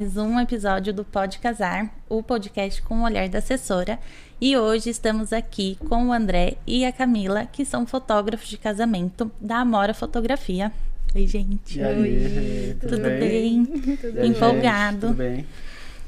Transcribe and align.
mais 0.00 0.16
um 0.16 0.40
episódio 0.40 0.92
do 0.92 1.04
Pode 1.04 1.38
Casar, 1.38 1.88
o 2.08 2.20
podcast 2.20 2.82
com 2.82 2.96
o 2.98 3.04
olhar 3.04 3.28
da 3.28 3.38
assessora. 3.38 3.96
E 4.40 4.56
hoje 4.56 4.90
estamos 4.90 5.32
aqui 5.32 5.78
com 5.88 6.08
o 6.08 6.12
André 6.12 6.56
e 6.66 6.84
a 6.84 6.90
Camila, 6.90 7.46
que 7.46 7.64
são 7.64 7.86
fotógrafos 7.86 8.48
de 8.48 8.58
casamento 8.58 9.30
da 9.40 9.58
Amora 9.58 9.94
Fotografia. 9.94 10.72
Oi, 11.14 11.28
gente. 11.28 11.78
E 11.78 11.84
aí, 11.84 12.76
tudo, 12.80 12.96
tudo 12.96 13.02
bem? 13.04 13.68
E 14.16 14.18
aí, 14.18 14.28
Empolgado. 14.30 14.90
gente, 14.90 15.00
Tudo 15.00 15.14
bem? 15.14 15.46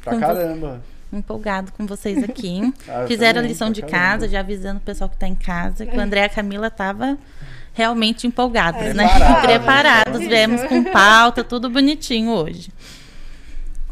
Pra 0.02 0.14
Com 0.14 0.20
caramba. 0.20 0.82
Empolgado 1.12 1.70
com 1.70 1.86
vocês 1.86 2.24
aqui. 2.24 2.60
Ah, 2.90 3.06
Fizeram 3.06 3.40
a 3.40 3.44
lição 3.44 3.70
de 3.70 3.82
caramba. 3.82 3.98
casa, 3.98 4.28
já 4.28 4.40
avisando 4.40 4.78
o 4.78 4.82
pessoal 4.82 5.08
que 5.08 5.16
tá 5.16 5.28
em 5.28 5.36
casa, 5.36 5.86
que 5.86 5.96
o 5.96 6.00
André 6.00 6.22
e 6.22 6.24
a 6.24 6.28
Camila 6.28 6.70
tava 6.72 7.16
realmente 7.72 8.26
empolgados, 8.26 8.82
É, 8.82 8.94
né? 8.94 9.06
preparados. 9.08 9.42
Preparados. 9.46 10.20
Viemos 10.26 10.64
com 10.64 10.82
pauta, 10.82 11.44
tudo 11.44 11.70
bonitinho 11.70 12.32
hoje. 12.32 12.70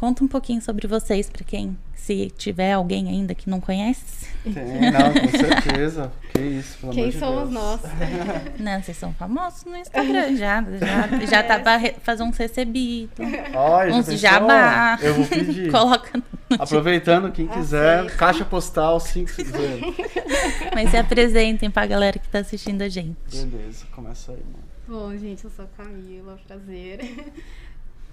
Conta 0.05 0.23
um 0.23 0.29
pouquinho 0.29 0.61
sobre 0.61 0.87
vocês, 0.87 1.31
para 1.31 1.43
quem, 1.45 1.79
se 1.95 2.31
tiver 2.37 2.73
alguém 2.75 3.09
ainda 3.09 3.35
que 3.35 3.49
não 3.49 3.59
conhece. 3.59 4.27
Tem, 4.45 4.53
não, 4.91 5.15
com 5.15 5.29
certeza. 5.39 6.13
Que 6.31 6.41
isso, 6.43 6.77
pelo 6.79 6.93
Quem 6.93 7.03
amor 7.05 7.13
de 7.15 7.19
somos 7.19 7.43
Deus. 7.49 7.53
nós? 7.55 7.81
Não, 8.61 8.83
vocês 8.83 8.97
são 8.99 9.15
famosos 9.15 9.65
no 9.65 9.75
Instagram 9.75 10.37
já. 10.37 10.63
Já, 10.63 11.25
já 11.27 11.43
tá 11.43 11.59
pra 11.59 11.81
fazer 12.03 12.23
uns 12.23 12.37
recebidos. 12.37 13.17
Olha, 13.55 13.95
Uns 13.95 14.21
jabá. 14.21 14.99
Eu 15.01 15.15
vou 15.15 15.25
pedir. 15.27 15.71
Coloca. 15.73 16.11
no- 16.19 16.57
Aproveitando, 16.63 17.33
quem 17.33 17.47
quiser, 17.47 18.01
Aceito. 18.01 18.17
caixa 18.19 18.45
postal 18.45 19.01
550. 19.01 19.87
Mas 20.75 20.91
se 20.91 20.99
apresentem 20.99 21.71
pra 21.71 21.87
galera 21.87 22.19
que 22.19 22.29
tá 22.29 22.41
assistindo 22.41 22.83
a 22.83 22.89
gente. 22.91 23.17
Beleza, 23.33 23.87
começa 23.93 24.33
aí, 24.33 24.43
mano. 24.45 24.65
Bom, 24.87 25.17
gente, 25.17 25.43
eu 25.45 25.51
sou 25.51 25.65
a 25.65 25.83
Camila, 25.83 26.39
prazer. 26.47 27.33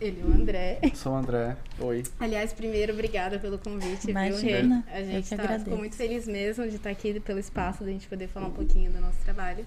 Ele 0.02 0.20
é 0.20 0.26
o 0.26 0.34
André. 0.34 0.80
Sou 0.96 1.14
o 1.14 1.16
André. 1.16 1.56
Oi. 1.80 2.02
Aliás, 2.20 2.52
primeiro, 2.52 2.92
obrigada 2.92 3.38
pelo 3.38 3.60
convite, 3.60 4.10
Imagina, 4.10 4.84
viu? 4.88 4.96
A 4.96 5.00
eu 5.00 5.06
gente 5.06 5.36
tá, 5.36 5.60
ficou 5.60 5.78
muito 5.78 5.96
feliz 5.96 6.28
mesmo 6.28 6.68
de 6.68 6.78
estar 6.78 6.90
aqui 6.90 7.20
pelo 7.20 7.38
espaço, 7.38 7.84
da 7.84 7.92
gente 7.92 8.08
poder 8.08 8.28
falar 8.28 8.48
um 8.48 8.52
pouquinho 8.52 8.92
do 8.92 9.00
nosso 9.00 9.20
trabalho. 9.20 9.64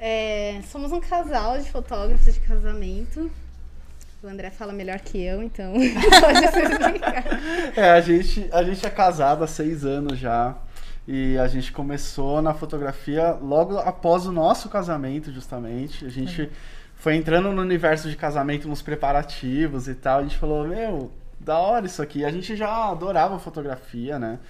É, 0.00 0.62
somos 0.72 0.90
um 0.90 1.00
casal 1.00 1.58
de 1.58 1.70
fotógrafos 1.70 2.32
de 2.32 2.40
casamento. 2.40 3.30
O 4.22 4.26
André 4.26 4.50
fala 4.50 4.72
melhor 4.72 4.98
que 5.00 5.22
eu, 5.22 5.42
então 5.42 5.74
pode 6.20 6.48
se 6.48 6.62
explicar. 6.62 7.24
É, 7.76 7.90
a 7.90 8.00
gente, 8.00 8.48
a 8.50 8.62
gente 8.62 8.86
é 8.86 8.90
casado 8.90 9.44
há 9.44 9.46
seis 9.46 9.84
anos 9.84 10.18
já. 10.18 10.56
E 11.06 11.36
a 11.38 11.46
gente 11.46 11.72
começou 11.72 12.40
na 12.40 12.54
fotografia 12.54 13.32
logo 13.32 13.78
após 13.78 14.26
o 14.26 14.32
nosso 14.32 14.70
casamento, 14.70 15.30
justamente. 15.30 16.06
A 16.06 16.08
gente 16.08 16.50
foi 17.06 17.14
entrando 17.14 17.52
no 17.52 17.62
universo 17.62 18.10
de 18.10 18.16
casamento 18.16 18.66
nos 18.66 18.82
preparativos 18.82 19.86
e 19.86 19.94
tal. 19.94 20.18
A 20.18 20.22
gente 20.24 20.36
falou, 20.36 20.66
meu, 20.66 21.12
da 21.38 21.56
hora 21.56 21.86
isso 21.86 22.02
aqui. 22.02 22.24
A 22.24 22.32
gente 22.32 22.56
já 22.56 22.90
adorava 22.90 23.38
fotografia, 23.38 24.18
né? 24.18 24.40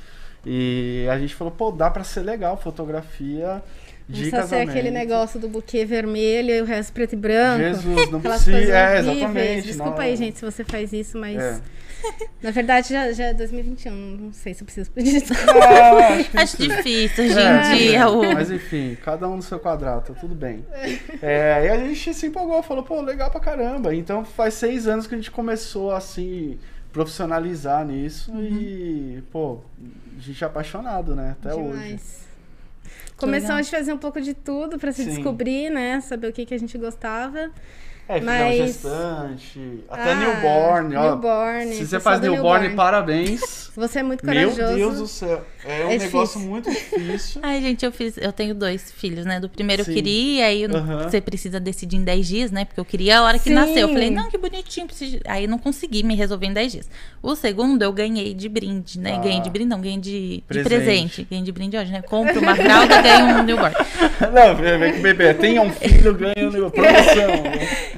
E 0.42 1.06
a 1.10 1.18
gente 1.18 1.34
falou, 1.34 1.52
pô, 1.52 1.70
dá 1.70 1.90
pra 1.90 2.02
ser 2.02 2.22
legal 2.22 2.56
fotografia 2.56 3.62
de 4.08 4.22
Não 4.22 4.30
precisa 4.30 4.30
ser 4.30 4.40
casamento. 4.40 4.70
aquele 4.70 4.90
negócio 4.90 5.38
do 5.38 5.48
buquê 5.50 5.84
vermelho 5.84 6.50
e 6.50 6.62
o 6.62 6.64
resto 6.64 6.94
preto 6.94 7.12
e 7.12 7.16
branco. 7.16 7.58
Jesus, 7.62 8.10
não 8.10 8.22
precisa. 8.22 8.74
É, 8.74 8.98
exatamente. 9.00 9.66
Desculpa 9.66 9.90
não. 9.90 10.00
aí, 10.00 10.16
gente, 10.16 10.38
se 10.38 10.44
você 10.46 10.64
faz 10.64 10.94
isso, 10.94 11.18
mas 11.18 11.38
É. 11.38 11.60
na 12.42 12.50
verdade 12.50 12.88
já, 12.90 13.12
já 13.12 13.24
é 13.26 13.34
2021. 13.34 13.92
Não 13.92 14.32
sei 14.32 14.54
se 14.54 14.62
eu 14.62 14.64
preciso 14.64 14.90
pedir 14.90 15.20
desculpa. 15.20 15.52
Não, 15.54 15.98
acho 15.98 16.30
que 16.30 16.38
Acho 16.38 16.56
difícil 16.58 17.24
hoje 17.24 17.38
É, 17.38 17.74
em 17.74 17.76
dia. 17.76 18.08
O... 18.08 18.34
Mas 18.34 18.50
enfim, 18.50 18.96
cada 19.04 19.28
um 19.28 19.36
no 19.36 19.42
seu 19.42 19.58
quadrado, 19.58 20.12
tá 20.12 20.14
tudo 20.20 20.34
bem. 20.34 20.64
É, 21.22 21.66
e 21.66 21.68
a 21.68 21.78
gente 21.78 22.12
se 22.14 22.26
empolgou, 22.26 22.62
falou, 22.62 22.82
pô, 22.82 23.00
legal 23.00 23.30
pra 23.30 23.40
caramba. 23.40 23.94
Então 23.94 24.24
faz 24.24 24.54
seis 24.54 24.86
anos 24.86 25.06
que 25.06 25.14
a 25.14 25.18
gente 25.18 25.30
começou 25.30 25.90
assim, 25.92 26.58
profissionalizar 26.92 27.84
nisso 27.84 28.32
Uhum. 28.32 28.42
e, 28.42 29.22
pô, 29.30 29.60
a 30.16 30.20
gente 30.20 30.42
é 30.42 30.46
apaixonado, 30.46 31.14
né? 31.14 31.36
Até 31.40 31.54
hoje. 31.54 31.68
Demais. 31.72 32.26
Começamos 33.16 33.66
a 33.68 33.70
fazer 33.78 33.92
um 33.92 33.98
pouco 33.98 34.20
de 34.20 34.34
tudo 34.34 34.78
pra 34.78 34.92
se 34.92 35.02
Sim. 35.04 35.10
descobrir, 35.14 35.70
né? 35.70 36.00
Saber 36.02 36.28
o 36.28 36.32
que, 36.32 36.44
que 36.44 36.52
a 36.54 36.58
gente 36.58 36.76
gostava. 36.76 37.50
É, 38.08 38.20
Mas- 38.20 38.56
gestante, 38.56 39.80
até 39.90 40.12
Ah, 40.12 40.14
newborn, 40.14 40.94
ó. 40.96 41.10
newborn, 41.10 41.74
Se 41.74 41.86
você 41.86 41.98
faz 41.98 42.20
newborn, 42.20 42.68
newborn. 42.68 42.76
parabéns. 42.76 43.66
Você 43.76 43.98
é 43.98 44.02
muito 44.02 44.24
Meu 44.24 44.50
corajoso. 44.52 44.74
Deus 44.74 44.98
do 45.00 45.06
céu. 45.06 45.44
É 45.62 45.84
um 45.84 45.90
É 45.90 45.98
negócio 45.98 46.40
difícil. 46.40 46.40
muito 46.40 46.70
difícil. 46.70 47.40
Ai, 47.44 47.60
gente, 47.60 47.84
eu 47.84 47.92
fiz. 47.92 48.16
Eu 48.16 48.32
tenho 48.32 48.54
dois 48.54 48.90
filhos, 48.90 49.26
né? 49.26 49.38
Do 49.38 49.50
primeiro 49.50 49.84
Sim. 49.84 49.90
eu 49.90 49.94
queria, 49.94 50.46
aí 50.46 50.66
você 51.04 51.20
precisa 51.20 51.60
decidir 51.60 51.96
em 51.96 52.02
10 52.02 52.26
dias, 52.26 52.50
né? 52.50 52.64
Porque 52.64 52.80
eu 52.80 52.86
queria 52.86 53.18
a 53.18 53.22
hora 53.24 53.38
que 53.38 53.50
Sim. 53.50 53.54
nasceu. 53.54 53.76
Eu 53.80 53.88
falei, 53.90 54.10
não, 54.10 54.30
que 54.30 54.38
bonitinho. 54.38 54.86
Preciso... 54.86 55.18
Aí 55.26 55.46
não 55.46 55.58
consegui 55.58 56.02
me 56.02 56.14
resolver 56.14 56.46
em 56.46 56.54
10 56.54 56.72
dias. 56.72 56.90
O 57.22 57.34
segundo 57.36 57.82
eu 57.82 57.92
ganhei 57.92 58.32
de 58.32 58.48
brinde, 58.48 58.98
né? 58.98 59.16
Ah. 59.16 59.20
Ganhei 59.22 59.40
de 59.42 59.50
brinde, 59.50 59.68
não, 59.68 59.80
ganhei 59.80 59.98
de 59.98 60.36
de 60.38 60.42
presente. 60.48 60.68
Presente. 60.70 61.26
Ganhei 61.28 61.44
de 61.44 61.52
brinde 61.52 61.76
hoje, 61.76 61.92
né? 61.92 62.00
Compro 62.00 62.40
uma 62.40 62.56
fralda, 62.56 63.02
ganho 63.02 63.26
um 63.26 63.42
newborn. 63.42 63.74
Não, 64.32 64.56
vem 64.56 64.78
vem 64.78 64.92
com 64.94 64.98
o 65.00 65.02
bebê. 65.02 65.34
Tenha 65.34 65.60
um 65.60 65.70
filho, 65.70 66.14
ganha 66.14 66.48
uma 66.48 66.70
promoção. 66.70 67.42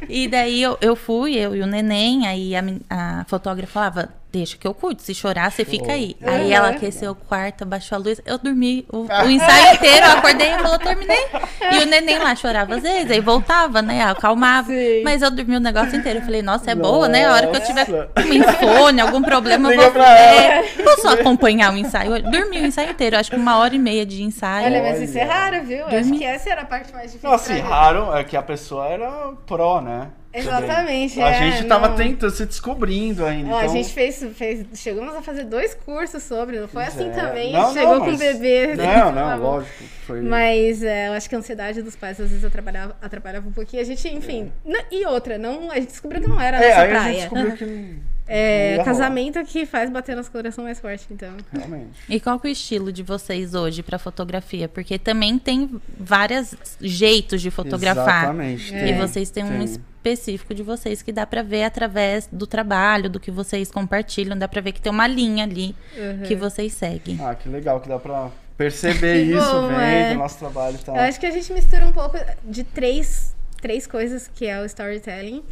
E 0.09 0.28
daí 0.28 0.62
eu, 0.62 0.76
eu 0.81 0.94
fui, 0.94 1.34
eu 1.36 1.54
e 1.56 1.62
o 1.62 1.66
neném, 1.66 2.26
aí 2.26 2.54
a, 2.54 2.62
a 2.91 3.25
fotógrafa 3.25 3.72
falava, 3.72 4.18
deixa 4.31 4.56
que 4.59 4.66
eu 4.66 4.75
cuido, 4.75 5.00
se 5.03 5.15
chorar, 5.15 5.50
você 5.50 5.65
fica 5.65 5.93
aí. 5.93 6.16
Aí 6.22 6.53
ela 6.53 6.71
aqueceu 6.71 7.12
o 7.12 7.15
quarto, 7.15 7.62
abaixou 7.62 7.97
a 7.97 7.99
luz, 8.00 8.21
eu 8.27 8.39
dormi 8.39 8.87
o, 8.93 8.99
o 9.03 9.31
ensaio 9.31 9.75
inteiro, 9.75 10.06
eu 10.06 10.12
acordei 10.12 10.49
e 10.49 10.59
falou, 10.59 10.78
terminei. 10.78 11.27
E 11.72 11.78
o 11.83 11.87
neném 11.87 12.19
lá 12.19 12.34
chorava 12.34 12.77
às 12.77 12.83
vezes, 12.83 13.11
aí 13.11 13.21
voltava, 13.21 13.81
né, 13.83 14.03
acalmava. 14.05 14.69
Sim. 14.69 15.03
Mas 15.03 15.22
eu 15.22 15.31
dormi 15.31 15.56
o 15.56 15.61
negócio 15.61 15.97
inteiro, 15.97 16.19
eu 16.21 16.25
falei, 16.25 16.43
nossa, 16.43 16.71
é 16.71 16.75
boa, 16.75 17.09
né, 17.09 17.27
a 17.27 17.33
hora 17.33 17.47
que 17.49 17.56
eu 17.56 17.65
tiver 17.65 17.88
Nossa. 17.88 18.11
com 18.15 18.21
insônia, 18.34 19.05
algum 19.05 19.22
problema, 19.22 19.69
eu 19.69 19.72
Liga 19.72 19.83
vou... 19.84 19.93
pra 19.93 20.19
É, 20.19 20.62
posso 20.84 21.09
acompanhar 21.09 21.72
o 21.72 21.77
ensaio? 21.77 22.17
Eu 22.17 22.22
dormi 22.22 22.61
o 22.61 22.67
ensaio 22.67 22.91
inteiro, 22.91 23.17
acho 23.17 23.31
que 23.31 23.37
uma 23.37 23.59
hora 23.59 23.75
e 23.75 23.78
meia 23.78 24.05
de 24.05 24.22
ensaio. 24.22 24.67
Olha, 24.67 24.83
mas 24.83 25.00
isso 25.00 25.19
é 25.19 25.22
raro, 25.22 25.62
viu? 25.65 25.87
Acho 25.87 25.97
Dormi. 25.97 26.19
que 26.19 26.25
essa 26.25 26.50
era 26.50 26.62
a 26.62 26.67
parte 26.67 26.93
mais 26.93 27.12
difícil. 27.12 27.28
Não, 27.28 27.34
assim, 27.37 27.55
pra 27.55 27.62
mim. 27.65 27.71
raro 27.71 28.17
é 28.17 28.25
que 28.25 28.37
a 28.37 28.43
pessoa 28.43 28.87
era 28.87 29.33
pró, 29.47 29.81
né? 29.81 30.09
Exatamente, 30.33 31.15
Também. 31.15 31.25
A 31.33 31.37
é, 31.47 31.53
gente 31.53 31.66
tava 31.69 31.89
não. 31.89 31.97
tentando, 31.97 32.31
se 32.31 32.44
descobrindo 32.44 33.25
ainda. 33.25 33.50
Ó, 33.50 33.59
então... 33.62 33.71
A 33.71 33.75
gente 33.75 33.93
fez, 33.93 34.25
fez. 34.34 34.66
Chegamos 34.75 35.15
a 35.15 35.22
fazer 35.22 35.44
dois 35.44 35.75
cursos 35.75 36.22
sobre, 36.22 36.61
não 36.61 36.69
foi 36.69 36.84
Pois 36.84 36.94
assim 36.94 37.09
é. 37.09 37.12
também. 37.12 37.53
Não, 37.53 37.72
chegou 37.72 37.94
não, 37.94 38.00
com 38.00 38.06
o 38.06 38.11
mas- 38.11 38.19
bebê. 38.19 38.75
Não, 38.77 38.84
tá 38.84 39.12
não, 39.12 39.43
lógico. 39.43 39.84
Foi... 40.06 40.21
Mas 40.21 40.83
é, 40.83 41.09
eu 41.09 41.12
acho 41.12 41.28
que 41.28 41.34
a 41.34 41.38
ansiedade 41.38 41.83
dos 41.83 41.97
pais 41.97 42.21
às 42.21 42.28
vezes 42.31 42.44
atrapalhava, 42.44 42.97
atrapalhava 43.00 43.49
um 43.49 43.53
pouquinho. 43.53 43.83
A 43.83 43.84
gente, 43.84 44.06
enfim. 44.09 44.53
n- 44.65 44.84
E 44.91 45.05
outra, 45.06 45.38
não, 45.38 45.71
a 45.71 45.75
gente 45.77 45.88
descobriu 45.88 46.21
que 46.22 46.28
não 46.28 46.41
era 46.41 46.59
a 46.59 46.62
É, 46.62 46.69
nossa 46.69 46.81
aí 46.83 46.91
a 46.91 46.94
gente 46.94 47.00
praia. 47.00 47.19
descobriu 47.21 47.56
que 47.56 47.65
não 47.67 48.19
É, 48.31 48.83
casamento 48.84 49.43
que 49.44 49.65
faz 49.65 49.88
bater 49.91 50.15
nosso 50.15 50.31
coração 50.31 50.65
mais 50.65 50.78
forte, 50.78 51.06
então. 51.11 51.33
realmente. 51.53 51.99
E 52.09 52.21
qual 52.21 52.38
que 52.38 52.47
é 52.47 52.50
o 52.50 52.53
estilo 52.53 52.93
de 52.93 53.03
vocês 53.03 53.55
hoje 53.55 53.83
para 53.83 53.99
fotografia? 53.99 54.69
Porque 54.69 54.99
também 54.99 55.38
tem 55.38 55.81
vários 55.99 56.55
jeitos 56.81 57.41
de 57.41 57.50
fotografar. 57.50 58.25
Exatamente. 58.25 58.75
É. 58.75 58.88
E 58.91 58.93
vocês 58.99 59.31
têm 59.31 59.44
um 59.44 59.49
tem. 59.49 59.81
Específico 60.12 60.54
de 60.54 60.62
vocês 60.62 61.02
que 61.02 61.12
dá 61.12 61.26
pra 61.26 61.42
ver 61.42 61.64
através 61.64 62.28
do 62.30 62.46
trabalho, 62.46 63.08
do 63.10 63.19
que 63.20 63.30
vocês 63.30 63.70
compartilham, 63.70 64.36
dá 64.36 64.48
pra 64.48 64.60
ver 64.60 64.72
que 64.72 64.80
tem 64.80 64.91
uma 64.92 65.06
linha 65.06 65.44
ali 65.44 65.74
Uhum. 65.96 66.22
que 66.26 66.34
vocês 66.34 66.72
seguem. 66.72 67.19
Ah, 67.20 67.34
que 67.34 67.48
legal 67.48 67.80
que 67.80 67.88
dá 67.88 67.98
pra 67.98 68.30
perceber 68.56 69.24
Que 69.26 69.32
isso, 69.32 69.52
bom, 69.52 69.69
vendo 69.69 69.80
é. 69.80 70.12
o 70.14 70.19
nosso 70.19 70.38
trabalho 70.38 70.76
e 70.76 70.84
tal. 70.84 70.96
Eu 70.96 71.02
acho 71.02 71.19
que 71.20 71.26
a 71.26 71.30
gente 71.30 71.52
mistura 71.52 71.86
um 71.86 71.92
pouco 71.92 72.16
de 72.44 72.64
três, 72.64 73.34
três 73.60 73.86
coisas 73.86 74.28
que 74.34 74.46
é 74.46 74.60
o 74.60 74.64
storytelling. 74.64 75.42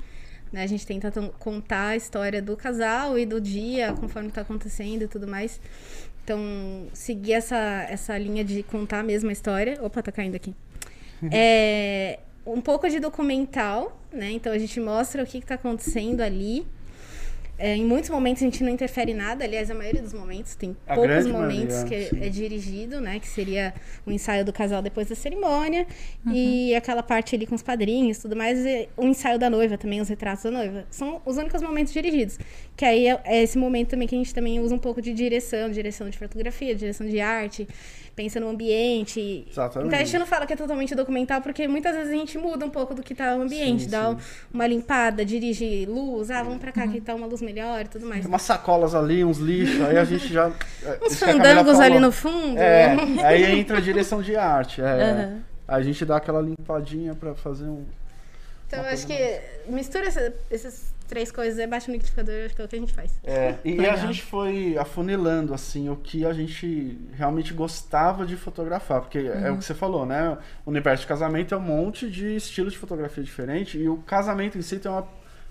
Né? 0.53 0.63
A 0.63 0.67
gente 0.67 0.87
tenta 0.87 1.11
contar 1.39 1.89
a 1.89 1.97
história 1.97 2.41
do 2.41 2.57
casal 2.57 3.19
e 3.19 3.27
do 3.27 3.41
dia, 3.41 3.93
conforme 3.95 4.31
tá 4.31 4.43
acontecendo 4.43 5.03
e 5.03 5.09
tudo 5.09 5.27
mais. 5.27 5.61
Então, 6.25 6.87
seguir 6.93 7.35
essa, 7.35 7.87
essa 7.89 8.17
linha 8.19 8.45
de 8.45 8.63
contar 8.65 9.01
a 9.01 9.03
mesma 9.03 9.31
história. 9.33 9.79
Opa, 9.83 10.03
tá 10.03 10.11
caindo 10.13 10.35
aqui. 10.35 10.55
É, 11.33 12.19
um 12.47 12.61
pouco 12.61 12.89
de 12.89 13.01
documental, 13.01 14.01
né? 14.13 14.31
Então 14.31 14.53
a 14.53 14.59
gente 14.59 14.79
mostra 14.81 15.23
o 15.23 15.27
que, 15.27 15.41
que 15.41 15.47
tá 15.47 15.57
acontecendo 15.57 16.21
ali. 16.21 16.67
É, 17.59 17.75
em 17.75 17.87
muitos 17.87 18.11
momentos 18.11 18.43
a 18.43 18.45
gente 18.45 18.63
não 18.63 18.71
interfere 18.71 19.13
em 19.13 19.15
nada, 19.15 19.43
aliás, 19.43 19.71
a 19.71 19.75
maioria 19.75 20.03
dos 20.03 20.13
momentos, 20.13 20.55
tem 20.55 20.77
A 20.87 20.95
poucos 20.95 21.27
momentos 21.27 21.77
maioria, 21.77 22.11
que 22.11 22.15
sim. 22.15 22.23
é 22.23 22.29
dirigido, 22.29 23.01
né? 23.01 23.19
Que 23.19 23.27
seria 23.27 23.73
o 24.05 24.13
ensaio 24.13 24.45
do 24.45 24.53
casal 24.53 24.83
depois 24.83 25.09
da 25.09 25.15
cerimônia. 25.15 25.87
E 26.31 26.75
aquela 26.75 27.03
parte 27.03 27.35
ali 27.35 27.47
com 27.47 27.55
os 27.55 27.63
padrinhos 27.63 28.19
e 28.19 28.23
tudo 28.23 28.37
mais. 28.37 28.59
E 28.59 28.89
o 28.95 29.05
ensaio 29.05 29.39
da 29.39 29.49
noiva 29.49 29.79
também, 29.79 30.03
os 30.03 30.09
retratos 30.09 30.45
da 30.45 30.51
noiva. 30.51 30.85
São 30.91 31.23
os 31.25 31.39
únicos 31.39 31.63
momentos 31.63 31.95
dirigidos. 31.95 32.39
Que 32.77 32.85
aí 32.85 33.09
é, 33.09 33.21
é 33.25 33.43
esse 33.43 33.57
momento 33.57 33.89
também 33.89 34.07
que 34.07 34.15
a 34.15 34.19
gente 34.19 34.35
também 34.35 34.61
usa 34.61 34.75
um 34.75 34.79
pouco 34.79 35.01
de 35.01 35.15
direção, 35.15 35.71
direção 35.71 36.11
de 36.11 36.19
fotografia, 36.19 36.75
direção 36.75 37.07
de 37.07 37.21
arte, 37.21 37.67
pensa 38.17 38.41
no 38.41 38.49
ambiente. 38.49 39.47
Exatamente. 39.49 39.89
Então 39.89 40.01
a 40.01 40.05
gente 40.05 40.19
não 40.19 40.27
fala 40.27 40.47
que 40.47 40.55
é 40.55 40.57
totalmente 40.57 40.95
documental, 40.95 41.43
porque 41.43 41.69
muitas 41.69 41.95
vezes 41.95 42.11
a 42.11 42.17
gente 42.17 42.39
muda 42.39 42.65
um 42.65 42.71
pouco 42.71 42.95
do 42.95 43.03
que 43.03 43.15
tá 43.15 43.37
o 43.37 43.43
ambiente, 43.43 43.85
Sim, 43.85 43.91
dá 43.91 44.11
sim. 44.11 44.17
uma 44.53 44.67
limpada, 44.67 45.23
dirige 45.25 45.85
luz, 45.85 46.31
ah, 46.31 46.43
vamos 46.43 46.59
pra 46.59 46.73
cá 46.73 46.89
que 46.89 46.99
tá 47.01 47.15
uma 47.15 47.27
luz 47.27 47.43
melhor 47.43 47.83
e 47.85 47.89
tudo 47.89 48.07
mais. 48.07 48.23
Tem 48.23 48.29
umas 48.29 48.43
sacolas 48.43 48.95
ali, 48.95 49.23
uns 49.23 49.37
lixos, 49.37 49.83
aí 49.83 49.99
a 49.99 50.05
gente 50.05 50.33
já. 50.33 50.49
Uns 50.49 51.23
a 51.23 51.27
Camila 51.27 51.45
fandangos 51.45 51.79
ali 51.79 52.01
no 52.01 52.11
fundo. 52.11 52.59
É, 52.59 52.97
aí 53.23 53.61
entra 53.61 53.77
a 53.77 53.81
direção 53.81 54.23
de 54.23 54.35
arte. 54.35 54.81
É, 54.81 54.85
Aham. 54.85 55.43
A 55.69 55.83
gente 55.83 56.05
dá 56.05 56.17
aquela 56.17 56.41
limpadinha 56.41 57.15
pra 57.15 57.35
fazer 57.35 57.67
um. 57.67 57.85
Então 58.67 58.81
eu 58.81 58.89
acho 58.89 59.07
que 59.07 59.41
mistura 59.69 60.09
esses 60.51 60.95
três 61.07 61.31
coisas, 61.33 61.59
é 61.59 61.67
baixa 61.67 61.87
no 61.89 61.93
liquidificador, 61.95 62.35
acho 62.47 62.55
que 62.55 62.63
é 62.63 62.65
o 62.65 62.69
que 62.69 62.77
a 62.77 62.79
gente 62.79 62.93
faz. 62.93 63.21
É, 63.25 63.55
e 63.65 63.87
a 63.87 63.97
gente 63.97 64.23
foi 64.23 64.77
afunilando, 64.79 65.55
assim, 65.55 65.89
o 65.89 65.97
que 65.97 66.25
a 66.25 66.33
gente 66.33 66.99
realmente 67.15 67.55
gostava 67.55 68.27
de 68.27 68.37
fotografar. 68.37 69.01
Porque 69.01 69.19
é 69.19 69.49
Uhum. 69.51 69.55
o 69.55 69.59
que 69.59 69.65
você 69.65 69.75
falou, 69.75 70.05
né? 70.05 70.37
O 70.65 70.71
universo 70.71 71.03
de 71.03 71.09
casamento 71.09 71.55
é 71.55 71.59
um 71.59 71.61
monte 71.61 72.11
de 72.11 72.37
estilo 72.37 72.71
de 72.71 72.77
fotografia 72.79 73.23
diferente. 73.25 73.79
E 73.79 73.89
o 73.89 73.97
casamento 73.99 74.59
em 74.59 74.63
si 74.63 74.79
tem 74.79 74.91
uma 74.91 75.07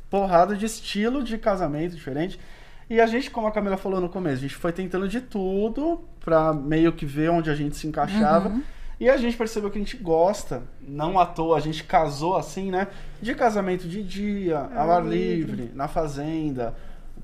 porrada 0.09 0.55
de 0.55 0.65
estilo 0.65 1.23
de 1.23 1.37
casamento 1.37 1.95
diferente. 1.95 2.39
E 2.89 3.01
a 3.01 3.07
gente, 3.07 3.31
como 3.31 3.47
a 3.47 3.51
Camila 3.51 3.77
falou 3.77 3.99
no 3.99 4.07
começo, 4.09 4.37
a 4.37 4.41
gente 4.41 4.55
foi 4.55 4.71
tentando 4.71 5.07
de 5.07 5.19
tudo 5.19 6.03
pra 6.23 6.53
meio 6.53 6.93
que 6.93 7.05
ver 7.05 7.29
onde 7.31 7.49
a 7.49 7.55
gente 7.55 7.75
se 7.75 7.87
encaixava. 7.87 8.49
Uhum. 8.49 8.61
E 8.99 9.09
a 9.09 9.17
gente 9.17 9.35
percebeu 9.35 9.69
que 9.69 9.77
a 9.77 9.81
gente 9.81 9.97
gosta, 9.97 10.63
não 10.81 11.19
à 11.19 11.25
toa, 11.25 11.57
a 11.57 11.59
gente 11.59 11.83
casou 11.83 12.37
assim, 12.37 12.71
né? 12.71 12.87
De 13.21 13.35
casamento 13.35 13.87
de 13.87 14.01
dia, 14.01 14.57
ao 14.73 14.89
ar 14.91 15.05
livre, 15.05 15.71
na 15.73 15.87
fazenda, 15.87 16.73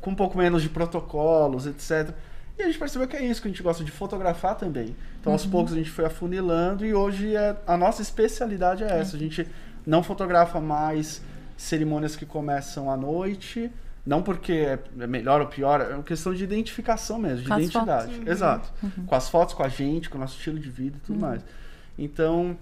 com 0.02 0.12
um 0.12 0.16
pouco 0.16 0.38
menos 0.38 0.62
de 0.62 0.70
protocolos, 0.70 1.66
etc. 1.66 2.14
E 2.60 2.64
a 2.64 2.66
gente 2.66 2.78
percebeu 2.78 3.08
que 3.08 3.16
é 3.16 3.24
isso, 3.24 3.42
que 3.42 3.48
a 3.48 3.52
gente 3.52 3.64
gosta 3.64 3.84
de 3.84 3.92
fotografar 3.92 4.56
também. 4.56 4.96
Então, 5.20 5.32
aos 5.32 5.46
poucos, 5.46 5.72
a 5.72 5.76
gente 5.78 5.90
foi 5.90 6.06
afunilando 6.06 6.86
e 6.86 6.94
hoje 6.94 7.36
é, 7.36 7.56
a 7.66 7.78
nossa 7.78 8.02
especialidade 8.02 8.84
é 8.84 9.00
essa. 9.00 9.16
A 9.16 9.20
gente 9.20 9.48
não 9.86 10.04
fotografa 10.04 10.60
mais 10.60 11.22
cerimônias 11.56 12.16
que 12.16 12.26
começam 12.26 12.92
à 12.92 12.98
noite, 12.98 13.72
não 14.06 14.22
porque 14.22 14.52
é 14.52 14.80
é 15.00 15.08
melhor 15.08 15.42
ou 15.42 15.48
pior, 15.48 15.80
é 15.80 15.94
uma 15.94 16.04
questão 16.04 16.34
de 16.34 16.44
identificação 16.44 17.18
mesmo, 17.20 17.44
de 17.44 17.50
Com 17.50 17.60
identidade. 17.60 18.16
fotos. 18.16 18.28
Exato. 18.28 18.74
Com 19.06 19.16
as 19.16 19.30
fotos, 19.30 19.54
com 19.54 19.64
a 19.64 19.70
gente, 19.70 20.10
com 20.10 20.18
o 20.18 20.22
nosso 20.22 20.38
estilo 20.38 20.60
de 20.60 20.70
vida 20.70 20.98
e 20.98 21.06
tudo 21.06 21.20
mais. 21.20 21.44
Então, 21.98 22.58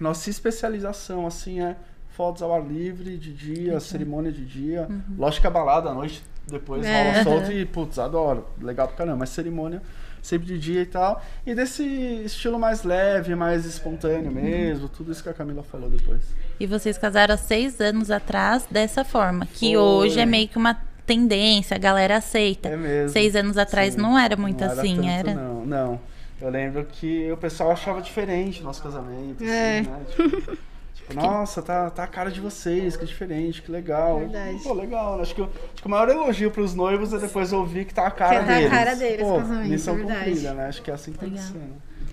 nossa 0.00 0.30
especialização, 0.30 1.26
assim, 1.26 1.60
é 1.60 1.76
fotos 2.10 2.42
ao 2.42 2.54
ar 2.54 2.62
livre, 2.66 3.16
de 3.16 3.32
dia, 3.32 3.78
cerimônia 3.80 4.32
de 4.32 4.44
dia. 4.44 4.88
Lógico 5.16 5.42
que 5.42 5.46
a 5.46 5.50
balada 5.50 5.90
à 5.90 5.94
noite, 5.94 6.22
depois 6.46 6.84
É. 6.84 7.12
rola 7.12 7.24
solto 7.24 7.52
e, 7.52 7.64
putz, 7.64 7.98
adoro. 7.98 8.46
Legal 8.60 8.88
pra 8.88 8.96
caramba. 8.96 9.18
Mas 9.18 9.30
cerimônia 9.30 9.80
sempre 10.22 10.46
de 10.48 10.58
dia 10.58 10.82
e 10.82 10.86
tal. 10.86 11.22
E 11.46 11.54
desse 11.54 11.82
estilo 12.24 12.58
mais 12.58 12.82
leve, 12.82 13.34
mais 13.34 13.64
espontâneo 13.64 14.30
mesmo. 14.30 14.88
Tudo 14.88 15.12
isso 15.12 15.22
que 15.22 15.28
a 15.28 15.34
Camila 15.34 15.62
falou 15.62 15.88
depois. 15.88 16.22
E 16.58 16.66
vocês 16.66 16.98
casaram 16.98 17.34
há 17.34 17.38
seis 17.38 17.80
anos 17.80 18.10
atrás 18.10 18.66
dessa 18.70 19.02
forma, 19.04 19.46
que 19.46 19.68
Foi. 19.74 19.76
hoje 19.76 20.20
é 20.20 20.26
meio 20.26 20.46
que 20.48 20.58
uma 20.58 20.78
tendência, 21.06 21.74
a 21.74 21.78
galera 21.78 22.18
aceita. 22.18 22.68
É 22.68 22.76
mesmo. 22.76 23.08
Seis 23.10 23.34
anos 23.34 23.56
atrás 23.56 23.94
Sim. 23.94 24.00
não 24.00 24.18
era 24.18 24.36
muito 24.36 24.62
Não 24.62 24.70
assim, 24.72 24.96
tanto, 24.96 25.08
era. 25.08 25.34
Não, 25.34 25.64
não. 25.66 26.00
Eu 26.40 26.50
lembro 26.50 26.84
que 26.84 27.30
o 27.30 27.36
pessoal 27.36 27.70
achava 27.70 28.00
diferente 28.00 28.60
o 28.60 28.64
nosso 28.64 28.82
casamento. 28.82 29.42
assim, 29.42 29.52
É. 29.52 29.82
né? 29.82 30.00
Tipo, 30.08 30.56
tipo, 30.94 31.14
nossa, 31.14 31.60
tá, 31.62 31.90
tá 31.90 32.04
a 32.04 32.06
cara 32.06 32.30
de 32.30 32.40
vocês, 32.40 32.96
que 32.96 33.04
diferente, 33.04 33.60
que 33.62 33.70
legal. 33.70 34.20
Verdade. 34.20 34.58
Pô, 34.62 34.72
legal. 34.72 35.16
né? 35.16 35.22
Acho 35.22 35.34
que, 35.34 35.42
o- 35.42 35.44
acho 35.44 35.82
que 35.82 35.86
o 35.86 35.90
maior 35.90 36.08
elogio 36.08 36.50
pros 36.50 36.74
noivos 36.74 37.12
é 37.12 37.18
depois 37.18 37.52
ouvir 37.52 37.84
que 37.84 37.92
tá 37.94 38.06
a 38.06 38.10
cara 38.10 38.40
Que 38.40 38.46
tá 38.46 38.52
a 38.52 38.56
deles. 38.56 38.70
cara 38.70 38.94
deles, 38.96 39.26
Pô, 39.26 39.36
casamento, 39.38 39.68
missão 39.68 39.94
verdade. 39.96 40.18
cumprida, 40.24 40.54
né? 40.54 40.66
Acho 40.68 40.82
que 40.82 40.90
é 40.90 40.94
assim 40.94 41.12
que 41.12 41.18
tem 41.18 41.30
que 41.30 41.40
ser. 41.40 41.58
né? 41.58 41.66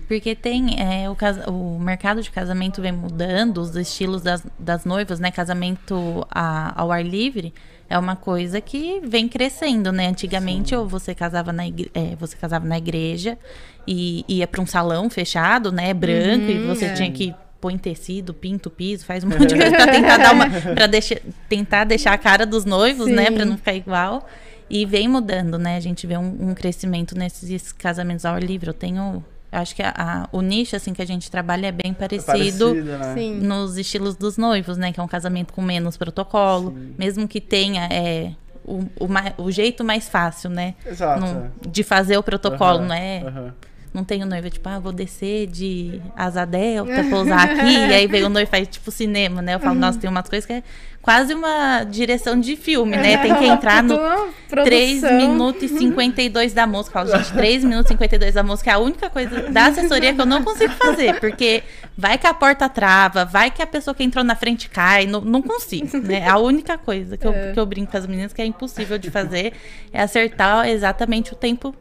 Porque 0.06 0.34
tem 0.34 0.80
é, 0.80 1.08
o, 1.10 1.14
casa- 1.14 1.50
o 1.50 1.78
mercado 1.78 2.22
de 2.22 2.30
casamento 2.30 2.80
vem 2.80 2.92
mudando, 2.92 3.58
os 3.58 3.76
estilos 3.76 4.22
das, 4.22 4.42
das 4.58 4.84
noivas, 4.86 5.20
né? 5.20 5.30
Casamento 5.30 6.26
a- 6.30 6.72
ao 6.80 6.90
ar 6.90 7.04
livre 7.04 7.52
é 7.88 7.98
uma 7.98 8.16
coisa 8.16 8.60
que 8.60 9.00
vem 9.04 9.26
crescendo, 9.28 9.90
né? 9.90 10.08
Antigamente 10.08 10.74
ou 10.74 10.86
você 10.86 11.14
casava 11.14 11.52
na 11.52 11.66
igre- 11.66 11.90
é, 11.94 12.14
você 12.16 12.36
casava 12.36 12.66
na 12.66 12.76
igreja 12.78 13.38
e 13.86 14.24
ia 14.28 14.46
para 14.46 14.60
um 14.60 14.66
salão 14.66 15.08
fechado, 15.08 15.72
né? 15.72 15.94
Branco 15.94 16.50
e 16.50 16.66
você 16.66 16.86
é. 16.86 16.92
tinha 16.94 17.10
que 17.10 17.34
põe 17.60 17.76
tecido, 17.76 18.32
pinta 18.32 18.68
o 18.68 18.70
piso, 18.72 19.04
faz 19.04 19.24
um 19.24 19.28
monte 19.30 19.46
de 19.46 19.56
coisa 19.56 19.70
para 19.74 19.90
tentar 19.90 20.16
dar 20.18 20.32
uma 20.32 20.48
para 20.48 20.86
deixar 20.86 21.18
tentar 21.48 21.84
deixar 21.84 22.12
a 22.12 22.18
cara 22.18 22.44
dos 22.46 22.64
noivos, 22.64 23.08
né, 23.08 23.26
Sim. 23.26 23.32
para 23.34 23.44
não 23.44 23.56
ficar 23.56 23.74
igual. 23.74 24.28
E 24.70 24.84
vem 24.84 25.08
mudando, 25.08 25.58
né? 25.58 25.76
A 25.76 25.80
gente 25.80 26.06
vê 26.06 26.16
um, 26.18 26.50
um 26.50 26.54
crescimento 26.54 27.16
nesses 27.16 27.72
casamentos 27.72 28.26
ao 28.26 28.34
ar 28.34 28.42
livre. 28.42 28.68
Eu 28.68 28.74
tenho, 28.74 29.24
acho 29.50 29.74
que 29.74 29.82
a- 29.82 29.94
a- 29.96 30.28
o 30.32 30.40
nicho 30.42 30.76
assim 30.76 30.92
que 30.92 31.00
a 31.02 31.06
gente 31.06 31.30
trabalha 31.30 31.68
é 31.68 31.72
bem 31.72 31.90
É 31.92 31.94
parecido, 31.94 32.74
né? 32.74 33.14
Sim. 33.14 33.40
nos 33.40 33.76
estilos 33.76 34.14
dos 34.16 34.36
noivos, 34.36 34.76
né? 34.76 34.92
Que 34.92 35.00
é 35.00 35.02
um 35.02 35.08
casamento 35.08 35.52
com 35.52 35.62
menos 35.62 35.96
protocolo, 35.96 36.70
Sim. 36.70 36.94
mesmo 36.98 37.26
que 37.28 37.40
tenha 37.40 37.88
é, 37.90 38.32
o, 38.64 38.80
o, 39.00 39.44
o 39.44 39.50
jeito 39.50 39.82
mais 39.84 40.08
fácil, 40.08 40.50
né? 40.50 40.74
Exato. 40.86 41.20
Não- 41.20 41.50
de 41.66 41.82
fazer 41.82 42.18
o 42.18 42.22
protocolo, 42.22 42.78
Aham, 42.80 42.86
não 42.88 42.94
é? 42.94 43.52
Não 43.98 44.04
tem 44.04 44.22
o 44.22 44.26
noivo, 44.26 44.48
tipo, 44.48 44.68
ah, 44.68 44.78
vou 44.78 44.92
descer 44.92 45.48
de 45.48 46.00
asa 46.14 46.44
delta, 46.44 47.02
pousar 47.10 47.50
aqui, 47.50 47.66
e 47.88 47.92
aí 47.92 48.06
vem 48.06 48.22
o 48.22 48.28
noivo 48.28 48.48
e 48.48 48.50
faz 48.50 48.68
tipo 48.68 48.92
cinema, 48.92 49.42
né? 49.42 49.56
Eu 49.56 49.58
falo, 49.60 49.74
nossa, 49.74 49.98
tem 49.98 50.08
umas 50.08 50.28
coisas 50.28 50.46
que 50.46 50.52
é 50.52 50.62
quase 51.02 51.34
uma 51.34 51.82
direção 51.82 52.38
de 52.38 52.54
filme, 52.54 52.96
né? 52.96 53.16
Tem 53.16 53.34
que 53.34 53.44
entrar 53.44 53.82
no 53.82 53.96
Tudo 53.96 54.06
uma 54.06 54.62
3 54.64 55.00
produção. 55.00 55.16
minutos 55.18 55.62
e 55.64 55.68
52 55.78 56.52
da 56.52 56.64
música. 56.64 57.00
Eu 57.00 57.06
falo, 57.08 57.18
gente, 57.24 57.32
3 57.32 57.64
minutos 57.64 57.90
e 57.90 57.94
52 57.94 58.34
da 58.34 58.42
música 58.44 58.70
é 58.70 58.74
a 58.74 58.78
única 58.78 59.10
coisa 59.10 59.50
da 59.50 59.66
assessoria 59.66 60.14
que 60.14 60.20
eu 60.20 60.26
não 60.26 60.44
consigo 60.44 60.74
fazer, 60.74 61.18
porque 61.18 61.64
vai 61.96 62.16
que 62.18 62.26
a 62.28 62.34
porta 62.34 62.68
trava, 62.68 63.24
vai 63.24 63.50
que 63.50 63.60
a 63.60 63.66
pessoa 63.66 63.96
que 63.96 64.04
entrou 64.04 64.22
na 64.24 64.36
frente 64.36 64.70
cai, 64.70 65.06
não, 65.06 65.20
não 65.22 65.42
consigo, 65.42 65.98
né? 65.98 66.28
A 66.28 66.38
única 66.38 66.78
coisa 66.78 67.16
que 67.16 67.26
eu, 67.26 67.32
É. 67.32 67.50
que 67.52 67.58
eu 67.58 67.66
brinco 67.66 67.90
com 67.90 67.96
as 67.96 68.06
meninas 68.06 68.32
que 68.32 68.40
é 68.40 68.46
impossível 68.46 68.96
de 68.96 69.10
fazer 69.10 69.54
é 69.92 70.00
acertar 70.00 70.68
exatamente 70.68 71.32
o 71.32 71.36
tempo, 71.36 71.74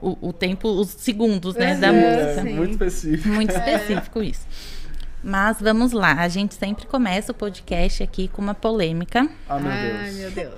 o, 0.00 0.28
o 0.28 0.32
tempo, 0.32 0.68
os 0.68 0.88
segundos, 0.90 1.54
né, 1.54 1.74
da 1.76 1.90
Uhum. 1.90 2.00
música. 2.00 2.40
É, 2.40 2.42
Sim. 2.42 2.52
muito 2.54 2.72
específico. 2.72 3.28
Muito 3.28 3.50
específico 3.54 4.22
isso. 4.22 4.46
Mas 5.24 5.56
vamos 5.60 5.90
lá, 5.90 6.12
a 6.20 6.28
gente 6.28 6.54
sempre 6.54 6.86
começa 6.86 7.32
o 7.32 7.34
podcast 7.34 8.00
aqui 8.00 8.28
com 8.28 8.40
uma 8.40 8.54
polêmica. 8.54 9.28
Ah, 9.48 9.58
meu 9.58 9.72
Ai, 9.72 9.90
Deus. 9.90 10.14
meu 10.16 10.30
Deus. 10.30 10.54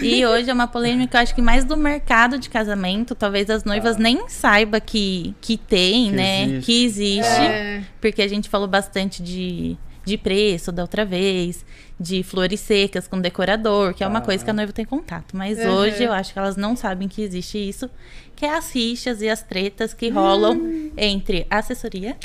E 0.00 0.24
hoje 0.24 0.48
é 0.48 0.54
uma 0.54 0.66
polêmica, 0.66 1.18
eu 1.18 1.22
acho 1.22 1.34
que 1.34 1.42
mais 1.42 1.64
do 1.66 1.76
mercado 1.76 2.38
de 2.38 2.48
casamento. 2.48 3.14
Talvez 3.14 3.50
as 3.50 3.62
noivas 3.64 3.98
nem 3.98 4.26
saibam 4.28 4.80
que, 4.80 5.34
que 5.40 5.58
tem, 5.58 6.06
Ah. 6.08 6.10
Que 6.10 6.16
né? 6.16 6.42
existe. 6.44 6.64
Que 6.64 6.84
existe. 6.84 7.42
É. 7.42 7.82
Porque 8.00 8.22
a 8.22 8.28
gente 8.28 8.48
falou 8.48 8.66
bastante 8.68 9.22
de, 9.22 9.76
de 10.06 10.16
preço 10.16 10.70
da 10.72 10.82
outra 10.82 11.04
vez, 11.04 11.64
de 12.00 12.22
flores 12.22 12.60
secas 12.60 13.06
com 13.08 13.20
decorador, 13.20 13.92
que 13.92 14.04
é 14.04 14.06
uma 14.06 14.20
Ah. 14.20 14.22
coisa 14.22 14.42
que 14.44 14.50
a 14.50 14.54
noiva 14.54 14.72
tem 14.72 14.84
contato. 14.84 15.36
Mas 15.36 15.58
Uhum. 15.58 15.68
hoje 15.74 16.04
eu 16.04 16.12
acho 16.12 16.32
que 16.32 16.38
elas 16.38 16.56
não 16.56 16.76
sabem 16.76 17.08
que 17.08 17.20
existe 17.22 17.58
isso, 17.58 17.90
que 18.36 18.46
é 18.46 18.54
as 18.56 18.70
rixas 18.74 19.20
e 19.20 19.28
as 19.28 19.42
tretas 19.42 19.92
que 19.92 20.08
rolam 20.08 20.54
Hum. 20.54 20.90
entre 20.96 21.46
assessoria 21.50 22.16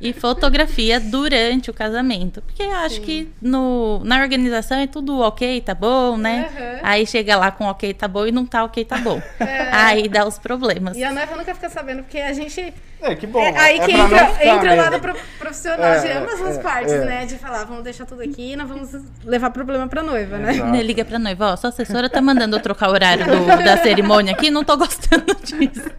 e 0.00 0.12
fotografia 0.12 0.98
durante 0.98 1.70
o 1.70 1.74
casamento. 1.74 2.42
Porque 2.42 2.62
eu 2.64 2.72
acho 2.72 3.00
que 3.02 3.28
no, 3.40 4.00
na 4.04 4.20
organização 4.20 4.76
é 4.78 4.86
tudo 4.88 5.20
ok, 5.20 5.60
tá 5.60 5.74
bom, 5.74 6.16
né? 6.18 6.50
Uhum. 6.52 6.80
Aí 6.82 7.06
chega 7.06 7.36
lá 7.36 7.50
com 7.52 7.64
ok, 7.66 7.94
tá 7.94 8.08
bom 8.08 8.26
e 8.26 8.32
não 8.32 8.44
tá 8.44 8.64
ok, 8.64 8.84
tá 8.84 8.98
bom. 8.98 9.22
Aí 9.72 10.08
dá 10.08 10.26
os 10.26 10.38
problemas. 10.38 10.96
É. 10.96 11.00
E 11.00 11.04
a 11.04 11.12
noiva 11.12 11.36
nunca 11.36 11.54
fica 11.54 11.68
sabendo, 11.70 12.02
porque 12.02 12.18
a 12.18 12.32
gente. 12.32 12.74
É, 13.02 13.14
que 13.16 13.26
bom. 13.26 13.40
é 13.42 13.58
aí 13.58 13.78
é 13.78 13.84
que 13.84 13.92
entra, 13.92 14.44
entra 14.44 14.72
o 14.72 14.76
lado 14.76 15.00
pro- 15.00 15.16
profissional 15.38 16.00
de 16.00 16.06
É, 16.06 16.16
ambas 16.18 16.40
as 16.40 16.56
é, 16.58 16.62
partes, 16.62 16.92
é. 16.92 17.04
né? 17.04 17.26
De 17.26 17.36
falar, 17.36 17.64
vamos 17.64 17.82
deixar 17.82 18.06
tudo 18.06 18.22
aqui 18.22 18.52
e 18.52 18.56
não 18.56 18.66
vamos 18.66 18.90
levar 19.24 19.50
problema 19.50 19.88
pra 19.88 20.02
noiva, 20.02 20.38
né? 20.38 20.52
Exato. 20.54 20.70
Né, 20.72 20.82
Liga 20.82 21.04
pra 21.04 21.18
noiva, 21.18 21.52
ó, 21.52 21.56
sua 21.56 21.70
assessora 21.70 22.08
tá 22.08 22.20
mandando 22.22 22.56
eu 22.56 22.60
trocar 22.60 22.88
o 22.88 22.92
horário 22.92 23.24
do- 23.26 23.46
da 23.64 23.76
cerimônia 23.82 24.32
aqui, 24.32 24.50
não 24.50 24.62
tô 24.64 24.76
gostando 24.76 25.34
disso. 25.42 25.90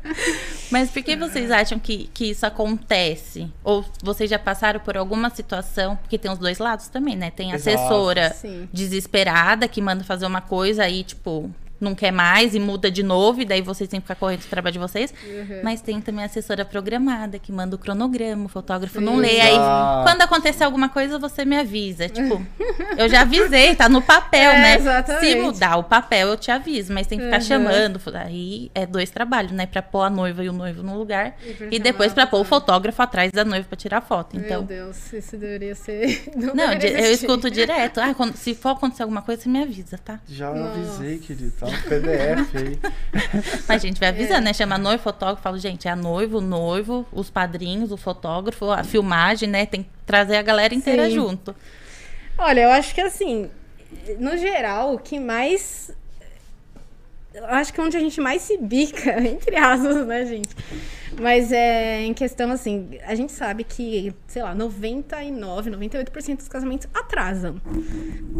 Mas 0.71 0.89
por 0.89 1.03
que 1.03 1.15
vocês 1.15 1.51
acham 1.51 1.77
que, 1.77 2.09
que 2.13 2.31
isso 2.31 2.45
acontece? 2.45 3.51
Ou 3.63 3.85
vocês 4.01 4.29
já 4.29 4.39
passaram 4.39 4.79
por 4.79 4.97
alguma 4.97 5.29
situação? 5.29 5.95
Porque 5.97 6.17
tem 6.17 6.31
os 6.31 6.39
dois 6.39 6.57
lados 6.57 6.87
também, 6.87 7.15
né? 7.15 7.29
Tem 7.31 7.51
a 7.51 7.55
Exato. 7.55 7.77
assessora 7.77 8.29
Sim. 8.33 8.67
desesperada 8.73 9.67
que 9.67 9.81
manda 9.81 10.03
fazer 10.03 10.25
uma 10.25 10.41
coisa 10.41 10.83
aí, 10.83 11.03
tipo, 11.03 11.51
não 11.83 11.93
quer 11.95 12.11
mais 12.11 12.55
e 12.55 12.59
muda 12.59 12.89
de 12.89 13.03
novo, 13.03 13.41
e 13.41 13.45
daí 13.45 13.61
vocês 13.61 13.89
têm 13.89 13.99
que 13.99 14.05
ficar 14.05 14.15
correndo 14.15 14.41
do 14.41 14.47
trabalho 14.47 14.73
de 14.73 14.79
vocês. 14.79 15.13
Uhum. 15.25 15.61
Mas 15.63 15.81
tem 15.81 15.99
também 16.01 16.23
a 16.23 16.27
assessora 16.27 16.63
programada 16.65 17.37
que 17.39 17.51
manda 17.51 17.75
o 17.75 17.79
cronograma, 17.79 18.45
o 18.45 18.47
fotógrafo 18.47 18.99
não 19.01 19.17
lê. 19.17 19.39
Aí, 19.39 19.55
quando 20.03 20.21
acontecer 20.21 20.63
alguma 20.63 20.89
coisa, 20.89 21.19
você 21.19 21.45
me 21.45 21.57
avisa. 21.57 22.07
Tipo, 22.09 22.45
eu 22.97 23.09
já 23.09 23.21
avisei, 23.21 23.75
tá 23.75 23.87
no 23.89 24.01
papel, 24.01 24.51
É, 24.53 24.59
né? 24.61 24.75
exatamente. 24.75 25.25
Se 25.25 25.35
mudar 25.35 25.77
o 25.77 25.83
papel, 25.83 26.29
eu 26.29 26.37
te 26.37 26.49
aviso, 26.51 26.93
mas 26.93 27.07
tem 27.07 27.17
que 27.19 27.25
ficar 27.25 27.37
Uhum. 27.37 27.41
chamando. 27.41 28.01
Aí 28.15 28.71
é 28.73 28.85
dois 28.85 29.09
trabalhos, 29.09 29.51
né? 29.51 29.65
Pra 29.65 29.81
pôr 29.81 30.01
a 30.03 30.09
noiva 30.09 30.43
e 30.43 30.49
o 30.49 30.53
noivo 30.53 30.81
no 30.83 30.97
lugar. 30.97 31.35
E 31.71 31.75
E 31.75 31.79
depois 31.79 32.13
pra 32.13 32.25
pôr 32.27 32.39
o 32.39 32.43
fotógrafo 32.43 33.01
atrás 33.01 33.31
da 33.31 33.43
noiva 33.43 33.67
pra 33.67 33.75
tirar 33.77 34.01
foto. 34.01 34.35
Meu 34.35 34.45
Então. 34.45 34.63
Deus, 34.63 35.11
isso 35.11 35.35
deveria 35.37 35.75
ser. 35.75 36.23
Não, 36.35 36.53
Não, 36.53 36.69
deveria 36.77 37.07
eu 37.07 37.13
escuto 37.13 37.49
direto. 37.49 37.99
Ah, 37.99 38.13
quando- 38.13 38.35
se 38.35 38.53
for 38.55 38.69
acontecer 38.69 39.03
alguma 39.03 39.21
coisa, 39.21 39.41
você 39.41 39.49
me 39.49 39.61
avisa, 39.61 39.97
tá? 39.97 40.19
Já 40.27 40.51
Nossa. 40.53 40.71
avisei, 40.79 41.17
querido. 41.19 41.51
Tá 41.59 41.67
PDF 41.81 42.55
aí. 42.55 42.79
Mas 43.67 43.83
a 43.83 43.87
gente 43.87 43.99
vai 43.99 44.09
avisando, 44.09 44.41
né? 44.41 44.53
Chama 44.53 44.77
noivo, 44.77 45.01
fotógrafo, 45.03 45.41
falo, 45.41 45.57
gente, 45.57 45.87
é 45.87 45.91
a 45.91 45.95
noivo, 45.95 46.37
o 46.37 46.41
noivo, 46.41 47.05
os 47.11 47.29
padrinhos, 47.29 47.91
o 47.91 47.97
fotógrafo, 47.97 48.71
a 48.71 48.83
filmagem, 48.83 49.49
né? 49.49 49.65
Tem 49.65 49.83
que 49.83 49.89
trazer 50.05 50.37
a 50.37 50.41
galera 50.41 50.73
inteira 50.73 51.05
Sim. 51.05 51.15
junto. 51.15 51.55
Olha, 52.37 52.61
eu 52.61 52.69
acho 52.71 52.93
que 52.93 53.01
assim, 53.01 53.49
no 54.19 54.37
geral, 54.37 54.93
o 54.93 54.99
que 54.99 55.19
mais. 55.19 55.91
Acho 57.43 57.73
que 57.73 57.81
é 57.81 57.83
onde 57.83 57.97
a 57.97 57.99
gente 57.99 58.21
mais 58.21 58.41
se 58.43 58.57
bica, 58.57 59.19
entre 59.25 59.55
aspas, 59.55 60.05
né, 60.05 60.25
gente? 60.25 60.49
Mas 61.19 61.51
é 61.51 62.01
em 62.03 62.13
questão 62.13 62.51
assim, 62.51 62.99
a 63.05 63.15
gente 63.15 63.31
sabe 63.31 63.63
que, 63.63 64.13
sei 64.27 64.41
lá, 64.41 64.53
99, 64.53 65.71
98% 65.71 66.37
dos 66.37 66.47
casamentos 66.47 66.87
atrasam. 66.93 67.61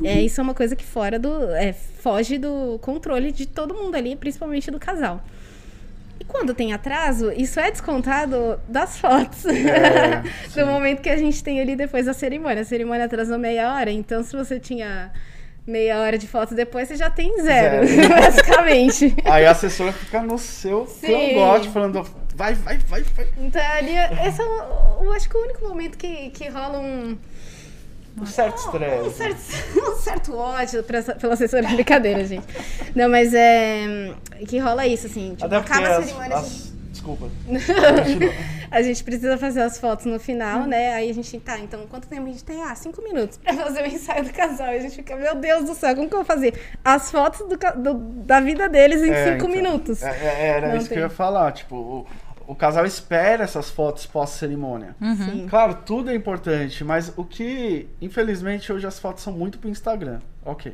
É, 0.04 0.22
isso 0.22 0.40
é 0.40 0.44
uma 0.44 0.54
coisa 0.54 0.76
que 0.76 0.84
fora 0.84 1.20
do. 1.20 1.52
É, 1.56 1.74
foge 1.74 2.38
do 2.38 2.80
controle 2.80 3.32
de 3.32 3.46
todo 3.46 3.74
mundo 3.74 3.96
ali, 3.96 4.16
principalmente 4.16 4.70
do 4.72 4.80
casal. 4.80 5.24
E 6.20 6.26
quando 6.26 6.54
tem 6.54 6.74
atraso, 6.74 7.32
isso 7.32 7.60
é 7.60 7.70
descontado 7.70 8.60
das 8.68 8.98
fotos. 8.98 9.46
É, 9.46 10.24
do 10.56 10.66
momento 10.66 11.02
que 11.02 11.10
a 11.10 11.18
gente 11.18 11.44
tem 11.44 11.60
ali 11.60 11.76
depois 11.76 12.06
da 12.06 12.14
cerimônia. 12.14 12.62
A 12.62 12.66
cerimônia 12.66 13.06
atrasou 13.06 13.38
meia 13.38 13.74
hora, 13.74 13.92
então 13.92 14.24
se 14.24 14.36
você 14.36 14.60
tinha 14.60 15.12
meia 15.66 16.00
hora 16.02 16.18
de 16.18 16.28
foto 16.28 16.54
depois, 16.54 16.88
você 16.88 16.96
já 16.96 17.10
tem 17.10 17.42
zero, 17.42 17.88
Zero. 17.88 18.10
basicamente. 18.16 19.16
Aí 19.26 19.46
a 19.46 19.52
assessora 19.52 19.92
fica 19.94 20.22
no 20.22 20.38
seu 20.38 20.86
cangote 21.02 21.70
falando, 21.70 22.04
vai, 22.36 22.54
vai, 22.54 22.78
vai, 22.80 23.02
vai. 23.04 23.28
Então, 23.38 23.62
ali, 23.78 23.94
esse 24.28 24.42
é 24.42 24.46
o, 24.46 25.04
o- 25.06 25.12
acho 25.14 25.30
que 25.30 25.38
o 25.38 25.42
único 25.42 25.66
momento 25.68 25.98
que, 25.98 26.30
que 26.32 26.50
rola 26.50 26.80
um, 26.80 27.18
Um 28.20 28.26
certo 28.26 28.62
um, 28.62 28.66
estresse. 28.66 29.12
certo, 29.42 29.80
um 29.92 29.96
certo 29.96 30.36
ódio 30.38 30.84
pra, 30.84 31.02
pela 31.02 31.34
assessora. 31.34 31.68
Brincadeira, 31.68 32.26
gente. 32.26 32.46
Não, 32.96 33.10
mas 33.10 33.34
é. 33.34 34.14
Que 34.48 34.60
rola 34.60 34.86
isso, 34.86 35.08
assim. 35.08 35.32
Tipo, 35.32 35.46
Até 35.46 35.56
acaba 35.58 35.88
a 35.88 35.98
as, 35.98 36.06
cerimônia. 36.06 36.36
assim, 36.38 36.46
as- 36.70 36.73
Desculpa. 37.04 37.30
A 38.72 38.82
gente 38.82 39.04
precisa 39.04 39.38
fazer 39.38 39.62
as 39.62 39.78
fotos 39.78 40.06
no 40.06 40.20
final, 40.20 40.66
né? 40.66 40.94
Aí 40.96 41.10
a 41.10 41.14
gente, 41.14 41.40
tá, 41.40 41.60
então 41.60 41.86
quanto 41.88 42.08
tempo 42.08 42.24
a 42.28 42.32
gente 42.32 42.44
tem? 42.44 42.64
Ah, 42.64 42.74
cinco 42.74 43.04
minutos 43.04 43.38
pra 43.38 43.54
fazer 43.54 43.84
o 43.84 43.86
ensaio 43.86 44.24
do 44.24 44.32
casal. 44.34 44.68
E 44.74 44.78
a 44.78 44.80
gente 44.80 44.96
fica, 44.96 45.16
meu 45.16 45.36
Deus 45.36 45.66
do 45.66 45.76
céu, 45.76 45.96
como 45.96 46.08
que 46.08 46.14
eu 46.16 46.20
vou 46.20 46.26
fazer? 46.26 46.60
As 46.84 47.12
fotos 47.12 47.42
do 47.48 47.56
do- 47.84 47.94
da 48.24 48.40
vida 48.40 48.68
deles 48.68 49.04
em 49.04 49.12
É, 49.12 49.26
cinco 49.34 49.48
então. 49.48 49.50
minutos. 49.50 50.02
É, 50.02 50.10
é, 50.10 50.48
era 50.48 50.70
Não 50.70 50.78
isso 50.78 50.86
que 50.88 50.96
tem. 50.96 51.04
eu 51.04 51.08
ia 51.08 51.10
falar. 51.10 51.52
Tipo, 51.52 51.76
o, 51.76 52.08
o 52.48 52.56
casal 52.56 52.84
espera 52.86 53.44
essas 53.44 53.70
fotos 53.70 54.08
pós-cerimônia. 54.08 54.96
Sim. 55.00 55.46
Claro, 55.50 55.76
tudo 55.86 56.10
é 56.10 56.16
importante, 56.16 56.84
mas 56.84 57.14
o 57.16 57.24
que, 57.24 57.88
infelizmente, 58.02 58.74
hoje 58.74 58.88
as 58.88 58.98
fotos 58.98 59.22
são 59.24 59.34
muito 59.34 59.60
pro 59.60 59.70
Instagram. 59.70 60.20
Ok. 60.44 60.74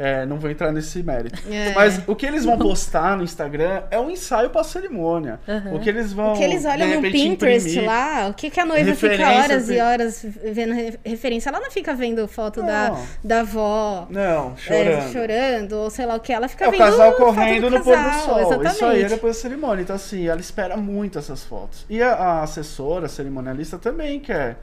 É, 0.00 0.24
não 0.24 0.38
vou 0.38 0.48
entrar 0.48 0.70
nesse 0.70 1.02
mérito. 1.02 1.42
É. 1.50 1.72
Mas 1.74 2.00
o 2.06 2.14
que 2.14 2.24
eles 2.24 2.44
vão 2.44 2.56
postar 2.56 3.16
no 3.16 3.24
Instagram 3.24 3.82
é 3.90 3.98
um 3.98 4.08
ensaio 4.08 4.48
pós-cerimônia. 4.48 5.40
Uhum. 5.48 5.74
O 5.74 5.80
que 5.80 5.88
eles 5.88 6.12
vão. 6.12 6.34
O 6.34 6.36
que 6.36 6.44
eles 6.44 6.64
olham 6.64 6.88
no 6.88 7.02
Pinterest 7.02 7.68
imprimir. 7.68 7.84
lá, 7.90 8.28
o 8.28 8.34
que, 8.34 8.48
que 8.48 8.60
a 8.60 8.64
noiva 8.64 8.94
fica 8.94 9.28
horas 9.28 9.68
e 9.68 9.80
horas 9.80 10.24
vendo 10.52 10.72
re- 10.72 10.98
referência. 11.04 11.48
Ela 11.50 11.58
não 11.58 11.70
fica 11.72 11.94
vendo 11.94 12.28
foto 12.28 12.62
da, 12.62 12.90
Não. 12.90 13.06
da 13.24 13.40
avó 13.40 14.06
Não, 14.08 14.52
é, 14.52 14.56
chorando. 14.56 15.12
chorando, 15.12 15.72
ou 15.72 15.90
sei 15.90 16.06
lá 16.06 16.14
o 16.14 16.20
que. 16.20 16.32
Ela 16.32 16.46
fica 16.46 16.64
É 16.64 16.68
o 16.68 16.70
vendo 16.70 16.78
casal 16.80 17.10
foto 17.16 17.24
correndo 17.24 17.68
do 17.68 17.78
no 17.78 17.84
pôr 17.84 17.96
do 17.96 18.02
casal, 18.04 18.24
sol. 18.24 18.38
Exatamente. 18.40 18.74
Isso 18.76 18.84
aí 18.84 19.02
é 19.02 19.08
depois 19.08 19.34
da 19.36 19.42
cerimônia. 19.42 19.82
Então, 19.82 19.96
assim, 19.96 20.28
ela 20.28 20.40
espera 20.40 20.76
muito 20.76 21.18
essas 21.18 21.42
fotos. 21.42 21.84
E 21.90 22.00
a, 22.00 22.12
a 22.14 22.42
assessora, 22.44 23.06
a 23.06 23.08
cerimonialista, 23.08 23.76
também 23.78 24.20
quer. 24.20 24.58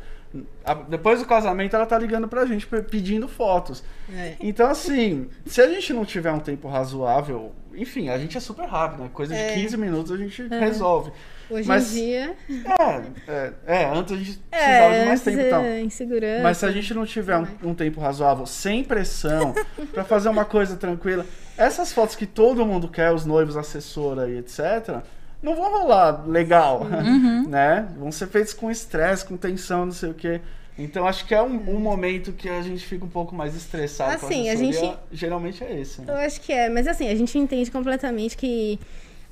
Depois 0.90 1.20
do 1.20 1.26
casamento, 1.26 1.76
ela 1.76 1.86
tá 1.86 1.98
ligando 1.98 2.28
pra 2.28 2.46
gente 2.46 2.66
pe- 2.68 2.82
pedindo 2.82 3.28
fotos. 3.28 3.84
É. 4.14 4.34
Então, 4.40 4.68
assim, 4.70 5.30
se 5.46 5.62
a 5.62 5.68
gente 5.68 5.94
não 5.94 6.04
tiver 6.06 6.32
um 6.32 6.40
tempo 6.40 6.68
razoável, 6.68 7.54
enfim, 7.74 8.10
a 8.10 8.18
gente 8.18 8.38
é 8.38 8.40
super 8.40 8.66
rápido, 8.68 9.04
né? 9.04 9.10
Coisa 9.14 9.36
É. 9.36 9.50
de 9.56 9.62
15 9.62 9.78
minutos 9.78 10.12
a 10.12 10.18
gente 10.18 10.48
resolve. 10.48 11.12
Hoje 11.50 11.68
Mas- 11.68 11.96
em 11.96 12.00
dia. 12.06 12.36
É, 12.50 13.32
é, 13.32 13.54
é, 13.68 13.86
antes 13.86 14.14
a 14.14 14.18
gente 14.18 14.40
precisava 14.50 15.00
de 15.00 15.06
mais 15.06 15.22
tempo 15.22 15.40
e 15.42 15.50
tal. 15.50 15.62
é, 15.62 15.82
insegurança. 15.82 16.44
Mas 16.44 16.58
se 16.58 16.66
a 16.66 16.72
gente 16.72 16.94
não 16.94 17.06
tiver 17.06 17.38
um, 17.38 17.48
um 17.64 17.74
tempo 17.76 18.00
razoável, 18.02 18.46
sem 18.48 18.84
pressão, 18.84 19.54
pra 19.94 20.04
fazer 20.04 20.30
uma 20.30 20.44
coisa 20.46 20.76
tranquila, 20.76 21.24
essas 21.58 21.94
fotos 21.94 22.16
que 22.16 22.26
todo 22.26 22.66
mundo 22.66 22.88
quer, 22.88 23.12
os 23.14 23.26
noivos, 23.26 23.56
assessora 23.58 24.28
e 24.30 24.38
etc., 24.40 25.04
não 25.46 25.56
vão 25.56 25.72
rolar 25.82 26.28
legal, 26.28 26.86
né? 27.48 27.88
Vão 27.98 28.12
ser 28.12 28.28
feitos 28.28 28.54
com 28.54 28.70
estresse, 28.72 29.24
com 29.26 29.38
tensão, 29.38 29.86
não 29.86 29.94
sei 29.94 30.10
o 30.10 30.14
quê. 30.14 30.42
Então 30.78 31.08
acho 31.08 31.26
que 31.26 31.34
é 31.34 31.42
um, 31.42 31.56
um 31.76 31.80
momento 31.80 32.34
que 32.34 32.50
a 32.50 32.62
gente 32.62 32.86
fica 32.86 33.06
um 33.06 33.10
pouco 33.10 33.34
mais 33.34 33.56
estressado. 33.56 34.14
Assim, 34.26 34.50
a 34.50 34.56
gente- 34.56 34.98
Geralmente 35.12 35.64
é 35.64 35.80
esse, 35.80 36.00
Eu 36.00 36.06
né? 36.16 36.26
acho 36.26 36.42
que 36.42 36.52
é, 36.52 36.68
mas 36.70 36.86
assim, 36.86 37.08
a 37.08 37.16
gente 37.16 37.38
entende 37.38 37.72
completamente 37.72 38.36
que 38.36 38.78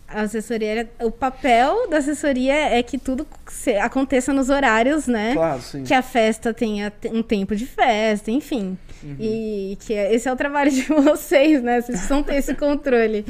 a 0.08 0.22
assessoria, 0.22 0.89
o 1.01 1.10
papel 1.12 1.89
da 1.89 1.98
assessoria 1.98 2.53
é 2.53 2.82
que 2.84 2.98
tudo 2.98 3.25
aconteça 3.82 4.32
nos 4.32 4.50
horários, 4.50 5.08
né? 5.08 5.34
Claro, 5.34 5.62
sim. 5.62 5.84
Que 5.84 5.93
a 5.93 6.01
festa 6.01 6.53
tenha 6.53 6.91
te- 6.91 7.10
um 7.10 7.22
tempo 7.24 7.55
de 7.55 7.65
festa, 7.65 8.29
enfim. 8.32 8.77
Uhum. 9.03 9.15
E 9.20 9.77
que 9.82 9.93
é- 9.93 10.13
esse 10.13 10.29
é 10.29 10.32
o 10.32 10.36
trabalho 10.36 10.72
de 10.72 10.84
vocês, 10.93 11.62
né? 11.62 11.82
Vocês 11.82 11.98
precisam 11.98 12.24
ter 12.24 12.36
esse 12.36 12.53
controle. 12.55 13.25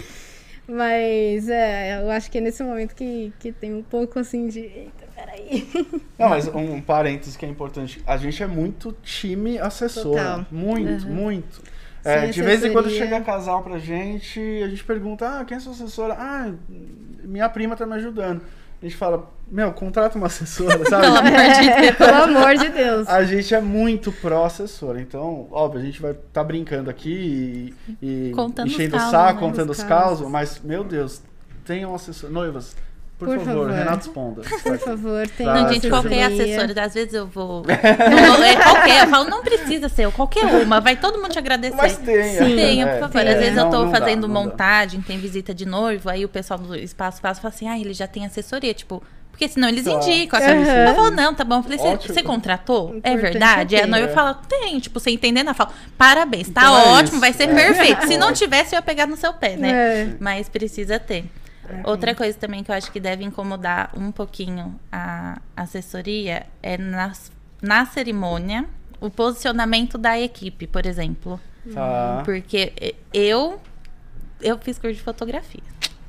Mas 0.67 1.49
é, 1.49 2.01
eu 2.01 2.09
acho 2.09 2.31
que 2.31 2.37
é 2.37 2.41
nesse 2.41 2.63
momento 2.63 2.95
que, 2.95 3.33
que 3.39 3.51
tem 3.51 3.73
um 3.73 3.83
pouco 3.83 4.19
assim 4.19 4.47
de. 4.47 4.59
Eita, 4.59 5.05
peraí. 5.13 5.67
Não, 6.17 6.29
mas 6.29 6.47
um 6.47 6.81
parênteses 6.81 7.35
que 7.35 7.45
é 7.45 7.49
importante. 7.49 8.01
A 8.07 8.15
gente 8.15 8.41
é 8.41 8.47
muito 8.47 8.95
time 9.03 9.59
assessora. 9.59 10.23
Total. 10.23 10.45
Muito, 10.49 11.07
muito. 11.07 11.61
É, 12.05 12.27
de 12.27 12.41
vez 12.41 12.63
em 12.63 12.71
quando 12.71 12.87
assessoria. 12.87 13.11
chega 13.11 13.25
casal 13.25 13.63
pra 13.63 13.77
gente, 13.77 14.39
a 14.61 14.67
gente 14.67 14.83
pergunta, 14.83 15.39
ah, 15.39 15.45
quem 15.45 15.55
é 15.55 15.59
sua 15.59 15.71
assessora? 15.71 16.15
Ah, 16.17 16.51
minha 17.23 17.47
prima 17.47 17.75
tá 17.75 17.85
me 17.85 17.95
ajudando. 17.95 18.41
A 18.83 18.85
gente 18.85 18.97
fala, 18.97 19.31
meu, 19.47 19.71
contrata 19.71 20.17
uma 20.17 20.27
assessora, 20.27 20.75
Pelo 20.77 20.89
sabe? 20.89 21.05
amor 21.05 21.23
de 21.23 21.81
Deus. 21.81 21.95
Pelo 21.95 22.23
amor 22.23 22.57
de 22.57 22.69
Deus. 22.69 23.07
A 23.07 23.23
gente 23.23 23.55
é 23.55 23.61
muito 23.61 24.11
pró-assessora, 24.11 24.99
então, 24.99 25.47
óbvio, 25.51 25.79
a 25.79 25.85
gente 25.85 26.01
vai 26.01 26.11
estar 26.11 26.27
tá 26.33 26.43
brincando 26.43 26.89
aqui 26.89 27.73
e, 28.01 28.05
e 28.05 28.33
enchendo 28.65 28.97
o 28.97 28.99
saco, 28.99 29.35
né? 29.35 29.39
contando 29.39 29.69
Os 29.69 29.77
os 29.77 29.83
causos. 29.85 30.07
causos, 30.17 30.27
mas, 30.29 30.59
meu 30.61 30.83
Deus, 30.83 31.21
tenham 31.63 31.95
assessor. 31.95 32.29
Noivas, 32.29 32.75
por, 33.17 33.27
Por 33.27 33.37
favor, 33.39 33.67
favor. 33.67 33.71
Renato 33.71 34.05
Sponda. 34.05 34.41
Por 34.63 34.77
favor, 34.79 35.27
tem 35.29 35.45
Não, 35.45 35.53
Não, 35.63 35.73
gente, 35.73 35.87
qualquer 35.89 36.23
assessoria. 36.23 36.55
assessora, 36.57 36.85
às 36.85 36.93
vezes 36.93 37.13
eu 37.13 37.27
vou. 37.27 37.63
eu 37.69 38.33
vou- 38.35 38.43
é 38.43 38.55
qualquer, 38.55 39.03
eu 39.03 39.07
falo, 39.07 39.29
não 39.29 39.41
precisa 39.43 39.87
ser, 39.87 40.05
eu, 40.05 40.11
qualquer 40.11 40.45
uma, 40.45 40.81
vai 40.81 40.95
todo 40.97 41.17
mundo 41.21 41.29
te 41.31 41.39
agradecer. 41.39 41.75
Mas 41.77 41.97
tenha. 41.97 42.23
Sim. 42.45 42.55
Tenha, 42.55 42.85
é, 42.85 42.91
por 42.93 42.99
favor. 43.01 43.21
tenha. 43.21 43.33
Às 43.33 43.39
vezes 43.39 43.57
eu 43.57 43.63
Não, 43.63 43.71
tô 43.71 43.85
não 43.85 43.91
dá, 43.91 43.99
fazendo 43.99 44.27
não 44.27 44.33
dá. 44.33 44.39
montagem, 44.51 45.01
tem 45.01 45.17
visita 45.17 45.53
de 45.53 45.65
noivo, 45.65 46.09
aí 46.09 46.25
o 46.25 46.29
pessoal 46.29 46.59
do 46.59 46.75
Espaço 46.75 47.17
Espaço 47.17 47.39
fala 47.41 47.53
assim, 47.53 47.67
ah, 47.69 47.79
ele 47.79 47.93
já 47.93 48.07
tem 48.07 48.25
assessoria, 48.25 48.73
tipo, 48.73 49.01
porque 49.31 49.47
senão 49.47 49.67
eles 49.69 49.85
Tá. 49.85 49.91
indicam. 49.91 50.39
Sim, 50.41 50.45
Uhum. 50.47 50.65
sim, 50.65 50.71
Eu 50.71 50.87
sim. 50.89 50.95
falo, 50.95 51.11
não, 51.11 51.33
tá 51.33 51.43
bom. 51.43 51.55
Eu 51.57 51.63
falei, 51.63 51.77
"Você- 51.77 52.21
contratou? 52.23 52.89
É 52.95 52.97
Importante 53.13 53.21
verdade? 53.21 53.75
é 53.75 53.79
Aí 53.79 53.83
a 53.85 53.87
noiva 53.87 54.07
ter. 54.07 54.13
fala, 54.13 54.33
tem, 54.47 54.79
tipo, 54.79 54.99
você 54.99 55.09
entendendo, 55.11 55.45
ela 55.47 55.53
fala, 55.55 55.71
parabéns, 55.97 56.49
tá 56.49 56.61
Então 56.61 56.77
é 56.77 56.85
ótimo, 56.89 57.07
isso. 57.13 57.19
vai 57.19 57.33
ser 57.33 57.43
É. 57.43 57.53
perfeito. 57.53 58.05
Se 58.07 58.17
não 58.17 58.31
tivesse, 58.33 58.75
eu 58.75 58.77
ia 58.77 58.81
pegar 58.81 59.07
no 59.07 59.15
seu 59.17 59.33
pé, 59.33 59.55
né? 59.55 59.71
É. 59.71 60.07
Mas 60.19 60.49
precisa 60.49 60.99
ter. 60.99 61.25
Outra 61.83 62.13
coisa 62.15 62.37
também 62.37 62.63
que 62.63 62.71
eu 62.71 62.75
acho 62.75 62.91
que 62.91 62.99
deve 62.99 63.23
incomodar 63.23 63.91
um 63.97 64.11
pouquinho 64.11 64.79
a 64.91 65.39
assessoria 65.55 66.45
é 66.61 66.77
nas, 66.77 67.31
na 67.61 67.85
cerimônia 67.85 68.65
o 68.99 69.09
posicionamento 69.09 69.97
da 69.97 70.19
equipe, 70.19 70.67
por 70.67 70.85
exemplo. 70.85 71.39
Tá. 71.73 72.21
Porque 72.25 72.95
eu 73.13 73.59
eu 74.41 74.57
fiz 74.59 74.77
curso 74.77 74.95
de 74.95 75.01
fotografia, 75.01 75.63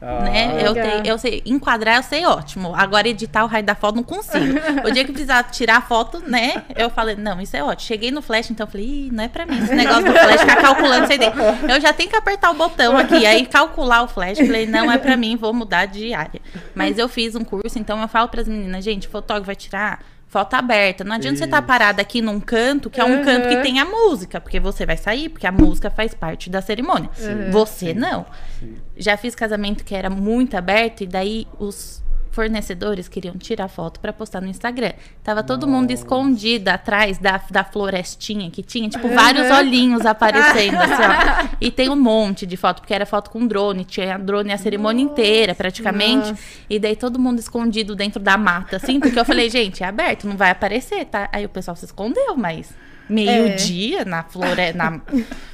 Ah, 0.06 0.20
né? 0.22 0.62
Eu, 0.62 0.74
eu 1.02 1.18
sei 1.18 1.42
enquadrar, 1.46 1.96
eu 1.96 2.02
sei 2.02 2.26
ótimo. 2.26 2.74
Agora 2.76 3.08
editar 3.08 3.42
o 3.42 3.46
raio 3.46 3.64
da 3.64 3.74
foto 3.74 3.96
não 3.96 4.02
consigo. 4.02 4.54
O 4.86 4.90
dia 4.90 5.02
que 5.02 5.12
precisar 5.12 5.44
tirar 5.44 5.78
a 5.78 5.80
foto, 5.80 6.22
né? 6.26 6.64
Eu 6.76 6.90
falei, 6.90 7.16
não, 7.16 7.40
isso 7.40 7.56
é 7.56 7.62
ótimo. 7.62 7.88
Cheguei 7.88 8.10
no 8.10 8.20
flash, 8.20 8.50
então 8.50 8.66
eu 8.66 8.70
falei, 8.70 8.86
Ih, 8.86 9.10
não 9.10 9.24
é 9.24 9.28
pra 9.28 9.46
mim 9.46 9.58
esse 9.62 9.74
negócio 9.74 10.04
do 10.04 10.12
flash, 10.12 10.40
ficar 10.40 10.56
calculando 10.56 11.06
CD. 11.06 11.24
Eu 11.72 11.80
já 11.80 11.92
tenho 11.92 12.10
que 12.10 12.16
apertar 12.16 12.50
o 12.50 12.54
botão 12.54 12.98
aqui, 12.98 13.24
aí 13.24 13.46
calcular 13.46 14.02
o 14.02 14.08
flash. 14.08 14.36
Falei, 14.36 14.66
não 14.66 14.92
é 14.92 14.98
pra 14.98 15.16
mim, 15.16 15.36
vou 15.36 15.54
mudar 15.54 15.86
de 15.86 16.12
área. 16.12 16.40
Mas 16.74 16.98
eu 16.98 17.08
fiz 17.08 17.34
um 17.34 17.44
curso, 17.44 17.78
então 17.78 18.00
eu 18.02 18.08
falo 18.08 18.28
pras 18.28 18.46
meninas, 18.46 18.84
gente, 18.84 19.08
fotógrafo 19.08 19.46
vai 19.46 19.56
tirar 19.56 20.00
foto 20.34 20.54
aberta. 20.54 21.04
Não 21.04 21.14
adianta 21.14 21.38
você 21.38 21.44
estar 21.44 21.58
Isso. 21.58 21.66
parada 21.66 22.02
aqui 22.02 22.20
num 22.20 22.40
canto, 22.40 22.90
que 22.90 23.00
é 23.00 23.04
um 23.04 23.18
Uhum. 23.18 23.24
canto 23.24 23.48
que 23.48 23.56
tem 23.62 23.78
a 23.78 23.84
música, 23.84 24.40
porque 24.40 24.58
você 24.58 24.84
vai 24.84 24.96
sair, 24.96 25.28
porque 25.28 25.46
a 25.46 25.52
música 25.52 25.90
faz 25.90 26.12
parte 26.12 26.50
da 26.50 26.60
cerimônia. 26.60 27.08
Você 27.52 27.94
não. 27.94 28.26
Sim. 28.58 28.74
Já 28.96 29.16
fiz 29.16 29.34
casamento 29.36 29.84
que 29.84 29.94
era 29.94 30.10
muito 30.10 30.56
aberto 30.56 31.02
e 31.02 31.06
daí 31.06 31.46
os 31.58 32.02
fornecedores 32.34 33.08
queriam 33.08 33.36
tirar 33.38 33.68
foto 33.68 34.00
pra 34.00 34.12
postar 34.12 34.40
no 34.40 34.48
Instagram. 34.48 34.92
Tava 35.22 35.42
todo 35.42 35.66
mundo 35.66 35.90
Nossa. 35.90 36.02
escondido 36.02 36.68
atrás 36.68 37.16
da, 37.18 37.40
da 37.50 37.64
florestinha 37.64 38.50
que 38.50 38.62
tinha, 38.62 38.88
tipo, 38.88 39.08
vários 39.08 39.50
olhinhos 39.50 40.04
aparecendo, 40.04 40.76
assim, 40.76 41.02
ó. 41.02 41.54
E 41.60 41.70
tem 41.70 41.88
um 41.88 41.96
monte 41.96 42.44
de 42.44 42.56
foto, 42.56 42.80
porque 42.80 42.92
era 42.92 43.06
foto 43.06 43.30
com 43.30 43.46
drone, 43.46 43.84
tinha 43.84 44.18
drone 44.18 44.52
a 44.52 44.58
cerimônia 44.58 45.02
inteira, 45.02 45.54
praticamente. 45.54 46.30
Nossa. 46.30 46.42
E 46.68 46.78
daí 46.78 46.96
todo 46.96 47.18
mundo 47.18 47.38
escondido 47.38 47.94
dentro 47.94 48.20
da 48.20 48.36
mata, 48.36 48.76
assim, 48.76 48.98
porque 48.98 49.18
eu 49.18 49.24
falei, 49.24 49.48
gente, 49.48 49.82
é 49.82 49.86
aberto, 49.86 50.26
não 50.26 50.36
vai 50.36 50.50
aparecer, 50.50 51.04
tá? 51.06 51.28
Aí 51.32 51.44
o 51.44 51.48
pessoal 51.48 51.76
se 51.76 51.84
escondeu, 51.84 52.36
mas 52.36 52.74
meio-dia 53.08 54.04
na 54.04 54.22
flore... 54.24 54.72
na, 54.74 55.00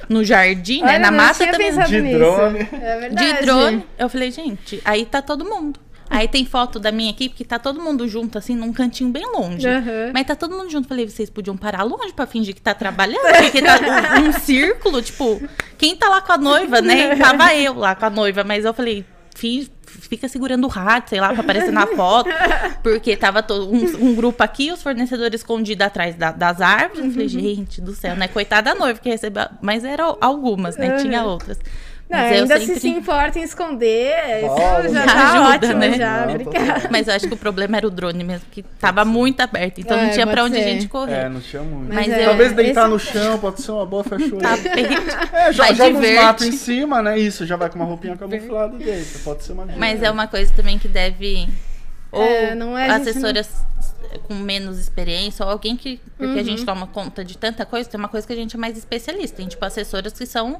no 0.09 0.23
jardim, 0.23 0.81
né? 0.81 0.93
Olha, 0.93 0.99
Na 0.99 1.07
eu 1.07 1.11
não 1.11 1.17
mata 1.17 1.35
tinha 1.35 1.51
também. 1.51 1.71
De 1.71 2.01
nisso. 2.01 2.17
drone. 2.17 2.59
É 2.71 2.99
verdade. 2.99 3.33
De 3.33 3.41
drone. 3.45 3.85
Eu 3.97 4.09
falei, 4.09 4.31
gente, 4.31 4.81
aí 4.83 5.05
tá 5.05 5.21
todo 5.21 5.45
mundo. 5.45 5.79
Aí 6.11 6.27
tem 6.27 6.45
foto 6.45 6.77
da 6.77 6.91
minha 6.91 7.09
equipe 7.09 7.33
que 7.33 7.45
tá 7.45 7.57
todo 7.57 7.79
mundo 7.81 8.05
junto, 8.07 8.37
assim, 8.37 8.53
num 8.55 8.73
cantinho 8.73 9.09
bem 9.09 9.25
longe. 9.25 9.65
Aham. 9.65 10.11
Mas 10.13 10.27
tá 10.27 10.35
todo 10.35 10.55
mundo 10.55 10.69
junto. 10.69 10.87
Falei, 10.87 11.07
vocês 11.09 11.29
podiam 11.29 11.55
parar 11.55 11.83
longe 11.83 12.11
pra 12.13 12.27
fingir 12.27 12.53
que 12.53 12.61
tá 12.61 12.73
trabalhando? 12.73 13.21
Porque 13.41 13.61
tá 13.61 13.79
um, 14.21 14.27
um 14.27 14.31
círculo, 14.33 15.01
tipo, 15.01 15.41
quem 15.77 15.95
tá 15.95 16.09
lá 16.09 16.19
com 16.21 16.33
a 16.33 16.37
noiva, 16.37 16.81
né? 16.81 17.15
Tava 17.15 17.55
eu 17.55 17.73
lá 17.75 17.95
com 17.95 18.05
a 18.05 18.09
noiva, 18.09 18.43
mas 18.43 18.65
eu 18.65 18.73
falei, 18.73 19.05
fi- 19.33 19.71
fica 19.85 20.27
segurando 20.27 20.65
o 20.65 20.67
rádio, 20.67 21.09
sei 21.11 21.21
lá, 21.21 21.29
pra 21.31 21.41
aparecer 21.41 21.71
na 21.71 21.87
foto. 21.87 22.29
Porque 22.83 23.15
tava 23.15 23.41
todo 23.41 23.71
um, 23.73 24.09
um 24.09 24.13
grupo 24.15 24.43
aqui, 24.43 24.69
os 24.71 24.83
fornecedores 24.83 25.39
escondidos 25.41 25.85
atrás 25.87 26.15
da- 26.15 26.31
das 26.33 26.59
árvores. 26.59 27.05
Eu 27.05 27.11
falei, 27.11 27.27
gente 27.29 27.79
do 27.79 27.93
céu, 27.95 28.15
né? 28.17 28.27
Coitada 28.27 28.73
da 28.73 28.77
noiva 28.79 28.99
que 28.99 29.09
recebeu. 29.09 29.45
Mas 29.61 29.85
eram 29.85 30.17
algumas, 30.19 30.75
né? 30.75 30.97
Tinha 31.01 31.23
outras. 31.23 31.57
Não, 32.11 32.17
Mas 32.19 32.31
eu 32.31 32.41
ainda 32.43 32.59
sempre- 32.59 32.73
se 32.75 32.79
se 32.81 32.87
importa 32.89 33.39
em 33.39 33.43
esconder, 33.43 34.13
isso 34.43 34.93
já 34.93 35.05
já 35.05 35.05
tá 35.05 35.31
ajuda, 35.31 35.49
ótimo, 35.67 35.73
né? 35.79 35.93
já. 35.97 36.25
Não, 36.25 36.29
Obrigada. 36.35 36.89
Mas 36.91 37.07
eu 37.07 37.13
acho 37.13 37.27
que 37.27 37.33
o 37.33 37.37
problema 37.37 37.77
era 37.77 37.87
o 37.87 37.89
drone 37.89 38.21
mesmo, 38.23 38.45
que 38.51 38.61
tava 38.63 39.05
muito 39.05 39.39
aberto. 39.39 39.79
Então 39.79 39.95
não 39.95 40.03
É, 40.05 40.09
tinha 40.09 40.27
pra 40.27 40.43
onde 40.43 40.57
a 40.57 40.61
ser. 40.61 40.69
gente 40.71 40.87
correr. 40.89 41.13
É, 41.13 41.29
não 41.29 41.39
tinha 41.39 41.61
muito. 41.63 41.93
Mas 41.93 42.07
Mas 42.07 42.17
eu- 42.19 42.25
Talvez 42.25 42.51
deitar 42.53 42.81
esse- 42.81 42.89
no 42.89 42.99
chão 42.99 43.39
pode 43.39 43.61
ser 43.61 43.71
uma 43.71 43.85
boa, 43.85 44.03
fechou 44.03 44.37
aí. 44.37 44.41
Tapete. 44.63 44.93
É, 45.33 45.51
jo- 45.51 45.57
Vai, 45.57 45.73
joga 45.75 45.89
uns 45.89 45.95
diverte. 46.01 46.21
matos 46.25 46.45
em 46.47 46.51
cima, 46.51 47.01
né? 47.01 47.17
Isso, 47.17 47.45
já 47.45 47.55
vai 47.55 47.69
com 47.69 47.77
uma 47.77 47.85
roupinha 47.85 48.17
camuflada 48.17 48.75
e 48.77 48.83
deita. 48.83 49.19
Pode 49.23 49.43
ser 49.45 49.53
uma 49.53 49.65
dica. 49.65 49.79
Mas 49.79 50.03
é 50.03 50.11
uma 50.11 50.27
coisa 50.27 50.51
também 50.53 50.77
que 50.77 50.89
deve. 50.89 51.47
Ou 52.11 52.21
É, 52.21 52.53
não 52.55 52.77
é, 52.77 52.89
a 52.89 52.95
assessoras 52.97 53.49
com 54.27 54.33
menos 54.35 54.77
experiência, 54.77 55.45
ou 55.45 55.49
alguém 55.51 55.77
que. 55.77 56.01
Porque 56.17 56.33
a 56.33 56.41
Uhum. 56.41 56.43
gente 56.43 56.65
toma 56.65 56.85
conta 56.87 57.23
de 57.23 57.37
tanta 57.37 57.65
coisa, 57.65 57.89
tem 57.89 57.97
uma 57.97 58.09
coisa 58.09 58.27
que 58.27 58.33
a 58.33 58.35
gente 58.35 58.57
é 58.57 58.59
mais 58.59 58.77
especialista. 58.77 59.37
Tem, 59.37 59.47
tipo, 59.47 59.63
assessoras 59.63 60.11
que 60.11 60.25
são 60.25 60.59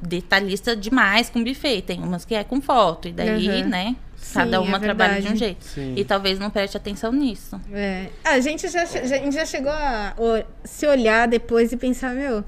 detalhistas 0.00 0.80
demais 0.80 1.30
com 1.30 1.42
buffet. 1.42 1.82
Tem 1.82 2.00
umas 2.00 2.24
que 2.24 2.34
é 2.34 2.44
com 2.44 2.60
foto. 2.60 3.08
E 3.08 3.12
daí, 3.12 3.62
Uhum. 3.62 3.68
né? 3.68 3.96
Sim, 4.16 4.34
Cada 4.34 4.60
uma 4.60 4.78
é 4.78 4.80
trabalha 4.80 5.20
de 5.20 5.28
um 5.28 5.36
jeito. 5.36 5.62
Sim. 5.64 5.94
E 5.96 6.04
talvez 6.04 6.38
não 6.38 6.48
preste 6.50 6.76
atenção 6.76 7.12
nisso. 7.12 7.60
É. 7.72 8.06
A 8.24 8.40
gente 8.40 8.66
já, 8.68 8.84
já- 8.86 9.00
a 9.00 9.06
gente 9.06 9.34
já 9.34 9.44
chegou 9.44 9.70
a 9.72 10.14
se 10.64 10.86
olhar 10.86 11.28
depois 11.28 11.72
e 11.72 11.76
pensar, 11.76 12.14
meu. 12.14 12.42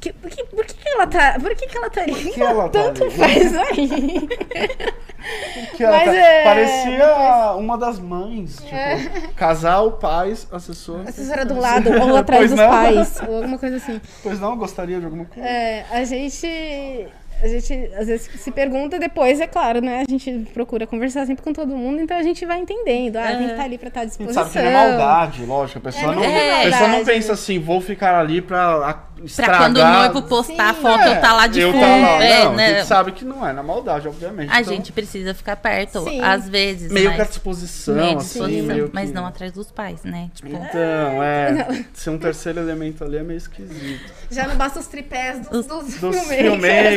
Que, 0.00 0.12
por, 0.14 0.30
que, 0.30 0.42
por 0.44 0.64
que 0.64 0.74
que 0.74 0.88
ela 0.88 1.06
tá. 1.06 1.36
Por 1.38 1.54
que, 1.54 1.66
que 1.66 1.76
ela 1.76 1.90
tá 1.90 2.00
ali? 2.00 2.30
que 2.32 2.40
ela 2.40 2.68
tá 2.68 2.82
Tanto 2.84 3.04
ali? 3.04 3.12
faz 3.12 3.54
aí. 3.54 4.28
Que 5.76 5.84
ela 5.84 5.96
é- 6.02 6.44
Parecia 6.44 7.52
uma 7.56 7.78
das 7.78 7.98
mães. 7.98 8.56
Tipo, 8.56 9.32
casal, 9.34 9.92
pais, 9.92 10.46
assessor. 10.52 11.00
Assessora 11.06 11.44
do 11.44 11.58
lado, 11.58 11.90
ou 12.00 12.16
atrás 12.16 12.40
Pois 12.40 12.50
dos 12.50 12.60
não? 12.60 12.68
pais, 12.68 13.20
ou 13.28 13.36
alguma 13.36 13.58
coisa 13.58 13.76
assim. 13.76 14.00
Pois 14.22 14.40
não, 14.40 14.56
gostaria 14.56 14.98
de 14.98 15.04
alguma 15.04 15.24
coisa? 15.24 15.48
É, 15.48 15.84
a 15.90 16.04
gente. 16.04 17.06
A 17.42 17.48
gente 17.48 17.90
às 17.96 18.06
vezes 18.06 18.30
se 18.40 18.50
pergunta 18.52 18.98
depois, 18.98 19.40
é 19.40 19.46
claro, 19.46 19.80
né? 19.80 20.04
A 20.06 20.10
gente 20.10 20.30
procura 20.54 20.86
conversar 20.86 21.26
sempre 21.26 21.42
com 21.42 21.52
todo 21.52 21.76
mundo, 21.76 22.00
então 22.00 22.16
a 22.16 22.22
gente 22.22 22.46
vai 22.46 22.58
entendendo. 22.60 23.16
Ah, 23.16 23.26
tem 23.28 23.38
que 23.46 23.50
estar 23.52 23.64
ali 23.64 23.78
pra 23.78 23.88
estar 23.88 24.00
à 24.00 24.02
A 24.02 24.06
gente 24.06 24.18
disposição. 24.18 24.44
sabe 24.44 24.52
que 24.66 24.70
não 24.72 24.78
é 24.80 24.88
maldade, 24.88 25.44
lógico. 25.44 25.78
A 25.78 25.82
pessoa, 25.82 26.12
É, 26.12 26.14
não, 26.16 26.22
não 26.22 26.24
é 26.30 26.60
a 26.60 26.70
pessoa 26.70 26.88
não 26.88 27.04
pensa 27.04 27.32
assim, 27.32 27.58
vou 27.58 27.80
ficar 27.80 28.18
ali 28.18 28.40
pra 28.40 28.88
a- 28.90 29.12
Pra 29.22 29.26
estragar. 29.26 29.58
quando 29.58 29.76
o 29.76 29.86
noivo 29.86 30.22
postar 30.22 30.70
a 30.70 30.74
foto, 30.74 31.04
eu 31.06 31.20
tá 31.20 31.32
lá 31.32 31.46
de 31.46 31.62
fundo. 31.62 31.78
tá 31.78 31.86
lá. 31.86 32.24
é, 32.24 32.44
não, 32.44 32.52
a 32.52 32.54
né? 32.56 32.68
gente 32.74 32.86
sabe 32.88 33.12
que 33.12 33.24
não 33.24 33.46
é 33.46 33.52
na 33.52 33.62
maldade, 33.62 34.08
obviamente. 34.08 34.50
A 34.52 34.60
Então, 34.60 34.74
gente 34.74 34.90
precisa 34.90 35.32
ficar 35.32 35.54
perto, 35.56 36.02
Sim. 36.02 36.20
às 36.20 36.48
vezes. 36.48 36.90
meio 36.90 37.06
mas... 37.06 37.16
que 37.16 37.22
à 37.22 37.24
disposição, 37.26 37.94
meio 37.94 38.16
assim, 38.18 38.38
disposição, 38.40 38.66
meio 38.66 38.90
mas 38.92 39.10
que- 39.10 39.14
não 39.14 39.24
atrás 39.26 39.52
dos 39.52 39.70
pais, 39.70 40.02
né? 40.02 40.28
Tipo, 40.34 40.48
Então, 40.48 41.22
é. 41.22 41.84
Ser 41.94 42.10
um 42.10 42.18
terceiro 42.18 42.58
elemento 42.60 43.04
ali 43.04 43.16
é 43.18 43.22
meio 43.22 43.36
esquisito. 43.38 44.12
Já 44.30 44.48
não 44.48 44.56
basta 44.56 44.80
os 44.80 44.86
tripés 44.88 45.46
dos, 45.46 45.66
dos, 45.66 45.84
Dos 46.00 46.18
filmmakers. 46.26 46.40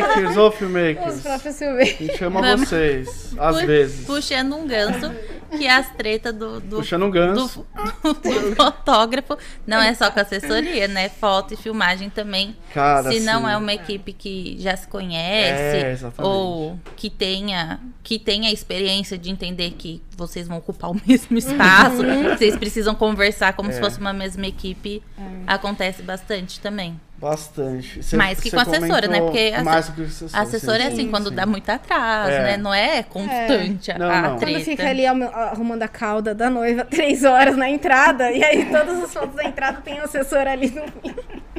filmmakers 0.06 0.35
ou 0.38 0.50
Os 0.50 0.56
filmmakers. 0.56 1.22
próprios 1.22 1.56
A 1.56 1.58
filmmakers. 1.58 1.98
gente 2.00 2.18
chama 2.18 2.42
Vamos. 2.42 2.70
vocês, 2.70 3.34
às 3.38 3.60
pu- 3.60 3.66
vezes. 3.68 4.06
puxando 4.06 4.56
um 4.56 4.68
ganso, 4.68 5.12
que 5.58 5.66
é 5.66 5.72
as 5.76 5.90
tretas 5.96 6.34
do, 6.34 6.60
do, 6.60 6.78
Puxando 6.78 7.04
um 7.04 7.10
do, 7.10 7.14
ganso. 7.14 7.66
do 8.04 8.56
fotógrafo. 8.56 9.38
Não 9.66 9.78
é 9.82 9.94
só 9.94 10.10
com 10.12 10.20
assessoria, 10.20 10.88
né? 10.88 11.08
Foto 11.10 11.54
e 11.54 11.58
filmagem 11.58 12.10
também. 12.10 12.56
Cara, 12.74 13.12
Se 13.12 13.20
não 13.22 13.48
é 13.48 13.56
uma 13.56 13.74
equipe 13.74 14.12
que 14.14 14.56
já 14.60 14.76
se 14.76 14.86
É, 14.86 14.90
conhece 14.90 15.88
exatamente. 15.92 16.22
ou 16.34 16.80
que 16.96 17.10
tenha 17.10 17.80
que 18.04 18.20
tenha 18.20 18.50
a 18.50 18.54
experiência 18.54 19.18
de 19.18 19.32
entender 19.32 19.72
que 19.72 20.00
vocês 20.16 20.48
vão 20.48 20.58
ocupar 20.58 20.92
o 20.92 21.02
mesmo 21.08 21.38
espaço, 21.38 22.04
vocês 22.36 22.56
precisam 22.56 22.94
conversar 22.94 23.54
como 23.54 23.72
se 23.72 23.80
É. 23.80 23.82
fosse 23.82 24.00
uma 24.00 24.14
mesma 24.14 24.46
equipe, 24.46 25.02
acontece 25.48 26.02
bastante 26.04 26.60
também. 26.60 27.00
Bastante. 27.30 28.04
Cê- 28.04 28.16
Mais 28.16 28.40
que 28.40 28.52
com 28.52 28.60
assessora, 28.60 29.08
né? 29.08 29.20
Porque 29.20 29.52
a- 29.58 29.64
mais 29.64 29.90
que 29.90 30.04
assessora. 30.04 30.32
A 30.34 30.42
assessora 30.44 30.78
é 30.78 30.86
sim, 30.86 30.94
assim, 30.94 31.02
sim, 31.06 31.10
quando 31.10 31.30
sim. 31.30 31.36
dá 31.36 31.46
muito 31.48 31.68
atraso, 31.68 32.30
É. 32.32 32.44
né? 32.44 32.58
Não 32.58 32.72
é 32.72 33.02
constante 33.02 33.92
a- 33.92 33.98
Não, 33.98 34.12
a 34.12 34.22
não. 34.22 34.38
treta. 34.38 34.54
Quando 34.60 34.64
fica 34.64 34.88
ali 34.88 35.08
arruma- 35.08 35.26
arrumando 35.34 35.82
a 35.82 35.88
cauda 35.88 36.36
da 36.36 36.52
noiva 36.52 36.86
três 36.86 37.24
horas 37.24 37.58
na 37.58 37.68
entrada, 37.68 38.32
e 38.32 38.44
aí 38.44 38.66
todas 38.66 39.04
as 39.06 39.12
fotos 39.12 39.36
da 39.36 39.44
entrada 39.44 39.82
tem 39.84 40.00
um 40.00 40.04
assessor 40.04 40.46
ali 40.46 40.70
no 40.70 40.84
fim. 40.84 41.16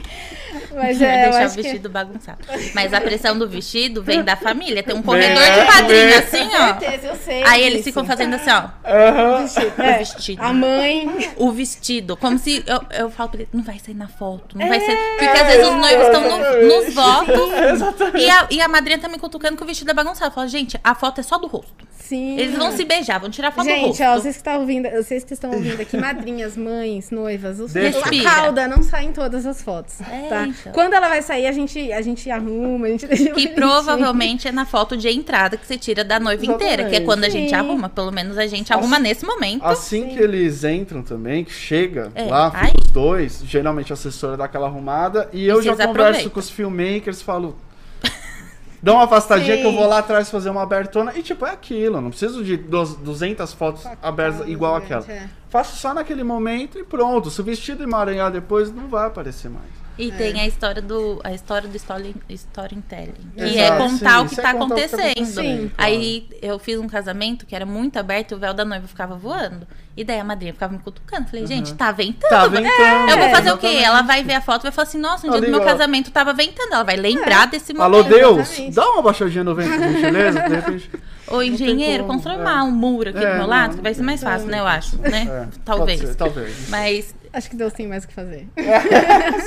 Mas 0.74 1.00
é, 1.02 1.26
eu 1.26 1.30
deixar 1.30 1.40
o 1.42 1.44
acho 1.46 1.54
que... 1.56 1.62
vestido 1.62 1.88
bagunçado. 1.88 2.38
Mas 2.74 2.92
a 2.92 3.00
pressão 3.00 3.38
do 3.38 3.48
vestido 3.48 4.02
vem 4.02 4.22
da 4.22 4.36
família. 4.36 4.82
Tem 4.82 4.94
um 4.94 5.02
corredor 5.02 5.42
é, 5.42 5.60
de 5.60 5.66
padrinho, 5.72 6.18
assim, 6.18 6.48
ó. 6.54 6.78
certeza, 6.78 7.06
eu 7.08 7.16
sei. 7.16 7.42
Aí 7.44 7.62
eles 7.62 7.84
ficam 7.84 8.04
fazendo 8.04 8.34
assim, 8.34 8.50
ó. 8.50 8.68
Aham. 8.84 9.46
É, 9.78 9.94
o 9.94 9.98
vestido. 9.98 10.42
A 10.42 10.52
mãe. 10.52 11.30
O 11.36 11.50
vestido. 11.52 12.16
Como 12.16 12.38
se. 12.38 12.62
Eu, 12.66 12.82
eu 12.98 13.10
falo 13.10 13.30
pra 13.30 13.40
ele, 13.40 13.48
não 13.52 13.62
vai 13.62 13.78
sair 13.78 13.94
na 13.94 14.08
foto. 14.08 14.56
Não 14.58 14.66
vai 14.68 14.78
É. 14.78 14.80
ser. 14.80 14.96
Porque 15.18 15.38
às 15.38 15.46
vezes 15.46 15.68
os 15.68 15.76
noivos 15.76 16.06
estão 16.06 16.20
no- 16.22 16.66
nos 16.84 16.94
votos. 16.94 17.52
Exatamente. 17.72 18.18
E 18.24 18.30
a, 18.30 18.46
e 18.50 18.60
a 18.60 18.68
madrinha 18.68 18.98
tá 18.98 19.08
me 19.08 19.18
cutucando 19.18 19.56
que 19.56 19.62
o 19.62 19.66
vestido 19.66 19.90
é 19.90 19.94
bagunçado. 19.94 20.30
Eu 20.30 20.34
falo, 20.34 20.48
gente, 20.48 20.78
a 20.82 20.94
foto 20.94 21.20
é 21.20 21.22
só 21.22 21.38
do 21.38 21.46
rosto. 21.46 21.86
Sim. 21.98 22.38
Eles 22.38 22.56
vão 22.56 22.70
se 22.70 22.84
beijar, 22.84 23.18
vão 23.18 23.28
tirar 23.28 23.48
a 23.48 23.50
foto 23.50 23.64
do 23.64 23.70
Gente, 23.70 23.86
rosto. 24.00 24.02
ó, 24.04 24.14
vocês 24.14 24.36
que 24.36 24.40
estão 24.40 24.60
ouvindo, 24.60 24.88
vocês 24.90 25.24
que 25.24 25.32
estão 25.34 25.50
ouvindo 25.50 25.80
aqui, 25.82 25.96
madrinhas, 25.96 26.56
mães, 26.56 27.10
noivas, 27.10 27.58
os, 27.58 27.74
a 27.74 27.80
cauda 28.22 28.68
não 28.68 28.80
sai 28.80 29.06
em 29.06 29.12
todas 29.12 29.44
as 29.44 29.60
fotos, 29.60 29.95
É, 30.04 30.28
tá? 30.28 30.46
então. 30.46 30.72
Quando 30.72 30.94
ela 30.94 31.08
vai 31.08 31.22
sair, 31.22 31.46
a 31.46 31.52
gente, 31.52 31.92
a 31.92 32.02
gente 32.02 32.30
arruma, 32.30 32.86
a 32.86 32.90
gente 32.90 33.06
deixa 33.06 33.24
Que 33.24 33.30
bonitinho. 33.30 33.54
provavelmente 33.54 34.48
é 34.48 34.52
na 34.52 34.66
foto 34.66 34.96
de 34.96 35.08
entrada 35.08 35.56
que 35.56 35.66
você 35.66 35.78
tira 35.78 36.04
da 36.04 36.18
noiva 36.20 36.44
inteira, 36.44 36.58
que 36.58 36.94
é 36.94 36.98
Exatamente. 36.98 37.04
quando 37.04 37.24
a 37.24 37.28
gente 37.28 37.48
Sim. 37.50 37.54
arruma. 37.54 37.88
Pelo 37.88 38.10
menos 38.12 38.36
a 38.38 38.46
gente 38.46 38.72
arruma 38.72 38.98
nesse 38.98 39.24
momento. 39.24 39.64
Assim 39.64 40.08
que 40.08 40.18
eles 40.18 40.64
entram 40.64 41.02
também, 41.02 41.44
que 41.44 41.52
chega 41.52 42.10
É, 42.14 42.24
lá, 42.24 42.52
os 42.84 42.90
dois, 42.90 43.42
geralmente 43.44 43.92
a 43.92 43.94
assessora 43.94 44.36
dá 44.36 44.44
aquela 44.44 44.66
arrumada, 44.66 45.28
e 45.32 45.46
eu 45.46 45.62
já 45.62 45.72
converso 45.72 45.90
aproveitam. 45.90 46.30
com 46.30 46.40
os 46.40 46.50
filmmakers, 46.50 47.22
falo. 47.22 47.56
Dá 48.82 48.92
uma 48.92 49.04
afastadinha 49.04 49.56
Sim. 49.56 49.62
que 49.62 49.66
eu 49.68 49.72
vou 49.72 49.86
lá 49.88 49.98
atrás 49.98 50.30
fazer 50.30 50.50
uma 50.50 50.62
abertona. 50.62 51.12
E 51.16 51.22
tipo, 51.22 51.44
é 51.46 51.50
aquilo. 51.50 52.00
Não 52.00 52.10
preciso 52.10 52.44
de 52.44 52.56
dos- 52.56 52.94
200 52.94 53.52
fotos 53.52 53.84
abertas 54.02 54.46
igual 54.46 54.76
aquela. 54.76 55.04
É. 55.10 55.28
Faço 55.48 55.76
só 55.76 55.92
naquele 55.94 56.22
momento 56.22 56.78
e 56.78 56.84
pronto. 56.84 57.30
Se 57.30 57.40
o 57.40 57.44
vestido 57.44 57.82
emaranhar 57.82 58.30
depois, 58.30 58.70
não 58.72 58.86
vai 58.86 59.06
aparecer 59.06 59.50
mais. 59.50 59.64
E 59.98 60.12
tem 60.12 60.40
a 60.40 60.46
história 60.46 60.82
do 60.82 61.20
a 61.24 61.32
história 61.32 61.68
do 61.68 61.76
story, 61.76 62.14
storytelling, 62.28 63.14
que 63.34 63.42
Exato, 63.42 63.58
é 63.58 63.78
contar 63.78 64.18
sim, 64.18 64.24
o 64.24 64.26
que 64.26 64.32
isso 64.32 64.40
é 64.40 64.42
tá 64.42 64.52
contar 64.52 64.74
o 64.74 64.78
que 64.78 64.88
tá 64.88 64.90
acontecendo. 64.90 65.26
Sim. 65.26 65.70
claro. 65.74 65.90
Aí 65.92 66.28
eu 66.42 66.58
fiz 66.58 66.78
um 66.78 66.86
casamento 66.86 67.46
que 67.46 67.54
era 67.54 67.64
muito 67.64 67.98
aberto, 67.98 68.32
e 68.32 68.34
o 68.34 68.38
véu 68.38 68.52
da 68.52 68.64
noiva 68.64 68.86
ficava 68.86 69.16
voando. 69.16 69.66
E 69.96 70.04
daí 70.04 70.20
a 70.20 70.24
madrinha 70.24 70.52
ficava 70.52 70.74
me 70.74 70.78
cutucando. 70.78 71.26
Falei, 71.28 71.46
gente, 71.46 71.72
tá 71.72 71.90
ventando. 71.90 72.28
Tá 72.28 72.46
ventando. 72.46 73.10
Eu 73.10 73.18
vou 73.18 73.30
fazer 73.30 73.52
o 73.52 73.56
quê? 73.56 73.80
Ela 73.82 74.02
vai 74.02 74.22
ver 74.22 74.34
a 74.34 74.42
foto 74.42 74.62
e 74.62 74.64
vai 74.64 74.72
falar 74.72 74.86
assim: 74.86 74.98
nossa, 74.98 75.26
um 75.26 75.30
dia 75.30 75.40
do 75.40 75.48
meu 75.48 75.62
casamento 75.62 76.10
tava 76.10 76.34
ventando. 76.34 76.74
Ela 76.74 76.84
vai 76.84 76.96
lembrar 76.96 77.46
desse 77.46 77.72
momento. 77.72 77.94
Alô, 77.94 78.02
Deus, 78.02 78.40
Exatamente. 78.40 78.74
dá 78.74 78.90
uma 78.90 79.02
baixadinha 79.02 79.42
no 79.42 79.54
vento, 79.54 79.70
gentileza, 79.80 80.42
de 80.42 80.54
repente. 80.54 80.90
Ô, 81.28 81.42
engenheiro, 81.42 82.04
é. 82.04 82.62
um 82.62 82.70
muro 82.70 83.10
aqui 83.10 83.24
É, 83.24 83.32
do 83.32 83.38
meu 83.38 83.46
lado, 83.46 83.70
não, 83.70 83.76
que 83.78 83.82
vai 83.82 83.94
ser 83.94 84.02
mais 84.02 84.22
fácil, 84.22 84.48
né? 84.48 84.60
Eu 84.60 84.66
acho, 84.66 84.96
né? 84.98 85.26
É, 85.28 85.58
Talvez. 85.64 86.00
pode 86.00 86.12
ser, 86.12 86.16
talvez. 86.16 86.68
Mas 86.68 87.14
Acho 87.36 87.50
que 87.50 87.56
Deus 87.56 87.74
tem 87.74 87.86
mais 87.86 88.04
o 88.04 88.08
que 88.08 88.14
fazer. 88.14 88.48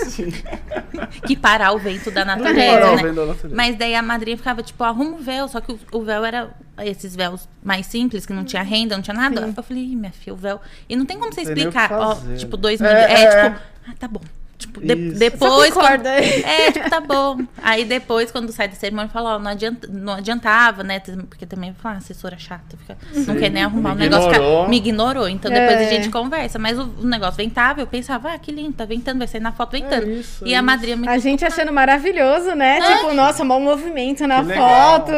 Sim. 0.05 0.31
que 1.25 1.35
parar 1.35 1.71
o 1.71 1.79
vento 1.79 2.11
da 2.11 2.23
Parar 2.23 2.37
natureza, 2.37 2.91
o 2.91 2.95
né? 2.95 3.01
vento 3.01 3.15
da 3.15 3.25
natureza. 3.25 3.55
Mas 3.55 3.75
daí 3.77 3.95
a 3.95 4.01
madrinha 4.03 4.37
ficava, 4.37 4.61
tipo, 4.61 4.83
arruma 4.83 5.17
o 5.17 5.17
véu. 5.17 5.47
Só 5.47 5.59
que 5.59 5.71
o, 5.71 5.79
o 5.93 6.03
véu 6.03 6.23
era 6.23 6.51
esses 6.85 7.15
véus 7.15 7.49
mais 7.63 7.87
simples, 7.87 8.27
que 8.27 8.31
não 8.33 8.43
tinha 8.45 8.61
renda, 8.61 8.95
não 8.95 9.01
tinha 9.01 9.15
nada. 9.15 9.51
Eu 9.57 9.63
falei, 9.63 9.95
minha 9.95 10.11
filha, 10.11 10.35
o 10.35 10.37
véu. 10.37 10.61
E 10.87 10.95
não 10.95 11.03
tem 11.03 11.17
como 11.17 11.33
você 11.33 11.41
explicar, 11.41 11.91
ó, 11.91 12.15
tipo, 12.37 12.55
dois 12.55 12.79
É, 12.79 12.83
mil. 12.83 12.93
É, 12.95 13.23
é. 13.23 13.49
tipo, 13.49 13.61
ah, 13.87 13.93
tá 13.97 14.07
bom. 14.07 14.21
Tipo, 14.59 14.81
de- 14.81 15.13
depois. 15.13 15.73
Quando- 15.73 15.87
concorda. 15.87 16.09
é, 16.09 16.69
tipo, 16.71 16.89
tá 16.89 16.99
bom. 16.99 17.37
Aí 17.63 17.85
depois, 17.85 18.29
quando 18.29 18.51
sai 18.51 18.67
da 18.67 18.75
cerimônia, 18.75 19.09
fala, 19.09 19.35
ó, 19.35 19.39
não, 19.39 19.51
adianta, 19.51 19.87
não 19.89 20.13
adiantava, 20.13 20.83
né? 20.83 20.99
Porque 21.29 21.45
também, 21.45 21.73
fala, 21.81 21.95
ah, 21.95 21.97
assessora 21.99 22.37
chata, 22.37 22.75
fica, 22.77 22.97
não 23.25 23.37
quer 23.37 23.49
nem 23.49 23.63
arrumar 23.63 23.93
o 23.93 23.95
negócio. 23.95 24.29
fica- 24.29 24.67
me 24.67 24.75
ignorou. 24.77 25.29
Então 25.29 25.49
depois 25.49 25.77
a 25.77 25.83
É. 25.83 25.89
gente 25.89 26.09
conversa. 26.09 26.59
Mas 26.59 26.77
o, 26.77 26.83
o 27.01 27.05
negócio 27.05 27.37
ventava, 27.37 27.79
eu 27.79 27.87
pensava, 27.87 28.33
ah, 28.33 28.37
que 28.37 28.51
lindo, 28.51 28.73
tá 28.73 28.83
ventando, 28.83 29.19
vai 29.19 29.27
sair 29.29 29.39
na 29.39 29.53
foto 29.53 29.71
ventando. 29.71 30.05
É 30.07 30.13
isso, 30.15 30.45
e 30.45 30.53
é 30.53 30.57
a 30.57 30.61
madrinha 30.61 30.97
me 30.97 31.07
A 31.07 31.17
gente 31.17 31.45
achando 31.45 31.71
maravilhoso, 31.71 32.53
né? 32.53 32.81
Tipo, 32.81 33.13
nossa, 33.13 33.45
bom 33.45 33.61
movimento 33.61 34.27
na 34.27 34.43
foto. 34.43 35.11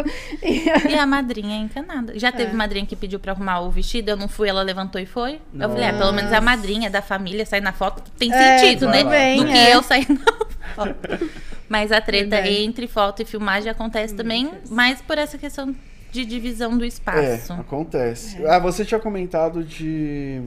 E- 0.43 0.61
E 0.91 0.95
a 0.95 1.05
madrinha 1.07 1.55
é 1.55 1.59
encanada. 1.61 2.13
Já 2.19 2.31
teve 2.31 2.55
madrinha 2.55 2.85
que 2.85 2.95
pediu 2.95 3.19
pra 3.19 3.31
arrumar 3.31 3.61
o 3.61 3.71
vestido, 3.71 4.09
eu 4.09 4.17
não 4.17 4.27
fui, 4.27 4.47
ela 4.49 4.61
levantou 4.61 5.01
e 5.01 5.05
foi. 5.07 5.39
Eu 5.59 5.67
falei, 5.69 5.85
é, 5.85 5.93
pelo 5.93 6.11
menos 6.11 6.31
a 6.31 6.39
madrinha 6.41 6.89
da 6.91 7.01
família 7.01 7.43
sair 7.45 7.61
na 7.61 7.71
foto 7.73 8.03
tem 8.19 8.31
É, 8.31 8.57
sentido, 8.59 8.85
né? 8.87 8.99
tudo 8.99 9.09
bem, 9.35 9.39
Do 9.45 9.51
que 9.51 9.57
é. 9.57 9.75
eu 9.75 9.83
sair 9.83 10.07
na 10.09 10.73
foto. 10.75 11.29
Mas 11.69 11.91
a 11.91 12.01
treta 12.01 12.35
Verdade. 12.37 12.49
entre 12.63 12.87
foto 12.87 13.21
e 13.21 13.25
filmagem 13.25 13.69
acontece 13.71 14.13
também, 14.15 14.51
mais 14.69 15.01
por 15.01 15.17
essa 15.17 15.37
questão 15.37 15.73
de 16.11 16.25
divisão 16.25 16.77
do 16.77 16.83
É, 16.83 16.87
espaço. 16.87 17.53
acontece. 17.53 18.45
Ah, 18.45 18.59
você 18.59 18.83
tinha 18.83 18.99
comentado 18.99 19.63
de 19.63 20.41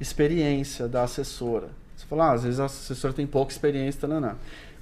experiência 0.00 0.86
da 0.88 1.02
assessora. 1.02 1.68
Você 1.96 2.06
falou, 2.06 2.24
ah, 2.24 2.32
às 2.32 2.44
vezes 2.44 2.60
a 2.60 2.66
assessora 2.66 3.12
tem 3.12 3.26
pouca 3.26 3.50
experiência, 3.52 4.00
tananã. 4.02 4.36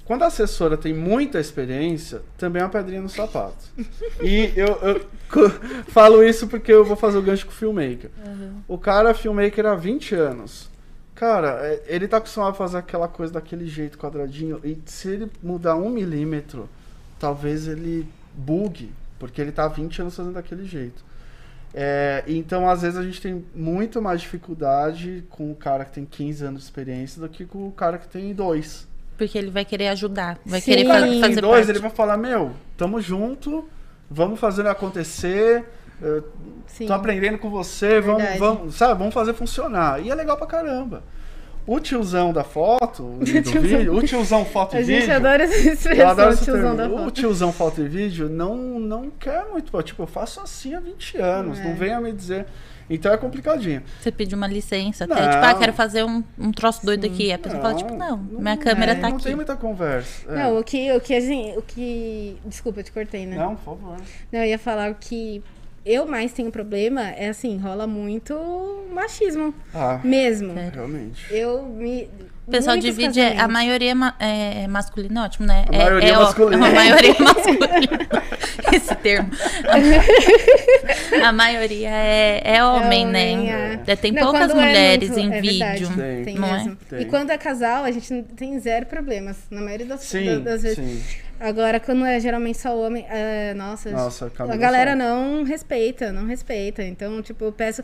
quando 0.05 0.23
a 0.23 0.27
assessora 0.27 0.77
tem 0.77 0.93
muita 0.93 1.39
experiência, 1.39 2.21
também 2.37 2.61
é 2.61 2.65
uma 2.65 2.71
pedrinha 2.71 3.01
no 3.01 3.09
sapato. 3.09 3.65
e 4.21 4.53
eu, 4.55 4.67
eu 4.81 5.05
falo 5.89 6.23
isso 6.23 6.47
porque 6.47 6.71
eu 6.71 6.85
vou 6.85 6.95
fazer 6.95 7.17
o 7.17 7.21
gancho 7.21 7.45
com 7.47 7.51
o 7.51 7.55
filmmaker. 7.55 8.09
O 8.67 8.77
cara 8.77 9.09
é 9.09 9.13
filmmaker 9.13 9.65
há 9.65 9.75
20 9.75 10.15
anos. 10.15 10.69
Cara, 11.17 11.59
é- 11.63 11.83
ele 11.87 12.07
tá 12.07 12.17
acostumado 12.17 12.51
a 12.51 12.53
fazer 12.53 12.77
aquela 12.77 13.07
coisa 13.07 13.33
daquele 13.33 13.65
jeito, 13.67 13.97
quadradinho. 13.97 14.61
E 14.63 14.77
se 14.85 15.09
ele 15.09 15.31
mudar 15.41 15.75
um 15.75 15.89
milímetro, 15.89 16.69
talvez 17.19 17.67
ele 17.67 18.07
bugue. 18.35 18.91
Porque 19.17 19.41
ele 19.41 19.51
tá 19.51 19.65
há 19.65 19.67
20 19.67 19.99
anos 20.01 20.15
fazendo 20.15 20.35
daquele 20.35 20.63
jeito. 20.63 21.03
É, 21.73 22.23
então, 22.27 22.69
às 22.69 22.83
vezes, 22.83 22.97
a 22.99 23.03
gente 23.03 23.19
tem 23.19 23.43
muito 23.55 23.99
mais 23.99 24.21
dificuldade 24.21 25.23
com 25.29 25.51
o 25.51 25.55
cara 25.55 25.85
que 25.85 25.91
tem 25.91 26.05
15 26.05 26.45
anos 26.45 26.59
de 26.61 26.65
experiência 26.65 27.19
do 27.19 27.27
que 27.27 27.45
com 27.45 27.67
o 27.67 27.71
cara 27.71 27.97
que 27.97 28.07
tem 28.07 28.31
dois. 28.33 28.87
Porque 29.17 29.35
ele 29.39 29.49
vai 29.49 29.65
querer 29.65 29.87
ajudar, 29.87 30.39
vai 30.45 30.61
Sim. 30.61 30.71
querer 30.71 30.85
fa- 30.87 31.01
tem 31.01 31.19
fazer 31.19 31.41
dois, 31.41 31.55
parte. 31.65 31.69
ele 31.71 31.79
vai 31.79 31.89
falar, 31.89 32.17
meu, 32.17 32.51
tamo 32.77 33.01
junto, 33.01 33.67
vamos 34.09 34.39
fazer 34.39 34.67
acontecer, 34.67 35.65
eu 36.01 36.23
Sim. 36.67 36.87
tô 36.87 36.93
aprendendo 36.93 37.37
com 37.37 37.49
você, 37.49 37.99
vamos, 37.99 38.21
Verdade. 38.21 38.39
vamos, 38.39 38.75
sabe, 38.75 38.99
vamos 38.99 39.13
fazer 39.13 39.33
funcionar. 39.33 40.01
E 40.03 40.09
é 40.09 40.15
legal 40.15 40.37
pra 40.37 40.47
caramba. 40.47 41.03
O 41.65 41.81
tiozão 41.81 42.31
da 42.31 42.45
foto, 42.45 43.03
do 43.19 43.25
tiozão. 43.25 43.61
vídeo, 43.61 43.93
o 43.95 44.01
tiozão 44.01 44.45
foto 44.45 44.75
e 44.75 44.79
A 44.79 44.83
gente 44.83 44.99
vídeo... 45.01 45.15
adora 45.15 45.43
essa 45.43 45.55
expressão, 45.69 46.09
adoro 46.09 46.33
esse 46.33 46.43
tiozão 46.45 46.75
termo. 46.77 46.95
da 46.95 47.01
O 47.01 47.05
foto. 47.05 47.11
tiozão 47.13 47.51
foto 47.51 47.81
e 47.81 47.87
vídeo 47.89 48.29
não, 48.29 48.55
não 48.79 49.09
quer 49.19 49.43
muito. 49.51 49.81
Tipo, 49.83 50.03
eu 50.03 50.07
faço 50.07 50.39
assim 50.39 50.73
há 50.75 50.79
20 50.79 51.17
anos. 51.17 51.59
É. 51.59 51.63
Não 51.65 51.75
venha 51.75 51.99
me 51.99 52.13
dizer. 52.13 52.45
Então 52.89 53.11
é 53.11 53.17
complicadinho. 53.17 53.83
Você 53.99 54.09
pede 54.13 54.33
uma 54.33 54.47
licença, 54.47 55.03
até, 55.03 55.13
Não. 55.13 55.29
tipo, 55.29 55.43
ah, 55.43 55.53
quero 55.55 55.73
fazer 55.73 56.05
um, 56.05 56.23
um 56.39 56.53
troço 56.53 56.85
doido 56.85 57.05
aqui. 57.05 57.33
A 57.33 57.37
pessoa 57.37 57.61
fala, 57.61 57.73
tipo, 57.75 57.93
não, 57.93 58.15
minha 58.17 58.55
câmera 58.55 58.93
é, 58.93 58.95
tá 58.95 59.09
Não 59.09 59.15
aqui. 59.17 59.25
tem 59.25 59.35
muita 59.35 59.57
conversa. 59.57 60.25
É. 60.31 60.35
Não, 60.43 60.57
o 60.57 60.63
que, 60.63 60.89
o 60.93 61.01
que 61.01 61.13
a 61.13 61.19
gente. 61.19 61.57
O 61.57 61.61
que. 61.61 62.37
Desculpa, 62.45 62.79
eu 62.79 62.83
te 62.85 62.93
cortei, 62.93 63.25
né? 63.25 63.35
Não, 63.35 63.57
por 63.57 63.77
favor. 63.77 63.97
Não, 64.31 64.39
eu 64.39 64.45
ia 64.45 64.57
falar 64.57 64.89
o 64.89 64.95
que 64.95 65.43
eu 65.87 66.05
mais 66.05 66.33
tenho 66.33 66.51
problema 66.51 67.01
é 67.11 67.29
assim, 67.29 67.57
rola 67.57 67.87
muito 67.87 68.35
machismo. 68.91 69.53
Ah, 69.73 69.99
Mesmo. 70.03 70.53
Sério. 70.53 70.71
realmente. 70.73 71.33
Eu 71.33 71.63
me. 71.65 72.09
O 72.47 72.51
pessoal 72.51 72.77
divide, 72.77 73.19
é- 73.19 73.23
a 73.25 73.29
casamentos. 73.31 73.53
maioria 73.53 73.91
é, 73.91 73.93
ma- 73.93 74.15
é, 74.19 74.63
é 74.63 74.67
masculino, 74.67 75.21
ótimo, 75.21 75.45
né? 75.45 75.65
A 75.69 75.75
é, 75.75 75.77
maioria 75.83 76.09
é 76.09 76.17
ó- 76.17 76.23
masculina. 76.23 76.65
A 76.67 76.71
maioria 76.71 77.11
é 77.11 77.21
masculina. 77.21 78.17
Esse 78.73 78.95
termo. 78.95 79.29
A, 81.23 81.27
a 81.27 81.31
maioria 81.33 81.89
é, 81.89 82.41
é 82.43 82.63
homem, 82.63 83.05
homem, 83.05 83.37
né? 83.45 83.79
é. 83.85 83.91
É, 83.91 83.95
Tem 83.97 84.11
Não, 84.11 84.23
poucas 84.23 84.49
é 84.49 84.53
mulheres 84.53 85.09
muito- 85.09 85.19
em 85.21 85.33
é 85.33 85.41
vídeo. 85.41 85.87
verdade, 85.89 85.95
Tem. 85.95 86.23
Tem 86.23 86.35
não 86.35 86.47
é? 86.47 86.51
mesmo. 86.53 86.77
Tem. 86.89 87.01
E 87.01 87.05
quando 87.05 87.29
é 87.31 87.37
casal, 87.37 87.83
a 87.83 87.91
gente 87.91 88.23
tem 88.35 88.57
zero 88.59 88.85
problemas. 88.85 89.37
Na 89.51 89.61
maioria 89.61 89.85
das, 89.85 90.01
Sim, 90.01 90.41
das 90.41 90.61
vezes. 90.63 90.77
sim. 90.77 91.03
Agora, 91.39 91.79
quando 91.79 92.05
é 92.05 92.19
geralmente 92.19 92.57
só 92.59 92.75
homem, 92.77 93.05
é, 93.09 93.53
nossa, 93.53 93.91
Nossa, 93.91 94.31
a 94.39 94.43
a 94.43 94.55
galera 94.55 94.91
sabe. 94.91 95.03
não 95.03 95.43
respeita, 95.43 96.11
não 96.11 96.25
respeita. 96.25 96.81
Então, 96.81 97.21
tipo, 97.21 97.43
eu 97.45 97.51
peço. 97.51 97.83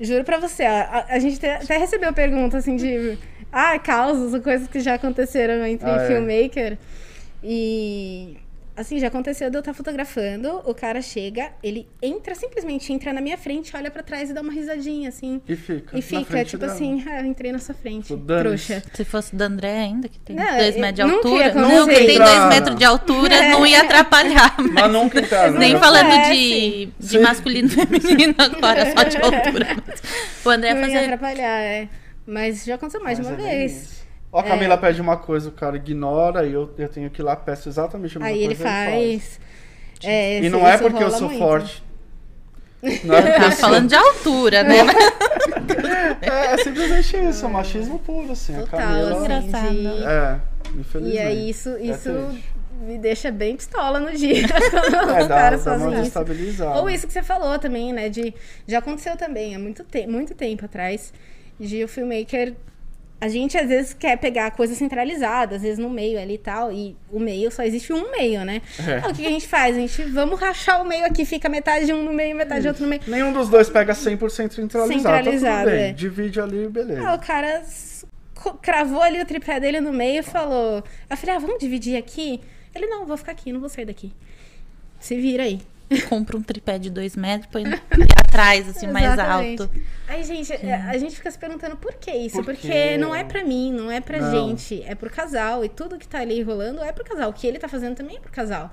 Juro 0.00 0.24
pra 0.24 0.38
você, 0.38 0.64
a, 0.64 0.82
a- 0.82 1.14
a 1.14 1.18
gente 1.20 1.36
até- 1.36 1.54
até 1.62 1.78
recebeu 1.78 2.12
pergunta 2.12 2.58
assim 2.58 2.74
de. 2.76 3.16
Ah, 3.56 3.78
causas 3.78 4.34
ou 4.34 4.40
coisas 4.40 4.66
que 4.66 4.80
já 4.80 4.94
aconteceram 4.94 5.64
entre 5.64 5.88
Ah, 5.88 6.02
é. 6.02 6.06
filmmaker. 6.08 6.76
E. 7.42 8.36
Assim, 8.76 8.98
já 8.98 9.06
aconteceu 9.06 9.48
de 9.50 9.56
eu 9.56 9.60
estar 9.60 9.72
fotografando, 9.72 10.60
o 10.64 10.74
cara 10.74 11.00
chega, 11.00 11.52
ele 11.62 11.86
entra, 12.02 12.34
simplesmente 12.34 12.92
entra 12.92 13.12
na 13.12 13.20
minha 13.20 13.38
frente, 13.38 13.70
olha 13.76 13.88
pra 13.88 14.02
trás 14.02 14.30
e 14.30 14.32
dá 14.32 14.40
uma 14.40 14.52
risadinha, 14.52 15.10
assim. 15.10 15.40
E 15.48 15.54
fica. 15.54 15.96
E 15.96 16.02
fica, 16.02 16.44
tipo 16.44 16.58
dela. 16.58 16.72
assim, 16.72 17.04
ah, 17.08 17.20
eu 17.20 17.26
entrei 17.26 17.52
na 17.52 17.60
sua 17.60 17.72
frente, 17.76 18.08
Tipo, 18.08 18.24
trouxa. 18.26 18.82
Se 18.92 19.04
fosse 19.04 19.36
do 19.36 19.40
André 19.42 19.70
ainda, 19.78 20.08
que 20.08 20.18
tem 20.18 20.34
Não, 20.34 20.56
dois 20.56 20.74
metros 20.76 20.94
de 20.96 21.02
altura. 21.14 21.54
Não, 21.54 21.86
que 21.86 21.94
tem 21.94 22.18
dois 22.18 22.44
metros 22.48 22.76
de 22.76 22.84
altura, 22.84 23.48
não 23.50 23.64
ia 23.64 23.80
atrapalhar. 23.82 24.56
Mas 24.58 24.72
Mas 24.72 24.92
nunca 24.92 25.20
entrar, 25.20 25.52
né? 25.52 25.58
nem 25.60 25.72
Não 25.74 25.78
falando 25.80 26.10
de, 26.32 26.86
de 26.98 27.08
Sim. 27.10 27.18
masculino 27.20 27.68
e 27.68 27.70
feminino 27.70 28.34
agora, 28.38 28.86
só 28.92 29.04
de 29.04 29.16
altura. 29.18 29.76
O 30.44 30.50
André 30.50 30.70
ia 30.70 30.74
Não 30.74 30.88
ia 30.88 31.00
atrapalhar, 31.02 31.60
é. 31.60 31.88
Mas 32.26 32.64
já 32.64 32.74
aconteceu 32.76 33.02
mais 33.02 33.18
Mas 33.18 33.28
de 33.28 33.34
uma 33.34 33.42
é 33.48 33.50
vez. 33.58 33.72
isso. 33.72 34.04
Ó, 34.32 34.40
a 34.40 34.42
Camila 34.42 34.76
pede 34.76 35.00
uma 35.00 35.16
coisa, 35.16 35.48
o 35.48 35.52
cara 35.52 35.76
ignora 35.76 36.46
e 36.46 36.52
eu, 36.52 36.72
eu 36.76 36.88
tenho 36.88 37.08
que 37.10 37.20
ir 37.20 37.24
lá, 37.24 37.36
peço 37.36 37.68
exatamente 37.68 38.16
a 38.16 38.20
mesma 38.20 38.34
Aí 38.34 38.42
ele 38.44 38.54
coisa. 38.56 38.62
faz. 38.70 39.40
É, 40.02 40.38
E 40.40 40.42
isso- 40.46 40.50
não 40.56 40.66
é 40.66 40.74
isso 40.74 40.82
porque 40.84 41.04
eu 41.04 41.10
sou 41.10 41.28
muito. 41.28 41.38
forte. 41.38 41.84
Não 43.02 43.14
é 43.16 43.22
porque 43.22 43.36
eu 43.36 43.44
Tá 43.44 43.50
sou... 43.52 43.60
falando 43.60 43.88
de 43.88 43.94
altura, 43.94 44.62
né? 44.62 44.74
É, 46.20 46.54
é 46.54 46.58
simplesmente 46.58 47.16
isso, 47.16 47.46
é 47.46 47.48
machismo 47.48 47.98
puro, 47.98 48.32
assim. 48.32 48.54
A 48.56 48.60
Total, 48.60 48.78
Camila... 48.80 49.10
assim, 49.10 49.24
Engraçado. 49.24 49.72
de- 49.72 50.04
É, 50.04 50.40
infelizmente. 50.78 51.16
E 51.16 51.18
aí 51.18 51.50
isso, 51.50 51.78
isso 51.78 52.12
triste. 52.12 52.44
me 52.82 52.98
deixa 52.98 53.30
bem 53.30 53.56
pistola 53.56 53.98
no 54.00 54.12
dia. 54.16 54.46
quando 54.48 55.10
É, 55.10 55.24
o 55.24 55.28
cara 55.28 55.56
dá 55.56 55.62
faz 55.62 55.82
isso. 56.38 56.64
Ou 56.76 56.90
isso 56.90 57.06
que 57.06 57.12
você 57.12 57.22
falou 57.22 57.58
também, 57.58 57.92
né? 57.92 58.08
De, 58.08 58.34
já 58.68 58.78
aconteceu 58.78 59.16
também, 59.16 59.54
há 59.54 59.58
muito, 59.58 59.82
te 59.84 60.06
muito 60.06 60.34
tempo 60.34 60.64
atrás, 60.66 61.12
de 61.58 61.84
o 61.84 61.88
filmmaker. 61.88 62.54
A 63.20 63.28
gente 63.28 63.56
às 63.56 63.68
vezes 63.68 63.94
quer 63.94 64.18
pegar 64.18 64.50
coisa 64.50 64.74
centralizada, 64.74 65.56
às 65.56 65.62
vezes 65.62 65.78
no 65.78 65.88
meio 65.88 66.20
ali 66.20 66.34
e 66.34 66.38
tal, 66.38 66.70
e 66.70 66.94
o 67.10 67.18
meio 67.18 67.50
só 67.50 67.62
existe 67.62 67.90
um 67.92 68.10
meio, 68.10 68.44
né? 68.44 68.60
É. 68.86 68.98
Então, 68.98 69.10
o 69.10 69.14
que 69.14 69.24
a 69.24 69.30
gente 69.30 69.48
faz? 69.48 69.74
A 69.76 69.78
gente, 69.78 70.02
vamos 70.04 70.38
rachar 70.38 70.82
o 70.82 70.84
meio 70.84 71.06
aqui, 71.06 71.24
fica 71.24 71.48
metade 71.48 71.86
de 71.86 71.92
um 71.94 72.02
no 72.04 72.12
meio, 72.12 72.36
metade 72.36 72.62
de 72.62 72.68
outro 72.68 72.82
no 72.82 72.88
meio. 72.88 73.00
Nenhum 73.06 73.32
dos 73.32 73.48
dois 73.48 73.70
pega 73.70 73.94
100% 73.94 74.50
centralizado. 74.52 74.92
Centralizado, 74.92 75.56
tá 75.56 75.70
tudo 75.70 75.70
bem. 75.70 75.84
é. 75.84 75.92
Divide 75.92 76.40
ali, 76.40 76.68
beleza. 76.68 77.08
Ah, 77.08 77.14
o 77.14 77.18
cara 77.18 77.62
cravou 78.60 79.00
ali 79.00 79.22
o 79.22 79.24
tripé 79.24 79.58
dele 79.58 79.80
no 79.80 79.92
meio 79.92 80.20
e 80.20 80.22
falou. 80.22 80.84
Eu 81.08 81.16
falei, 81.16 81.36
ah, 81.36 81.38
vamos 81.38 81.58
dividir 81.58 81.96
aqui? 81.96 82.40
Ele, 82.74 82.86
não, 82.86 83.06
vou 83.06 83.16
ficar 83.16 83.32
aqui, 83.32 83.52
não 83.52 83.60
vou 83.60 83.68
sair 83.68 83.86
daqui. 83.86 84.12
Se 85.00 85.16
vira 85.16 85.44
aí. 85.44 85.60
Compra 86.08 86.36
um 86.36 86.42
tripé 86.42 86.78
de 86.78 86.90
dois 86.90 87.14
metros, 87.16 87.48
põe 87.52 87.64
atrás, 88.16 88.68
assim, 88.68 88.86
mais 88.88 89.12
Exatamente. 89.12 89.62
alto. 89.62 89.74
Aí, 90.08 90.22
gente, 90.24 90.52
é, 90.52 90.74
a 90.74 90.96
gente 90.98 91.14
fica 91.16 91.30
se 91.30 91.38
perguntando 91.38 91.76
por 91.76 91.94
que 91.94 92.10
isso? 92.10 92.36
Por 92.36 92.44
Porque 92.46 92.96
não 92.96 93.14
é 93.14 93.22
pra 93.24 93.44
mim, 93.44 93.72
não 93.72 93.90
é 93.90 94.00
pra 94.00 94.18
Não. 94.20 94.30
gente, 94.30 94.82
é 94.82 94.94
pro 94.94 95.10
casal. 95.10 95.64
E 95.64 95.68
tudo 95.68 95.98
que 95.98 96.06
tá 96.08 96.18
ali 96.20 96.42
rolando 96.42 96.82
é 96.82 96.92
pro 96.92 97.04
casal. 97.04 97.30
O 97.30 97.32
que 97.32 97.46
ele 97.46 97.58
tá 97.58 97.68
fazendo 97.68 97.94
também 97.96 98.16
é 98.16 98.20
pro 98.20 98.32
casal. 98.32 98.70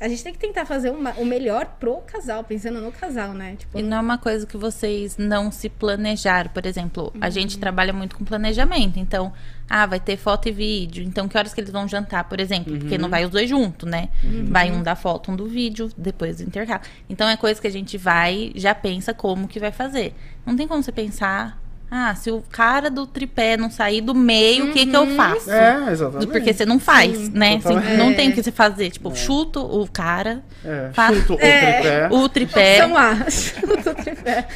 A 0.00 0.08
gente 0.08 0.24
tem 0.24 0.32
que 0.32 0.38
tentar 0.38 0.64
fazer 0.66 0.90
uma- 0.90 1.12
o 1.12 1.24
melhor 1.24 1.66
pro 1.78 1.98
casal, 1.98 2.42
pensando 2.44 2.80
no 2.80 2.90
casal, 2.90 3.32
né? 3.32 3.54
Tipo, 3.56 3.78
E 3.78 3.82
não 3.82 3.96
é 3.96 4.00
uma 4.00 4.18
coisa 4.18 4.44
que 4.46 4.56
vocês 4.56 5.16
não 5.16 5.50
se 5.52 5.68
planejaram. 5.68 6.50
Por 6.50 6.66
exemplo, 6.66 7.12
a 7.20 7.26
Uhum. 7.26 7.30
gente 7.30 7.58
trabalha 7.58 7.92
muito 7.92 8.16
com 8.16 8.24
planejamento. 8.24 8.98
Então, 8.98 9.32
ah, 9.68 9.86
vai 9.86 9.98
ter 10.00 10.16
foto 10.16 10.48
e 10.48 10.52
vídeo. 10.52 11.02
Então, 11.04 11.26
que 11.26 11.36
horas 11.38 11.54
que 11.54 11.60
eles 11.60 11.70
vão 11.70 11.88
jantar, 11.88 12.24
por 12.24 12.38
exemplo? 12.40 12.76
Porque 12.78 12.94
Uhum. 12.96 13.00
não 13.00 13.08
vai 13.08 13.24
os 13.24 13.30
dois 13.30 13.48
juntos, 13.48 13.88
né? 13.88 14.08
Vai 14.48 14.70
um 14.70 14.82
da 14.82 14.94
foto, 14.94 15.30
um 15.32 15.36
do 15.36 15.46
vídeo, 15.46 15.90
depois 15.96 16.40
intercala. 16.40 16.82
Então, 17.08 17.28
é 17.28 17.36
coisa 17.36 17.60
que 17.60 17.66
a 17.66 17.70
gente 17.72 17.96
vai, 17.96 18.52
já 18.54 18.74
pensa 18.74 19.12
como 19.14 19.48
que 19.48 19.58
vai 19.58 19.72
fazer. 19.72 20.14
Não 20.46 20.54
tem 20.56 20.68
como 20.68 20.82
você 20.82 20.92
pensar, 20.92 21.58
ah, 21.90 22.14
se 22.14 22.30
o 22.30 22.42
cara 22.50 22.90
do 22.90 23.06
tripé 23.06 23.56
não 23.56 23.70
sair 23.70 24.00
do 24.00 24.14
meio, 24.14 24.66
o 24.70 24.72
que 24.72 24.84
que 24.84 24.96
eu 24.96 25.06
faço? 25.14 25.50
É, 25.50 25.92
exatamente. 25.92 26.26
Porque 26.30 26.52
você 26.52 26.66
não 26.66 26.78
faz, 26.80 27.28
né? 27.30 27.50
Assim, 27.56 27.60
totalmente. 27.62 27.96
não 27.96 28.10
É. 28.10 28.14
tem 28.14 28.28
o 28.30 28.32
que 28.34 28.42
você 28.42 28.50
fazer. 28.52 28.90
Tipo, 28.90 29.14
chuto 29.16 29.60
o 29.60 29.88
cara, 29.90 30.42
É, 30.64 30.90
Faz- 30.92 31.16
chuto 31.18 31.34
o 31.34 31.38
É. 31.44 31.72
tripé. 31.80 32.08
o 32.10 32.28
tripé. 32.28 32.84
Opção 32.84 32.96
A, 32.96 33.16
chuta 33.30 33.90
o 33.90 33.94
tripé. 33.94 34.48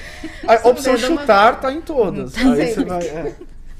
A 0.47 0.69
opção 0.69 0.97
chutar 0.99 1.61
tá 1.61 1.73
em 1.73 1.81
todas. 1.81 2.37
Aí 2.37 2.75
você 2.75 2.85
vai. 2.85 3.03
é. 3.07 3.33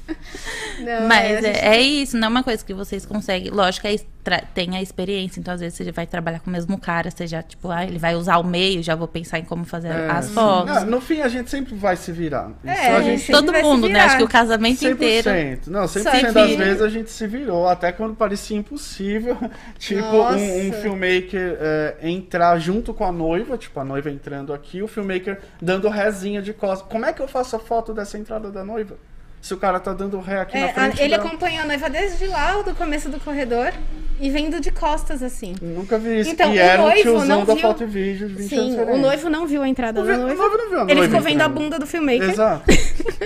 Não, 0.79 1.07
Mas 1.07 1.37
a 1.37 1.41
gente- 1.41 1.59
é, 1.59 1.75
é 1.75 1.81
isso, 1.81 2.17
não 2.17 2.27
é 2.27 2.29
uma 2.29 2.43
coisa 2.43 2.63
que 2.63 2.73
vocês 2.73 3.05
conseguem. 3.05 3.51
Lógico, 3.51 3.85
é 3.87 3.93
estra- 3.93 4.43
tem 4.53 4.77
a 4.77 4.81
experiência, 4.81 5.39
então 5.39 5.53
às 5.53 5.59
vezes 5.59 5.77
você 5.77 5.91
vai 5.91 6.07
trabalhar 6.07 6.39
com 6.39 6.49
o 6.49 6.53
mesmo 6.53 6.77
cara, 6.79 7.11
você 7.11 7.27
já, 7.27 7.43
tipo, 7.43 7.69
ah, 7.69 7.83
ele 7.83 7.99
vai 7.99 8.15
usar 8.15 8.37
o 8.37 8.43
meio, 8.45 8.81
já 8.81 8.95
vou 8.95 9.07
pensar 9.07 9.39
em 9.39 9.43
como 9.43 9.65
fazer 9.65 9.89
É, 9.89 10.09
as 10.09 10.29
fotos. 10.29 10.77
Ah, 10.77 10.85
no 10.85 11.01
fim, 11.01 11.21
a 11.21 11.27
gente 11.27 11.49
sempre 11.49 11.75
vai 11.75 11.95
se 11.97 12.11
virar. 12.13 12.51
Isso 12.63 12.71
É, 12.81 12.95
a 12.95 13.01
gente 13.01 13.19
sempre 13.19 13.33
Todo 13.33 13.51
vai 13.51 13.61
se 13.61 13.67
mundo, 13.67 13.89
né? 13.89 13.99
Acho 13.99 14.17
que 14.17 14.23
o 14.23 14.27
casamento 14.29 14.79
100%. 14.79 14.91
inteiro. 14.93 15.61
Não, 15.67 15.85
100% 15.85 16.03
Só 16.03 16.31
das 16.33 16.49
que- 16.49 16.55
vezes 16.57 16.81
a 16.81 16.89
gente 16.89 17.11
se 17.11 17.27
virou, 17.27 17.67
até 17.67 17.91
quando 17.91 18.15
parecia 18.15 18.55
impossível. 18.57 19.37
tipo, 19.77 20.01
um, 20.05 20.67
um 20.69 20.73
filmmaker 20.73 21.57
é, 21.59 21.95
entrar 22.03 22.57
junto 22.59 22.93
com 22.93 23.03
a 23.03 23.11
noiva, 23.11 23.57
tipo, 23.57 23.79
a 23.79 23.83
noiva 23.85 24.09
entrando 24.09 24.53
aqui, 24.53 24.81
o 24.81 24.87
filmmaker 24.87 25.39
dando 25.61 25.89
rezinha 25.89 26.41
de 26.41 26.53
costas. 26.53 26.87
Como 26.89 27.05
é 27.05 27.11
que 27.11 27.21
eu 27.21 27.27
faço 27.27 27.55
a 27.55 27.59
foto 27.59 27.93
dessa 27.93 28.17
entrada 28.17 28.49
da 28.51 28.63
noiva? 28.63 28.95
Se 29.41 29.53
o 29.53 29.57
cara 29.57 29.79
tá 29.79 29.93
dando 29.93 30.19
ré 30.19 30.41
aqui 30.41 30.57
É, 30.57 30.61
na 30.61 30.67
a- 30.67 30.73
frente 30.73 31.01
ele 31.01 31.09
dela. 31.17 31.23
acompanha 31.27 31.61
a 31.63 31.65
noiva 31.65 31.89
desde 31.89 32.27
lá 32.27 32.61
do 32.61 32.75
começo 32.75 33.07
do 33.09 33.19
corredor 33.19 33.71
e 34.19 34.29
vendo 34.29 34.59
de 34.59 34.69
costas, 34.69 35.23
assim. 35.23 35.55
Nunca 35.61 35.97
vi 35.97 36.19
isso. 36.19 36.29
Então, 36.31 36.53
e 36.53 36.57
o 36.57 36.61
era 36.61 36.81
noivo 36.83 37.01
tiozão 37.01 37.25
não 37.39 37.45
da 37.45 37.53
viu- 37.53 37.61
foto 37.61 37.83
e 37.83 37.85
vídeo 37.87 38.27
de 38.27 38.33
20 38.35 38.55
anos 38.55 38.73
Sim, 38.75 38.81
o 38.81 38.97
noivo 38.97 39.29
não 39.29 39.47
viu 39.47 39.61
a 39.61 39.67
entrada 39.69 40.01
O 40.01 40.05
da 40.05 40.11
vi- 40.11 40.17
o 40.17 40.21
noiva. 40.23 40.35
noivo 40.43 40.57
não 40.57 40.69
viu 40.69 40.79
a 40.79 40.83
Ele 40.83 40.93
noiva 40.95 41.05
ficou 41.07 41.21
vendo 41.21 41.41
a 41.41 41.47
bunda 41.47 41.79
do 41.79 41.87
filmmaker. 41.87 42.29
Exato. 42.29 42.63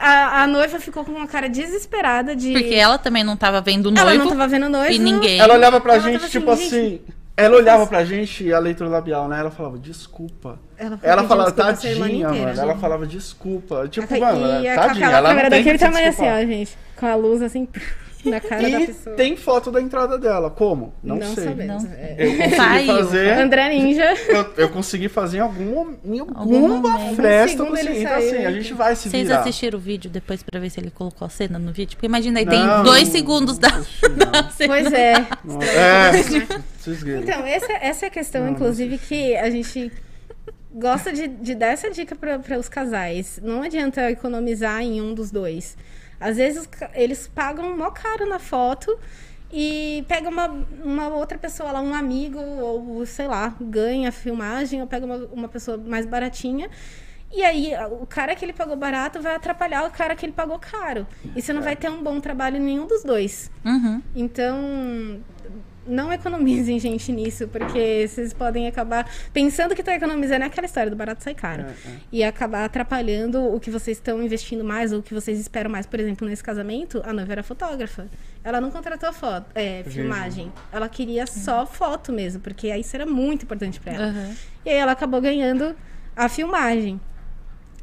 A, 0.00 0.42
a 0.42 0.46
noiva 0.46 0.78
ficou 0.78 1.04
com 1.04 1.10
uma 1.12 1.26
cara 1.26 1.48
desesperada 1.48 2.36
de. 2.36 2.52
Porque 2.52 2.74
ela 2.74 2.98
também 2.98 3.24
não 3.24 3.36
tava 3.36 3.60
vendo 3.60 3.86
o 3.86 3.96
Ela 3.98 4.04
noivo. 4.10 4.24
não 4.24 4.30
tava 4.30 4.46
vendo 4.46 4.66
o 4.66 4.68
noivo. 4.68 4.92
e 4.92 4.98
ninguém. 4.98 5.40
Ela 5.40 5.54
olhava 5.54 5.80
pra 5.80 5.94
Ela 5.94 6.02
gente, 6.02 6.30
tipo 6.30 6.50
assim, 6.50 6.66
assim. 6.66 7.00
Ela 7.36 7.56
olhava 7.56 7.86
pra 7.86 8.04
gente 8.04 8.44
e 8.44 8.52
a 8.52 8.58
leitura 8.60 8.88
labial, 8.88 9.26
né? 9.28 9.40
Ela 9.40 9.50
falava, 9.50 9.76
desculpa. 9.78 10.58
Ela, 10.78 10.98
Ela 11.02 11.24
falava, 11.24 11.50
tadinha, 11.52 11.92
inteira, 11.94 12.28
mano. 12.32 12.60
Ela 12.60 12.76
falava, 12.76 13.06
desculpa. 13.06 13.88
Tipo, 13.88 14.14
A- 14.14 14.32
mano, 14.32 14.62
e 14.62 14.68
a- 14.68 14.74
tadinha. 14.76 15.06
aquela 15.06 15.18
Ela 15.18 15.20
não 15.20 15.28
câmera 15.30 15.50
daquele 15.50 15.78
tamanho 15.78 16.08
assim, 16.08 16.28
ó, 16.28 16.40
gente. 16.46 16.78
Com 16.96 17.06
a 17.06 17.14
luz 17.14 17.42
assim. 17.42 17.66
na 18.24 18.40
cara 18.40 18.62
da 18.62 18.80
E 18.80 18.86
pessoa. 18.88 19.14
tem 19.16 19.36
foto 19.36 19.70
da 19.70 19.80
entrada 19.80 20.18
dela. 20.18 20.50
Como? 20.50 20.92
Não, 21.02 21.22
sei. 21.22 21.44
sabemos. 21.44 21.84
Não. 21.84 21.92
É. 21.92 22.16
Eu 22.18 22.32
consegui 22.36 22.56
Saiu. 22.56 22.86
fazer. 22.96 23.32
André 23.38 23.68
Ninja. 23.70 24.14
Eu, 24.28 24.54
eu 24.56 24.68
consegui 24.70 25.08
fazer 25.08 25.38
em 25.38 25.40
algum 25.40 25.94
em 26.04 26.18
Algum 26.18 26.36
alguma 26.36 26.68
momento. 26.98 27.16
festa. 27.22 27.62
Um 27.62 27.66
consegui. 27.68 28.00
Então, 28.00 28.14
assim, 28.16 28.44
a 28.44 28.50
gente 28.52 28.74
vai 28.74 28.96
se 28.96 29.08
Vocês 29.08 29.28
virar. 29.28 29.40
assistiram 29.40 29.78
o 29.78 29.80
vídeo 29.80 30.10
depois 30.10 30.42
pra 30.42 30.58
ver 30.60 30.68
se 30.68 30.80
ele 30.80 30.90
colocou 30.90 31.24
a 31.26 31.28
cena 31.28 31.58
no 31.60 31.72
vídeo? 31.72 31.96
Porque 31.96 32.06
imagina 32.06 32.40
aí, 32.40 32.46
tem 32.46 32.58
Não, 32.58 32.82
dois 32.82 33.04
não 33.04 33.12
segundos 33.12 33.56
da, 33.56 33.68
não. 34.02 34.30
da 34.32 34.50
cena. 34.50 34.74
Pois 34.74 34.92
é. 34.92 35.14
Não, 35.44 35.62
É. 35.62 36.10
Então, 37.22 37.44
essa, 37.44 37.72
essa 37.82 38.06
é 38.06 38.08
a 38.08 38.10
questão, 38.10 38.40
Não, 38.40 38.48
não 38.48 38.54
inclusive, 38.54 38.96
que 38.98 39.36
a 39.36 39.50
gente 39.50 39.92
gosta 40.78 41.12
de, 41.12 41.28
de 41.28 41.54
dar 41.54 41.68
essa 41.68 41.90
dica 41.90 42.14
para 42.14 42.58
os 42.58 42.68
casais. 42.68 43.40
Não 43.42 43.62
adianta 43.62 44.10
economizar 44.10 44.80
em 44.80 45.00
um 45.00 45.12
dos 45.12 45.30
dois. 45.30 45.76
Às 46.20 46.36
vezes 46.36 46.68
eles 46.94 47.28
pagam 47.28 47.76
mó 47.76 47.90
caro 47.90 48.28
na 48.28 48.38
foto 48.38 48.98
e 49.52 50.04
pega 50.08 50.28
uma, 50.28 50.46
uma 50.84 51.08
outra 51.08 51.38
pessoa 51.38 51.72
lá, 51.72 51.80
um 51.80 51.94
amigo, 51.94 52.38
ou 52.38 53.04
sei 53.06 53.26
lá, 53.26 53.54
ganha 53.60 54.10
a 54.10 54.12
filmagem, 54.12 54.80
ou 54.80 54.86
pega 54.86 55.06
uma, 55.06 55.16
uma 55.32 55.48
pessoa 55.48 55.78
mais 55.78 56.04
baratinha. 56.04 56.68
E 57.30 57.42
aí, 57.42 57.72
o 58.00 58.06
cara 58.06 58.34
que 58.34 58.44
ele 58.44 58.54
pagou 58.54 58.74
barato 58.74 59.20
vai 59.20 59.34
atrapalhar 59.34 59.86
o 59.86 59.90
cara 59.90 60.16
que 60.16 60.24
ele 60.24 60.32
pagou 60.32 60.58
caro. 60.58 61.06
E 61.36 61.42
você 61.42 61.52
não 61.52 61.60
vai 61.60 61.76
ter 61.76 61.90
um 61.90 62.02
bom 62.02 62.20
trabalho 62.20 62.56
em 62.56 62.60
nenhum 62.60 62.86
dos 62.86 63.02
dois. 63.02 63.50
Uhum. 63.64 64.02
Então, 64.16 65.20
não 65.88 66.12
economizem, 66.12 66.78
gente, 66.80 67.10
nisso, 67.10 67.48
porque 67.48 68.06
vocês 68.06 68.32
podem 68.32 68.66
acabar 68.66 69.10
pensando 69.32 69.74
que 69.74 69.80
estão 69.80 69.94
economizando 69.94 70.44
é 70.44 70.46
aquela 70.46 70.66
história 70.66 70.90
do 70.90 70.96
barato 70.96 71.24
sai 71.24 71.34
caro. 71.34 71.62
É, 71.62 71.66
é. 71.66 71.98
E 72.12 72.24
acabar 72.24 72.64
atrapalhando 72.64 73.42
o 73.42 73.58
que 73.58 73.70
vocês 73.70 73.96
estão 73.96 74.22
investindo 74.22 74.62
mais 74.62 74.92
ou 74.92 75.00
o 75.00 75.02
que 75.02 75.14
vocês 75.14 75.38
esperam 75.38 75.70
mais. 75.70 75.86
Por 75.86 75.98
exemplo, 75.98 76.28
nesse 76.28 76.42
casamento, 76.42 77.02
a 77.04 77.12
noiva 77.12 77.32
era 77.32 77.42
fotógrafa. 77.42 78.06
Ela 78.44 78.60
não 78.60 78.70
contratou 78.70 79.12
foto, 79.12 79.46
é, 79.54 79.82
filmagem. 79.84 80.52
Ela 80.72 80.88
queria 80.88 81.26
só 81.26 81.66
foto 81.66 82.12
mesmo, 82.12 82.40
porque 82.40 82.74
isso 82.76 82.94
era 82.94 83.06
muito 83.06 83.42
importante 83.44 83.80
para 83.80 83.92
ela. 83.92 84.06
Uhum. 84.06 84.34
E 84.64 84.70
aí 84.70 84.76
ela 84.76 84.92
acabou 84.92 85.20
ganhando 85.20 85.74
a 86.16 86.28
filmagem. 86.28 87.00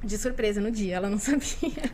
De 0.04 0.20
surpresa 0.20 0.62
no 0.62 0.70
dia, 0.70 0.98
ela 0.98 1.10
não 1.10 1.18
sabia. 1.20 1.92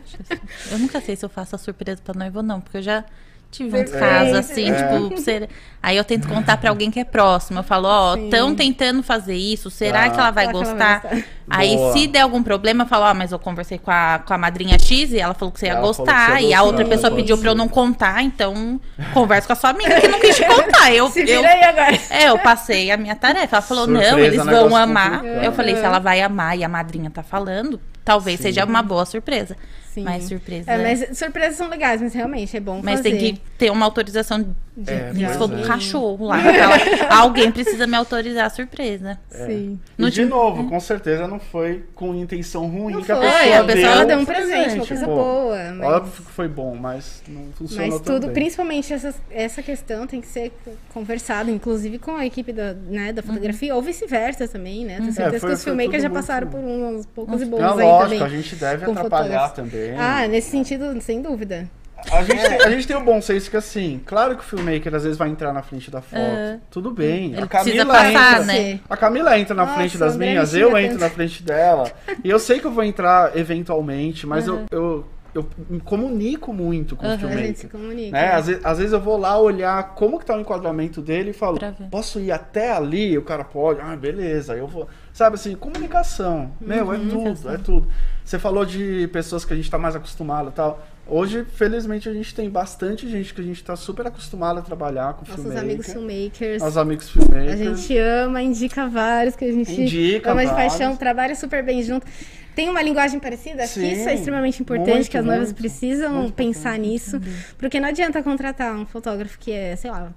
Eu 0.70 0.78
nunca 0.78 1.00
sei 1.00 1.16
se 1.16 1.24
eu 1.24 1.30
faço 1.30 1.54
a 1.54 1.58
surpresa 1.58 2.02
pra 2.02 2.12
noiva 2.12 2.40
ou 2.40 2.42
não, 2.42 2.60
porque 2.60 2.76
eu 2.76 2.82
já 2.82 3.04
tive 3.52 3.68
uns 3.68 3.90
Perfeito. 3.90 3.98
casos 4.00 4.32
assim, 4.34 4.70
É. 4.70 4.74
tipo, 4.74 5.16
ser... 5.20 5.48
aí 5.82 5.96
eu 5.96 6.02
tento 6.04 6.26
contar 6.26 6.56
pra 6.56 6.70
alguém 6.70 6.90
que 6.90 6.98
é 6.98 7.04
próximo. 7.04 7.58
Eu 7.58 7.62
falo, 7.62 7.86
ó, 7.86 8.14
Sim. 8.14 8.24
estão 8.24 8.54
tentando 8.54 9.02
fazer 9.02 9.36
isso, 9.36 9.70
será 9.70 10.04
Tá. 10.04 10.10
que 10.10 10.18
ela 10.18 10.30
vai 10.30 10.46
Será 10.46 10.58
que 10.58 10.64
ela 10.64 10.72
gostar? 10.74 11.00
vai 11.02 11.10
gostar? 11.16 11.28
Aí, 11.50 11.76
Boa. 11.76 11.92
se 11.92 12.06
der 12.06 12.20
algum 12.22 12.42
problema, 12.42 12.84
eu 12.84 12.88
falo, 12.88 13.04
ó, 13.04 13.12
mas 13.14 13.30
eu 13.30 13.38
conversei 13.38 13.76
com 13.78 13.90
a, 13.90 14.20
com 14.26 14.32
a 14.32 14.38
madrinha 14.38 14.78
X 14.78 15.12
e 15.12 15.18
ela 15.20 15.34
falou 15.34 15.52
que 15.52 15.60
você 15.60 15.66
ia 15.66 15.72
Ela 15.72 15.80
gostar. 15.82 16.30
você 16.38 16.42
ia 16.44 16.48
e 16.48 16.54
a 16.54 16.62
outra 16.62 16.82
gostar. 16.82 16.96
pessoa 16.96 17.14
pediu 17.14 17.36
pra 17.36 17.50
eu 17.50 17.54
não 17.54 17.68
contar, 17.68 18.22
então 18.22 18.80
conversa 19.12 19.46
com 19.46 19.52
a 19.52 19.56
sua 19.56 19.70
amiga 19.70 20.00
que 20.00 20.08
não 20.08 20.18
quis 20.18 20.34
te 20.36 20.44
contar. 20.46 20.92
Eu, 20.94 21.10
Se 21.10 21.20
eu, 21.28 21.44
aí 21.44 21.62
agora. 21.62 21.98
é, 22.10 22.28
eu 22.30 22.38
passei 22.38 22.90
a 22.90 22.96
minha 22.96 23.14
tarefa. 23.14 23.56
Ela 23.56 23.62
falou, 23.62 23.84
Surpresa, 23.84 24.10
não, 24.12 24.18
eles 24.18 24.38
é 24.38 24.42
um 24.42 24.46
vão 24.46 24.74
amar. 24.76 25.10
complicado. 25.18 25.44
Eu 25.44 25.52
falei, 25.52 25.74
se 25.74 25.80
Uhum. 25.82 25.86
ela 25.86 25.98
vai 25.98 26.22
amar 26.22 26.56
e 26.58 26.64
a 26.64 26.68
madrinha 26.68 27.10
tá 27.10 27.22
falando, 27.22 27.78
talvez 28.04 28.38
Sim. 28.38 28.44
seja 28.44 28.64
uma 28.64 28.82
boa 28.82 29.04
surpresa. 29.04 29.54
Sim. 29.92 30.04
Mas 30.04 30.24
surpresa. 30.24 30.70
É, 30.70 30.78
mas 30.82 31.18
surpresas 31.18 31.56
são 31.56 31.68
legais, 31.68 32.00
mas 32.00 32.14
realmente 32.14 32.56
é 32.56 32.60
bom 32.60 32.80
Mas 32.82 33.00
fazer. 33.00 33.10
tem 33.10 33.18
que 33.34 33.40
ter 33.58 33.70
uma 33.70 33.84
autorização 33.84 34.54
De- 34.74 34.90
É, 34.90 35.12
de 35.12 35.28
for 35.34 35.46
do 35.48 35.62
cachorro 35.66 36.28
lá. 36.28 36.36
aquela- 36.40 37.20
alguém 37.20 37.52
precisa 37.52 37.86
me 37.86 37.94
autorizar 37.94 38.46
a 38.46 38.48
surpresa. 38.48 39.18
Sim. 39.30 39.78
E 39.98 40.00
No 40.02 40.10
de 40.10 40.24
novo, 40.24 40.66
com 40.66 40.80
certeza 40.80 41.28
não 41.28 41.38
foi 41.38 41.84
com 41.94 42.14
intenção 42.14 42.66
ruim 42.68 42.94
Não 42.94 43.02
que 43.02 43.12
a 43.12 43.16
foi, 43.16 43.26
pessoa 43.26 43.58
a 43.58 43.64
pessoa 43.64 43.96
deu, 43.98 44.06
deu 44.06 44.18
um 44.20 44.24
presente, 44.24 44.74
uma 44.76 44.86
coisa 44.86 45.04
pô. 45.04 45.14
boa, 45.14 45.58
mas- 45.74 45.88
Óbvio 45.90 46.24
que 46.24 46.32
foi 46.32 46.48
bom, 46.48 46.74
mas 46.74 47.22
não 47.28 47.52
funcionou 47.54 47.86
Mas 47.90 48.00
tudo, 48.00 48.28
bem. 48.28 48.32
principalmente 48.34 48.94
essa, 48.94 49.14
essa 49.30 49.62
questão 49.62 50.06
tem 50.06 50.22
que 50.22 50.26
ser 50.26 50.50
conversado, 50.94 51.50
inclusive 51.50 51.98
com 51.98 52.16
a 52.16 52.24
equipe 52.24 52.50
da, 52.50 52.72
né, 52.72 53.12
da 53.12 53.22
fotografia, 53.22 53.74
ou 53.74 53.82
vice-versa 53.82 54.48
também, 54.48 54.86
né? 54.86 54.96
Tenho 55.00 55.12
certeza 55.12 55.36
É, 55.36 55.40
foi- 55.40 55.48
que 55.50 55.54
os 55.56 55.64
filmmakers 55.64 56.02
já 56.02 56.08
passaram 56.08 56.46
por 56.48 56.58
uns 56.60 57.04
poucos 57.04 57.42
e 57.42 57.44
bons 57.44 57.60
É 57.60 57.64
aí 57.64 57.72
lógico, 57.74 58.02
também. 58.18 58.22
a 58.22 58.28
gente 58.28 58.56
deve 58.56 58.86
com 58.86 58.92
atrapalhar 58.92 59.48
fotógrafos. 59.50 59.54
Ah, 59.98 60.26
nesse 60.28 60.50
sentido, 60.50 61.00
sem 61.00 61.20
dúvida. 61.22 61.68
A 62.10 62.22
gente, 62.24 62.42
tem, 62.42 62.62
a 62.62 62.70
gente 62.70 62.86
tem 62.86 62.96
o 62.96 63.04
bom 63.04 63.20
senso 63.22 63.48
que, 63.48 63.56
assim, 63.56 64.00
claro 64.04 64.34
que 64.36 64.40
o 64.40 64.44
filmmaker 64.44 64.92
às 64.94 65.04
vezes 65.04 65.16
vai 65.16 65.28
entrar 65.28 65.52
na 65.52 65.62
frente 65.62 65.90
da 65.90 66.00
foto. 66.00 66.60
Tudo 66.70 66.90
bem. 66.90 67.32
Ele 67.32 67.42
a 67.42 67.46
Camila 67.46 67.86
passar, 67.86 68.40
entra, 68.40 68.44
né? 68.44 68.80
A 68.90 68.96
Camila 68.96 69.38
entra 69.38 69.54
na 69.54 69.62
Nossa, 69.64 69.76
frente 69.76 69.98
das 69.98 70.16
minhas, 70.16 70.54
eu 70.54 70.76
entro 70.76 70.98
tanto. 70.98 71.00
na 71.00 71.10
frente 71.10 71.42
dela. 71.42 71.92
e 72.24 72.28
eu 72.28 72.38
sei 72.38 72.58
que 72.58 72.66
eu 72.66 72.72
vou 72.72 72.82
entrar 72.82 73.36
eventualmente, 73.36 74.26
mas 74.26 74.48
eu, 74.48 74.64
eu, 74.70 75.06
eu 75.34 75.48
me 75.70 75.80
comunico 75.80 76.52
muito 76.52 76.94
com 76.96 77.06
Uhum. 77.06 77.12
o 77.12 77.14
A 77.14 77.18
filmmaker. 77.18 77.46
gente 77.46 77.58
se 77.60 77.68
comunica. 77.68 78.12
Né? 78.12 78.32
Às, 78.32 78.46
vezes, 78.46 78.64
às 78.64 78.78
vezes 78.78 78.92
eu 78.92 79.00
vou 79.00 79.16
lá 79.16 79.38
olhar 79.38 79.94
como 79.94 80.18
que 80.18 80.26
tá 80.26 80.36
o 80.36 80.40
enquadramento 80.40 81.00
dele 81.00 81.30
e 81.30 81.32
falo, 81.32 81.58
posso 81.90 82.20
ir 82.20 82.30
até 82.30 82.72
ali? 82.72 83.16
O 83.16 83.22
cara 83.22 83.42
pode, 83.44 83.80
ah, 83.80 83.96
beleza, 83.96 84.54
eu 84.54 84.66
vou. 84.66 84.88
Sabe 85.12 85.34
assim, 85.36 85.54
comunicação. 85.54 86.52
Meu, 86.60 86.86
Uhum. 86.86 86.92
é 86.94 86.98
tudo, 86.98 87.10
Comunicação. 87.10 87.52
é 87.52 87.58
tudo. 87.58 87.86
Você 88.24 88.38
falou 88.38 88.64
de 88.64 89.08
pessoas 89.12 89.44
que 89.44 89.52
a 89.52 89.56
gente 89.56 89.70
tá 89.70 89.78
mais 89.78 89.96
acostumado 89.96 90.50
e 90.50 90.52
tal. 90.52 90.86
Hoje, 91.06 91.44
felizmente, 91.44 92.08
a 92.08 92.12
gente 92.12 92.32
tem 92.32 92.48
bastante 92.48 93.08
gente 93.10 93.34
que 93.34 93.40
a 93.40 93.44
gente 93.44 93.62
tá 93.64 93.74
super 93.74 94.06
acostumado 94.06 94.58
a 94.60 94.62
trabalhar 94.62 95.14
com 95.14 95.22
Nossos 95.22 95.34
filmmaker. 95.34 95.62
amigos 95.62 95.86
filmmakers. 95.92 96.62
Nossos 96.62 96.76
amigos 96.76 97.10
filmmakers. 97.10 97.52
A 97.52 97.56
gente 97.56 97.98
ama, 97.98 98.40
indica 98.40 98.86
vários 98.86 99.34
que 99.34 99.44
a 99.44 99.52
gente 99.52 99.80
Indica 99.82 100.30
ama 100.30 100.42
de 100.46 100.52
vários. 100.52 100.72
paixão, 100.76 100.96
trabalha 100.96 101.34
super 101.34 101.64
bem 101.64 101.82
junto. 101.82 102.06
Tem 102.54 102.68
uma 102.68 102.82
linguagem 102.82 103.18
parecida? 103.18 103.64
Acho 103.64 103.74
que 103.74 103.80
Sim, 103.80 103.92
isso 103.92 104.08
é 104.08 104.14
extremamente 104.14 104.60
importante, 104.60 104.92
muito, 104.92 105.10
que 105.10 105.16
as 105.16 105.24
noivas 105.24 105.48
muito, 105.48 105.58
precisam 105.58 106.12
muito 106.14 106.34
pensar 106.34 106.78
nisso. 106.78 107.20
Porque 107.58 107.80
não 107.80 107.88
adianta 107.88 108.22
contratar 108.22 108.74
um 108.74 108.84
fotógrafo 108.84 109.38
que 109.38 109.52
é, 109.52 109.74
sei 109.76 109.90
lá, 109.90 110.12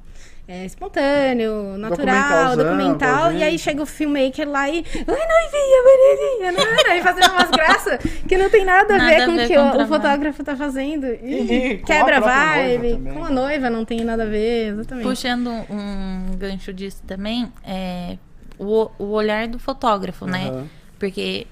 é 0.47 0.63
espontâneo, 0.63 1.75
natural, 1.77 2.55
documental, 2.55 3.31
e 3.33 3.41
aí 3.41 3.51
gente. 3.51 3.61
chega 3.63 3.81
o 3.81 3.85
filmmaker 3.85 4.47
lá 4.47 4.69
e. 4.69 4.73
Oi, 4.77 5.03
noivinha, 5.05 5.81
bonitinha, 5.83 6.51
não, 6.85 6.95
e 6.95 7.01
fazendo 7.01 7.31
umas 7.31 7.49
graças 7.49 7.99
que 8.27 8.37
não 8.37 8.47
tem 8.49 8.63
nada 8.63 8.93
a 8.93 8.97
Nada 8.97 9.09
ver 9.09 9.25
com 9.25 9.31
o 9.33 9.47
que 9.47 9.57
o 9.83 9.87
fotógrafo 9.87 10.43
tá 10.43 10.55
fazendo. 10.55 11.07
E, 11.07 11.71
E- 11.73 11.77
quebra 11.79 12.17
a 12.17 12.19
noiva 12.19 12.35
vibe. 12.35 13.13
Com 13.13 13.25
a 13.25 13.29
noiva 13.31 13.69
não 13.71 13.83
tem 13.83 14.01
nada 14.03 14.21
a 14.23 14.27
ver, 14.27 14.73
exatamente. 14.73 15.07
Puxando 15.07 15.49
um 15.49 16.37
gancho 16.37 16.71
disso 16.71 17.01
também, 17.07 17.51
é 17.65 18.17
o, 18.59 18.89
o 18.99 19.05
olhar 19.11 19.47
do 19.47 19.57
fotógrafo, 19.57 20.27
né? 20.27 20.65
Porque 20.99 21.47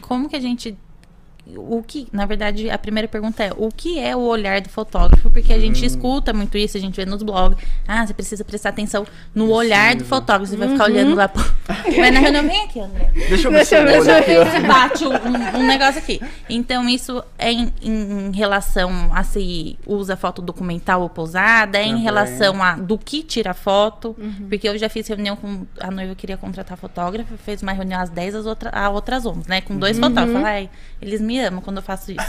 como 0.00 0.28
que 0.28 0.36
a 0.36 0.40
gente. 0.40 0.76
O 1.56 1.82
que, 1.82 2.06
na 2.12 2.26
verdade, 2.26 2.68
a 2.68 2.76
primeira 2.76 3.08
pergunta 3.08 3.42
é: 3.42 3.50
o 3.56 3.68
que 3.70 3.98
é 3.98 4.14
o 4.14 4.20
olhar 4.20 4.60
do 4.60 4.68
fotógrafo? 4.68 5.30
Porque 5.30 5.52
a 5.52 5.56
Hum. 5.56 5.60
gente 5.60 5.84
escuta 5.84 6.32
muito 6.32 6.58
isso, 6.58 6.76
a 6.76 6.80
gente 6.80 6.94
vê 6.96 7.06
nos 7.06 7.22
blogs. 7.22 7.58
Ah, 7.86 8.06
você 8.06 8.12
precisa 8.12 8.44
prestar 8.44 8.68
atenção 8.70 9.06
no 9.34 9.50
olhar 9.50 9.94
do 9.96 10.04
fotógrafo. 10.04 10.50
Você 10.50 10.56
vai 10.56 10.68
ficar 10.68 10.84
olhando 10.84 11.14
lá. 11.14 11.26
Pô. 11.28 11.40
Vai 11.96 12.10
na 12.12 12.20
reunião, 12.20 12.46
vem 12.46 12.64
aqui, 12.64 12.80
André. 12.80 13.10
Deixa 13.28 13.48
eu 13.48 13.52
ver 13.52 13.56
Deixa 13.58 13.64
se 13.64 13.76
eu 13.76 13.84
ver 13.86 13.96
eu 14.36 14.44
se 14.46 14.56
ó. 14.58 14.66
bate 14.66 15.04
um, 15.06 15.58
um 15.60 15.66
negócio 15.66 15.98
aqui. 15.98 16.20
Então, 16.50 16.88
isso 16.88 17.22
é 17.38 17.50
em, 17.52 17.72
em 17.82 18.30
relação 18.32 19.10
a 19.14 19.24
se 19.24 19.78
usa 19.86 20.16
foto 20.16 20.42
documental 20.42 21.00
ou 21.02 21.08
pousada, 21.08 21.78
é 21.78 21.84
em 21.86 21.98
relação 22.00 22.62
a 22.62 22.72
do 22.76 22.98
que 22.98 23.22
tira 23.22 23.54
foto. 23.54 24.14
Porque 24.48 24.68
eu 24.68 24.76
já 24.76 24.88
fiz 24.88 25.06
reunião 25.08 25.34
com. 25.36 25.66
A 25.80 25.90
noiva 25.90 26.14
queria 26.14 26.36
contratar 26.36 26.76
fotógrafo, 26.76 27.36
fez 27.38 27.62
uma 27.62 27.72
reunião 27.72 28.00
às 28.00 28.10
10, 28.10 28.34
as 28.34 28.46
outra, 28.46 28.70
a 28.70 28.90
outras 28.90 29.24
11, 29.24 29.48
né? 29.48 29.60
Com 29.62 29.76
dois 29.78 29.98
fotógrafos. 29.98 30.32
Falei, 30.34 30.46
ai, 30.46 30.70
eles 31.00 31.20
me 31.20 31.37
amam 31.40 31.60
quando 31.60 31.78
eu 31.78 31.82
faço 31.82 32.12
isso. 32.12 32.26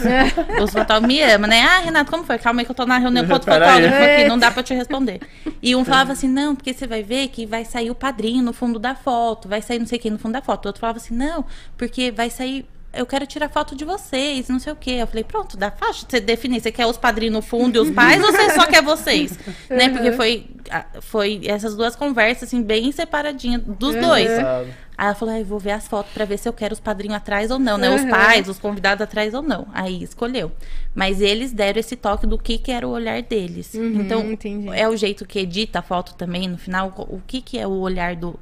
Os 0.63 0.71
fotógrafos 0.71 1.07
me 1.07 1.21
amam, 1.21 1.49
né? 1.49 1.61
Ah, 1.61 1.79
Renato, 1.79 2.11
como 2.11 2.23
foi? 2.23 2.37
Calma 2.37 2.61
aí 2.61 2.65
que 2.65 2.71
eu 2.71 2.75
tô 2.75 2.85
na 2.85 2.97
reunião 2.97 3.25
com 3.25 3.33
outro 3.33 3.51
fotógrafo 3.51 4.03
aqui, 4.03 4.25
não 4.27 4.37
dá 4.37 4.51
pra 4.51 4.63
te 4.63 4.73
responder. 4.73 5.19
E 5.61 5.75
um 5.75 5.83
falava 5.83 6.13
assim, 6.13 6.27
não, 6.27 6.55
porque 6.55 6.73
você 6.73 6.87
vai 6.87 7.03
ver 7.03 7.27
que 7.29 7.45
vai 7.45 7.65
sair 7.65 7.89
o 7.89 7.95
padrinho 7.95 8.43
no 8.43 8.53
fundo 8.53 8.79
da 8.79 8.95
foto, 8.95 9.47
vai 9.47 9.61
sair 9.61 9.79
não 9.79 9.85
sei 9.85 9.99
quem 9.99 10.11
no 10.11 10.19
fundo 10.19 10.33
da 10.33 10.41
foto. 10.41 10.65
O 10.65 10.69
outro 10.69 10.79
falava 10.79 10.97
assim, 10.97 11.13
não, 11.13 11.45
porque 11.77 12.11
vai 12.11 12.29
sair. 12.29 12.65
Eu 12.91 13.05
quero 13.05 13.27
tirar 13.27 13.49
foto 13.49 13.75
de 13.75 13.85
vocês, 13.85 14.49
não 14.49 14.57
sei 14.57 14.73
o 14.73 14.75
quê. 14.75 14.91
Eu 14.91 15.05
falei, 15.05 15.23
pronto, 15.23 15.55
dá 15.55 15.69
fácil 15.69 16.05
de 16.05 16.11
você 16.11 16.19
definir. 16.19 16.59
Você 16.59 16.71
quer 16.71 16.87
os 16.87 16.97
padrinhos 16.97 17.33
no 17.33 17.41
fundo 17.41 17.75
e 17.75 17.79
os 17.79 17.91
pais 17.91 18.23
ou 18.23 18.31
você 18.31 18.49
só 18.55 18.65
quer 18.65 18.81
vocês? 18.81 19.37
né? 19.69 19.89
Porque 19.89 20.11
foi, 20.13 20.47
ah, 20.71 20.85
foi 21.01 21.41
essas 21.45 21.75
duas 21.75 21.95
conversas, 21.95 22.49
assim, 22.49 22.63
bem 22.63 22.91
separadinhas 22.91 23.61
dos 23.63 23.95
dois. 23.95 24.27
Sabe? 24.27 24.73
Aí 24.99 25.05
ela 25.05 25.15
falou, 25.15 25.33
ah, 25.33 25.39
eu 25.39 25.45
vou 25.45 25.59
ver 25.59 25.71
as 25.71 25.87
fotos 25.87 26.11
pra 26.11 26.25
ver 26.25 26.37
se 26.37 26.49
eu 26.49 26.51
quero 26.51 26.73
os 26.73 26.79
padrinhos 26.81 27.15
atrás 27.15 27.49
ou 27.51 27.57
não, 27.57 27.77
né? 27.77 27.89
Os 27.89 28.01
Uhum. 28.01 28.09
pais, 28.09 28.49
os 28.49 28.59
convidados 28.59 29.01
atrás 29.01 29.33
ou 29.33 29.41
não. 29.41 29.65
Aí 29.73 30.03
escolheu. 30.03 30.51
Mas 30.93 31.21
eles 31.21 31.53
deram 31.53 31.79
esse 31.79 31.95
toque 31.95 32.27
do 32.27 32.37
que, 32.37 32.57
que 32.57 32.69
era 32.69 32.85
o 32.85 32.91
olhar 32.91 33.21
deles. 33.21 33.73
Uhum, 33.75 34.01
então, 34.01 34.29
entendi. 34.29 34.67
é 34.73 34.89
o 34.89 34.97
jeito 34.97 35.25
que 35.25 35.39
edita 35.39 35.79
a 35.79 35.81
foto 35.81 36.15
também, 36.15 36.49
no 36.49 36.57
final, 36.57 36.93
o 36.97 37.21
que, 37.25 37.41
que 37.41 37.57
é 37.57 37.65
o 37.65 37.71
olhar 37.79 38.13
do 38.17 38.37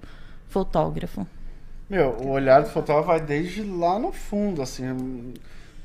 fotógrafo? 0.49 1.27
Meu, 1.87 2.17
o 2.21 2.29
olhar 2.29 2.63
do 2.63 2.69
fotógrafo 2.69 3.09
vai 3.09 3.21
desde 3.21 3.61
lá 3.61 3.99
no 3.99 4.11
fundo, 4.11 4.59
assim. 4.63 5.33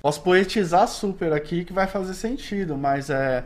Posso 0.00 0.22
poetizar 0.22 0.88
super 0.88 1.34
aqui 1.34 1.66
que 1.66 1.72
vai 1.74 1.86
fazer 1.86 2.14
sentido, 2.14 2.78
mas 2.78 3.10
é. 3.10 3.44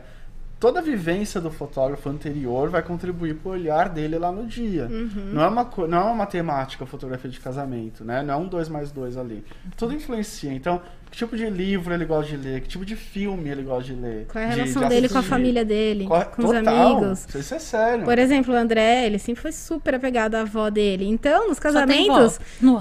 Toda 0.59 0.79
a 0.79 0.81
vivência 0.81 1.39
do 1.39 1.51
fotógrafo 1.51 2.09
anterior 2.09 2.67
vai 2.69 2.81
contribuir 2.81 3.35
pro 3.35 3.51
olhar 3.51 3.89
dele 3.89 4.17
lá 4.17 4.31
no 4.31 4.45
dia. 4.47 4.87
Não, 4.89 5.43
é 5.43 5.47
uma, 5.47 5.69
não 5.87 5.97
é 5.99 6.03
uma 6.03 6.15
matemática 6.15 6.83
a 6.83 6.87
fotografia 6.87 7.29
de 7.29 7.39
casamento, 7.39 8.03
né? 8.03 8.23
Não 8.23 8.33
é 8.33 8.37
um 8.37 8.47
dois 8.47 8.67
mais 8.67 8.91
dois 8.91 9.17
ali. 9.17 9.43
Tudo 9.77 9.93
influencia. 9.93 10.51
Então, 10.51 10.81
Que 11.11 11.15
tipo 11.19 11.37
de 11.37 11.49
livro 11.49 11.93
ele 11.93 12.03
gosta 12.05 12.31
de 12.31 12.37
ler? 12.37 12.59
Que 12.61 12.67
tipo 12.67 12.83
de 12.85 12.95
filme 12.95 13.49
ele 13.49 13.61
gosta 13.63 13.83
de 13.83 13.93
ler? 13.93 14.25
Qual 14.29 14.43
é 14.43 14.47
a 14.47 14.49
de- 14.49 14.55
relação 14.55 14.81
de 14.83 14.89
dele 14.89 15.07
com 15.07 15.17
a 15.19 15.23
família 15.23 15.63
dele, 15.63 16.05
Qual- 16.05 16.25
com 16.25 16.41
os 16.43 16.51
Total, 16.51 16.97
amigos. 16.97 17.27
Isso 17.33 17.55
é 17.55 17.59
sério. 17.59 18.03
Por 18.03 18.19
exemplo, 18.19 18.53
o 18.53 18.57
André, 18.57 19.05
ele 19.05 19.17
sempre 19.19 19.41
foi 19.41 19.51
super 19.53 19.95
apegado 19.95 20.35
à 20.35 20.41
avó 20.41 20.69
dele. 20.69 21.07
Então, 21.07 21.47
nos 21.47 21.59
casamentos, 21.59 22.39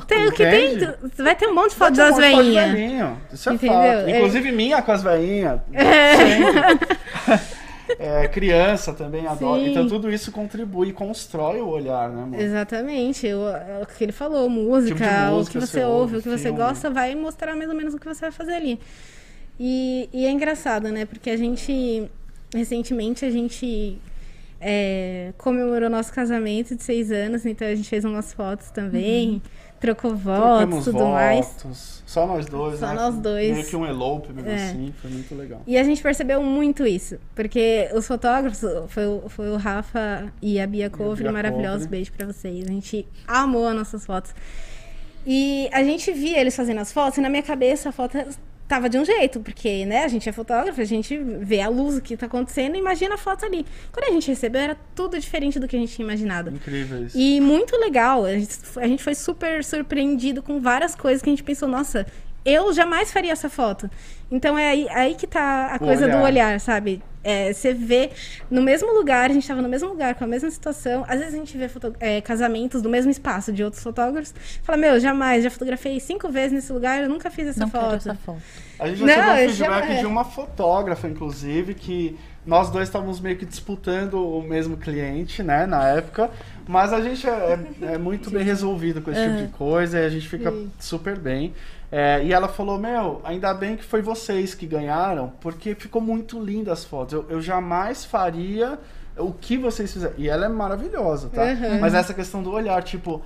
tem 0.08 0.26
o 0.26 0.32
que 0.32 0.44
tem. 0.44 0.78
Vai 1.18 1.36
ter 1.36 1.46
um 1.46 1.54
monte 1.54 1.76
de 1.76 1.84
um 1.84 1.92
das 1.92 2.08
foto 2.16 2.16
de 2.16 2.20
veinhas. 2.50 3.16
Isso 3.32 3.48
é 3.50 3.52
Entendeu? 3.54 3.76
fato. 3.76 3.86
É. 4.08 4.16
Inclusive 4.16 4.50
minha 4.52 4.82
com 4.82 4.92
as 4.92 5.02
veinhas. 5.04 5.60
É, 5.72 7.36
criança 8.33 8.92
também 8.92 9.27
adora. 9.27 9.62
Sim. 9.62 9.70
Então 9.70 9.87
tudo 9.87 10.11
isso 10.11 10.33
contribui 10.33 10.88
e 10.88 10.92
constrói 10.92 11.61
o 11.61 11.68
olhar, 11.68 12.11
né, 12.11 12.22
amor? 12.22 12.40
Exatamente, 12.40 13.27
o, 13.27 13.49
é 13.49 13.81
o 13.83 13.87
que 13.87 14.05
ele 14.05 14.12
falou, 14.12 14.49
música, 14.49 14.94
Tipo 14.94 15.11
de 15.11 15.31
o 15.31 15.35
música 15.37 15.61
que 15.61 15.66
você 15.66 15.85
ouve, 15.85 16.16
o 16.16 16.22
que 16.22 16.29
você 16.29 16.51
gosta, 16.51 16.90
vai 16.90 17.14
mostrar 17.14 17.55
mais 17.55 17.68
ou 17.68 17.77
menos 17.77 17.94
o 17.94 17.99
que 17.99 18.07
você 18.07 18.20
vai 18.20 18.33
fazer 18.33 18.55
ali. 18.55 18.81
E, 19.59 20.09
e 20.12 20.27
é 20.27 20.31
engraçado, 20.31 20.90
né? 20.90 21.05
Porque 21.07 21.31
a 21.31 21.37
gente, 21.37 22.11
recentemente, 22.55 23.25
a 23.25 23.31
gente 23.31 23.99
é, 24.61 25.33
comemorou 25.38 25.88
nosso 25.88 26.12
casamento 26.12 26.75
de 26.75 26.83
seis 26.83 27.11
anos, 27.11 27.46
então 27.46 27.66
a 27.66 27.75
gente 27.75 27.88
fez 27.88 28.05
umas 28.05 28.33
fotos 28.33 28.70
também, 28.70 29.40
trocou 29.94 30.11
tudo 30.83 30.99
votos, 30.99 31.12
mais. 31.12 32.03
Só 32.07 32.27
nós 32.27 32.46
dois, 32.46 32.79
Só 32.79 32.87
né? 32.88 32.94
nós 32.94 33.16
dois. 33.16 33.53
Meio 33.53 33.66
que 33.66 33.77
um 33.77 33.85
elope 33.87 34.33
mesmo 34.33 34.49
É. 34.51 34.55
assim, 34.55 34.94
foi 35.01 35.11
muito 35.11 35.35
legal. 35.35 35.61
E 35.66 35.77
a 35.77 35.83
gente 35.83 36.03
percebeu 36.03 36.42
muito 36.42 36.87
isso, 36.87 37.18
porque 37.35 37.90
os 37.94 38.07
fotógrafos, 38.07 38.61
foi, 38.88 39.07
o- 39.07 39.29
foi 39.29 39.51
o 39.51 39.57
Rafa 39.57 40.33
e 40.40 40.61
a 40.61 40.66
Bia 40.66 40.90
maravilhosos, 41.33 41.79
Cover. 41.85 41.88
beijo 41.90 42.12
pra 42.12 42.27
vocês. 42.27 42.64
A 42.64 42.70
gente 42.72 43.07
amou 43.27 43.66
as 43.66 43.75
nossas 43.75 44.07
fotos. 44.07 44.35
E 45.27 45.68
a 45.72 45.83
gente 45.83 46.12
via 46.12 46.40
eles 46.40 46.55
fazendo 46.55 46.79
as 46.81 46.92
fotos, 46.92 47.18
e 47.18 47.20
na 47.20 47.29
minha 47.29 47.42
cabeça 47.42 47.88
a 47.88 47.92
foto 47.92 48.16
tava 48.68 48.88
de 48.88 48.98
um 48.98 49.05
jeito, 49.05 49.40
porque, 49.40 49.85
né, 49.85 50.05
a 50.05 50.09
gente 50.09 50.29
é 50.29 50.33
fotógrafo, 50.33 50.81
a 50.81 50.85
gente 50.85 51.16
vê 51.16 51.61
a 51.61 51.68
luz, 51.68 51.96
o 51.96 52.00
que 52.00 52.16
tá 52.16 52.26
acontecendo 52.26 52.76
imagina 52.76 53.14
a 53.14 53.18
foto 53.18 53.44
ali. 53.44 53.64
Quando 53.92 54.09
a 54.09 54.12
gente 54.12 54.29
recebeu, 54.29 54.61
era 54.61 54.76
tudo 54.94 55.18
diferente 55.18 55.59
do 55.59 55.68
que 55.68 55.76
a 55.76 55.79
gente 55.79 55.94
tinha 55.94 56.05
imaginado. 56.05 56.50
Incrível 56.50 57.05
isso. 57.05 57.18
E 57.18 57.40
muito 57.40 57.76
legal. 57.76 58.24
A 58.24 58.33
gente, 58.33 58.59
a 58.76 58.87
gente 58.87 59.02
foi 59.02 59.14
super 59.14 59.64
surpreendido 59.64 60.42
com 60.42 60.61
várias 60.61 60.94
coisas 60.94 61.22
que 61.22 61.29
a 61.29 61.33
gente 61.33 61.42
pensou, 61.42 61.68
nossa, 61.68 62.07
eu 62.46 62.72
jamais 62.72 63.11
faria 63.12 63.32
essa 63.32 63.50
foto. 63.50 63.90
Então 64.30 64.56
é 64.59 64.68
aí, 64.70 64.88
aí 64.90 65.14
que 65.14 65.26
tá 65.26 65.72
a 65.72 65.76
O 65.76 65.78
coisa 65.80 66.06
do 66.09 66.16
olhar. 66.16 66.22
olhar, 66.24 66.61
sabe? 66.61 67.02
É, 67.22 67.52
você 67.52 67.74
vê 67.74 68.11
no 68.48 68.62
mesmo 68.62 68.92
lugar, 68.92 69.30
a 69.30 69.32
gente 69.35 69.46
tava 69.48 69.61
no 69.61 69.68
mesmo 69.68 69.88
lugar, 69.88 70.14
com 70.14 70.22
a 70.22 70.26
mesma 70.28 70.48
situação. 70.50 71.04
Às 71.09 71.18
vezes 71.18 71.35
a 71.35 71.37
gente 71.38 71.56
vê 71.59 71.68
foto- 71.68 71.94
é, 71.98 72.20
casamentos 72.20 72.82
no 72.82 72.88
mesmo 72.88 73.11
espaço 73.11 73.52
de 73.52 73.64
outros 73.64 73.82
fotógrafos. 73.82 74.32
Fala, 74.62 74.78
meu, 74.78 74.98
jamais, 75.00 75.42
já 75.42 75.50
fotografei 75.50 75.98
cinco 75.98 76.28
vezes 76.28 76.52
nesse 76.52 76.72
lugar, 76.72 77.02
eu 77.02 77.09
nunca 77.09 77.28
fiz 77.30 77.48
essa 77.48 77.61
Não 77.61 77.68
quero 77.70 77.82
foto. 77.85 77.96
essa 77.96 78.14
foto. 78.14 78.42
A 78.78 78.87
gente 78.88 79.02
recebeu 79.04 79.32
um 79.32 79.37
feedback 79.48 79.88
já- 79.94 80.00
de 80.00 80.06
uma 80.06 80.24
fotógrafa, 80.24 81.09
inclusive, 81.09 81.74
que 81.74 82.16
nós 82.44 82.70
dois 82.70 82.87
estávamos 82.88 83.20
meio 83.20 83.37
que 83.37 83.44
disputando 83.44 84.14
o 84.24 84.40
mesmo 84.40 84.76
cliente, 84.76 85.42
né, 85.42 85.66
na 85.66 85.88
época. 85.88 86.30
Mas 86.68 86.92
a 86.92 87.00
gente 87.00 87.26
é, 87.28 87.59
é- 87.82 87.94
é 87.94 87.98
muito 87.98 88.30
bem 88.30 88.44
resolvido 88.44 89.02
com 89.02 89.11
esse 89.11 89.20
tipo 89.20 89.37
de 89.42 89.48
coisa 89.48 89.98
e 89.98 90.04
a 90.06 90.09
gente 90.09 90.28
fica 90.28 90.50
Sim. 90.52 90.70
super 90.78 91.18
bem. 91.18 91.52
É, 91.90 92.22
e 92.25 92.33
ela 92.33 92.49
falou, 92.49 92.79
meu, 92.79 93.20
ainda 93.25 93.55
bem 93.55 93.77
que 93.77 93.85
foi 93.85 94.03
vocês 94.03 94.55
que 94.55 94.66
ganharam, 94.66 95.33
porque 95.40 95.75
ficou 95.75 96.03
muito 96.03 96.42
linda 96.42 96.72
as 96.72 96.85
fotos. 96.85 97.14
Eu, 97.14 97.27
eu 97.29 97.40
jamais 97.40 98.05
faria 98.05 98.79
o 99.16 99.33
que 99.33 99.57
vocês 99.57 99.92
fizeram. 99.92 100.14
E 100.18 100.29
ela 100.29 100.46
é 100.46 100.49
maravilhosa, 100.49 101.29
tá? 101.29 101.42
Uhum. 101.44 101.81
Mas 101.81 101.94
essa 101.94 102.12
questão 102.12 102.42
do 102.42 102.51
olhar, 102.51 102.83
tipo, 102.83 103.22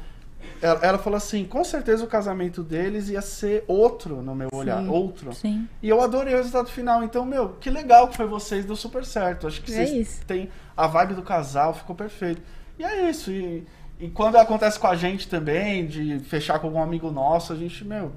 ela, 0.61 0.81
ela 0.83 0.99
falou 0.99 1.17
assim, 1.17 1.45
com 1.45 1.65
certeza 1.65 2.05
o 2.05 2.07
casamento 2.07 2.63
deles 2.63 3.09
ia 3.09 3.23
ser 3.23 3.65
outro 3.67 4.23
no 4.23 4.35
meu 4.35 4.49
olhar, 4.53 4.83
outro. 4.89 5.33
Sim. 5.33 5.67
E 5.83 5.89
eu 5.89 6.01
adorei 6.01 6.35
o 6.35 6.37
resultado 6.37 6.69
final. 6.69 7.03
Então, 7.03 7.25
meu, 7.25 7.51
que 7.61 7.71
legal 7.71 8.09
que 8.09 8.17
foi 8.17 8.27
vocês, 8.27 8.65
deu 8.65 8.77
super 8.77 9.05
certo. 9.05 9.47
Acho 9.47 9.63
que 9.63 9.73
É 9.73 9.87
vocês 9.87 10.09
isso. 10.09 10.27
têm 10.27 10.51
a 10.77 10.87
vibe 10.87 11.15
do 11.15 11.23
casal, 11.23 11.75
ficou 11.75 11.97
perfeito. 11.97 12.43
E 12.79 12.85
é 12.85 13.09
isso. 13.09 13.31
E, 13.31 13.67
e 13.99 14.09
quando 14.09 14.37
acontece 14.37 14.79
com 14.79 14.87
a 14.87 14.95
gente 14.95 15.29
também, 15.29 15.87
de 15.87 16.19
fechar 16.21 16.59
com 16.59 16.67
algum 16.67 16.83
amigo 16.83 17.11
nosso, 17.11 17.53
a 17.53 17.57
gente, 17.57 17.85
meu, 17.85 18.13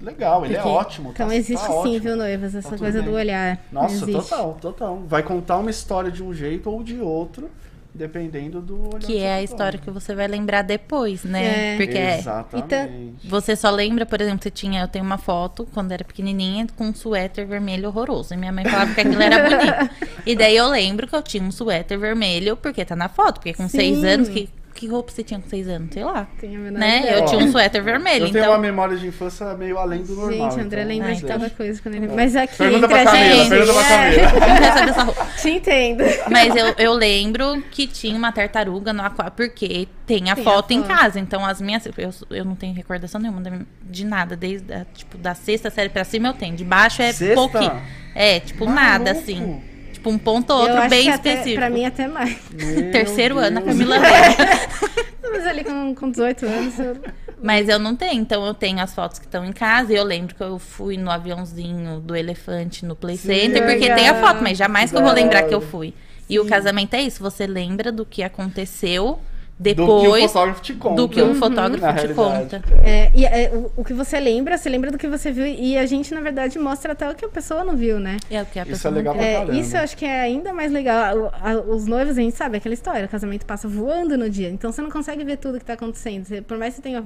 legal, 0.00 0.44
ele 0.44 0.54
é 0.54 0.58
Porque- 0.58 0.68
ótimo. 0.76 1.10
Então 1.10 1.28
tá- 1.28 1.34
existe 1.34 1.60
tá 1.64 1.72
sim, 1.72 1.78
ótimo. 1.78 2.00
viu, 2.00 2.16
noivas, 2.16 2.54
essa 2.54 2.68
tudo 2.70 2.78
coisa 2.78 3.00
bem. 3.02 3.10
do 3.10 3.16
olhar. 3.16 3.58
Nossa, 3.72 3.94
Existe. 3.94 4.12
total, 4.12 4.58
total. 4.60 5.02
Vai 5.06 5.22
contar 5.22 5.58
uma 5.58 5.70
história 5.70 6.10
de 6.10 6.22
um 6.22 6.32
jeito 6.34 6.70
ou 6.70 6.82
de 6.82 7.00
outro, 7.00 7.50
dependendo 7.94 8.60
do 8.60 8.88
olhar 8.94 9.06
Que 9.06 9.16
é 9.18 9.34
a 9.36 9.42
história 9.42 9.78
que 9.78 9.90
você 9.90 10.14
vai 10.14 10.28
lembrar 10.28 10.60
depois, 10.60 11.24
né? 11.24 11.74
É. 11.74 11.76
Porque 11.78 11.96
é, 11.96 12.18
Exatamente. 12.18 13.26
Você 13.26 13.56
só 13.56 13.70
lembra, 13.70 14.04
por 14.04 14.20
exemplo, 14.20 14.42
você 14.42 14.50
tinha, 14.50 14.82
eu 14.82 14.88
tenho 14.88 15.02
uma 15.04 15.16
foto 15.16 15.66
quando 15.72 15.92
era 15.92 16.04
pequenininha 16.04 16.66
com 16.76 16.84
um 16.88 16.94
suéter 16.94 17.46
vermelho 17.46 17.88
horroroso. 17.88 18.34
E 18.34 18.36
minha 18.36 18.52
mãe 18.52 18.64
falava 18.66 18.94
que 18.94 19.00
aquilo 19.00 19.22
era 19.22 19.48
bonito. 19.48 19.96
E 20.26 20.34
daí 20.34 20.56
eu 20.56 20.68
lembro 20.68 21.06
que 21.06 21.14
eu 21.14 21.22
tinha 21.22 21.42
um 21.42 21.52
suéter 21.52 21.96
vermelho, 21.98 22.56
porque 22.56 22.84
tá 22.84 22.96
na 22.96 23.08
foto, 23.08 23.34
porque 23.34 23.54
com 23.54 23.68
Sim. 23.68 23.78
seis 23.78 24.04
anos, 24.04 24.28
que, 24.28 24.48
que 24.76 24.86
roupa 24.86 25.10
você 25.10 25.22
tinha 25.24 25.40
com 25.40 25.48
seis 25.48 25.66
anos? 25.68 25.88
Sei 25.92 26.04
lá. 26.04 26.26
Tenho 26.40 26.60
a 26.60 26.62
menor 26.64 26.78
Né? 26.78 26.98
ideia. 27.00 27.14
Eu 27.18 27.24
tinha 27.24 27.44
um 27.44 27.50
suéter 27.50 27.82
vermelho, 27.82 28.26
Eu 28.26 28.30
tenho 28.32 28.42
então. 28.42 28.52
uma 28.52 28.58
memória 28.58 28.96
de 28.96 29.06
infância 29.06 29.54
meio 29.54 29.78
além 29.78 30.02
do 30.02 30.14
normal. 30.14 30.50
Gente, 30.50 30.60
André 30.64 30.82
então, 30.82 30.94
lembra 30.94 31.14
de 31.14 31.24
Ah, 31.24 31.28
cada 31.28 31.46
então. 31.46 31.56
coisa 31.56 31.82
quando 31.82 31.94
ele. 31.96 32.08
Mas 32.08 32.36
aqui, 32.36 32.56
Pergunta 32.56 32.86
pra 32.88 33.00
a 33.02 33.04
Camila, 33.04 33.34
gente. 33.36 33.48
pergunta 33.48 33.72
pra 33.72 34.04
é, 34.06 34.28
Camila. 34.70 35.02
Roupa. 35.04 35.26
Te 35.40 35.50
entendo. 35.50 36.04
Mas 36.30 36.54
eu, 36.54 36.74
eu 36.78 36.92
lembro 36.92 37.62
que 37.70 37.86
tinha 37.86 38.16
uma 38.16 38.30
tartaruga 38.32 38.92
no 38.92 39.02
aquário, 39.02 39.32
porque 39.32 39.88
tem 40.06 40.30
a 40.30 40.34
Tem 40.36 40.42
a 40.42 40.44
foto 40.44 40.70
em 40.72 40.82
foto. 40.82 40.88
casa. 40.96 41.18
Então, 41.18 41.44
as 41.44 41.60
minhas. 41.60 41.86
Eu, 41.86 42.10
eu 42.30 42.44
não 42.44 42.54
tenho 42.54 42.74
recordação 42.74 43.20
nenhuma 43.20 43.40
de, 43.42 43.50
de 43.82 44.04
nada. 44.04 44.36
Desde 44.36 44.72
a, 44.72 44.84
tipo, 44.94 45.16
da 45.18 45.34
sexta 45.34 45.70
série 45.70 45.88
pra 45.88 46.04
cima 46.04 46.28
eu 46.28 46.34
tenho. 46.34 46.54
De 46.56 46.64
baixo 46.64 47.02
é 47.02 47.12
pouquinho. 47.34 47.80
É, 48.14 48.40
tipo, 48.40 48.64
nada, 48.66 49.12
Maluco. 49.12 49.22
assim. 49.22 49.60
Tipo, 50.06 50.10
um 50.10 50.18
ponto 50.18 50.52
ou 50.52 50.60
outro 50.60 50.88
bem 50.88 51.10
até- 51.10 51.30
específico. 51.30 51.56
Pra 51.56 51.70
mim, 51.70 51.84
até 51.84 52.06
mais. 52.06 52.38
Meu 52.52 52.90
Terceiro 52.92 53.38
ano, 53.38 53.58
a 53.58 53.60
Deus. 53.60 53.76
Camila. 53.76 53.96
Mas 55.30 55.46
ali 55.46 55.64
com, 55.64 55.94
com 55.94 56.10
18 56.10 56.46
anos. 56.46 56.78
Eu... 56.78 56.96
Mas 57.42 57.68
eu 57.68 57.78
não 57.78 57.94
tenho, 57.96 58.20
então 58.20 58.46
eu 58.46 58.54
tenho 58.54 58.80
as 58.80 58.94
fotos 58.94 59.18
que 59.18 59.26
estão 59.26 59.44
em 59.44 59.52
casa. 59.52 59.92
E 59.92 59.96
eu 59.96 60.04
lembro 60.04 60.34
que 60.34 60.42
eu 60.42 60.58
fui 60.58 60.96
no 60.96 61.10
aviãozinho 61.10 62.00
do 62.00 62.14
elefante 62.14 62.86
no 62.86 62.94
Play 62.94 63.16
Sim, 63.16 63.28
Center, 63.28 63.62
porque 63.64 63.80
legal. 63.80 63.96
tem 63.96 64.08
a 64.08 64.14
foto, 64.14 64.42
mas 64.42 64.56
jamais 64.56 64.90
que 64.90 64.96
eu 64.96 65.02
vou 65.02 65.12
lembrar 65.12 65.42
que 65.42 65.54
eu 65.54 65.60
fui. 65.60 65.92
E 66.28 66.38
o 66.38 66.46
casamento 66.46 66.94
é 66.94 67.02
isso, 67.02 67.22
você 67.22 67.46
lembra 67.46 67.92
do 67.92 68.04
que 68.04 68.22
aconteceu 68.22 69.20
Do 69.58 69.70
que 69.70 69.74
depois 70.02 70.24
fotógrafo 70.32 70.60
te 70.62 70.74
conta. 70.74 70.96
do 70.96 71.08
que 71.08 71.22
o 71.22 71.28
Na 71.28 71.34
fotógrafo 71.34 72.06
te 72.08 72.14
conta. 72.14 72.62
É, 72.84 73.10
e 73.14 73.24
é, 73.24 73.50
o, 73.54 73.72
o 73.80 73.84
que 73.84 73.94
você 73.94 74.20
lembra, 74.20 74.58
você 74.58 74.68
lembra 74.68 74.90
do 74.90 74.98
que 74.98 75.08
você 75.08 75.32
viu. 75.32 75.46
E 75.46 75.78
a 75.78 75.86
gente, 75.86 76.12
na 76.14 76.20
verdade, 76.20 76.58
mostra 76.58 76.92
até 76.92 77.08
o 77.10 77.14
que 77.14 77.24
a 77.24 77.28
pessoa 77.28 77.64
não 77.64 77.74
viu, 77.74 77.98
né? 77.98 78.18
É 78.30 78.42
o 78.42 78.46
que 78.46 78.58
a 78.58 78.62
Isso 78.62 78.70
pessoa 78.72 78.92
é 78.92 78.94
legal 78.96 79.14
não. 79.14 79.22
É, 79.22 79.32
caramba. 79.32 79.54
isso 79.54 79.74
eu 79.76 79.80
acho 79.80 79.96
que 79.96 80.04
é 80.04 80.20
ainda 80.20 80.52
mais 80.52 80.70
legal. 80.70 81.16
O- 81.16 81.26
a- 81.32 81.62
os 81.74 81.86
noivos, 81.86 82.18
a 82.18 82.20
gente 82.20 82.36
sabe 82.36 82.58
aquela 82.58 82.74
história, 82.74 83.06
o 83.06 83.08
casamento 83.08 83.46
passa 83.46 83.66
voando 83.66 84.18
no 84.18 84.28
dia. 84.28 84.50
Então 84.50 84.70
você 84.70 84.82
não 84.82 84.90
consegue 84.90 85.24
ver 85.24 85.38
tudo 85.38 85.58
que 85.58 85.64
tá 85.64 85.72
acontecendo. 85.72 86.24
Você- 86.26 86.42
por 86.42 86.58
mais 86.58 86.74
que 86.74 86.76
você 86.76 86.82
tenha. 86.82 87.04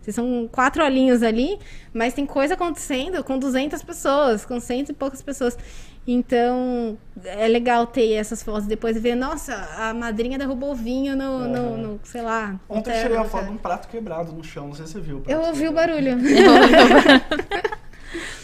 Vocês 0.00 0.14
são 0.14 0.48
quatro 0.50 0.82
olhinhos 0.82 1.22
ali, 1.22 1.58
mas 1.92 2.14
tem 2.14 2.24
coisa 2.24 2.54
acontecendo 2.54 3.22
com 3.22 3.38
200 3.38 3.82
pessoas, 3.82 4.44
com 4.46 4.58
cento 4.58 4.90
e 4.90 4.92
poucas 4.94 5.20
pessoas. 5.22 5.56
Então, 6.06 6.98
é 7.24 7.46
legal 7.46 7.86
ter 7.86 8.14
essas 8.14 8.42
fotos 8.42 8.66
depois 8.66 8.96
e 8.96 9.00
ver, 9.00 9.14
nossa, 9.14 9.54
a 9.76 9.94
madrinha 9.94 10.38
derrubou 10.38 10.72
o 10.72 10.74
vinho 10.74 11.14
no, 11.14 11.46
no, 11.46 11.76
no, 11.76 12.00
sei 12.02 12.22
lá. 12.22 12.58
Ontem 12.68 12.90
eu 12.90 13.02
tirei 13.02 13.16
uma 13.16 13.24
no 13.24 13.30
foto 13.30 13.44
de 13.44 13.50
um 13.52 13.58
prato 13.58 13.86
quebrado 13.88 14.32
no 14.32 14.42
chão, 14.42 14.68
não 14.68 14.74
sei 14.74 14.86
se 14.86 14.92
você 14.92 15.00
viu. 15.00 15.18
o 15.18 15.30
Eu 15.30 15.40
ouvi 15.42 15.68
o 15.68 15.72
barulho. 15.72 16.16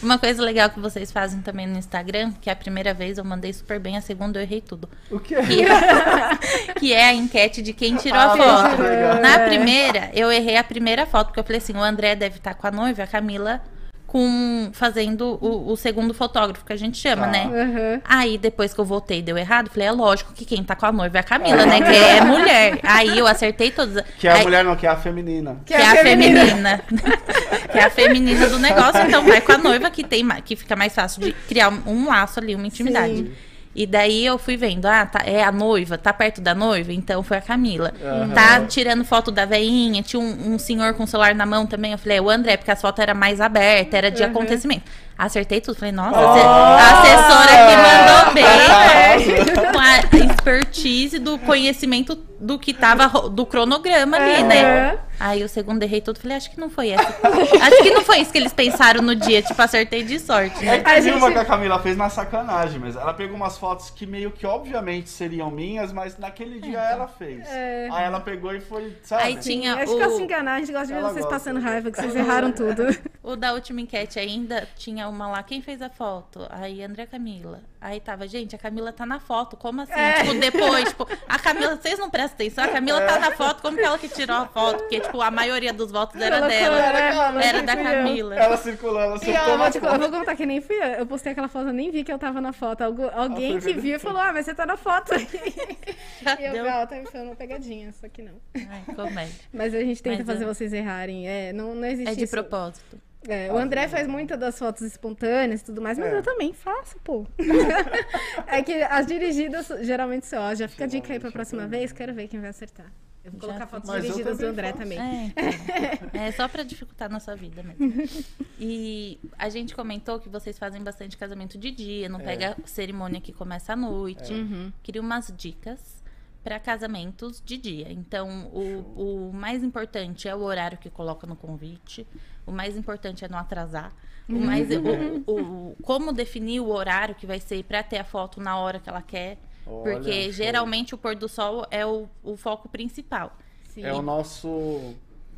Uma 0.01 0.17
coisa 0.17 0.41
legal 0.43 0.69
que 0.69 0.79
vocês 0.79 1.11
fazem 1.11 1.41
também 1.41 1.67
no 1.67 1.77
Instagram, 1.77 2.31
que 2.39 2.49
é 2.49 2.53
a 2.53 2.55
primeira 2.55 2.93
vez 2.93 3.17
eu 3.17 3.25
mandei 3.25 3.51
super 3.51 3.79
bem, 3.79 3.97
a 3.97 4.01
segunda 4.01 4.39
eu 4.39 4.43
errei 4.43 4.61
tudo. 4.61 4.87
O 5.11 5.19
quê? 5.19 5.35
Que, 5.41 5.65
que 6.79 6.93
é 6.93 7.05
a 7.05 7.13
enquete 7.13 7.61
de 7.61 7.73
quem 7.73 7.95
tirou 7.97 8.17
a 8.19 8.33
Ah, 8.33 8.37
foto. 8.69 8.81
legal. 8.81 9.21
Na 9.21 9.39
primeira, 9.39 10.09
eu 10.13 10.31
errei 10.31 10.55
a 10.55 10.63
primeira 10.63 11.05
foto, 11.05 11.27
porque 11.27 11.39
eu 11.39 11.43
falei 11.43 11.57
assim, 11.57 11.73
o 11.73 11.81
André 11.81 12.15
deve 12.15 12.37
estar 12.37 12.53
com 12.53 12.67
a 12.67 12.71
noiva, 12.71 13.03
a 13.03 13.07
Camila 13.07 13.61
com 14.07 14.69
fazendo 14.71 15.37
o, 15.41 15.69
o 15.73 15.75
segundo 15.75 16.13
fotógrafo, 16.13 16.63
que 16.65 16.71
a 16.71 16.77
gente 16.77 16.97
chama, 16.97 17.25
Tá. 17.25 17.31
né? 17.31 17.43
Aham. 17.45 18.01
Aí, 18.05 18.37
depois 18.37 18.73
que 18.73 18.79
eu 18.79 18.85
voltei, 18.85 19.21
deu 19.21 19.37
errado. 19.37 19.69
Falei, 19.69 19.89
é 19.89 19.91
lógico 19.91 20.31
que 20.33 20.45
quem 20.45 20.63
tá 20.63 20.75
com 20.77 20.85
a 20.85 20.91
noiva 20.93 21.17
é 21.17 21.19
a 21.19 21.23
Camila, 21.23 21.65
né? 21.65 21.81
Que 21.81 21.95
é 21.95 22.21
mulher. 22.21 22.79
Aí 22.83 23.19
eu 23.19 23.27
acertei 23.27 23.69
todas. 23.69 24.01
Que 24.17 24.27
é 24.27 24.31
a 24.31 24.35
Aí- 24.35 24.43
mulher 24.43 24.63
não, 24.63 24.77
que 24.77 24.87
é 24.87 24.89
a 24.89 24.95
feminina. 24.95 25.57
que 25.65 25.73
é 25.73 25.85
a 25.85 25.95
feminina. 25.97 26.81
que 27.71 27.77
é 27.77 27.83
a 27.83 27.89
feminina 27.89 28.47
do 28.47 28.57
negócio, 28.59 29.01
então 29.05 29.25
vai 29.25 29.41
com 29.41 29.51
a 29.51 29.57
noiva 29.57 29.89
que 29.91 30.03
tem 30.05 30.25
que 30.45 30.55
fica 30.55 30.75
mais 30.75 30.95
fácil 30.95 31.21
de 31.21 31.33
criar 31.33 31.69
um, 31.69 31.81
um 31.85 32.07
laço 32.07 32.39
ali, 32.39 32.55
uma 32.55 32.65
intimidade. 32.65 33.17
Sim. 33.17 33.31
E 33.79 33.85
daí 33.85 34.25
eu 34.25 34.39
fui 34.39 34.57
vendo, 34.57 34.87
ah, 34.87 35.05
tá, 35.05 35.21
é 35.23 35.43
a 35.43 35.51
noiva, 35.51 35.99
tá 35.99 36.11
perto 36.11 36.41
da 36.41 36.55
noiva, 36.55 36.91
então 36.91 37.21
foi 37.21 37.37
a 37.37 37.41
Camila. 37.41 37.93
Aham. 38.03 38.29
Tá 38.33 38.61
tirando 38.61 39.05
foto 39.05 39.29
da 39.31 39.45
veinha, 39.45 40.01
tinha 40.01 40.19
um, 40.19 40.55
um 40.55 40.57
senhor 40.57 40.95
com 40.95 41.03
o 41.03 41.07
celular 41.07 41.35
na 41.35 41.45
mão 41.45 41.67
também. 41.67 41.91
Eu 41.91 41.99
falei, 41.99 42.17
é 42.17 42.21
o 42.21 42.27
André, 42.27 42.57
porque 42.57 42.71
as 42.71 42.81
fotos 42.81 42.99
eram 43.03 43.13
mais 43.13 43.39
abertas, 43.39 43.93
era 43.93 44.09
de 44.09 44.23
Uhum. 44.23 44.29
acontecimento. 44.31 44.81
Acertei 45.15 45.61
tudo. 45.61 45.77
Falei, 45.77 45.91
nossa, 45.91 46.17
Oh! 46.17 46.23
a 46.23 47.01
assessora 47.01 47.53
que 47.67 47.75
mandou 47.77 48.33
bem, 48.33 48.45
Arrasa. 48.45 49.61
né? 49.61 49.71
Com 49.71 49.79
a 49.79 50.25
expertise 50.25 51.19
do 51.19 51.37
conhecimento 51.39 52.15
do 52.39 52.57
que 52.57 52.73
tava 52.73 53.29
do 53.29 53.45
cronograma 53.45 54.17
ali, 54.17 54.43
né? 54.43 54.97
Aí 55.19 55.43
o 55.43 55.49
segundo 55.49 55.81
errei 55.83 56.01
tudo. 56.01 56.19
Falei, 56.19 56.37
acho 56.37 56.51
que 56.51 56.59
não 56.59 56.69
foi 56.69 56.89
essa. 56.89 57.07
acho 57.63 57.83
que 57.83 57.91
não 57.91 58.03
foi 58.03 58.19
isso 58.19 58.31
que 58.31 58.37
eles 58.37 58.53
pensaram 58.53 59.01
no 59.01 59.15
dia. 59.15 59.41
Tipo, 59.41 59.61
acertei 59.61 60.03
de 60.03 60.19
sorte, 60.19 60.59
É 60.63 60.65
né? 60.77 60.79
que 60.79 60.89
A 60.89 61.01
gente- 61.01 61.15
uma 61.17 61.31
que 61.31 61.37
a 61.37 61.45
Camila 61.45 61.79
fez 61.79 61.97
na 61.97 62.09
sacanagem, 62.09 62.79
mas 62.79 62.95
ela 62.95 63.13
pegou 63.13 63.35
umas 63.35 63.57
fotos 63.57 63.89
que 63.89 64.05
meio 64.05 64.31
que 64.31 64.45
obviamente 64.45 65.09
seriam 65.09 65.49
minhas, 65.49 65.91
mas 65.91 66.17
naquele 66.17 66.59
dia 66.59 66.79
ela 66.79 67.07
fez. 67.07 67.47
É. 67.47 67.87
Aí 67.91 68.03
ela 68.05 68.19
pegou 68.19 68.53
e 68.53 68.59
foi, 68.61 68.95
sabe? 69.03 69.23
Aí 69.23 69.35
tinha 69.37 69.75
a 69.75 69.85
gente 69.85 69.97
gosta 69.97 70.15
de 70.15 70.21
o, 70.21 70.25
enganar, 70.25 70.53
a 70.55 70.59
gente 70.59 70.71
gosta 70.71 70.87
de 70.87 70.93
ver 70.93 70.99
Ela 70.99 71.09
vocês 71.09 71.25
gosta. 71.25 71.39
passando 71.39 71.59
raiva, 71.59 71.91
que 71.91 71.97
vocês 71.99 72.15
erraram 72.15 72.51
tudo. 72.51 72.83
o 73.23 73.35
da 73.35 73.53
última 73.53 73.81
enquete 73.81 74.19
ainda. 74.19 74.67
Tinha 74.77 75.07
uma 75.09 75.27
lá. 75.29 75.43
Quem 75.43 75.61
fez 75.61 75.81
a 75.81 75.89
foto? 75.89 76.45
Aí 76.49 76.83
André 76.83 77.05
Camila. 77.05 77.61
Aí 77.87 78.01
tava, 78.01 78.27
gente, 78.27 78.53
a 78.53 78.59
Camila 78.59 78.91
tá 78.91 79.05
na 79.05 79.17
foto. 79.17 79.55
Como 79.55 79.81
assim? 79.81 79.93
É. 79.93 80.21
Tipo, 80.23 80.33
depois, 80.39 80.89
tipo, 80.89 81.07
a 81.25 81.39
Camila, 81.39 81.77
vocês 81.77 81.97
não 81.97 82.09
prestam 82.09 82.35
atenção. 82.35 82.63
A 82.65 82.67
Camila 82.67 82.99
tá 83.01 83.17
na 83.17 83.31
foto. 83.31 83.61
Como 83.61 83.77
que 83.77 83.83
ela 83.83 83.97
que 83.97 84.09
tirou 84.09 84.35
a 84.35 84.45
foto? 84.45 84.79
Porque, 84.79 84.99
tipo, 84.99 85.21
a 85.21 85.31
maioria 85.31 85.71
dos 85.71 85.89
votos 85.89 86.19
era 86.19 86.35
Ela 86.37 86.47
dela. 86.49 86.75
né? 86.75 87.09
Ela, 87.11 87.43
Era 87.43 87.57
Mas 87.59 87.65
da 87.65 87.73
eu. 87.75 87.83
Camila. 87.83 88.35
Ela 88.35 88.57
circulou, 88.57 88.99
ela 88.99 89.13
E 89.13 89.15
acertou 89.15 89.41
ó, 89.41 89.67
eu 89.67 89.97
vou, 89.99 90.07
eu 90.07 90.11
contar 90.11 90.35
que 90.35 90.45
nem 90.45 90.59
fui 90.59 90.75
eu. 90.75 90.83
Eu 90.83 91.05
postei 91.05 91.31
aquela 91.31 91.47
foto, 91.47 91.67
eu 91.67 91.73
nem 91.73 91.89
vi 91.89 92.03
que 92.03 92.11
eu 92.11 92.19
tava 92.19 92.41
na 92.41 92.51
foto. 92.51 92.81
Algu- 92.81 93.09
alguém 93.13 93.57
que 93.59 93.73
viu 93.73 93.95
e 93.95 93.99
falou, 93.99 94.19
ah, 94.21 94.33
mas 94.33 94.45
você 94.45 94.53
tá 94.53 94.65
na 94.65 94.75
foto. 94.75 95.13
E 95.15 96.57
eu, 96.57 96.69
ah, 96.69 96.85
tá 96.85 96.95
me 96.97 97.05
falando 97.05 97.27
uma 97.27 97.35
pegadinha, 97.35 97.91
só 97.93 98.09
que 98.09 98.21
não. 98.21 98.33
Ai, 98.55 98.95
comédia. 98.95 99.33
Mas 99.53 99.73
a 99.73 99.79
gente 99.79 100.03
tenta 100.03 100.17
Mas, 100.17 100.27
fazer 100.27 100.43
é. 100.43 100.47
vocês 100.47 100.73
errarem. 100.73 101.27
É, 101.27 101.53
não, 101.53 101.73
não 101.73 101.85
existe 101.87 102.11
É 102.11 102.15
de 102.15 102.23
isso. 102.25 102.31
propósito. 102.31 102.99
É, 103.27 103.51
o 103.51 103.57
André 103.57 103.87
faz 103.87 104.07
muitas 104.07 104.39
das 104.39 104.57
fotos 104.57 104.81
espontâneas 104.83 105.61
e 105.61 105.65
tudo 105.65 105.81
mais, 105.81 105.97
mas 105.99 106.13
É. 106.13 106.17
eu 106.17 106.23
também 106.23 106.53
faço, 106.53 106.97
pô. 107.03 107.25
é 108.47 108.61
que 108.63 108.73
as 108.83 109.05
dirigidas 109.05 109.67
geralmente 109.81 110.25
são, 110.25 110.41
ó, 110.41 110.55
já 110.55 110.67
fica 110.67 110.85
a 110.85 110.87
dica 110.87 111.11
aí 111.13 111.19
pra 111.19 111.31
próxima 111.31 111.63
eu 111.63 111.67
vez, 111.69 111.91
quero 111.91 112.13
ver 112.13 112.27
quem 112.27 112.39
vai 112.39 112.49
acertar. 112.49 112.91
Eu 113.23 113.31
vou 113.31 113.41
Já 113.41 113.47
colocar 113.47 113.67
fotos 113.67 113.91
dirigidas 114.01 114.37
do 114.37 114.45
André 114.45 114.67
faço. 114.71 114.83
também. 114.83 114.97
É, 114.99 115.25
então. 115.25 116.09
é 116.21 116.31
só 116.31 116.47
pra 116.47 116.63
dificultar 116.63 117.09
a 117.09 117.11
nossa 117.11 117.35
vida 117.35 117.61
mesmo. 117.61 117.93
E 118.59 119.19
a 119.37 119.49
gente 119.49 119.75
comentou 119.75 120.19
que 120.19 120.29
vocês 120.29 120.57
fazem 120.57 120.81
bastante 120.81 121.15
casamento 121.17 121.57
de 121.59 121.69
dia, 121.69 122.07
não 122.09 122.19
É. 122.21 122.23
pega 122.23 122.57
cerimônia 122.65 123.19
que 123.21 123.31
começa 123.33 123.73
à 123.73 123.75
noite. 123.75 124.33
Uhum. 124.33 124.71
Queria 124.81 125.01
umas 125.01 125.31
dicas 125.37 126.01
para 126.43 126.59
casamentos 126.59 127.41
de 127.45 127.57
dia. 127.57 127.91
Então, 127.91 128.47
o, 128.53 129.27
o 129.29 129.33
mais 129.33 129.63
importante 129.63 130.27
é 130.29 130.33
o 130.35 130.39
horário 130.39 130.77
que 130.77 130.89
coloca 130.89 131.27
no 131.27 131.35
convite. 131.35 132.07
O 132.47 132.51
mais 132.51 132.75
importante 132.77 133.23
é 133.25 133.27
não 133.27 133.37
atrasar. 133.37 133.91
O 134.27 134.33
mais, 134.39 134.69
o, 135.27 135.31
o- 135.31 135.75
como 135.83 136.11
definir 136.13 136.61
o 136.61 136.69
horário 136.69 137.13
que 137.13 137.27
vai 137.27 137.39
ser 137.39 137.63
para 137.63 137.83
ter 137.83 137.97
a 137.97 138.03
foto 138.03 138.39
na 138.41 138.57
hora 138.57 138.79
que 138.79 138.89
ela 138.89 139.01
quer. 139.01 139.37
Olha, 139.65 139.95
porque 139.97 140.23
show. 140.23 140.31
geralmente 140.31 140.95
o 140.95 140.97
pôr 140.97 141.15
do 141.15 141.27
sol 141.27 141.65
é 141.69 141.85
o, 141.85 142.07
o 142.23 142.37
foco 142.37 142.69
principal. 142.69 143.35
Sim. 143.69 143.83
É 143.83 143.93
o 143.93 144.01
nosso. 144.01 144.95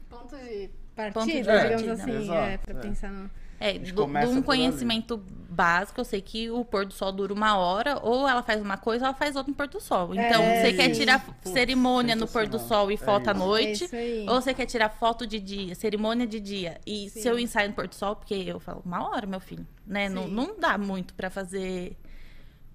Ponto 0.07 0.36
de 0.38 0.70
partida, 1.13 1.23
de 1.33 1.41
digamos 1.63 1.85
partida. 1.85 1.93
assim, 1.93 2.23
Exato, 2.23 2.39
é, 2.49 2.57
pra 2.57 2.73
é. 2.73 2.81
pensar 2.81 3.11
no... 3.11 3.29
É, 3.61 3.73
de 3.77 3.93
um 3.93 4.41
conhecimento 4.41 5.21
básico, 5.49 5.99
eu 5.99 6.05
sei 6.05 6.21
que 6.21 6.49
o 6.49 6.63
pôr 6.63 6.85
do 6.85 6.93
sol 6.93 7.11
dura 7.11 7.33
uma 7.33 7.57
hora, 7.57 7.99
ou 8.01 8.25
ela 8.25 8.41
faz 8.41 8.61
uma 8.61 8.77
coisa, 8.77 9.03
ou 9.03 9.09
ela 9.09 9.17
faz 9.17 9.35
outra 9.35 9.51
no 9.51 9.57
pôr 9.57 9.67
do 9.67 9.81
sol. 9.81 10.13
Então, 10.15 10.41
É, 10.41 10.61
você 10.61 10.73
quer 10.73 10.89
tirar 10.91 11.19
Putz, 11.25 11.51
cerimônia 11.51 12.15
no 12.15 12.25
pôr 12.25 12.47
do 12.47 12.57
sol 12.57 12.89
e 12.89 12.93
É 12.93 12.97
foto 12.97 13.27
à 13.27 13.33
isso. 13.33 13.43
É 13.43 13.45
noite, 13.45 13.83
isso 13.83 13.95
aí. 13.97 14.25
ou 14.29 14.41
você 14.41 14.53
quer 14.53 14.65
tirar 14.65 14.87
foto 14.87 15.27
de 15.27 15.41
dia, 15.41 15.75
cerimônia 15.75 16.25
de 16.25 16.39
dia, 16.39 16.79
e 16.87 17.09
Sim. 17.09 17.21
seu 17.21 17.37
ensaio 17.37 17.67
no 17.67 17.75
pôr 17.75 17.89
do 17.89 17.95
sol, 17.95 18.15
porque 18.15 18.33
eu 18.33 18.61
falo, 18.61 18.81
uma 18.85 19.09
hora, 19.09 19.27
meu 19.27 19.41
filho, 19.41 19.67
né? 19.85 20.07
Não, 20.07 20.23
Sim. 20.23 20.33
não 20.33 20.57
dá 20.57 20.77
muito 20.77 21.13
pra 21.13 21.29
fazer 21.29 21.97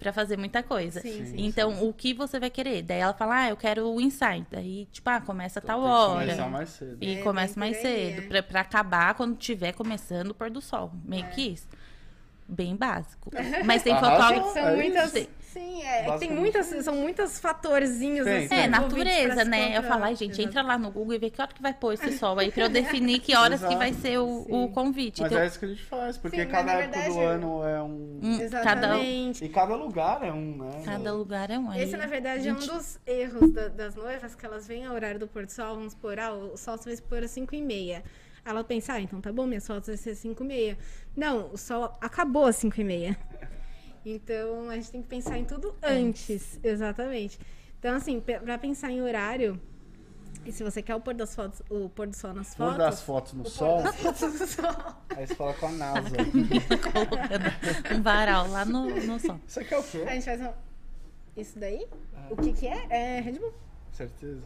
para 0.04 0.12
fazer 0.12 0.36
muita 0.36 0.62
coisa. 0.62 1.00
Sim, 1.00 1.24
sim, 1.24 1.34
então, 1.38 1.82
o 1.88 1.90
que 1.94 2.12
você 2.12 2.38
vai 2.38 2.50
querer? 2.50 2.82
Daí 2.82 2.98
ela 2.98 3.14
fala, 3.14 3.44
ah, 3.44 3.48
eu 3.48 3.56
quero 3.56 3.88
o 3.88 3.98
ensaio. 3.98 4.46
Daí, 4.50 4.86
tipo, 4.92 5.08
ah, 5.08 5.18
começa 5.18 5.60
Então 5.64 5.80
tal 5.80 5.82
hora. 5.90 6.26
Começar 6.26 6.50
mais 6.50 6.68
cedo. 6.68 6.98
E 7.00 7.14
É, 7.14 7.22
começa 7.22 7.58
mais 7.58 7.76
cedo, 7.78 8.20
é. 8.20 8.26
pra, 8.28 8.42
pra 8.42 8.60
acabar 8.60 9.14
quando 9.14 9.34
tiver 9.36 9.72
começando 9.72 10.32
o 10.32 10.34
pôr 10.34 10.50
do 10.50 10.60
sol. 10.60 10.92
Meio 11.06 11.26
que 11.30 11.40
isso. 11.40 11.66
Bem 12.46 12.76
básico. 12.76 13.30
Mas 13.64 13.82
tem 13.82 13.92
Arrasou. 13.94 14.16
fotógrafo. 14.18 14.52
São 14.52 14.68
É 14.68 14.76
muitas. 14.76 15.28
Sim, 15.54 15.82
é. 15.84 16.18
Tem 16.18 16.32
muitas, 16.32 16.66
são 16.84 16.96
muitos 16.96 17.38
fatorzinhos 17.38 18.24
Tem, 18.26 18.38
assim. 18.38 18.48
tem. 18.48 18.58
É, 18.64 18.66
natureza, 18.66 19.44
né? 19.44 19.76
Eu 19.78 19.84
falo, 19.84 20.02
ai, 20.04 20.16
gente, 20.16 20.42
entra 20.42 20.62
lá 20.62 20.76
no 20.76 20.90
Google 20.90 21.14
e 21.14 21.18
vê 21.18 21.30
que 21.30 21.40
hora 21.40 21.52
que 21.54 21.62
vai 21.62 21.72
pôr 21.72 21.92
esse 21.94 22.18
sol 22.18 22.36
aí 22.40 22.50
pra 22.50 22.64
eu 22.64 22.68
definir 22.68 23.20
que 23.20 23.36
horas 23.36 23.60
que 23.60 23.66
Exato. 23.66 23.78
vai 23.78 23.92
ser 23.92 24.18
o, 24.18 24.46
o 24.50 24.68
convite. 24.72 25.22
Mas 25.22 25.30
Então, 25.30 25.42
é 25.44 25.46
isso 25.46 25.58
que 25.60 25.64
a 25.64 25.68
gente 25.68 25.84
faz, 25.84 26.18
porque 26.18 26.42
Sim, 26.42 26.48
cada 26.48 26.72
época 26.72 26.88
do 26.88 27.14
verdade- 27.14 27.24
ano 27.24 27.64
é 27.64 27.80
um. 27.82 28.18
cada, 28.20 28.42
Exatamente. 28.44 29.44
E 29.44 29.48
cada 29.48 29.76
lugar 29.76 30.24
é 30.24 30.32
um, 30.32 30.56
né? 30.58 30.82
cada 30.84 31.12
lugar 31.12 31.48
é 31.50 31.58
um. 31.58 31.70
aí 31.70 31.82
Esse, 31.82 31.96
na 31.96 32.06
verdade, 32.06 32.48
é 32.48 32.52
um 32.52 32.60
gente- 32.60 32.70
dos 32.72 32.98
erros 33.06 33.52
da- 33.52 33.68
das 33.68 33.94
noivas, 33.94 34.34
que 34.34 34.44
elas 34.44 34.66
vêm 34.66 34.84
ao 34.86 34.94
horário 34.94 35.20
do 35.20 35.28
pôr 35.28 35.46
do 35.46 35.52
sol, 35.52 35.76
vamos 35.76 35.94
pôr, 35.94 36.18
ah, 36.18 36.32
o 36.34 36.56
sol 36.56 36.76
vai 36.84 36.96
se 36.96 37.02
pôr 37.02 37.22
às 37.22 37.30
5 37.30 37.54
e 37.54 37.62
meia. 37.62 38.02
Ela 38.44 38.62
pensa, 38.62 38.94
ah, 38.94 39.00
então 39.00 39.20
tá 39.20 39.32
bom, 39.32 39.46
minhas 39.46 39.66
fotos 39.66 39.88
vai 39.88 39.96
ser 39.96 40.10
às 40.10 40.18
5 40.18 40.42
e 40.42 40.46
meia. 40.46 40.78
Não, 41.16 41.52
o 41.52 41.56
sol 41.56 41.96
acabou 42.00 42.44
às 42.44 42.56
5 42.56 42.80
e 42.80 42.84
meia. 42.84 43.18
Então, 44.06 44.68
a 44.68 44.74
gente 44.74 44.90
tem 44.90 45.00
que 45.00 45.08
pensar 45.08 45.38
em 45.38 45.46
tudo 45.46 45.74
antes, 45.82 46.60
exatamente. 46.62 47.38
Então, 47.78 47.96
assim, 47.96 48.20
pra 48.20 48.58
pensar 48.58 48.90
em 48.90 49.00
horário, 49.00 49.58
e 50.44 50.52
se 50.52 50.62
você 50.62 50.82
quer 50.82 50.94
o 50.94 51.00
pôr 51.00 51.14
das 51.14 51.34
fotos, 51.34 51.62
o 51.70 51.88
pôr 51.88 52.06
do 52.06 52.14
sol 52.14 52.34
nas 52.34 52.54
Pôr 52.54 52.66
fotos... 52.66 52.78
das 52.78 53.02
fotos 53.02 53.32
no 53.32 53.40
o 53.40 53.44
pôr 53.44 53.50
sol, 53.50 53.82
das 53.82 53.96
fotos 53.96 54.40
no 54.40 54.46
sol. 54.46 54.94
aí 55.16 55.26
você 55.26 55.34
fala 55.34 55.54
com 55.54 55.66
a 55.66 55.72
NASA. 55.72 56.16
colocando 56.92 57.98
um 57.98 58.02
varal 58.02 58.48
lá 58.48 58.64
no, 58.66 58.90
no 58.90 59.18
sol. 59.18 59.40
Isso 59.48 59.60
aqui 59.60 59.72
é 59.72 59.78
o 59.78 59.82
quê? 59.82 60.04
A 60.06 60.12
gente 60.12 60.24
faz 60.24 60.40
um... 60.42 60.52
Isso 61.34 61.58
daí? 61.58 61.86
O 62.30 62.36
que 62.36 62.52
que 62.52 62.66
é? 62.66 62.86
É 62.90 63.20
Red 63.20 63.38
Bull. 63.38 63.54
Certeza. 63.92 64.42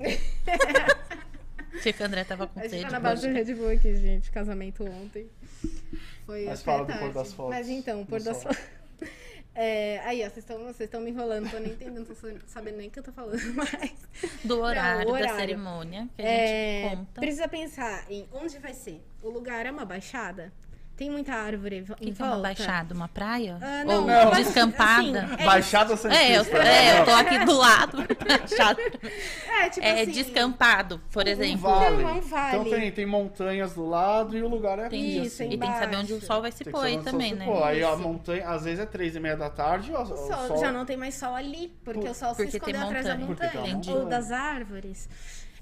Achei 1.74 1.92
que 1.92 2.02
o 2.02 2.06
André 2.06 2.24
tava 2.24 2.46
com 2.46 2.58
A 2.58 2.62
gente 2.62 2.70
sede. 2.72 2.84
tá 2.84 2.90
na 2.90 3.00
base 3.00 3.28
do. 3.28 3.32
Red 3.34 3.54
Bull 3.54 3.68
aqui, 3.70 3.96
gente. 3.96 4.30
Casamento 4.30 4.84
ontem. 4.84 5.28
Foi 6.26 6.44
Mas 6.44 6.62
fala 6.62 6.84
do 6.84 6.92
pôr 6.98 7.12
das 7.12 7.32
fotos 7.32 7.54
Mas 7.54 7.68
então, 7.68 8.02
o 8.02 8.06
pôr 8.06 8.22
das 8.22 8.42
fotos. 8.42 8.58
É, 9.60 9.98
aí, 10.04 10.20
ó, 10.20 10.26
vocês 10.30 10.36
estão 10.38 10.58
vocês 10.58 10.82
estão 10.82 11.00
me 11.00 11.10
enrolando, 11.10 11.50
tô 11.50 11.58
nem 11.58 11.72
entendendo, 11.72 12.06
tô 12.06 12.14
sabendo 12.46 12.76
nem 12.76 12.86
o 12.86 12.90
que 12.92 13.00
eu 13.00 13.02
tô 13.02 13.10
falando, 13.10 13.40
mas. 13.54 13.92
Do 14.44 14.60
horário, 14.60 15.06
Não, 15.08 15.14
o 15.14 15.18
da 15.18 15.20
horário. 15.24 15.36
cerimônia 15.40 16.08
que 16.16 16.22
a 16.22 16.24
É, 16.24 16.82
gente 16.90 16.96
conta. 16.96 17.20
precisa 17.20 17.48
pensar 17.48 18.04
em 18.08 18.28
onde 18.32 18.56
vai 18.60 18.72
ser. 18.72 19.02
O 19.20 19.28
lugar 19.28 19.66
é 19.66 19.70
uma 19.72 19.84
baixada? 19.84 20.52
Tem 20.98 21.08
muita 21.08 21.32
árvore 21.32 21.76
em 21.76 21.82
O 21.82 21.84
volta? 21.86 22.04
que, 22.04 22.10
que 22.12 22.20
é 22.20 22.24
uma 22.24 22.38
baixada? 22.38 22.92
Uma 22.92 23.06
praia? 23.06 23.56
Ah, 23.62 23.84
não, 23.84 24.00
Ou 24.00 24.06
não. 24.08 24.30
descampada? 24.32 25.22
Assim, 25.26 25.34
é 25.38 25.44
Baixada 25.46 25.96
Santista. 25.96 26.22
É, 26.24 26.36
eu, 26.36 26.42
é, 26.60 27.00
eu 27.00 27.04
tô 27.04 27.10
aqui 27.12 27.38
do 27.44 27.56
lado. 27.56 27.98
Baixada. 28.26 28.82
É, 29.62 29.68
tipo 29.70 29.86
É 29.86 30.02
assim, 30.02 30.10
descampado, 30.10 31.00
por 31.12 31.24
Um 31.24 31.28
exemplo. 31.28 31.58
vale. 31.58 32.02
Não, 32.02 32.08
é 32.08 32.12
um 32.14 32.20
vale. 32.20 32.56
Então 32.56 32.64
tem, 32.70 32.90
tem 32.90 33.06
montanhas 33.06 33.74
do 33.74 33.88
lado 33.88 34.36
e 34.36 34.42
o 34.42 34.48
lugar 34.48 34.76
é 34.80 34.88
Tem 34.88 35.00
aqui, 35.00 35.26
Isso, 35.26 35.40
assim. 35.44 35.52
E 35.52 35.56
tem 35.56 35.70
que 35.72 35.78
saber 35.78 35.96
onde 35.98 36.12
o 36.14 36.20
sol 36.20 36.42
vai 36.42 36.50
se 36.50 36.64
Tem 36.64 36.72
que 36.72 36.76
pôr 36.76 36.84
aí 36.84 36.98
também, 37.00 37.30
se 37.32 37.38
né? 37.38 37.44
pôr. 37.44 37.62
Aí 37.62 37.84
a 37.84 37.94
montanha, 37.96 38.48
às 38.48 38.64
vezes 38.64 38.80
é 38.80 38.86
três 38.86 39.14
e 39.14 39.20
meia 39.20 39.36
da 39.36 39.48
tarde, 39.48 39.92
o, 39.92 40.00
O 40.02 40.04
sol, 40.04 40.16
o 40.16 40.46
sol 40.48 40.58
já 40.58 40.72
não 40.72 40.84
tem 40.84 40.96
mais 40.96 41.14
sol 41.14 41.32
ali, 41.36 41.72
porque 41.84 42.00
Por- 42.00 42.10
o 42.10 42.14
sol 42.14 42.34
porque 42.34 42.50
se 42.50 42.56
escondeu 42.56 42.82
atrás 42.82 43.06
da 43.06 43.16
montanha. 43.16 43.80
Ou 43.94 44.04
das 44.06 44.32
árvores. 44.32 45.08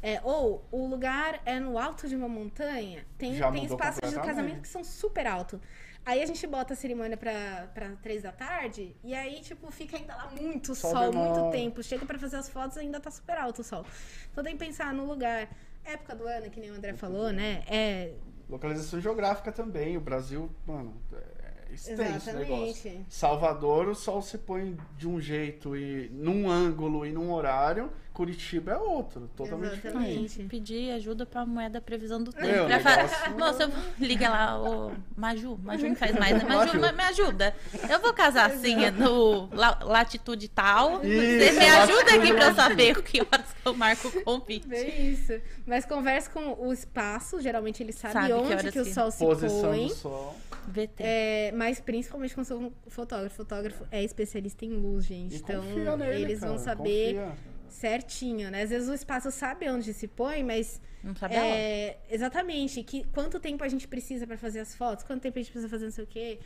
É, 0.07 0.21
ou 0.23 0.65
o 0.71 0.87
lugar 0.87 1.41
é 1.45 1.59
no 1.59 1.77
alto 1.77 2.07
de 2.07 2.15
uma 2.15 2.29
montanha. 2.29 3.05
Tem, 3.19 3.35
Já 3.35 3.51
tem 3.51 3.65
espaços 3.65 4.09
de 4.09 4.15
casamento 4.21 4.61
que 4.61 4.69
são 4.69 4.85
super 4.85 5.27
altos. 5.27 5.59
Aí 6.05 6.23
a 6.23 6.27
gente 6.27 6.47
bota 6.47 6.75
a 6.75 6.77
cerimônia 6.77 7.17
pra, 7.17 7.69
pra 7.75 7.91
três 8.01 8.23
da 8.23 8.31
tarde 8.31 8.95
e 9.03 9.13
aí, 9.13 9.41
tipo, 9.41 9.69
fica 9.73 9.97
ainda 9.97 10.15
lá 10.15 10.31
muito 10.41 10.77
Sol 10.77 10.93
sol, 10.93 11.13
muito 11.13 11.51
tempo. 11.51 11.83
Chega 11.83 12.07
pra 12.07 12.17
fazer 12.21 12.37
as 12.37 12.49
fotos 12.49 12.77
e 12.77 12.81
ainda 12.81 13.01
tá 13.01 13.11
super 13.11 13.37
alto 13.37 13.63
o 13.63 13.65
sol. 13.65 13.85
Então 14.31 14.45
tem 14.45 14.57
que 14.57 14.65
pensar 14.65 14.95
no 14.95 15.05
lugar. 15.05 15.49
Época 15.85 16.15
do 16.15 16.25
ano, 16.25 16.51
que 16.51 16.61
nem 16.61 16.71
o 16.71 16.75
André 16.75 16.93
falou, 16.93 17.33
né? 17.33 17.65
É. 17.69 18.13
Localização 18.49 19.01
geográfica 19.01 19.51
também. 19.51 19.97
O 19.97 20.01
Brasil, 20.01 20.49
mano, 20.65 20.95
é 21.13 21.75
extenso 21.75 22.03
esse 22.03 22.33
negócio. 22.33 22.65
Exatamente. 22.65 23.07
Salvador, 23.09 23.89
o 23.89 23.95
sol 23.95 24.23
se 24.23 24.39
põe 24.39 24.77
de 24.97 25.09
um 25.09 25.21
jeito 25.21 25.77
e 25.77 26.09
num 26.11 26.49
ângulo 26.49 27.05
e 27.05 27.11
num 27.11 27.33
horário. 27.33 27.91
Curitiba 28.17 28.73
é 28.73 28.79
outro, 28.79 29.29
totalmente 29.37 29.75
Exatamente. 29.75 30.23
diferente. 30.23 30.49
Pedir 30.49 30.91
ajuda 30.93 31.27
pra 31.27 31.45
mulher 31.45 31.69
da 31.69 31.83
previsão 31.83 32.23
do 32.23 32.33
tempo. 32.33 32.47
Meu, 32.47 32.65
Pra 32.65 32.81
falar, 32.81 33.31
moça, 33.39 33.65
eu 33.65 33.69
vou- 33.69 33.83
liga 34.01 34.31
lá, 34.31 34.59
ô 34.59 34.91
Maju. 35.15 35.59
Maju 35.63 35.89
não 35.89 35.97
faz 35.97 36.13
mais, 36.19 36.33
né? 36.43 36.49
Maju, 36.49 36.79
Maju. 36.79 36.81
ma- 36.81 36.93
me 36.93 37.03
ajuda. 37.03 37.55
Eu 37.91 38.01
vou 38.01 38.15
casar 38.15 38.51
assim, 38.51 38.75
no 38.93 39.51
la- 39.55 39.79
latitude 39.83 40.49
tal. 40.49 41.01
Você 41.01 41.53
me 41.53 41.67
ajuda 41.69 42.15
aqui 42.15 42.33
pra 42.33 42.45
eu 42.47 42.55
saber 42.55 43.03
que 43.03 43.21
horas 43.21 43.53
que 43.53 43.69
eu 43.69 43.75
marco 43.75 44.09
o 44.09 44.23
convite. 44.25 44.75
É 44.75 44.89
isso. 44.99 45.35
Mas 45.67 45.85
conversa 45.85 46.31
com 46.31 46.55
o 46.59 46.73
espaço, 46.73 47.39
geralmente 47.43 47.83
ele 47.83 47.93
sabe, 47.93 48.15
Sabe 48.15 48.27
que 48.29 48.33
onde 48.33 48.53
horas 48.55 48.73
que, 48.73 48.81
o 48.81 48.85
que- 48.85 48.95
sol 48.95 49.11
se 49.11 49.19
Posição 49.19 49.61
põe. 49.61 49.89
do 49.89 49.95
sol. 49.95 50.35
VT. 50.69 50.95
É, 51.03 51.53
mas 51.55 51.81
principalmente 51.81 52.35
com 52.35 52.41
o 52.41 52.45
seu 52.47 52.73
fotógrafo. 52.89 53.35
O 53.35 53.37
fotógrafo 53.37 53.85
é 53.91 54.03
especialista 54.03 54.65
em 54.65 54.71
luz, 54.71 55.05
gente. 55.05 55.35
E 55.35 55.37
então, 55.37 55.63
nele, 55.99 56.23
eles 56.23 56.41
vão 56.41 56.53
cara, 56.57 56.59
saber 56.61 57.15
confia. 57.15 57.56
Certinho, 57.77 58.51
né? 58.51 58.63
Às 58.63 58.71
vezes 58.71 58.89
o 58.89 58.95
espaço 58.95 59.31
sabe 59.31 59.69
onde 59.69 59.93
se 59.93 60.09
põe, 60.09 60.43
mas. 60.43 60.81
Não 61.05 61.15
sabe. 61.15 61.35
É, 61.35 61.99
exatamente. 62.11 62.83
Que, 62.83 63.05
quanto 63.13 63.39
tempo 63.39 63.63
a 63.63 63.69
gente 63.69 63.87
precisa 63.87 64.27
pra 64.27 64.37
fazer 64.37 64.61
as 64.61 64.75
fotos? 64.75 65.05
Quanto 65.05 65.23
tempo 65.23 65.39
a 65.39 65.43
gente 65.43 65.53
precisa 65.53 65.71
fazer 65.71 65.85
não 65.85 65.93
sei 65.93 66.05
o 66.05 66.07
quê? 66.07 66.39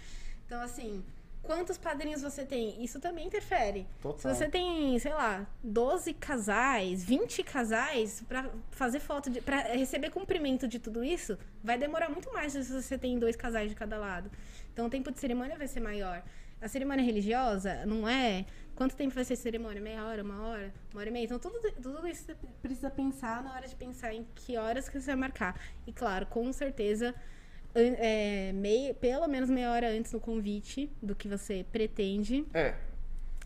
Então, 0.47 0.61
assim. 0.61 1.03
quantos 1.43 1.79
padrinhos 1.79 2.23
você 2.23 2.45
tem. 2.45 2.83
Isso 2.83 3.01
também 3.01 3.27
interfere. 3.27 3.87
Total. 4.03 4.19
Se 4.19 4.29
você 4.29 4.49
tem, 4.49 4.99
sei 4.99 5.13
lá, 5.13 5.47
12 5.63 6.13
casais, 6.15 7.03
20 7.05 7.43
casais, 7.43 8.23
pra 8.29 8.51
fazer 8.71 9.01
foto, 9.01 9.31
de, 9.31 9.41
pra 9.41 9.61
receber 9.73 10.11
cumprimento 10.11 10.69
de 10.69 10.79
tudo 10.79 11.03
isso, 11.03 11.39
vai 11.63 11.79
demorar 11.79 12.09
muito 12.11 12.33
mais 12.33 12.53
se 12.53 12.65
você 12.65 12.99
tem 12.99 13.19
dois 13.19 13.37
casais 13.37 13.69
de 13.71 13.75
cada 13.75 13.97
lado. 13.99 14.31
Então 14.73 14.87
o 14.87 14.91
tempo 14.91 15.11
de 15.11 15.19
cerimônia 15.19 15.57
vai 15.57 15.67
ser 15.67 15.81
maior. 15.81 16.23
A 16.61 16.69
cerimônia 16.69 17.05
religiosa 17.05 17.87
não 17.87 18.07
é. 18.07 18.45
Quanto 18.81 18.97
tempo 18.97 19.15
vai 19.15 19.27
ser 19.27 19.35
a 19.35 19.37
cerimônia? 19.37 19.79
Meia 19.79 20.03
hora, 20.07 20.23
uma 20.23 20.41
hora, 20.49 20.73
uma 20.91 21.01
hora 21.01 21.11
e 21.11 21.13
meia. 21.13 21.25
Então 21.27 21.39
tudo, 21.39 21.61
tudo 21.83 22.09
isso 22.09 22.25
você 22.25 22.35
precisa 22.63 22.89
pensar 22.89 23.43
na 23.43 23.53
hora 23.53 23.69
de 23.69 23.77
pensar 23.77 24.15
em 24.15 24.27
que 24.35 24.57
horas 24.57 24.89
que 24.89 24.99
você 24.99 25.09
vai 25.09 25.17
marcar. 25.17 25.61
E 25.87 25.93
claro, 25.93 26.25
com 26.25 26.51
certeza 26.51 27.15
é, 27.75 28.53
meia, 28.55 28.95
pelo 28.95 29.29
menos 29.29 29.51
meia 29.51 29.71
hora 29.71 29.91
antes 29.91 30.11
no 30.13 30.19
convite 30.19 30.91
do 31.03 31.15
que 31.15 31.29
você 31.29 31.63
pretende 31.71 32.47
É. 32.55 32.73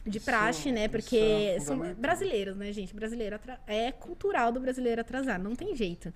de 0.07 0.19
Isso- 0.19 0.25
praxe, 0.25 0.71
né? 0.71 0.83
isso 0.83 0.91
Porque 0.91 1.17
é 1.19 1.59
são 1.59 1.81
brasileiros, 1.95 2.57
né, 2.57 2.73
gente? 2.73 2.95
Brasileiro 2.95 3.35
atra- 3.35 3.59
é 3.67 3.91
cultural 3.91 4.53
do 4.53 4.61
brasileiro 4.61 5.01
atrasar, 5.01 5.43
não 5.43 5.57
tem 5.57 5.75
jeito. 5.75 6.15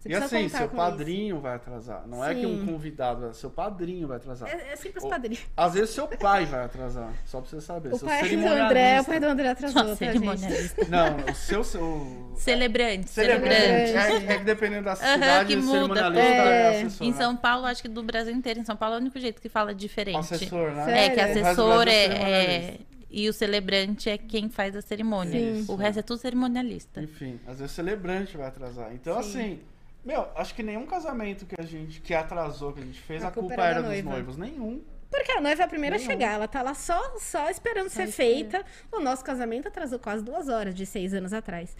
Você 0.00 0.08
E 0.08 0.14
assim, 0.14 0.48
seu 0.48 0.66
padrinho 0.66 1.40
vai 1.40 1.56
atrasar. 1.56 2.06
Não 2.06 2.24
é 2.24 2.34
que 2.34 2.46
um 2.46 2.60
Sim. 2.60 2.66
convidado, 2.72 3.26
é 3.26 3.32
seu 3.34 3.50
padrinho 3.50 4.08
vai 4.08 4.16
atrasar. 4.16 4.48
isso. 4.48 4.56
É, 4.58 4.72
é 4.72 4.76
sempre 4.76 4.96
os 4.98 5.04
Ou- 5.04 5.10
padrinhos. 5.10 5.40
Às 5.54 5.74
vezes 5.74 5.90
seu 5.90 6.08
pai 6.08 6.46
vai 6.46 6.64
atrasar, 6.64 7.12
só 7.26 7.38
pra 7.42 7.50
você 7.50 7.60
saber. 7.60 7.92
O 7.92 7.98
seu 7.98 8.08
pai 8.08 8.34
do. 8.34 8.46
André, 8.48 9.00
o 9.02 9.04
pai 9.04 9.20
do 9.20 9.26
André 9.26 9.48
atrasou, 9.50 9.94
cerimonialista. 9.96 10.86
Não, 10.88 11.16
o 11.30 11.34
seu. 11.34 11.62
seu... 11.62 12.32
Celebrante, 12.36 13.10
Celebrante. 13.10 13.54
celebrante. 13.90 14.26
É, 14.26 14.32
é 14.32 14.38
que 14.38 14.44
dependendo 14.44 14.84
da 14.84 14.96
cidade, 14.96 15.54
que 15.54 15.60
o 15.60 15.62
muda. 15.62 16.18
É. 16.18 16.18
é 16.18 16.68
assessor. 16.80 17.06
Em 17.06 17.10
né? 17.10 17.16
São 17.18 17.36
Paulo, 17.36 17.66
acho 17.66 17.82
que 17.82 17.88
do 17.88 18.02
Brasil 18.02 18.32
inteiro, 18.34 18.58
em 18.60 18.64
São 18.64 18.76
Paulo 18.76 18.94
é 18.94 18.98
o 18.98 19.00
único 19.02 19.20
jeito 19.20 19.42
que 19.42 19.50
fala 19.50 19.74
diferente. 19.74 20.16
Assessor, 20.16 20.70
né? 20.72 21.06
É, 21.06 21.10
que 21.10 21.16
Sério? 21.16 21.20
O 21.20 21.44
resto 21.44 21.62
do 21.62 21.70
assessor 21.72 21.88
é, 21.88 22.04
é- 22.04 22.80
E 23.10 23.28
o 23.28 23.32
celebrante 23.34 24.08
é 24.08 24.16
quem 24.16 24.48
faz 24.48 24.74
a 24.74 24.80
cerimônia. 24.80 25.38
Sim. 25.56 25.64
O 25.68 25.74
resto 25.76 25.98
é 25.98 26.02
tudo 26.02 26.18
cerimonialista. 26.20 27.02
Enfim, 27.02 27.38
às 27.46 27.58
vezes 27.58 27.72
o 27.72 27.74
celebrante 27.74 28.36
vai 28.36 28.46
atrasar. 28.46 28.94
Então, 28.94 29.20
Sim. 29.22 29.28
assim, 29.28 29.60
meu, 30.04 30.28
acho 30.34 30.54
que 30.54 30.62
nenhum 30.62 30.86
casamento 30.86 31.44
que 31.46 31.54
a 31.60 31.64
gente 31.64 32.00
que 32.00 32.14
atrasou, 32.14 32.72
que 32.72 32.80
a 32.80 32.84
gente 32.84 33.00
fez, 33.00 33.22
A 33.24 33.28
a, 33.28 33.30
culpa 33.30 33.48
culpa, 33.48 33.62
era 33.62 33.70
era 33.72 33.80
dos 33.82 33.88
noiva. 33.90 34.10
noivos. 34.10 34.36
Nenhum. 34.36 34.82
Porque 35.10 35.32
a 35.32 35.40
noiva 35.40 35.62
é 35.62 35.64
a 35.64 35.68
primeira 35.68 35.96
a 35.96 35.98
Nenhum. 35.98 36.10
chegar, 36.10 36.32
ela 36.34 36.46
tá 36.46 36.62
lá 36.62 36.72
só, 36.72 36.98
só 37.18 37.50
esperando 37.50 37.88
Só 37.88 37.96
ser 37.96 38.08
esperando. 38.08 38.12
feita. 38.34 38.64
O 38.92 39.00
nosso 39.00 39.24
casamento 39.24 39.66
atrasou 39.68 39.98
quase 39.98 40.24
duas 40.24 40.48
horas, 40.48 40.72
de 40.74 40.86
seis 40.86 41.12
anos 41.12 41.32
atrás. 41.32 41.76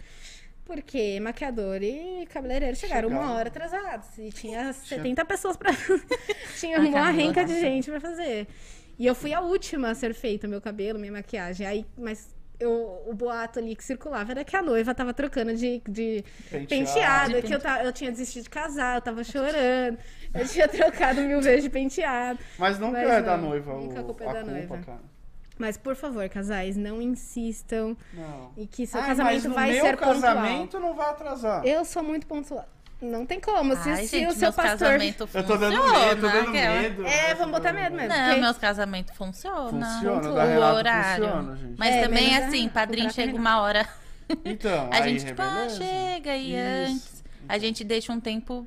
Porque 0.65 1.19
maquiador 1.21 1.83
e 1.83 2.27
cabeleireiro 2.27 2.77
chegaram 2.77 3.09
uma 3.09 3.19
Chegaram. 3.21 3.37
hora 3.39 3.49
atrasados. 3.49 4.19
E 4.19 4.31
tinha 4.31 4.73
70 4.73 5.25
pessoas 5.25 5.57
pra. 5.57 5.71
tinha 6.59 6.79
Ai, 6.79 6.87
uma 6.89 7.11
renca 7.11 7.45
de 7.45 7.59
gente 7.59 7.91
pra 7.91 8.01
fazer. 8.01 8.47
E 8.99 9.07
eu 9.07 9.15
fui 9.15 9.33
a 9.33 9.41
última 9.41 9.91
a 9.91 9.95
ser 9.95 10.13
feita, 10.15 10.47
meu 10.47 10.61
cabelo, 10.61 10.99
minha 10.99 11.13
maquiagem. 11.13 11.67
Aí, 11.67 11.87
mas 11.97 12.29
eu, 12.61 13.03
o 13.07 13.15
boato 13.15 13.59
ali 13.59 13.75
que 13.75 13.83
circulava 13.83 14.31
era 14.33 14.45
que 14.45 14.55
a 14.55 14.63
noiva 14.63 14.95
tava 14.95 15.13
trocando 15.15 15.55
de, 15.55 15.83
de 15.89 16.25
Penteado. 16.51 16.67
penteado, 16.69 17.33
De 17.35 17.43
que 17.43 17.55
eu, 17.55 17.59
ta- 17.59 17.83
eu 17.83 17.93
tinha 17.93 18.11
desistido 18.11 18.45
de 18.45 18.51
casar, 18.51 18.97
eu 18.97 19.01
tava 19.01 19.25
chorando. 19.25 19.99
Eu 20.35 20.47
tinha 20.47 20.69
trocado 20.69 21.21
mil 21.23 21.41
vezes 21.41 21.65
de 21.65 21.71
penteado. 21.71 22.39
Mas 22.59 22.79
nunca 22.79 22.99
Mas 22.99 23.11
é 23.11 23.23
da 23.23 23.37
não, 23.37 23.49
noiva 23.49 23.75
nunca 23.75 23.97
o, 23.97 24.01
a 24.01 24.05
culpa 24.05 24.25
é 24.25 24.33
da 24.33 24.45
noiva. 24.45 24.79
cara. 24.79 25.01
Mas, 25.59 25.77
por 25.77 25.95
favor, 25.95 26.27
casais, 26.31 26.75
não 26.77 27.03
insistam 27.03 27.95
Não. 28.15 28.51
e 28.57 28.67
que 28.67 28.87
seu 28.87 28.99
mas 29.01 29.09
casamento 29.09 29.49
no 29.49 29.55
vai 29.55 29.73
meu 29.73 29.85
ser 29.85 29.97
casamento 29.97 30.81
não 30.81 30.95
vai 30.95 31.11
atrasar. 31.11 31.61
pontual. 31.61 31.77
Eu 31.79 31.85
sou 31.85 32.03
muito 32.03 32.27
pontual. 32.27 32.67
Não 33.01 33.25
tem 33.25 33.41
como. 33.41 33.75
Se, 33.77 33.89
Ai, 33.89 34.05
se 34.07 34.19
gente, 34.21 34.29
o 34.29 34.33
seu 34.35 34.53
pastor. 34.53 35.01
Eu 35.03 35.45
tô 35.45 35.57
dando 35.57 35.83
medo, 35.91 36.21
tô 36.21 36.29
dando 36.29 36.49
aquela. 36.51 36.81
medo. 36.83 37.07
É, 37.07 37.35
vamos 37.35 37.53
botar 37.53 37.73
medo 37.73 37.97
mesmo. 37.97 38.09
Não, 38.15 38.25
Porque- 38.27 38.41
meus 38.41 38.59
casamentos 38.59 39.17
funcionam. 39.17 39.71
Funciona, 39.71 40.29
o 40.31 40.75
horário. 40.75 41.25
funciona, 41.25 41.57
gente. 41.57 41.75
Mas 41.79 41.95
É, 41.95 42.03
também, 42.03 42.29
menos 42.31 42.45
a- 42.45 42.49
assim, 42.49 42.69
padrinho 42.69 43.11
chega 43.13 43.35
uma 43.37 43.61
hora. 43.61 43.89
Então, 44.45 44.89
A 44.93 44.97
aí, 44.97 45.19
gente, 45.19 45.27
tipo, 45.29 45.43
ah, 45.43 45.67
chega 45.71 46.37
e 46.37 46.53
Isso. 46.55 46.93
antes. 46.93 47.25
A 47.49 47.59
gente 47.59 47.83
deixa 47.83 48.13
um 48.13 48.21
tempo 48.21 48.67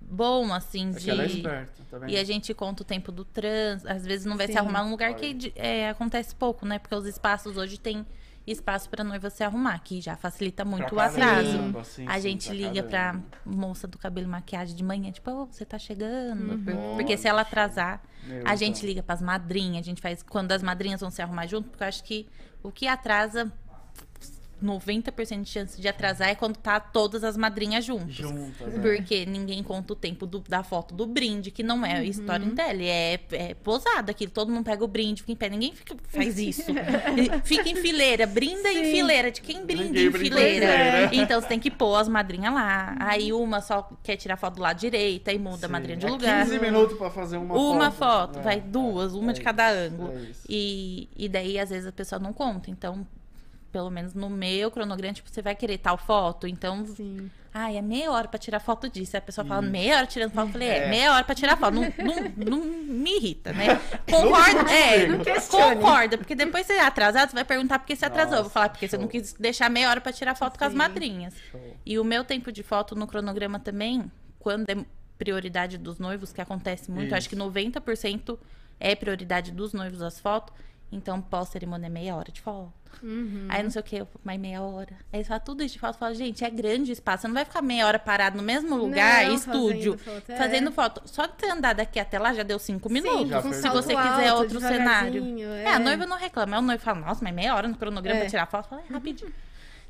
bom, 0.00 0.52
assim, 0.52 0.88
É 0.88 0.98
de. 0.98 1.10
ela 1.10 1.22
é 1.22 1.26
esperta, 1.26 1.72
tá 1.90 1.98
vendo? 1.98 2.10
E 2.10 2.16
a 2.16 2.24
gente 2.24 2.52
conta 2.54 2.82
o 2.82 2.84
tempo 2.86 3.12
do 3.12 3.24
trans, 3.24 3.84
às 3.86 4.04
vezes 4.04 4.24
não 4.26 4.36
vai 4.36 4.46
se 4.46 4.54
Sim. 4.54 4.58
arrumar 4.58 4.82
num 4.82 4.90
lugar 4.90 5.10
Olha. 5.10 5.18
que 5.18 5.52
é, 5.54 5.90
acontece 5.90 6.34
pouco, 6.34 6.64
né? 6.66 6.78
Porque 6.78 6.94
os 6.94 7.06
espaços 7.06 7.56
hoje 7.56 7.78
tem 7.78 8.04
espaço 8.50 8.88
pra 8.88 9.02
noiva 9.04 9.30
se 9.30 9.42
arrumar, 9.44 9.78
que 9.80 10.00
já 10.00 10.16
facilita 10.16 10.64
muito 10.64 10.94
o 10.94 11.00
atraso. 11.00 11.52
caramba, 11.52 11.84
sim, 11.84 12.04
a 12.08 12.18
gente 12.18 12.50
liga 12.52 12.82
pra 12.82 12.98
caramba. 13.12 13.24
moça 13.44 13.86
do 13.86 13.98
cabelo 13.98 14.26
e 14.26 14.30
maquiagem 14.30 14.74
de 14.76 14.82
manhã, 14.84 15.10
tipo, 15.12 15.30
ô, 15.30 15.46
você 15.46 15.64
tá 15.64 15.78
chegando. 15.78 16.52
Uhum. 16.52 16.64
Por- 16.64 16.96
Porque 16.96 17.16
se 17.16 17.26
ela 17.28 17.42
atrasar, 17.42 18.02
Meu, 18.24 18.42
a 18.46 18.54
gente 18.56 18.84
liga 18.84 19.02
pras 19.02 19.20
madrinhas, 19.22 19.78
a 19.78 19.82
gente 19.84 20.00
faz 20.02 20.22
quando 20.22 20.52
as 20.52 20.62
madrinhas 20.62 21.00
vão 21.00 21.10
se 21.10 21.20
arrumar 21.22 21.46
junto, 21.46 21.68
porque 21.70 21.82
eu 21.84 21.88
acho 21.88 22.02
que 22.04 22.26
o 22.62 22.70
que 22.72 22.86
atrasa 22.86 23.52
90% 24.62 25.42
de 25.42 25.48
chance 25.50 25.80
de 25.80 25.86
atrasar 25.88 26.28
é 26.28 26.34
quando 26.34 26.56
tá 26.56 26.78
todas 26.80 27.22
as 27.24 27.36
madrinhas 27.36 27.84
juntas. 27.84 28.14
Juntas, 28.14 28.74
né? 28.74 28.80
Porque 28.80 29.24
ninguém 29.26 29.62
conta 29.62 29.92
o 29.92 29.96
tempo 29.96 30.26
do- 30.26 30.40
da 30.48 30.62
foto 30.62 30.94
do 30.94 31.06
brinde, 31.06 31.50
que 31.50 31.62
não 31.62 31.78
Uhum. 31.78 31.86
é 31.86 32.04
storytelling, 32.06 32.86
é, 32.86 33.20
é 33.32 33.54
posada 33.54 34.10
aquilo. 34.10 34.30
Todo 34.30 34.50
mundo 34.52 34.64
pega 34.64 34.84
o 34.84 34.88
brinde, 34.88 35.22
fica 35.22 35.32
em 35.32 35.36
pé. 35.36 35.48
Ninguém 35.48 35.72
fica- 35.74 35.96
faz 36.08 36.38
isso. 36.38 36.72
Fica 37.44 37.68
em 37.68 37.76
fileira, 37.76 38.26
brinda 38.26 38.70
em 38.72 38.84
Sim. 38.84 38.92
fileira. 38.92 39.30
De 39.30 39.40
quem 39.40 39.64
brinda 39.64 39.84
Ninguém 39.84 40.06
em 40.06 40.10
brinda 40.10 40.26
em 40.40 40.54
fileira? 40.54 41.10
Então 41.14 41.40
você 41.40 41.46
tem 41.48 41.58
que 41.60 41.70
pôr 41.70 41.94
as 41.96 42.08
madrinhas 42.08 42.52
lá. 42.52 42.96
Aí 43.00 43.32
uma 43.32 43.60
só 43.60 43.88
quer 44.02 44.16
tirar 44.16 44.36
foto 44.36 44.56
do 44.56 44.62
lado 44.62 44.78
direito, 44.78 45.28
aí 45.28 45.38
muda 45.38 45.56
a 45.56 45.68
Sim. 45.68 45.72
madrinha 45.72 45.96
de 45.96 46.06
É 46.06 46.10
lugar. 46.10 46.44
15 46.44 46.58
minutos 46.58 46.96
pra 46.98 47.10
fazer 47.10 47.36
uma, 47.36 47.54
Uma 47.56 47.90
foto. 47.90 48.34
foto, 48.34 48.38
É, 48.38 48.42
vai 48.42 48.60
duas, 48.60 49.14
uma 49.14 49.30
é 49.30 49.32
de 49.32 49.38
isso, 49.40 49.44
cada 49.44 49.70
ângulo. 49.70 50.12
é. 50.12 50.26
E, 50.48 51.08
e 51.16 51.28
daí, 51.28 51.58
às 51.58 51.70
vezes, 51.70 51.86
a 51.86 51.92
pessoa 51.92 52.18
não 52.18 52.32
conta. 52.32 52.70
Então, 52.70 53.06
pelo 53.72 53.90
menos 53.90 54.14
no 54.14 54.30
meu 54.30 54.70
cronograma, 54.70 55.14
tipo, 55.14 55.28
você 55.30 55.42
vai 55.42 55.54
querer 55.54 55.78
tal 55.78 55.96
foto. 55.98 56.46
Então, 56.46 56.86
Sim. 56.86 57.30
ai, 57.52 57.76
é 57.76 57.82
meia 57.82 58.10
hora 58.10 58.26
pra 58.26 58.38
tirar 58.38 58.60
foto 58.60 58.88
disso. 58.88 59.14
Aí 59.16 59.18
a 59.18 59.22
pessoa 59.22 59.44
fala, 59.44 59.60
meia 59.62 59.96
hora 59.98 60.06
tirando 60.06 60.32
foto. 60.32 60.46
Eu 60.48 60.52
falei, 60.52 60.68
é, 60.68 60.78
É. 60.84 60.88
meia 60.88 61.12
hora 61.14 61.22
pra 61.24 61.34
tirar 61.34 61.56
foto. 61.56 61.74
Não, 61.74 61.82
não, 61.82 62.58
não 62.58 62.64
me 62.64 63.16
irrita, 63.16 63.52
né? 63.52 63.66
Concorda, 64.10 64.70
é, 64.72 65.06
concorda. 65.50 66.16
Porque 66.18 66.34
depois 66.34 66.66
você 66.66 66.74
é 66.74 66.80
atrasado, 66.80 67.28
você 67.30 67.34
vai 67.34 67.44
perguntar 67.44 67.78
por 67.78 67.86
que 67.86 67.94
você 67.94 68.06
atrasou. 68.06 68.32
Eu 68.32 68.36
vou 68.36 68.42
Nossa, 68.44 68.54
falar, 68.54 68.68
porque 68.70 68.88
você 68.88 68.96
show. 68.96 69.00
não 69.02 69.08
quis 69.08 69.32
deixar 69.34 69.68
meia 69.68 69.90
hora 69.90 70.00
pra 70.00 70.12
tirar 70.12 70.34
foto 70.34 70.58
com 70.58 70.64
as 70.64 70.72
Sim. 70.72 70.78
madrinhas. 70.78 71.34
Show. 71.50 71.76
E 71.84 71.98
o 71.98 72.04
meu 72.04 72.24
tempo 72.24 72.50
de 72.50 72.62
foto 72.62 72.94
no 72.96 73.06
cronograma 73.06 73.58
também, 73.58 74.10
quando 74.38 74.68
é 74.70 74.76
prioridade 75.18 75.76
dos 75.76 75.98
noivos, 75.98 76.32
que 76.32 76.40
acontece 76.40 76.90
muito, 76.90 77.14
acho 77.14 77.28
que 77.28 77.36
90% 77.36 78.38
é 78.80 78.94
prioridade 78.94 79.50
dos 79.52 79.72
noivos 79.72 80.00
as 80.00 80.18
fotos. 80.20 80.54
Então, 80.90 81.20
pós-cerimônia 81.20 81.86
é 81.86 81.90
meia 81.90 82.16
hora 82.16 82.32
de 82.32 82.40
foto. 82.40 82.72
Uhum. 83.02 83.46
Aí 83.50 83.62
não 83.62 83.70
sei 83.70 83.80
o 83.80 83.84
que, 83.84 84.06
mais 84.24 84.40
meia 84.40 84.62
hora. 84.62 84.92
Aí 85.12 85.22
você 85.22 85.28
fala 85.28 85.38
tudo 85.40 85.62
isso 85.62 85.74
de 85.74 85.78
foto. 85.80 85.98
Fala, 85.98 86.14
gente, 86.14 86.42
é 86.44 86.48
grande 86.50 86.90
o 86.90 86.94
espaço. 86.94 87.22
Você 87.22 87.28
não 87.28 87.34
vai 87.34 87.44
ficar 87.44 87.60
meia 87.60 87.86
hora 87.86 87.98
parado 87.98 88.36
no 88.38 88.42
mesmo 88.42 88.74
lugar, 88.74 89.26
Não, 89.26 89.34
estúdio, 89.34 89.98
fazendo 89.98 90.14
foto, 90.20 90.32
é. 90.32 90.36
fazendo 90.36 90.72
foto. 90.72 91.02
Só 91.04 91.26
de 91.26 91.32
você 91.38 91.46
andar 91.50 91.74
daqui 91.74 92.00
até 92.00 92.18
lá 92.18 92.32
já 92.32 92.42
deu 92.42 92.58
cinco 92.58 92.88
minutos. 92.90 93.56
Se 93.56 93.68
você 93.68 93.94
quiser 93.94 94.28
alto, 94.28 94.42
outro 94.44 94.60
cenário. 94.60 95.12
devagarzinho, 95.22 95.48
É. 95.52 95.66
a 95.74 95.78
noiva 95.78 96.06
não 96.06 96.16
reclama. 96.16 96.56
Aí 96.56 96.62
o 96.62 96.66
noivo 96.66 96.82
fala, 96.82 97.00
nossa, 97.00 97.22
mas 97.22 97.34
meia 97.34 97.54
hora 97.54 97.68
no 97.68 97.76
cronograma 97.76 98.16
É. 98.16 98.20
pra 98.22 98.30
tirar 98.30 98.46
foto. 98.46 98.68
Fala, 98.70 98.82
é 98.88 98.92
rapidinho. 98.92 99.32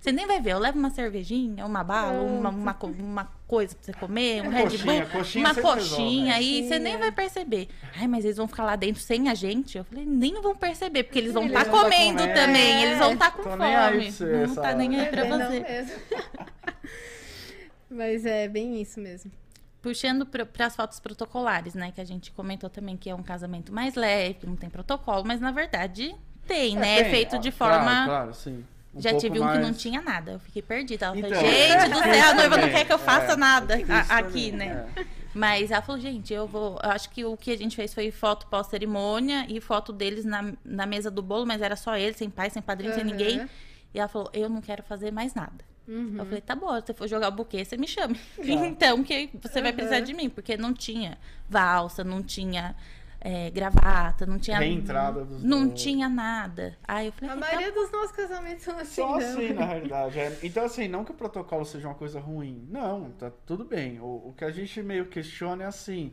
Você 0.01 0.13
nem 0.13 0.27
vai 0.27 0.41
ver, 0.41 0.53
eu 0.53 0.59
levo 0.59 0.79
uma 0.79 0.91
cervejinha, 0.91 1.65
uma 1.65 1.83
bala, 1.85 2.21
uma, 2.23 2.51
uma, 2.51 2.77
uma 3.01 3.29
coisa 3.49 3.75
pra 3.75 3.83
você 3.85 3.93
comer, 3.95 4.43
um 4.43 4.45
Uma 4.49 4.53
Red 4.53 4.63
coxinha, 4.65 5.01
Bull, 5.03 5.11
coxinha 5.11 5.45
uma 5.47 5.55
coxinha, 5.55 6.35
aí 6.35 6.63
né? 6.63 6.69
você 6.69 6.79
nem 6.79 6.95
é. 6.95 6.99
vai 6.99 7.11
perceber. 7.11 7.69
Ai, 7.99 8.07
mas 8.07 8.25
eles 8.25 8.37
vão 8.37 8.47
ficar 8.47 8.65
lá 8.65 8.77
dentro 8.77 9.01
sem 9.03 9.29
a 9.29 9.35
gente? 9.35 9.79
Eu 9.79 9.85
falei, 9.85 10.05
nem 10.05 10.41
vão 10.41 10.55
perceber, 10.55 11.03
porque 11.05 11.19
eles 11.19 11.33
vão 11.33 11.45
Eles 11.45 11.57
estar 11.57 11.65
tá 11.65 11.71
comendo 11.71 12.19
comendo. 12.19 12.35
também, 12.35 12.77
É. 12.77 12.87
eles 12.87 12.99
vão 12.99 13.13
estar 13.15 13.31
com 13.33 13.43
Tô 13.43 13.49
fome. 13.51 13.65
nem 13.65 13.75
aí 13.75 13.99
pra 14.01 14.11
você, 14.13 14.47
não 14.47 14.55
tá 14.55 14.73
nem 14.75 15.01
aí 15.01 15.07
pra 15.07 15.27
É, 15.27 15.29
você. 15.29 15.61
mesmo. 15.61 15.93
Mas 17.91 18.27
é 18.27 18.47
bem 18.49 18.81
isso 18.81 19.01
mesmo. 19.01 19.31
Puxando 19.81 20.27
para 20.27 20.47
as 20.67 20.77
fotos 20.77 21.01
protocolares, 21.01 21.75
né? 21.75 21.91
Que 21.93 22.01
a 22.01 22.05
gente 22.05 22.31
comentou 22.33 22.69
também 22.69 22.97
que 22.97 23.09
é 23.09 23.15
um 23.15 23.23
casamento 23.23 23.73
mais 23.73 23.95
leve, 23.95 24.35
que 24.35 24.47
não 24.47 24.57
tem 24.57 24.69
protocolo, 24.69 25.25
mas 25.27 25.41
na 25.41 25.51
verdade 25.53 26.15
tem, 26.47 26.77
né? 26.77 26.99
É 26.99 27.03
tem, 27.05 27.11
feito 27.13 27.37
ó, 27.37 27.39
de 27.39 27.51
claro, 27.51 27.75
forma. 27.85 28.05
Claro, 28.05 28.35
sim. 28.35 28.65
Um 28.99 29.01
Já 29.01 29.15
tive 29.17 29.41
um 29.41 29.47
que 29.49 29.55
não 29.59 29.63
mais- 29.63 29.79
tinha 29.81 30.03
nada. 30.03 30.33
Eu 30.33 30.39
fiquei 30.41 30.61
perdida. 30.61 31.07
Ela 31.07 31.17
Então, 31.17 31.31
falou, 31.31 31.45
gente 31.51 31.89
do 31.91 31.99
é 31.99 32.15
céu, 32.15 32.29
a 32.31 32.35
noiva 32.35 32.57
não 32.57 32.69
quer 32.69 32.85
que 32.85 32.93
eu 32.93 32.99
faça 32.99 33.33
é, 33.33 33.37
nada 33.37 33.75
é 33.77 33.83
isso 33.83 33.93
a- 33.93 34.19
aqui, 34.19 34.51
também, 34.51 34.69
né? 34.69 34.87
é. 34.97 35.05
Mas 35.35 35.71
ela 35.71 35.83
falou, 35.83 36.01
gente, 36.01 36.33
eu 36.35 36.47
vou. 36.47 36.79
Eu 36.83 36.91
acho 36.91 37.09
que 37.11 37.25
o 37.25 37.37
que 37.37 37.51
a 37.53 37.57
gente 37.57 37.77
fez 37.77 37.95
foi 37.95 38.11
foto 38.11 38.47
pós-cerimônia 38.49 39.47
e 39.49 39.61
foto 39.61 39.93
deles 39.93 40.25
na, 40.25 40.53
na 40.65 40.85
mesa 40.87 41.11
do 41.11 41.23
bolo, 41.23 41.47
mas 41.47 41.63
era 41.63 41.77
só 41.77 41.97
eles, 41.97 42.17
sem 42.17 42.29
pai, 42.29 42.51
sem 42.51 42.61
padrinho, 42.63 42.93
sem 42.95 43.03
Aham. 43.03 43.11
ninguém. 43.13 43.49
E 43.95 43.99
ela 43.99 44.09
falou, 44.09 44.29
eu 44.33 44.49
não 44.49 44.61
quero 44.61 44.83
fazer 44.83 45.11
mais 45.13 45.35
nada. 45.35 45.65
Uhum. 45.87 46.17
Eu 46.19 46.25
falei, 46.27 46.41
tá 46.41 46.55
bom, 46.55 46.75
se 46.81 46.87
você 46.87 46.95
for 46.95 47.09
jogar 47.09 47.29
o 47.29 47.33
buquê, 47.33 47.65
você 47.65 47.77
me 47.77 47.87
chame. 47.87 48.19
então, 48.39 49.03
que 49.05 49.31
você 49.41 49.63
vai 49.63 49.71
Uhum. 49.71 49.77
precisar 49.77 50.01
de 50.01 50.13
mim, 50.13 50.29
porque 50.29 50.57
não 50.57 50.75
tinha 50.75 51.17
valsa, 51.49 52.03
não 52.05 52.23
tinha 52.23 52.75
é, 53.21 53.51
gravata, 53.51 54.25
não 54.27 54.39
tinha. 54.39 54.59
Reentrada 54.59 55.25
dos 55.25 55.43
Não 55.43 55.67
bolos. 55.67 55.83
tinha 55.83 56.09
nada. 56.09 56.77
Aí 56.87 57.07
eu 57.07 57.13
falei, 57.13 57.31
A 57.31 57.33
"Ah, 57.33 57.37
maioria 57.37 57.73
dos 57.73 57.91
nossos 57.91 58.13
casamentos 58.13 58.63
são 58.65 58.79
assim. 58.79 58.95
Só 59.03 59.09
não. 59.11 59.17
assim, 59.19 59.53
na 59.53 59.65
realidade. 59.67 60.19
é. 60.19 60.39
Então, 60.43 60.65
assim, 60.65 60.87
não 60.89 61.05
que 61.05 61.11
o 61.11 61.15
protocolo 61.15 61.65
seja 61.65 61.89
uma 61.89 61.95
coisa 61.95 62.21
ruim. 62.21 62.67
Não, 62.71 63.11
tá 63.13 63.31
tudo 63.45 63.65
bem. 63.65 63.99
O, 64.01 64.29
o 64.29 64.35
que 64.37 64.45
a 64.45 64.51
gente 64.51 64.81
meio 64.83 65.07
questiona 65.07 65.65
é 65.65 65.67
assim. 65.67 66.13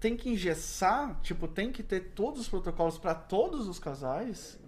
tem 0.00 0.16
que 0.16 0.30
engessar, 0.30 1.18
tipo, 1.22 1.48
tem 1.48 1.72
que 1.72 1.82
ter 1.82 2.12
todos 2.14 2.40
os 2.42 2.48
protocolos 2.48 2.98
para 2.98 3.14
todos 3.14 3.66
os 3.66 3.78
casais. 3.80 4.58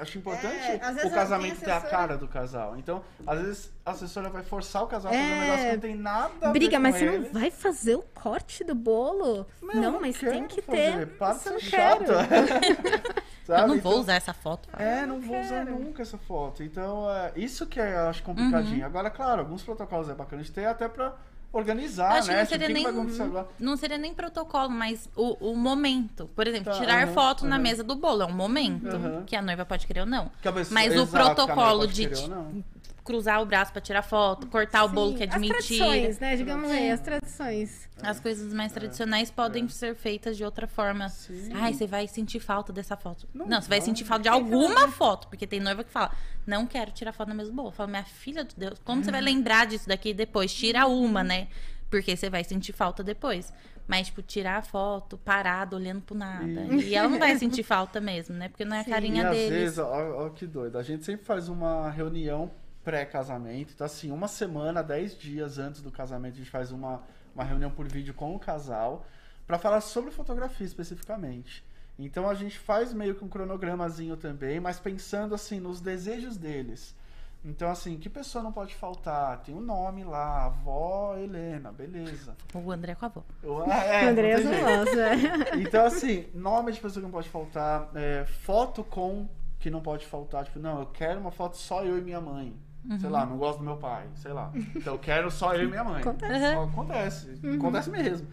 Acho 0.00 0.18
importante 0.18 0.54
É, 0.56 1.06
o 1.06 1.10
casamento 1.10 1.60
ter 1.60 1.70
a 1.70 1.80
cara 1.80 2.16
do 2.16 2.26
casal. 2.26 2.76
Então, 2.78 3.02
às 3.26 3.40
vezes 3.40 3.72
a 3.84 3.90
assessora 3.92 4.28
vai 4.30 4.42
forçar 4.42 4.82
o 4.82 4.86
casal 4.86 5.12
a 5.12 5.14
fazer 5.14 5.26
um 5.26 5.34
É. 5.36 5.40
negócio 5.40 5.64
que 5.66 5.72
não 5.72 5.80
tem 5.80 5.94
nada 5.96 6.32
a 6.42 6.50
Briga, 6.50 6.70
ver 6.72 6.78
mas 6.78 6.96
você 6.96 7.04
ele. 7.04 7.18
não 7.18 7.32
vai 7.32 7.50
fazer 7.50 7.94
o 7.96 8.02
corte 8.14 8.64
do 8.64 8.74
bolo? 8.74 9.46
Meu, 9.62 9.76
não, 9.76 9.94
eu 9.94 10.00
mas 10.00 10.16
quero 10.16 10.32
tem 10.32 10.46
que 10.46 10.62
fazer. 10.62 10.92
ter. 10.98 11.06
Para 11.18 11.32
de 11.32 11.34
eu 11.34 11.40
ser 11.40 11.50
não 11.50 11.60
chato. 11.60 12.04
quero. 12.04 12.16
Sabe? 12.26 13.20
Eu 13.50 13.66
não 13.66 13.80
vou 13.80 13.92
Então- 13.92 14.00
usar 14.02 14.14
essa 14.14 14.32
foto. 14.32 14.68
É, 14.78 15.04
não 15.04 15.20
vou 15.20 15.36
usar 15.40 15.64
quero. 15.64 15.76
nunca 15.76 16.02
essa 16.02 16.16
foto. 16.16 16.62
Então, 16.62 17.10
é, 17.10 17.32
isso 17.34 17.66
que 17.66 17.80
é, 17.80 17.94
eu 17.96 18.08
acho 18.08 18.22
complicadinho. 18.22 18.86
Agora, 18.86 19.10
claro, 19.10 19.40
alguns 19.40 19.60
protocolos 19.64 20.08
é 20.08 20.14
bacana 20.14 20.40
de 20.40 20.52
ter 20.52 20.66
até 20.66 20.88
pra 20.88 21.14
organizar, 21.52 22.12
Acho 22.18 22.28
que 22.28 22.34
né? 22.34 22.38
não 22.40 22.46
Tipo, 22.46 22.50
seria 22.60 22.64
o 22.66 22.68
que 22.68 22.74
nem, 22.74 22.84
que 22.84 23.62
não 23.64 23.76
seria 23.76 23.98
nem 23.98 24.14
protocolo, 24.14 24.70
mas 24.70 25.08
o, 25.16 25.50
o 25.52 25.56
momento. 25.56 26.28
Por 26.34 26.46
exemplo, 26.46 26.72
Tá, 26.72 26.78
tirar 26.78 27.04
aham, 27.04 27.12
foto 27.12 27.44
na 27.46 27.56
aham. 27.56 27.62
mesa 27.62 27.82
do 27.84 27.96
bolo 27.96 28.22
é 28.22 28.26
um 28.26 28.32
momento 28.32 28.86
Aham. 28.88 29.24
que 29.26 29.34
a 29.34 29.42
noiva 29.42 29.64
pode 29.64 29.86
querer 29.86 30.00
ou 30.00 30.06
não. 30.06 30.30
Que 30.40 30.48
pessoa- 30.52 30.74
Mas 30.74 30.92
o 30.92 31.02
exato, 31.02 31.10
que 31.10 31.16
noiva 31.18 31.34
protocolo 31.34 31.86
de 31.86 32.06
cruzar 33.10 33.42
o 33.42 33.46
braço 33.46 33.72
pra 33.72 33.80
tirar 33.80 34.02
foto, 34.02 34.46
cortar 34.46 34.84
o 34.84 34.88
bolo 34.88 35.10
Sim, 35.10 35.16
que 35.16 35.22
é 35.24 35.26
de 35.26 35.34
as 35.34 35.40
mentira. 35.40 35.58
tradições, 35.58 36.18
né? 36.20 36.36
Digamos 36.36 36.70
aí, 36.70 36.90
as 36.92 37.00
tradições. 37.00 37.88
As 38.00 38.20
coisas 38.20 38.54
mais 38.54 38.70
tradicionais 38.72 39.30
podem 39.32 39.68
ser 39.68 39.96
feitas 39.96 40.36
de 40.36 40.44
outra 40.44 40.68
forma. 40.68 41.06
É. 41.06 41.08
Sim. 41.08 41.50
Ai, 41.52 41.74
você 41.74 41.86
vai 41.88 42.06
sentir 42.06 42.38
falta 42.38 42.72
dessa 42.72 42.96
foto. 42.96 43.28
Não 43.34 43.48
Não, 43.48 43.60
você 43.60 43.68
vai 43.68 43.80
sentir 43.80 44.04
falta 44.04 44.22
de 44.22 44.28
alguma 44.28 44.86
foto, 44.88 45.26
porque 45.26 45.44
tem 45.46 45.58
noiva 45.58 45.82
que 45.82 45.90
fala: 45.90 46.12
"Não 46.46 46.66
quero 46.66 46.92
tirar 46.92 47.12
foto 47.12 47.28
na 47.28 47.34
mesma 47.34 47.52
bolo". 47.52 47.68
Eu 47.68 47.72
falo: 47.72 47.90
"Minha 47.90 48.04
filha 48.04 48.44
de 48.44 48.54
Deus, 48.56 48.78
como 48.84 49.02
você 49.02 49.10
vai 49.10 49.20
lembrar 49.20 49.66
disso 49.66 49.88
daqui 49.88 50.14
depois? 50.14 50.54
Tira 50.54 50.86
uma, 50.86 51.24
né? 51.24 51.48
Porque 51.90 52.16
você 52.16 52.30
vai 52.30 52.44
sentir 52.44 52.72
falta 52.72 53.02
depois". 53.02 53.52
Mas, 53.88 54.06
tipo, 54.06 54.22
tirar 54.22 54.58
a 54.58 54.62
foto 54.62 55.18
parado, 55.18 55.74
olhando 55.74 56.00
pro 56.00 56.14
nada. 56.14 56.60
E 56.80 56.94
ela 56.94 57.08
não 57.08 57.18
vai 57.18 57.34
sentir 57.36 57.64
falta 57.64 58.00
mesmo, 58.00 58.36
né? 58.36 58.48
Porque 58.48 58.64
não 58.64 58.76
é 58.76 58.80
a 58.80 58.84
Sim. 58.84 58.90
E 58.90 58.92
carinha 58.92 59.28
às 59.28 59.36
deles. 59.36 59.50
vezes, 59.50 59.78
ó, 59.78 60.26
ó 60.26 60.28
que 60.30 60.46
doido, 60.46 60.78
a 60.78 60.82
gente 60.84 61.04
sempre 61.04 61.26
faz 61.26 61.48
uma 61.48 61.90
reunião 61.90 62.52
pré-casamento. 62.84 63.72
Então, 63.74 63.84
assim, 63.84 64.10
uma 64.10 64.28
semana, 64.28 64.82
dez 64.82 65.16
dias 65.16 65.58
antes 65.58 65.82
do 65.82 65.90
casamento, 65.90 66.34
a 66.34 66.38
gente 66.38 66.50
faz 66.50 66.72
uma, 66.72 67.02
uma 67.34 67.44
reunião 67.44 67.70
por 67.70 67.86
vídeo 67.86 68.14
com 68.14 68.34
o 68.34 68.38
casal 68.38 69.06
para 69.46 69.58
falar 69.58 69.80
sobre 69.80 70.10
fotografia 70.10 70.66
especificamente. 70.66 71.64
Então 71.98 72.28
a 72.28 72.34
gente 72.34 72.58
faz 72.58 72.92
meio 72.94 73.14
que 73.14 73.24
um 73.24 73.28
cronogramazinho 73.28 74.16
também, 74.16 74.58
mas 74.58 74.80
pensando 74.80 75.34
assim 75.34 75.60
nos 75.60 75.80
desejos 75.80 76.36
deles. 76.36 76.94
Então, 77.44 77.70
assim, 77.70 77.96
que 77.96 78.10
pessoa 78.10 78.44
não 78.44 78.52
pode 78.52 78.74
faltar? 78.74 79.38
Tem 79.42 79.54
o 79.54 79.60
nome 79.60 80.04
lá, 80.04 80.44
avó 80.44 81.16
Helena, 81.16 81.72
beleza. 81.72 82.36
O 82.54 82.70
André 82.70 82.94
com 82.94 83.06
a 83.06 83.08
avó. 83.08 83.24
Ah, 83.66 83.80
é, 83.84 84.12
tem 84.12 84.44
não 84.44 84.52
jeito. 84.52 84.64
gosta. 84.66 85.56
Então, 85.56 85.86
assim, 85.86 86.26
nome 86.34 86.70
de 86.72 86.80
pessoa 86.80 87.00
que 87.00 87.06
não 87.06 87.10
pode 87.10 87.30
faltar, 87.30 87.88
é, 87.94 88.26
foto 88.26 88.84
com 88.84 89.26
que 89.58 89.70
não 89.70 89.80
pode 89.80 90.06
faltar. 90.06 90.44
Tipo, 90.44 90.58
não, 90.58 90.80
eu 90.80 90.86
quero 90.86 91.18
uma 91.18 91.30
foto 91.30 91.56
só 91.56 91.82
eu 91.82 91.96
e 91.96 92.02
minha 92.02 92.20
mãe. 92.20 92.54
Sei 92.98 93.08
lá, 93.10 93.26
não 93.26 93.36
gosto 93.36 93.58
do 93.58 93.64
meu 93.64 93.76
pai, 93.76 94.06
sei 94.14 94.32
lá. 94.32 94.50
Então 94.74 94.94
eu 94.94 94.98
quero 94.98 95.30
só 95.30 95.54
eu 95.54 95.64
e 95.64 95.68
minha 95.68 95.84
mãe. 95.84 96.00
Acontece. 96.00 96.54
Só 96.54 96.62
Acontece. 96.64 97.40
Acontece 97.56 97.90
mesmo. 97.90 98.26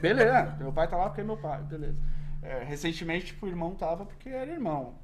Beleza, 0.00 0.56
meu 0.58 0.72
pai 0.72 0.88
tá 0.88 0.96
lá 0.96 1.06
porque 1.06 1.20
é 1.20 1.24
meu 1.24 1.36
pai, 1.36 1.60
beleza. 1.62 1.96
É, 2.42 2.64
recentemente, 2.64 3.26
tipo, 3.26 3.46
o 3.46 3.48
irmão 3.48 3.74
tava 3.74 4.04
porque 4.06 4.28
era 4.28 4.50
irmão. 4.50 4.94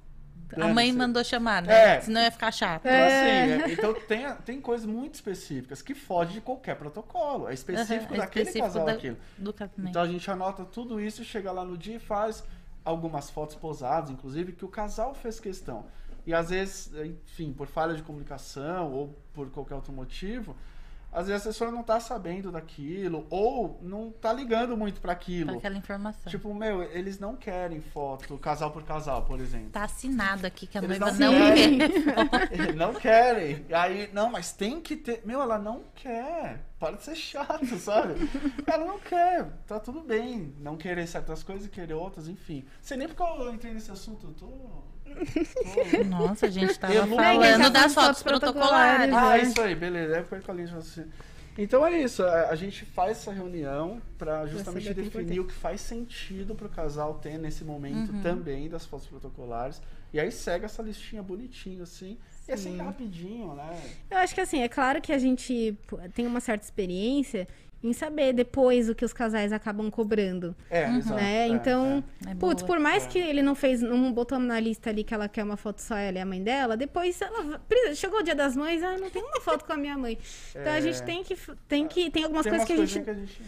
A 0.57 0.69
mãe 0.69 0.91
mandou 0.95 1.23
chamar, 1.23 1.61
né? 1.63 1.97
É. 1.97 2.01
Senão 2.01 2.23
ia 2.23 2.31
ficar 2.31 2.51
chato. 2.51 2.81
Então, 2.81 2.91
É. 2.91 3.45
assim, 3.55 3.63
é, 3.65 3.73
então 3.75 3.93
tem, 3.95 4.35
tem 4.47 4.61
coisas 4.61 4.87
muito 4.87 5.15
específicas 5.15 5.83
que 5.83 5.95
fogem 5.95 6.35
de 6.37 6.41
qualquer 6.41 6.75
protocolo. 6.77 7.49
É 7.49 7.53
específico 7.55 8.15
é 8.15 8.17
daquele 8.17 8.45
específico 8.49 8.67
casal 8.73 8.87
da- 8.87 8.93
aquilo. 8.93 9.19
do 9.37 9.53
casamento. 9.53 9.91
Então 9.91 10.01
a 10.03 10.07
gente 10.07 10.31
anota 10.31 10.65
tudo 10.65 10.99
isso, 10.99 11.23
chega 11.23 11.53
lá 11.53 11.65
no 11.67 11.77
dia 11.77 11.97
e 11.97 12.01
faz 12.01 12.43
algumas 12.83 13.29
fotos 13.29 13.57
posadas, 13.57 14.09
inclusive, 14.11 14.53
que 14.53 14.65
o 14.65 14.69
casal 14.69 15.15
fez 15.15 15.39
questão. 15.39 15.85
E 16.29 16.35
às 16.35 16.51
vezes, 16.51 16.93
enfim, 16.95 17.55
por 17.55 17.67
falha 17.67 17.95
de 17.95 18.03
comunicação 18.03 18.93
ou 18.93 19.19
por 19.33 19.49
qualquer 19.49 19.75
outro 19.75 19.95
motivo, 19.95 20.55
às 21.11 21.27
vezes 21.27 21.47
a 21.47 21.49
assessora 21.49 21.71
não 21.71 21.83
tá 21.83 21.99
sabendo 21.99 22.53
daquilo 22.53 23.27
ou 23.31 23.81
não 23.83 24.11
tá 24.13 24.31
ligando 24.31 24.77
muito 24.77 25.01
para 25.01 25.11
aquilo. 25.13 25.57
aquela 25.57 25.79
informação. 25.79 26.31
Tipo, 26.31 26.53
meu, 26.53 26.83
eles 26.83 27.19
não 27.19 27.35
querem 27.35 27.81
foto 27.81 28.37
casal 28.37 28.71
por 28.71 28.83
casal, 28.83 29.23
por 29.25 29.41
exemplo. 29.41 29.71
Tá 29.71 29.85
assinado 29.85 30.47
aqui 30.47 30.67
que 30.67 30.77
a 30.77 30.83
Eles 30.83 30.99
noiva 30.99 31.17
não 31.19 31.33
não, 31.33 31.39
querem. 31.39 31.79
quer. 31.79 32.75
não 32.77 32.93
querem. 32.93 33.65
Aí, 33.73 34.11
não, 34.13 34.31
mas 34.31 34.53
tem 34.53 34.83
que 34.83 34.97
ter. 34.97 35.23
Meu, 35.25 35.41
ela 35.41 35.59
não 35.59 35.83
quer. 35.95 36.63
Para 36.79 36.97
de 36.97 37.05
ser 37.05 37.17
chato, 37.17 37.65
sabe? 37.81 38.15
Ela 38.67 38.85
não 38.85 38.99
quer. 38.99 39.47
Tá 39.67 39.81
tudo 39.81 40.03
bem. 40.03 40.55
Não 40.61 40.77
querer 40.77 41.07
certas 41.07 41.43
coisas 41.43 41.67
e 41.67 41.71
querer 41.71 41.95
outras, 41.95 42.29
enfim. 42.29 42.67
Sei 42.83 42.99
nem 42.99 43.09
porque 43.09 43.23
eu 43.23 43.51
entrei 43.51 43.73
nesse 43.73 43.91
assunto. 43.91 44.27
Eu 44.27 44.35
tô. 44.35 44.98
Nossa, 46.09 46.47
a 46.47 46.51
gente 46.51 46.79
tava 46.79 47.07
não- 47.07 47.17
falando 47.17 47.71
das 47.71 47.95
fotos 47.95 48.23
protocolares. 48.23 49.13
Ah, 49.15 49.31
né? 49.37 49.43
isso 49.43 49.61
aí, 49.61 49.75
beleza. 49.75 50.17
É 50.19 50.23
perco 50.23 50.51
a 50.51 50.55
linha 50.55 50.67
de 50.67 50.73
raciocínio. 50.75 51.11
Então 51.61 51.85
é 51.85 52.01
isso, 52.03 52.23
a 52.25 52.55
gente 52.55 52.85
faz 52.85 53.19
essa 53.19 53.33
reunião 53.33 54.01
para 54.17 54.47
justamente 54.47 54.87
o 54.87 54.91
é 54.93 54.95
definir 54.95 55.41
o 55.41 55.45
que 55.45 55.53
faz 55.53 55.81
sentido 55.81 56.55
pro 56.55 56.69
casal 56.69 57.15
ter 57.15 57.37
nesse 57.37 57.65
momento 57.65 58.13
Uhum. 58.13 58.23
também 58.23 58.69
das 58.69 58.87
fotos 58.87 59.09
protocolares. 59.09 59.83
E 60.13 60.21
aí 60.21 60.31
segue 60.31 60.65
essa 60.67 60.81
listinha 60.83 61.21
bonitinho, 61.21 61.83
assim. 61.83 62.17
E 62.47 62.53
assim, 62.53 62.77
Sim. 62.77 62.79
rapidinho, 62.79 63.55
né? 63.55 63.77
Eu 64.09 64.19
acho 64.19 64.35
que 64.37 64.41
assim, 64.41 64.63
é 64.63 64.69
claro 64.69 65.03
que 65.03 65.13
a 65.13 65.19
gente 65.19 65.77
tem 66.15 66.29
uma 66.29 66.39
certa 66.41 66.65
experiência 66.65 67.47
em 67.83 67.93
saber 67.93 68.33
depois 68.33 68.89
o 68.89 68.95
que 68.95 69.05
os 69.05 69.13
casais 69.13 69.53
acabam 69.53 69.89
cobrando, 69.91 70.55
É, 70.69 70.89
exato. 70.97 71.15
né? 71.15 71.37
é, 71.43 71.47
então, 71.47 72.03
é. 72.27 72.33
É 72.33 72.35
putz, 72.35 72.63
por 72.63 72.79
mais 72.81 73.05
É. 73.05 73.09
que 73.09 73.19
ele 73.19 73.41
não 73.41 73.55
fez, 73.55 73.81
não 73.81 74.13
botou 74.13 74.39
na 74.39 74.59
lista 74.59 74.91
ali 74.91 75.05
que 75.05 75.15
ela 75.15 75.29
quer 75.29 75.45
uma 75.45 75.57
foto 75.57 75.81
só 75.81 75.97
ela 75.97 76.19
e 76.19 76.21
a 76.21 76.27
mãe 76.27 76.43
dela, 76.43 76.77
depois 76.77 77.21
ela 77.23 77.61
chegou 77.95 78.19
o 78.19 78.23
dia 78.23 78.35
das 78.35 78.57
mães, 78.57 78.83
ah, 78.83 78.97
não 78.99 79.09
tem 79.11 79.23
uma 79.23 79.41
foto 79.41 79.65
com 79.65 79.73
a 79.73 79.77
minha 79.77 79.97
mãe. 79.97 80.19
Então 80.51 80.73
a 80.73 80.77
É. 80.79 80.81
gente 80.81 81.03
tem 81.05 81.23
que 81.23 81.37
tem 81.69 81.87
que 81.87 82.11
tem 82.11 82.25
algumas 82.25 82.43
Tem 82.45 82.51
coisas 82.51 82.67
que 82.67 82.73
a 82.73 82.77
gente 82.85 83.01
que 83.05 83.11
a 83.11 83.15
gente. 83.15 83.43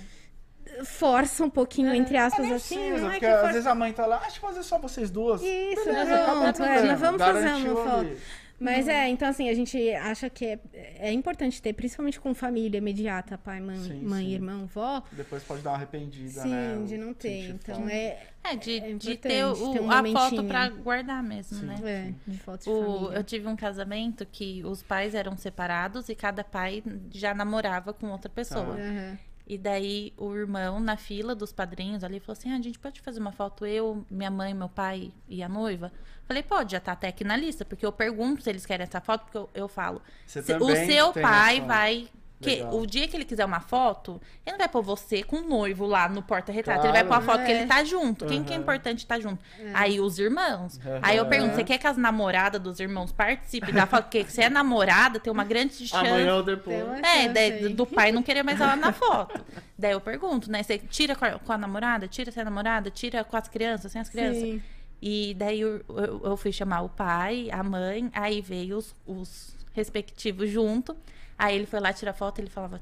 força 0.84 1.44
um 1.44 1.50
pouquinho 1.50 1.92
entre 1.92 2.16
aspas 2.16 2.40
Ah, 2.44 2.48
nem 2.48 2.54
assim, 2.56 2.76
precisa, 2.76 2.98
não 2.98 3.08
é 3.08 3.10
porque 3.14 3.18
que 3.20 3.26
às 3.26 3.40
força... 3.40 3.52
vezes 3.52 3.66
a 3.66 3.74
mãe 3.74 3.92
tá 3.92 4.06
lá, 4.06 4.18
acho 4.18 4.34
que 4.34 4.46
fazer 4.46 4.62
só 4.62 4.78
vocês 4.78 5.10
duas. 5.10 5.42
Isso, 5.42 5.84
Beleza, 5.84 6.18
pronto, 6.24 6.62
é, 6.62 6.94
vamos 6.94 7.20
fazer 7.22 7.48
uma 7.48 7.74
foto. 7.84 7.96
ali. 7.96 8.16
Mas 8.60 8.86
é, 8.88 9.08
então 9.08 9.26
assim, 9.26 9.48
a 9.48 9.54
gente 9.54 9.90
acha 9.94 10.28
que 10.28 10.44
é, 10.44 10.58
é 10.74 11.12
importante 11.12 11.62
ter, 11.62 11.72
principalmente 11.72 12.20
com 12.20 12.34
família 12.34 12.76
imediata, 12.78 13.38
pai, 13.38 13.58
mãe, 13.60 13.78
Sim, 13.78 14.02
mãe 14.04 14.26
sim. 14.26 14.32
irmão, 14.34 14.66
vó. 14.66 15.02
Depois 15.12 15.42
pode 15.42 15.62
dar 15.62 15.70
uma 15.70 15.76
arrependida, 15.76 16.42
Sim, 16.42 16.50
né? 16.50 16.84
de 16.86 16.98
não 16.98 17.14
ter. 17.14 17.48
Então 17.50 17.88
é, 17.88 18.18
É, 18.44 18.56
de, 18.56 18.78
É 18.78 18.92
de 18.94 19.16
ter, 19.16 19.44
o- 19.46 19.72
ter 19.72 19.80
um 19.80 19.90
a 19.90 20.02
foto 20.04 20.44
pra 20.44 20.68
guardar 20.68 21.22
mesmo, 21.22 21.58
Sim. 21.58 21.66
né? 21.66 22.14
é 22.26 22.30
de 22.30 22.38
fotos 22.38 22.64
de 22.66 22.70
O, 22.70 22.82
família. 22.96 23.16
eu 23.18 23.24
tive 23.24 23.46
um 23.48 23.56
casamento 23.56 24.26
que 24.26 24.62
os 24.64 24.82
pais 24.82 25.14
eram 25.14 25.36
separados 25.36 26.08
e 26.10 26.14
cada 26.14 26.44
pai 26.44 26.82
já 27.10 27.32
namorava 27.34 27.92
com 27.94 28.08
outra 28.08 28.28
pessoa. 28.30 28.76
Tá. 28.76 29.18
E 29.52 29.58
daí 29.58 30.12
o 30.16 30.32
irmão, 30.32 30.78
na 30.78 30.96
fila 30.96 31.34
dos 31.34 31.52
padrinhos 31.52 32.04
ali, 32.04 32.20
falou 32.20 32.34
assim: 32.38 32.52
ah, 32.52 32.56
a 32.56 32.62
gente 32.62 32.78
pode 32.78 33.00
fazer 33.00 33.18
uma 33.18 33.32
foto, 33.32 33.66
eu, 33.66 34.06
minha 34.08 34.30
mãe, 34.30 34.54
meu 34.54 34.68
pai 34.68 35.10
e 35.28 35.42
a 35.42 35.48
noiva? 35.48 35.90
Falei, 36.24 36.44
pode, 36.44 36.70
já 36.70 36.78
tá 36.78 36.92
até 36.92 37.08
aqui 37.08 37.24
na 37.24 37.36
lista, 37.36 37.64
porque 37.64 37.84
eu 37.84 37.90
pergunto 37.90 38.42
se 38.44 38.48
eles 38.48 38.64
querem 38.64 38.84
essa 38.84 39.00
foto, 39.00 39.22
porque 39.24 39.36
eu, 39.38 39.50
eu 39.52 39.66
falo. 39.66 40.00
Você 40.24 40.40
se- 40.42 40.52
o 40.54 40.86
seu 40.86 41.12
pai 41.22 41.60
vai. 41.66 42.08
Que, 42.40 42.50
Legal. 42.56 42.74
o 42.78 42.86
dia 42.86 43.06
que 43.06 43.14
ele 43.14 43.26
quiser 43.26 43.44
uma 43.44 43.60
foto, 43.60 44.18
ele 44.46 44.52
não 44.52 44.58
vai 44.58 44.68
pôr 44.68 44.80
você 44.82 45.22
com 45.22 45.36
o 45.36 45.42
noivo 45.42 45.84
lá 45.84 46.08
no 46.08 46.22
porta-retrato. 46.22 46.80
Claro. 46.80 46.96
Ele 46.96 47.04
vai 47.04 47.08
pôr 47.20 47.22
a 47.22 47.26
foto 47.26 47.44
que 47.44 47.52
É. 47.52 47.58
ele 47.58 47.66
tá 47.66 47.84
junto. 47.84 48.24
Quem 48.24 48.42
que 48.42 48.54
é 48.54 48.56
importante 48.56 49.06
tá 49.06 49.20
junto? 49.20 49.42
Aí 49.74 50.00
os 50.00 50.18
irmãos. 50.18 50.80
Aí 51.02 51.18
eu 51.18 51.26
pergunto: 51.26 51.54
você 51.54 51.62
quer 51.64 51.76
que 51.76 51.86
as 51.86 51.98
namoradas 51.98 52.58
dos 52.58 52.80
irmãos 52.80 53.12
participem 53.12 53.74
da 53.74 53.86
foto? 53.86 54.04
Porque 54.04 54.24
se 54.24 54.40
é 54.42 54.48
namorada, 54.48 55.20
tem 55.20 55.30
uma 55.30 55.44
grande 55.44 55.86
chance. 55.86 55.94
Amanhã 56.08 56.36
ou 56.36 56.42
depois. 56.42 56.76
É, 57.02 57.28
daí, 57.28 57.68
do 57.74 57.84
pai 57.84 58.10
não 58.10 58.22
querer 58.22 58.42
mais 58.42 58.58
ela 58.58 58.74
na 58.74 58.90
foto. 58.94 59.44
daí 59.78 59.92
eu 59.92 60.00
pergunto, 60.00 60.50
né? 60.50 60.62
Você 60.62 60.78
tira 60.78 61.14
com 61.14 61.24
a, 61.26 61.38
com 61.38 61.52
a 61.52 61.58
namorada, 61.58 62.08
tira 62.08 62.32
sem 62.32 62.40
a 62.40 62.44
namorada, 62.44 62.90
tira 62.90 63.22
com 63.22 63.36
as 63.36 63.48
crianças, 63.48 63.92
sem 63.92 64.00
as 64.00 64.08
crianças. 64.08 64.40
Sim. 64.42 64.62
E 65.02 65.34
daí 65.34 65.60
eu, 65.60 65.82
eu, 65.90 66.20
eu 66.24 66.36
fui 66.38 66.52
chamar 66.52 66.80
o 66.80 66.88
pai, 66.88 67.48
a 67.52 67.62
mãe, 67.62 68.10
aí 68.14 68.40
veio 68.40 68.78
os, 68.78 68.94
os 69.06 69.54
respectivos 69.74 70.48
junto. 70.50 70.96
Aí 71.42 71.54
ele 71.56 71.64
foi 71.66 71.80
lá 71.80 71.90
tirar 71.92 72.12
foto, 72.12 72.38
ele 72.38 72.50
falava, 72.50 72.80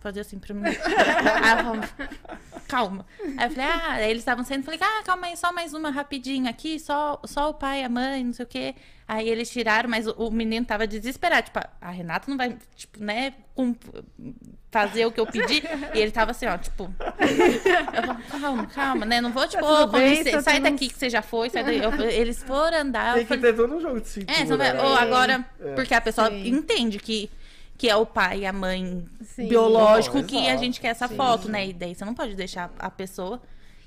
fazia 0.00 0.20
assim 0.20 0.38
pra 0.38 0.52
mim. 0.54 0.62
aí 0.68 0.74
eu 0.76 1.56
falava, 1.64 1.88
calma. 2.68 3.06
Aí 3.38 3.46
eu 3.46 3.50
falei, 3.50 3.64
ah, 3.70 3.92
aí 3.92 4.10
eles 4.10 4.20
estavam 4.20 4.44
saindo, 4.44 4.62
falei, 4.62 4.78
ah, 4.82 5.02
calma 5.04 5.26
aí, 5.28 5.36
só 5.38 5.50
mais 5.52 5.72
uma 5.72 5.90
rapidinho 5.90 6.48
aqui, 6.48 6.78
só, 6.78 7.18
só 7.24 7.48
o 7.48 7.54
pai, 7.54 7.82
a 7.82 7.88
mãe, 7.88 8.22
não 8.22 8.32
sei 8.34 8.44
o 8.44 8.48
quê. 8.48 8.74
Aí 9.08 9.28
eles 9.28 9.50
tiraram, 9.50 9.88
mas 9.88 10.06
o, 10.06 10.12
o 10.12 10.30
menino 10.30 10.64
tava 10.66 10.86
desesperado. 10.86 11.44
Tipo, 11.46 11.60
a 11.80 11.90
Renata 11.90 12.30
não 12.30 12.36
vai, 12.36 12.56
tipo, 12.76 13.02
né, 13.02 13.32
cum- 13.54 13.74
fazer 14.70 15.06
o 15.06 15.12
que 15.12 15.20
eu 15.20 15.26
pedi. 15.26 15.62
E 15.94 15.98
ele 15.98 16.10
tava 16.10 16.30
assim, 16.32 16.46
ó, 16.46 16.56
tipo. 16.58 16.92
Eu 16.98 18.02
falava, 18.02 18.22
calma, 18.40 18.66
calma, 18.66 19.06
né? 19.06 19.20
Não 19.20 19.30
vou, 19.30 19.46
tipo, 19.46 19.62
com 19.64 19.86
bem, 19.88 20.10
licença, 20.10 20.30
tá 20.38 20.42
sai 20.42 20.54
tudo- 20.56 20.70
daqui 20.70 20.88
que 20.88 20.98
você 20.98 21.08
já 21.10 21.22
foi, 21.22 21.48
sai 21.50 21.62
daí. 21.64 21.78
Eu- 21.82 21.92
eles 22.10 22.42
foram 22.42 22.78
andar. 22.78 23.12
Tem 23.14 23.22
eu 23.22 23.26
que 23.28 23.34
falei, 23.36 23.52
ter 23.52 23.56
todo 23.56 23.76
um 23.76 23.80
jogo 23.80 24.00
de 24.00 24.08
cintura. 24.08 24.38
é, 24.38 24.44
você 24.46 24.56
vai, 24.56 24.72
né? 24.72 24.82
ou 24.82 24.94
agora, 24.96 25.44
É. 25.60 25.74
porque 25.74 25.94
a 25.94 26.00
pessoa 26.00 26.28
Sim. 26.30 26.48
entende 26.48 26.98
que, 26.98 27.30
que 27.76 27.88
é 27.88 27.96
o 27.96 28.06
pai 28.06 28.40
e 28.40 28.46
a 28.46 28.52
mãe 28.52 29.04
Sim. 29.22 29.48
biológico 29.48 30.18
Não, 30.18 30.24
que 30.24 30.48
a 30.48 30.56
gente 30.56 30.80
quer 30.80 30.88
essa 30.88 31.08
Sim, 31.08 31.16
foto, 31.16 31.48
né? 31.48 31.68
E 31.68 31.72
daí 31.72 31.94
você 31.94 32.04
não 32.04 32.14
pode 32.14 32.34
deixar 32.34 32.72
a 32.78 32.90
pessoa. 32.90 33.40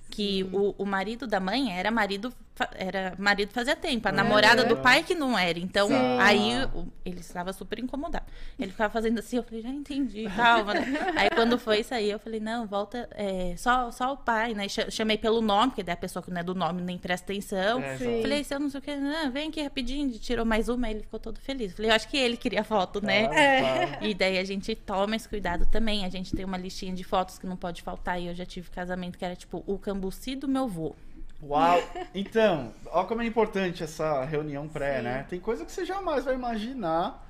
Que 0.09 0.43
o, 0.53 0.73
o 0.77 0.85
marido 0.85 1.27
da 1.27 1.39
mãe 1.39 1.77
era 1.77 1.91
marido, 1.91 2.33
era 2.76 3.14
marido 3.18 3.51
fazia 3.51 3.76
tempo, 3.76 4.08
a 4.08 4.12
namorada 4.12 4.64
do 4.64 4.78
pai 4.78 5.03
que 5.03 5.14
não 5.16 5.38
era. 5.38 5.60
Então, 5.60 5.88
Sim. 5.88 5.95
aí 6.20 6.51
o- 6.74 6.88
ele 7.05 7.20
estava 7.20 7.51
super 7.53 7.80
incomodado. 7.80 8.26
Ele 8.60 8.72
ficava 8.72 8.91
fazendo 8.91 9.20
assim, 9.20 9.38
eu 9.38 9.43
falei, 9.43 9.62
já 9.62 9.70
entendi, 9.70 10.26
calma. 10.36 10.74
né? 10.74 10.86
Aí 11.18 11.30
quando 11.30 11.58
foi 11.58 11.84
sair, 11.84 12.12
eu 12.12 12.20
falei, 12.20 12.39
não, 12.39 12.66
volta, 12.68 13.08
é, 13.14 13.53
só, 13.58 13.91
só 13.91 14.14
o 14.14 14.18
pai, 14.18 14.53
né? 14.53 14.68
Cha- 14.68 14.89
Chamei 14.89 15.18
pelo 15.18 15.41
nome, 15.41 15.68
porque 15.72 15.84
daí 15.84 15.93
a 15.93 15.97
pessoa 15.97 16.22
que 16.24 16.30
não 16.32 16.39
é 16.39 16.43
do 16.43 16.53
nome 16.55 16.82
nem 16.82 16.97
presta 16.97 17.32
atenção. 17.32 17.82
É. 17.82 17.97
Falei, 17.97 18.43
se 18.43 18.53
eu 18.53 18.60
não 18.60 18.70
sei 18.70 18.80
o 18.80 18.84
que, 18.84 18.95
não, 18.95 19.32
vem 19.32 19.49
aqui 19.49 19.62
rapidinho, 19.62 20.10
tirou 20.20 20.45
mais 20.45 20.70
uma, 20.70 20.88
aí 20.88 20.93
ele 20.93 21.01
ficou 21.03 21.20
todo 21.20 21.39
feliz. 21.39 21.74
Falei, 21.74 21.91
eu 21.91 21.95
acho 21.95 22.08
que 22.08 22.18
ele 22.18 22.38
queria 22.38 22.64
foto, 22.64 23.01
né? 23.03 23.28
Claro, 23.28 23.88
claro. 23.88 24.05
E 24.05 24.14
daí 24.14 24.38
a 24.38 24.43
gente 24.43 24.76
toma 24.76 25.16
esse 25.16 25.28
cuidado 25.28 25.66
também. 25.68 26.05
A 26.05 26.10
gente 26.10 26.36
tem 26.36 26.45
uma 26.45 26.58
listinha 26.58 26.93
de 26.93 27.03
fotos 27.03 27.38
que 27.38 27.45
não 27.47 27.55
pode 27.58 27.82
faltar. 27.82 28.20
E 28.22 28.28
eu 28.28 28.36
já 28.36 28.45
tive 28.45 28.70
casamento 28.70 29.18
que 29.18 29.26
era 29.26 29.36
tipo 29.36 29.64
o 29.68 29.78
cambuci 29.78 30.36
do 30.36 30.47
meu 30.47 30.68
vô. 30.68 30.95
Uau! 31.41 31.81
Então, 32.15 32.71
olha 32.91 33.07
como 33.07 33.21
é 33.21 33.25
importante 33.25 33.83
essa 33.83 34.23
reunião 34.25 34.67
pré, 34.67 34.97
Sim. 34.97 35.03
né? 35.03 35.25
Tem 35.29 35.39
coisa 35.39 35.63
que 35.65 35.71
você 35.71 35.85
jamais 35.85 36.25
vai 36.25 36.33
imaginar. 36.35 37.25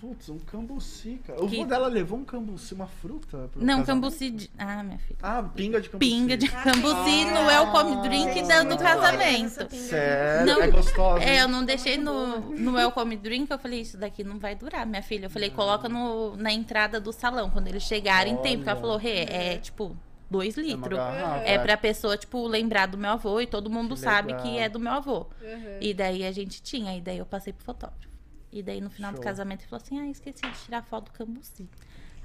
Putz, 0.00 0.28
um 0.28 0.38
cambuci, 0.38 1.18
cara. 1.26 1.42
O 1.42 1.48
Que- 1.48 1.56
vô 1.56 1.64
dela 1.64 1.86
levou 1.88 2.18
um 2.18 2.24
cambuci, 2.24 2.74
uma 2.74 2.86
fruta? 2.86 3.48
pro 3.50 3.60
Não, 3.60 3.78
casamento? 3.78 3.86
cambuci 3.86 4.30
de. 4.30 4.50
Ah, 4.58 4.82
minha 4.82 4.98
filha. 4.98 5.18
Ah, 5.22 5.42
pinga 5.42 5.80
de 5.80 5.88
cambuci. 5.88 6.10
Pinga 6.10 6.36
de 6.36 6.48
cambuci 6.50 7.24
no 7.26 7.46
welcome 7.46 8.02
drink 8.02 8.34
Gente, 8.34 8.48
da- 8.48 8.64
do 8.64 8.76
casamento. 8.76 9.74
Sério? 9.74 10.46
Não, 10.46 10.62
é 10.62 10.66
gostosa. 10.70 11.24
É, 11.24 11.40
eu 11.42 11.48
não 11.48 11.64
deixei 11.64 11.96
no, 11.96 12.38
no 12.50 12.72
welcome 12.74 13.16
drink, 13.16 13.50
eu 13.50 13.58
falei, 13.58 13.80
isso 13.80 13.96
daqui 13.96 14.22
não 14.22 14.38
vai 14.38 14.54
durar, 14.54 14.84
minha 14.84 15.02
filha. 15.02 15.26
Eu 15.26 15.30
falei, 15.30 15.48
coloca 15.48 15.88
no, 15.88 16.36
na 16.36 16.52
entrada 16.52 17.00
do 17.00 17.12
salão, 17.12 17.48
quando 17.48 17.68
eles 17.68 17.84
chegarem, 17.84 18.36
tem. 18.38 18.56
Porque 18.58 18.68
ela 18.68 18.80
falou, 18.80 18.98
Rê, 18.98 19.20
é 19.24 19.56
tipo 19.56 19.96
dois 20.30 20.56
É 20.56 20.60
uma 20.60 20.66
litros. 20.68 20.98
garrafa, 20.98 21.44
É 21.44 21.58
pra 21.58 21.76
pessoa, 21.76 22.16
tipo, 22.16 22.46
lembrar 22.46 22.86
do 22.86 22.96
meu 22.98 23.10
avô 23.10 23.40
e 23.40 23.46
todo 23.46 23.70
mundo 23.70 23.94
Que 23.94 24.00
sabe 24.00 24.28
legal. 24.32 24.42
que 24.42 24.58
é 24.58 24.68
do 24.68 24.78
meu 24.80 24.92
avô. 24.92 25.26
Uhum. 25.42 25.78
E 25.80 25.92
daí 25.94 26.24
a 26.24 26.32
gente 26.32 26.62
tinha, 26.62 26.96
e 26.96 27.00
daí 27.00 27.18
eu 27.18 27.26
passei 27.26 27.52
pro 27.52 27.64
fotógrafo. 27.64 28.08
E 28.52 28.62
daí 28.62 28.80
no 28.80 28.88
final 28.90 29.10
Show. 29.12 29.20
do 29.20 29.24
casamento 29.24 29.60
ele 29.62 29.68
falou 29.68 29.82
assim: 29.84 29.98
ah, 30.00 30.06
esqueci 30.08 30.42
de 30.42 30.58
tirar 30.64 30.82
foto 30.82 31.06
do 31.06 31.12
cambuci. 31.12 31.68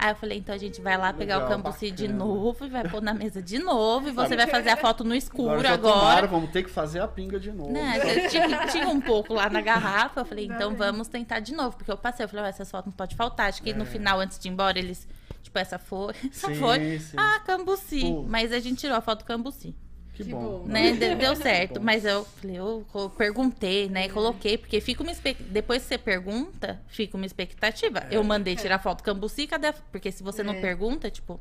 Aí 0.02 0.12
eu 0.12 0.16
falei, 0.16 0.38
então 0.38 0.56
a 0.56 0.58
gente 0.58 0.80
vai 0.80 0.98
lá 0.98 1.12
pegar 1.12 1.40
Legal, 1.40 1.50
o 1.50 1.52
cambuci 1.64 1.92
de 1.92 2.08
bacana. 2.08 2.24
novo 2.26 2.66
e 2.66 2.70
vai 2.70 2.88
pôr 2.88 3.02
na 3.02 3.14
mesa 3.14 3.42
de 3.42 3.60
novo. 3.60 4.08
E 4.08 4.12
você 4.14 4.34
vai 4.34 4.48
fazer 4.48 4.70
a 4.70 4.78
foto 4.78 5.04
no 5.04 5.14
escuro 5.14 5.50
Agora 5.52 5.74
agora. 5.74 5.94
tomaram, 6.00 6.28
vamos 6.30 6.52
ter 6.52 6.64
que 6.64 6.70
fazer 6.70 7.02
a 7.02 7.08
pinga 7.08 7.38
de 7.38 7.52
novo. 7.52 7.70
Né, 7.74 8.00
eu 8.24 8.30
tinha, 8.30 8.68
tinha 8.68 8.88
um 8.88 9.02
pouco 9.02 9.34
lá 9.34 9.50
na 9.50 9.60
garrafa. 9.60 10.22
Eu 10.22 10.26
falei, 10.26 10.46
então 10.46 10.74
vamos 10.74 11.10
tentar 11.10 11.42
de 11.42 11.54
novo. 11.54 11.76
Porque 11.76 11.92
eu 11.92 11.98
passei, 11.98 12.24
eu 12.24 12.30
falei, 12.30 12.44
"Ué, 12.46 12.50
essas 12.50 12.72
fotos 12.72 12.86
não 12.86 12.94
pode 12.94 13.14
faltar. 13.14 13.50
Acho 13.50 13.62
que 13.62 13.74
no 13.74 13.84
É. 13.84 13.86
final, 13.86 14.22
antes 14.22 14.40
de 14.40 14.48
ir 14.48 14.52
embora, 14.52 14.80
eles. 14.80 15.06
Tipo, 15.44 15.58
essa 15.60 15.80
foi. 15.80 16.14
Essa 16.30 16.48
Sim, 16.48 16.56
foi. 16.56 17.00
sim. 17.00 17.18
Ah, 17.18 17.40
cambuci. 17.46 18.02
Pô. 18.02 18.24
Mas 18.24 18.52
a 18.52 18.60
gente 18.60 18.80
tirou 18.80 18.96
a 18.96 19.02
foto 19.02 19.20
do 19.20 19.26
cambuci. 19.26 19.76
Que, 20.14 20.26
Que 20.26 20.32
bom. 20.32 20.66
Né? 20.66 20.92
De- 20.92 21.16
Deu 21.16 21.34
certo. 21.38 21.80
Mas 21.82 22.04
eu 22.06 22.26
falei, 22.26 22.58
eu 22.58 22.86
perguntei, 23.18 23.90
né? 23.90 24.10
Coloquei, 24.10 24.58
porque 24.58 24.80
fica 24.82 25.02
uma. 25.02 25.12
Depois 25.50 25.82
que 25.84 25.88
você 25.88 25.98
pergunta, 25.98 26.80
fica 26.88 27.16
uma 27.18 27.26
expectativa. 27.26 28.06
Eu 28.12 28.24
mandei 28.24 28.56
tirar 28.56 28.80
foto 28.80 29.00
do 29.00 29.04
cambuci, 29.04 29.48
cadê? 29.48 29.68
a- 29.68 29.74
Porque 29.74 30.12
se 30.12 30.22
você 30.22 30.44
não 30.44 30.54
É. 30.54 30.62
pergunta, 30.62 31.10
tipo, 31.10 31.40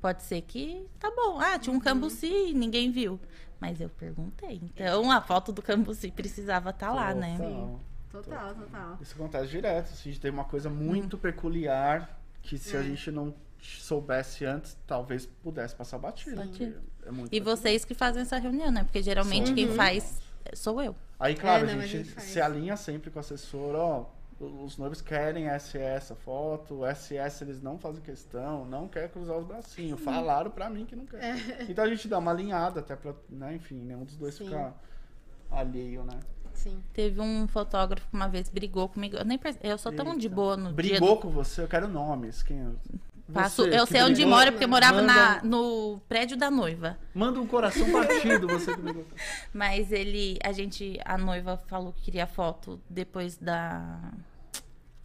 pode 0.00 0.22
ser 0.24 0.42
que 0.42 0.84
tá 0.98 1.10
bom. 1.14 1.38
Ah, 1.40 1.58
tinha 1.58 1.74
um 1.74 1.80
cambuci 1.80 2.26
e 2.50 2.52
ninguém 2.54 2.90
viu. 2.90 3.18
Mas 3.60 3.80
eu 3.80 3.88
perguntei. 3.88 4.60
Então 4.62 5.10
a 5.10 5.20
foto 5.20 5.52
do 5.52 5.62
cambuci 5.62 6.10
precisava 6.10 6.70
estar 6.70 6.92
lá, 6.92 7.14
né? 7.14 7.36
Total. 7.38 7.80
Total, 8.10 8.54
total. 8.54 8.98
Isso 9.00 9.14
acontece 9.14 9.48
direto. 9.48 9.86
assim, 9.92 10.10
A 10.10 10.12
gente 10.12 10.20
tem 10.20 10.30
uma 10.30 10.44
coisa 10.44 10.68
muito 10.68 11.16
peculiar 11.18 12.17
que 12.48 12.58
se 12.58 12.76
a 12.76 12.80
É. 12.80 12.82
gente 12.84 13.10
não 13.10 13.34
soubesse 13.60 14.44
antes, 14.44 14.76
talvez 14.86 15.26
pudesse 15.26 15.74
passar 15.74 15.98
batido. 15.98 16.36
Batido. 16.36 16.80
É 17.06 17.10
muito 17.10 17.34
E 17.34 17.40
vocês 17.40 17.84
que 17.84 17.94
fazem 17.94 18.22
essa 18.22 18.38
reunião, 18.38 18.70
né? 18.70 18.84
Porque 18.84 19.02
geralmente 19.02 19.52
quem 19.52 19.68
faz 19.74 20.20
sou 20.54 20.80
eu. 20.82 20.94
Aí, 21.18 21.34
claro, 21.34 21.66
É, 21.68 21.72
não, 21.74 21.80
a, 21.80 21.82
a 21.82 21.86
gente 21.86 22.04
gente 22.04 22.14
faz. 22.14 22.26
se 22.28 22.40
alinha 22.40 22.76
sempre 22.76 23.10
com 23.10 23.18
o 23.18 23.20
assessor, 23.20 23.74
ó. 23.74 24.06
Os 24.40 24.78
noivos 24.78 25.00
querem 25.02 25.48
SS 25.48 25.78
essa 25.78 26.14
foto, 26.14 26.82
o 26.82 26.86
SS 26.86 27.42
eles 27.42 27.60
não 27.60 27.76
fazem 27.76 28.00
questão, 28.00 28.64
não 28.64 28.86
quer 28.86 29.10
cruzar 29.10 29.36
os 29.36 29.44
bracinhos. 29.44 30.00
Falaram 30.00 30.48
pra 30.50 30.70
mim 30.70 30.86
que 30.86 30.94
não 30.94 31.04
quer. 31.06 31.34
Então 31.68 31.84
a 31.84 31.88
gente 31.88 32.06
dá 32.06 32.18
uma 32.18 32.30
alinhada 32.30 32.78
até 32.78 32.94
pra, 32.94 33.12
né, 33.28 33.56
enfim, 33.56 33.74
nenhum 33.82 34.04
dos 34.04 34.16
dois 34.16 34.36
Sim. 34.36 34.44
ficar 34.44 34.80
alheio, 35.50 36.04
né? 36.04 36.20
Sim. 36.58 36.82
Teve 36.92 37.20
um 37.20 37.46
fotógrafo 37.48 38.06
que 38.08 38.14
uma 38.16 38.28
vez 38.28 38.48
brigou 38.48 38.88
comigo. 38.88 39.16
Eu 39.16 39.24
nem 39.24 39.38
perce- 39.38 39.58
Eu 39.62 39.78
sou 39.78 39.92
tão 39.92 40.16
de 40.16 40.26
Eita. 40.26 40.34
boa 40.34 40.56
no 40.56 40.64
dia 40.66 40.74
Brigou 40.74 41.16
do 41.16 41.22
com 41.22 41.30
você? 41.30 41.62
Eu 41.62 41.68
quero 41.68 41.88
nomes. 41.88 42.42
Quem 42.42 42.58
é? 42.60 42.66
Passo, 43.32 43.62
Você 43.62 43.78
eu 43.78 43.84
que 43.86 43.92
sei 43.92 44.02
onde 44.02 44.14
brigou, 44.14 44.30
mora, 44.30 44.50
porque 44.50 44.64
eu 44.64 44.68
morava 44.70 45.02
na, 45.02 45.14
manda- 45.14 45.40
no 45.44 46.00
prédio 46.08 46.34
da 46.36 46.50
noiva. 46.50 46.98
Manda 47.14 47.38
um 47.38 47.46
coração 47.46 47.90
partido, 47.92 48.46
você 48.48 48.74
que 48.74 48.80
brigou. 48.80 49.04
Mas 49.52 49.92
ele, 49.92 50.38
a 50.42 50.50
gente, 50.50 50.98
a 51.04 51.18
noiva 51.18 51.58
falou 51.66 51.92
que 51.92 52.02
queria 52.04 52.26
foto 52.26 52.80
depois 52.88 53.36
da 53.36 53.98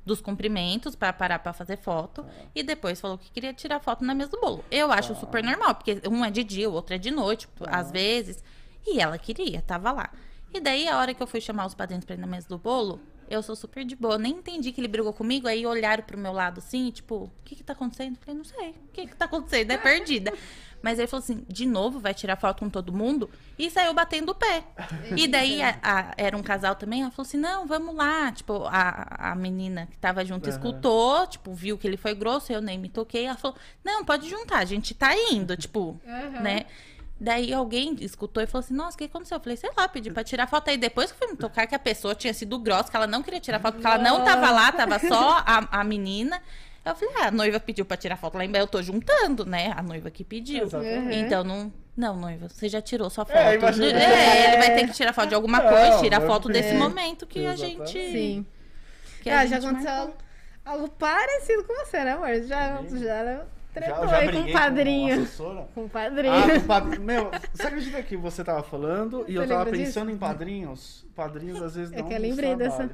dos 0.06 0.20
cumprimentos 0.20 0.96
pra 0.98 1.14
parar 1.14 1.40
pra 1.40 1.54
fazer 1.54 1.78
foto 1.78 2.26
e 2.54 2.62
depois 2.62 3.00
falou 3.00 3.18
que 3.18 3.32
queria 3.32 3.54
tirar 3.54 3.80
foto 3.80 4.04
na 4.04 4.14
mesa 4.14 4.32
do 4.32 4.40
bolo. 4.40 4.64
Eu 4.70 4.92
acho 4.92 5.16
super 5.16 5.42
normal, 5.42 5.76
porque 5.76 6.02
um 6.10 6.26
é 6.26 6.30
de 6.32 6.44
dia, 6.44 6.70
o 6.70 6.74
outro 6.74 6.96
é 6.96 6.98
de 6.98 7.10
noite, 7.10 7.42
tipo, 7.48 7.64
às 7.70 7.90
vezes. 7.92 8.44
E 8.86 9.00
ela 9.00 9.18
queria, 9.18 9.62
tava 9.62 9.92
lá. 9.94 10.10
E 10.54 10.60
daí 10.60 10.88
a 10.88 10.98
hora 10.98 11.14
que 11.14 11.22
eu 11.24 11.28
fui 11.28 11.42
chamar 11.42 11.66
os 11.66 11.74
padrinhos 11.74 12.06
pra 12.06 12.16
ir 12.16 12.20
na 12.20 12.28
mesa 12.28 12.48
do 12.48 12.58
bolo, 12.58 13.00
eu 13.28 13.42
sou 13.42 13.56
super 13.56 13.84
de 13.84 13.96
boa, 13.96 14.18
nem 14.18 14.34
entendi 14.34 14.72
que 14.72 14.80
ele 14.80 14.88
brigou 14.88 15.12
comigo, 15.14 15.48
aí 15.48 15.66
olharam 15.66 16.04
pro 16.04 16.18
meu 16.18 16.32
lado 16.32 16.60
assim, 16.60 16.92
tipo, 16.92 17.16
o 17.16 17.32
que 17.44 17.56
que 17.56 17.64
tá 17.64 17.74
acontecendo? 17.74 18.16
Eu 18.16 18.22
falei, 18.22 18.38
não 18.38 18.44
sei, 18.46 18.70
o 18.70 18.92
que 18.94 19.08
que 19.08 19.16
tá 19.16 19.26
acontecendo? 19.26 19.72
É 19.72 19.78
perdida. 19.78 20.32
Mas 20.84 21.00
ele 21.00 21.08
falou 21.08 21.24
assim, 21.24 21.46
de 21.48 21.66
novo, 21.66 21.98
vai 21.98 22.14
tirar 22.14 22.36
foto 22.36 22.60
com 22.60 22.70
todo 22.70 22.92
mundo? 22.92 23.30
E 23.58 23.72
saiu 23.72 23.94
batendo 23.94 24.32
o 24.32 24.36
pé. 24.36 24.64
E 25.16 25.28
daí 25.30 25.62
a- 25.62 25.80
a- 25.82 26.14
era 26.18 26.36
um 26.36 26.44
casal 26.44 26.76
também, 26.76 27.02
ela 27.04 27.10
falou 27.12 27.26
assim, 27.26 27.38
não, 27.38 27.66
vamos 27.66 27.96
lá. 27.96 28.32
Tipo, 28.34 28.66
a, 28.66 29.32
a 29.32 29.36
menina 29.36 29.88
que 29.90 29.98
tava 29.98 30.26
junto 30.26 30.44
Aham. 30.50 30.54
escutou, 30.58 31.26
tipo, 31.28 31.54
viu 31.54 31.78
que 31.78 31.88
ele 31.88 31.96
foi 31.96 32.14
grosso, 32.14 32.52
eu 32.52 32.62
nem 32.62 32.78
me 32.78 32.90
toquei. 32.90 33.26
Ela 33.26 33.38
falou, 33.38 33.56
não, 33.84 34.04
pode 34.04 34.30
juntar, 34.30 34.58
a 34.60 34.66
gente 34.66 34.94
tá 34.94 35.16
indo, 35.32 35.56
tipo, 35.56 35.98
Aham. 36.06 36.42
né? 36.42 36.66
Daí 37.20 37.54
alguém 37.54 37.96
escutou 38.02 38.44
e 38.44 38.48
falou 38.48 38.66
assim, 38.66 38.74
nossa, 38.74 38.96
o 38.96 38.98
que 38.98 39.06
aconteceu? 39.06 39.38
Eu 39.38 39.42
falei, 39.42 39.56
sei 39.56 39.70
lá, 39.78 39.88
pedi 39.88 40.12
pra 40.12 40.24
tirar 40.24 40.48
foto. 40.48 40.70
Aí 40.70 40.78
depois 40.78 41.12
que 41.12 41.24
eu 41.24 41.28
fui 41.28 41.36
me 41.36 41.38
tocar 41.38 41.66
que 41.68 41.76
a 41.76 41.80
pessoa 41.80 42.14
tinha 42.14 42.34
sido 42.34 42.60
grossa, 42.60 42.90
que 42.90 42.96
ela 42.96 43.08
não 43.08 43.24
queria 43.24 43.40
tirar 43.40 43.60
foto, 43.60 43.76
porque 43.76 43.88
ela 43.88 43.98
não 43.98 44.24
tava 44.24 44.50
lá, 44.52 44.72
tava 44.72 45.00
só 45.00 45.38
a, 45.46 45.80
a 45.80 45.84
menina. 45.84 46.42
Eu 46.86 46.96
falei, 46.96 47.16
ah, 47.20 47.28
a 47.28 47.32
noiva 47.32 47.60
pediu 47.62 47.86
pra 47.86 47.96
tirar 47.96 48.18
foto 48.18 48.38
lá 48.38 48.44
embaixo, 48.44 48.64
eu 48.66 48.68
tô 48.68 48.82
juntando, 48.82 49.46
né? 49.46 49.72
A 49.76 49.82
noiva 49.82 50.12
que 50.12 50.24
pediu. 50.24 50.64
Exatamente. 50.64 51.16
Então 51.16 51.44
não. 51.44 51.72
Não, 51.96 52.18
noiva, 52.18 52.50
você 52.50 52.68
já 52.68 52.82
tirou 52.82 53.10
sua 53.10 53.24
foto. 53.24 53.38
É, 53.38 53.56
imagina. 53.56 54.00
É, 54.00 54.48
ele 54.48 54.58
vai 54.58 54.76
ter 54.76 54.88
que 54.88 54.94
tirar 54.94 55.14
foto 55.14 55.30
de 55.30 55.36
alguma 55.36 55.60
Não, 55.60 55.70
coisa, 55.70 56.00
tira 56.02 56.18
a 56.18 56.20
não 56.20 56.28
foto 56.28 56.48
desse 56.50 56.70
precisa. 56.70 56.90
momento 56.90 57.28
que 57.28 57.46
a 57.46 57.56
gente. 57.56 57.98
Exatamente. 57.98 58.12
Sim. 58.12 58.46
Que 59.22 59.30
a 59.30 59.40
ah, 59.40 59.46
já 59.46 59.56
gente 59.60 59.68
aconteceu 59.68 59.92
marcou. 59.92 60.16
algo, 60.66 60.82
algo 60.82 60.90
parecido 60.90 61.64
com 61.64 61.74
você, 61.86 62.04
né, 62.04 62.14
amor? 62.14 62.42
Já, 62.42 62.80
Sim. 62.80 62.98
já 62.98 63.46
tretou 63.74 64.08
Já, 64.08 64.26
já 64.26 64.32
com 64.32 64.38
o 64.40 64.44
com 64.46 64.52
padrinho. 64.54 65.28
Com 65.74 65.84
o 65.86 65.90
padrinho. 65.90 66.34
Ah, 66.34 66.60
com 66.60 66.66
pad- 66.68 67.00
Meu, 67.00 67.32
você 67.54 67.64
acredita 67.68 68.04
que 68.04 68.16
você 68.16 68.44
tava 68.44 68.64
falando 68.64 69.26
e 69.28 69.36
eu 69.36 69.42
Você 69.42 69.48
tava 69.50 69.64
lembra 69.64 69.80
pensando 69.80 70.12
em 70.12 70.18
padrinhos? 70.18 71.06
Padrinhos 71.16 71.62
às 71.62 71.76
vezes 71.76 71.92
É 71.94 71.98
não 72.02 72.08
que 72.08 72.14
eu 72.14 72.20
nos 72.20 72.30
lembrei 72.30 72.56
dessa-. 72.56 72.90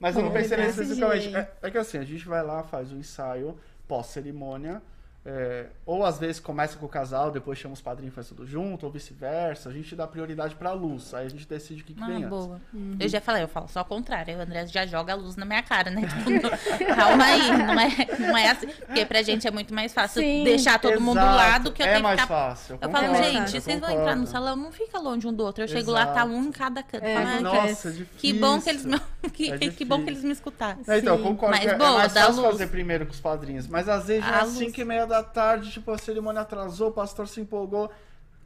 Mas 0.00 0.16
eu 0.16 0.22
não 0.22 0.32
pensei 0.32 0.56
nisso 0.58 0.82
especificamente. 0.82 1.36
É, 1.36 1.52
é 1.62 1.70
que 1.70 1.78
assim, 1.78 1.98
a 1.98 2.04
gente 2.04 2.26
vai 2.26 2.42
lá, 2.42 2.62
faz 2.64 2.90
o 2.92 2.96
ensaio 2.96 3.56
pós-cerimônia. 3.86 4.82
É, 5.24 5.66
ou 5.86 6.04
às 6.04 6.18
vezes 6.18 6.40
começa 6.40 6.76
com 6.76 6.84
o 6.86 6.88
casal, 6.88 7.30
depois 7.30 7.56
chama 7.56 7.74
os 7.74 7.80
padrinhos 7.80 8.12
e 8.12 8.14
faz 8.14 8.26
tudo 8.28 8.44
junto, 8.44 8.84
ou 8.86 8.90
vice-versa. 8.90 9.68
A 9.68 9.72
gente 9.72 9.94
dá 9.94 10.04
prioridade 10.06 10.54
pra 10.56 10.72
luz. 10.72 11.14
Aí 11.14 11.26
a 11.26 11.28
gente 11.28 11.46
decide 11.46 11.82
o 11.82 11.84
que, 11.84 11.94
que 11.94 12.00
vem 12.04 12.14
Ah, 12.14 12.18
antes. 12.18 12.28
boa. 12.28 12.60
Uhum. 12.74 12.96
Eu 12.98 13.08
já 13.08 13.20
falei, 13.20 13.42
eu 13.44 13.48
falo 13.48 13.68
só 13.68 13.80
ao 13.80 13.84
contrário. 13.84 14.34
Aí 14.34 14.40
o 14.40 14.42
André 14.42 14.66
já 14.66 14.84
joga 14.84 15.12
a 15.12 15.16
luz 15.16 15.36
na 15.36 15.44
minha 15.44 15.62
cara, 15.62 15.90
né? 15.90 16.02
Tipo, 16.26 16.94
calma 16.96 17.24
aí, 17.24 17.50
não 17.56 17.80
é, 17.80 18.18
não 18.18 18.36
é 18.36 18.50
assim. 18.50 18.66
Porque 18.66 19.06
pra 19.06 19.22
gente 19.22 19.46
é 19.46 19.50
muito 19.52 19.72
mais 19.72 19.92
fácil 19.94 20.20
Sim, 20.22 20.42
deixar 20.44 20.80
todo 20.80 21.00
mundo 21.00 21.18
Exato. 21.18 21.36
lá 21.36 21.58
do 21.58 21.72
que 21.72 21.82
eu 21.82 21.86
é 21.86 21.88
tenho 21.90 21.98
que 22.00 22.02
mais 22.02 22.20
ficar. 22.20 22.34
fácil. 22.34 22.78
Eu 22.80 22.88
concordo, 22.88 23.14
falo, 23.14 23.24
gente, 23.24 23.54
eu 23.54 23.60
vocês 23.60 23.80
vão 23.80 23.90
entrar 23.90 24.16
no 24.16 24.26
salão, 24.26 24.56
não 24.56 24.72
fica 24.72 24.98
longe 24.98 25.26
um 25.28 25.32
do 25.32 25.44
outro. 25.44 25.62
Eu 25.62 25.68
chego 25.68 25.90
lá, 25.92 26.06
tá 26.06 26.12
Exato. 26.22 26.30
um 26.32 26.44
em 26.46 26.52
cada 26.52 26.82
canto. 26.82 27.04
É, 27.04 27.16
"Ai, 27.16 27.40
Nossa, 27.40 27.88
é 27.88 27.92
que, 27.92 27.98
difícil. 27.98 28.06
que 28.18 28.32
bom 28.32 28.60
que 28.60 28.68
eles 28.70 28.84
me, 28.84 28.98
que, 29.32 29.52
É 29.52 29.58
que 29.58 29.84
bom 29.84 29.96
que 29.98 30.02
difícil. 30.04 30.08
eles 30.08 30.24
me 30.24 30.32
escutaram. 30.32 30.80
É, 30.88 30.98
então, 30.98 31.16
eu 31.16 31.22
concordo 31.22 31.54
Mas 31.56 31.64
que 31.64 31.70
é- 31.70 31.78
boa, 31.78 31.90
é 31.90 31.96
mais 31.98 32.12
fácil 32.12 32.34
luz. 32.42 32.50
fazer 32.52 32.66
primeiro 32.68 33.06
com 33.06 33.12
os 33.12 33.20
padrinhos. 33.20 33.68
Mas 33.68 33.88
às 33.88 34.06
vezes 34.06 34.28
é 34.28 34.40
luz. 34.42 34.54
5 34.58 34.80
e 34.80 34.84
meia 34.84 35.06
da 35.12 35.22
tarde, 35.22 35.70
tipo, 35.70 35.90
a 35.90 35.98
cerimônia 35.98 36.40
atrasou, 36.40 36.88
o 36.88 36.92
pastor 36.92 37.28
se 37.28 37.38
empolgou. 37.40 37.90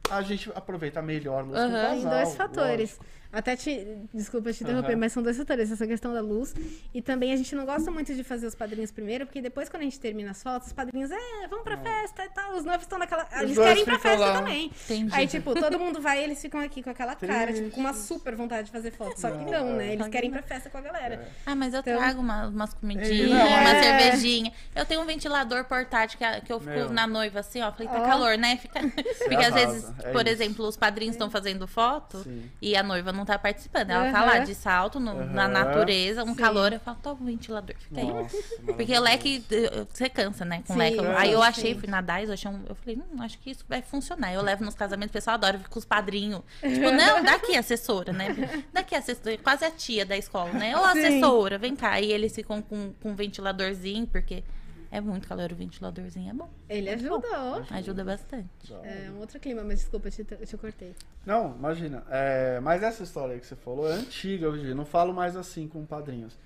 A 0.09 0.21
gente 0.21 0.51
aproveita 0.53 1.01
melhor 1.01 1.45
luz 1.45 1.57
com 1.57 1.65
o 1.65 1.69
Aham. 1.69 1.81
casal. 1.81 1.93
Tem 1.99 2.09
dois 2.09 2.35
fatores. 2.35 2.89
lógico. 2.97 3.05
Até 3.37 3.55
te. 3.55 3.85
Desculpa 4.13 4.51
te 4.51 4.63
interromper, 4.63 4.91
Aham. 4.93 4.99
mas 4.99 5.13
são 5.13 5.21
dois 5.21 5.37
fatores. 5.37 5.71
Essa 5.71 5.85
questão 5.85 6.11
da 6.13 6.21
luz. 6.21 6.55
E 6.93 7.01
também 7.01 7.31
a 7.31 7.35
gente 7.35 7.53
não 7.55 7.65
gosta 7.65 7.91
muito 7.91 8.13
de 8.15 8.23
fazer 8.23 8.47
os 8.47 8.55
padrinhos 8.55 8.89
primeiro, 8.91 9.25
porque 9.27 9.41
depois, 9.41 9.69
quando 9.69 9.81
a 9.81 9.85
gente 9.85 9.99
termina 9.99 10.31
as 10.31 10.41
fotos, 10.41 10.67
os 10.69 10.73
padrinhos, 10.73 11.11
é, 11.11 11.47
vamos 11.49 11.63
pra 11.63 11.77
festa 11.77 12.25
e 12.25 12.29
tal. 12.29 12.55
Os 12.55 12.65
noivos 12.65 12.83
estão 12.83 12.97
naquela. 12.97 13.27
Eles 13.41 13.57
querem 13.57 13.83
ir 13.83 13.85
pra 13.85 13.99
festa 13.99 14.17
lá. 14.25 14.37
também. 14.39 14.71
Entendi. 14.85 15.13
Aí, 15.13 15.27
tipo, 15.27 15.53
todo 15.53 15.77
mundo 15.77 16.01
vai 16.01 16.19
e 16.21 16.23
eles 16.23 16.41
ficam 16.41 16.59
aqui 16.59 16.81
com 16.81 16.89
aquela 16.89 17.15
cara, 17.15 17.45
Triste. 17.47 17.63
tipo, 17.65 17.75
com 17.75 17.81
uma 17.81 17.93
super 17.93 18.35
vontade 18.35 18.65
de 18.65 18.71
fazer 18.71 18.91
foto. 18.91 19.19
Só 19.19 19.29
que 19.29 19.37
Não, 19.37 19.51
não, 19.51 19.69
é. 19.73 19.77
né? 19.77 19.93
Eles 19.93 20.07
querem 20.07 20.29
ir 20.29 20.33
pra 20.33 20.41
festa 20.41 20.69
com 20.69 20.77
a 20.79 20.81
galera. 20.81 21.29
Ah, 21.45 21.55
mas 21.55 21.73
eu 21.73 21.81
Então- 21.81 21.95
trago 21.97 22.19
uma- 22.19 22.47
umas 22.47 22.73
comidinhas, 22.73 23.29
não, 23.29 23.47
uma 23.47 23.69
é. 23.71 23.83
cervejinha. 23.83 24.51
Eu 24.75 24.85
tenho 24.85 25.01
um 25.01 25.05
ventilador 25.05 25.63
portátil 25.65 26.17
que, 26.17 26.41
que 26.41 26.51
eu 26.51 26.59
fico 26.59 26.71
Meu. 26.71 26.89
na 26.89 27.05
noiva 27.05 27.39
assim, 27.41 27.61
ó. 27.61 27.71
Falei, 27.71 27.87
tá 27.87 28.01
Ó. 28.01 28.05
calor, 28.05 28.37
né? 28.37 28.57
Fica, 28.57 28.79
porque 29.29 29.35
às 29.35 29.53
arrasa. 29.53 29.67
vezes 29.71 29.89
é 29.99 30.11
Por 30.11 30.21
isso. 30.25 30.29
exemplo, 30.33 30.65
os 30.67 30.75
padrinhos 30.77 31.15
estão 31.15 31.29
fazendo 31.29 31.67
foto 31.67 32.23
Sim. 32.23 32.49
e 32.61 32.75
a 32.75 32.81
noiva 32.81 33.11
não 33.11 33.25
tá 33.27 33.37
participando. 33.39 33.91
Ela 33.91 34.11
tá 34.11 34.23
lá 34.23 34.39
de 34.39 34.55
salto 34.55 34.99
no- 34.99 35.25
na 35.25 35.43
Aham. 35.43 35.47
natureza, 35.49 36.23
um 36.23 36.27
Sim. 36.29 36.35
calor. 36.35 36.73
Eu 36.73 36.79
falo, 36.79 36.97
toma 37.03 37.21
o 37.21 37.25
ventilador, 37.25 37.75
fica 37.77 37.99
aí. 38.01 38.07
Nossa, 38.07 38.37
Porque 38.75 38.97
o 38.97 39.01
leque, 39.01 39.43
eh, 39.51 39.85
você 39.91 40.09
cansa, 40.09 40.43
né? 40.45 40.63
Com 40.65 40.73
Sim, 40.73 40.79
leque. 40.79 40.99
Aí 41.15 41.31
eu 41.31 41.41
achei, 41.43 41.75
fui 41.75 41.87
nadar, 41.89 42.23
eu, 42.23 42.31
achei 42.33 42.49
um, 42.49 42.63
eu 42.67 42.75
falei, 42.75 42.97
hum, 42.97 43.21
acho 43.21 43.37
que 43.39 43.51
isso 43.51 43.63
vai 43.67 43.81
funcionar. 43.81 44.33
Eu 44.33 44.41
levo 44.41 44.63
nos 44.63 44.73
casamentos, 44.75 45.11
o 45.11 45.13
pessoal 45.13 45.35
adora, 45.35 45.55
eu 45.55 45.59
fico 45.59 45.71
com 45.73 45.79
os 45.79 45.85
padrinhos. 45.85 46.41
Tipo, 46.61 46.89
não, 46.91 47.23
daqui 47.23 47.55
a 47.55 47.59
assessora, 47.59 48.11
né? 48.13 48.27
Daqui 48.73 48.95
a 48.95 48.99
assessora, 48.99 49.37
quase 49.37 49.65
a 49.65 49.71
tia 49.71 50.05
da 50.05 50.17
escola, 50.17 50.53
né? 50.53 50.75
Ô, 50.77 50.79
Sim. 50.93 50.99
assessora, 50.99 51.57
vem 51.57 51.75
cá. 51.75 51.99
E 51.99 52.11
eles 52.11 52.33
ficam 52.33 52.61
com, 52.61 52.93
com 53.01 53.11
um 53.11 53.15
ventiladorzinho, 53.15 54.07
porque 54.07 54.43
é 54.89 55.01
muito 55.01 55.27
calor, 55.27 55.51
o 55.51 55.55
ventiladorzinho 55.55 56.29
é 56.29 56.33
bom. 56.33 56.49
Ele 56.69 56.89
ajuda, 56.89 57.27
ó. 57.33 57.61
Ajuda 57.71 58.03
bastante. 58.03 58.47
É 58.83 59.11
um 59.11 59.19
outro 59.19 59.39
clima, 59.39 59.63
mas 59.63 59.79
desculpa, 59.79 60.07
eu 60.07 60.11
te, 60.11 60.25
eu 60.39 60.45
te 60.45 60.57
cortei. 60.57 60.95
Não, 61.25 61.55
imagina. 61.57 62.03
É, 62.09 62.59
mas 62.61 62.81
essa 62.81 63.03
história 63.03 63.33
aí 63.33 63.39
que 63.39 63.45
você 63.47 63.55
falou 63.55 63.89
é 63.89 63.93
antiga 63.93 64.47
hoje. 64.49 64.73
Não 64.73 64.85
falo 64.85 65.13
mais 65.13 65.35
assim 65.35 65.67
com 65.67 65.85
padrinhos. 65.85 66.37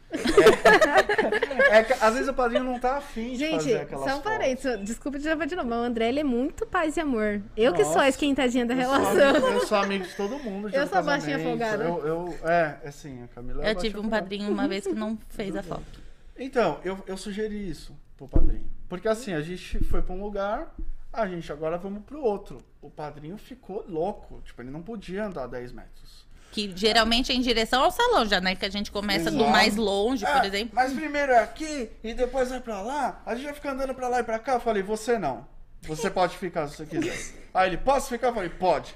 É, 1.69 1.77
é 1.77 1.97
às 2.01 2.13
vezes 2.13 2.27
o 2.27 2.33
padrinho 2.33 2.63
não 2.63 2.79
tá 2.79 2.97
afim 2.97 3.33
de 3.33 3.37
Gente, 3.37 3.55
fazer 3.57 3.77
aquelas 3.81 4.09
só 4.11 4.17
um 4.17 4.21
parênteses. 4.21 4.79
Desculpa 4.83 5.19
te 5.19 5.25
levar 5.25 5.45
de 5.45 5.55
novo, 5.55 5.69
mas 5.69 5.79
o 5.79 5.83
André 5.83 6.09
ele 6.09 6.19
é 6.21 6.23
muito 6.23 6.65
paz 6.65 6.97
e 6.97 6.99
amor. 6.99 7.41
Eu 7.55 7.73
que 7.73 7.83
sou 7.83 7.93
a 7.93 7.95
Nossa. 7.97 8.09
esquentadinha 8.09 8.65
da 8.65 8.73
Eu 8.73 8.83
sou 8.83 8.91
relação. 8.97 9.29
amigo- 9.29 9.47
Eu 9.47 9.67
sou 9.67 9.77
amigo 9.77 10.05
de 10.05 10.15
todo 10.15 10.39
mundo. 10.39 10.69
de 10.69 10.75
Eu 10.75 10.83
um 10.83 10.87
sou 10.87 10.97
a 10.97 11.01
baixinha 11.03 11.39
folgada. 11.39 11.83
Eu, 11.83 12.05
eu, 12.07 12.49
é, 12.49 12.77
assim, 12.85 13.23
a 13.23 13.27
Camila 13.27 13.63
é 13.63 13.71
Eu 13.71 13.75
tive 13.75 13.97
um 13.99 14.01
folgada. 14.01 14.23
padrinho 14.23 14.49
uma 14.51 14.67
vez 14.67 14.85
que 14.85 14.93
não 14.93 15.17
fez 15.29 15.55
a 15.55 15.61
foto. 15.61 16.01
Então, 16.37 16.79
eu, 16.83 16.97
eu 17.05 17.15
sugeri 17.17 17.69
isso 17.69 17.95
pro 18.28 18.39
padrinho. 18.41 18.69
Porque 18.89 19.07
assim, 19.07 19.34
a 19.34 19.41
gente 19.41 19.84
foi 19.86 20.01
pra 20.01 20.13
um 20.13 20.22
lugar, 20.24 20.74
a 21.11 21.28
gente 21.28 21.51
agora 21.51 21.78
vamos 21.78 22.03
pro 22.03 22.22
outro. 22.22 22.57
O 22.82 22.89
padrinho 22.89 23.38
ficou 23.38 23.86
louco. 23.88 24.41
Tipo, 24.45 24.61
ele 24.61 24.72
não 24.72 24.82
podia 24.82 25.26
andar 25.26 25.47
10 25.47 25.72
metros. 25.72 26.26
Que 26.51 26.72
geralmente 26.76 27.32
é 27.32 27.36
em 27.36 27.39
direção 27.41 27.84
ao 27.84 27.91
salão 27.91 28.26
já, 28.26 28.41
né? 28.41 28.55
Que 28.55 28.65
a 28.65 28.69
gente 28.69 28.91
começa 28.91 29.32
do 29.32 29.38
Exato. 29.38 29.51
mais 29.51 29.76
longe, 29.78 30.26
por 30.26 30.43
É, 30.43 30.47
exemplo. 30.47 30.72
Mas 30.74 30.91
primeiro 30.91 31.32
é 31.32 31.39
aqui 31.39 31.89
e 32.03 32.13
depois 32.13 32.49
vai 32.49 32.59
pra 32.59 32.82
lá. 32.82 33.22
A 33.26 33.36
gente 33.36 33.45
vai 33.45 33.53
ficar 33.53 33.72
andando 33.72 33.93
pra 33.95 34.09
lá 34.09 34.19
e 34.19 34.24
pra 34.24 34.38
cá. 34.38 34.53
Eu 34.55 34.59
falei, 34.59 34.84
você 34.84 35.17
não. 35.17 35.47
Você 35.84 36.09
pode 36.11 36.38
ficar 36.38 36.67
se 36.67 36.76
você 36.76 36.86
quiser. 36.86 37.17
Aí 37.53 37.69
ele, 37.69 37.78
posso 37.78 38.09
ficar? 38.09 38.28
Eu 38.28 38.34
falei, 38.34 38.49
pode. 38.49 38.93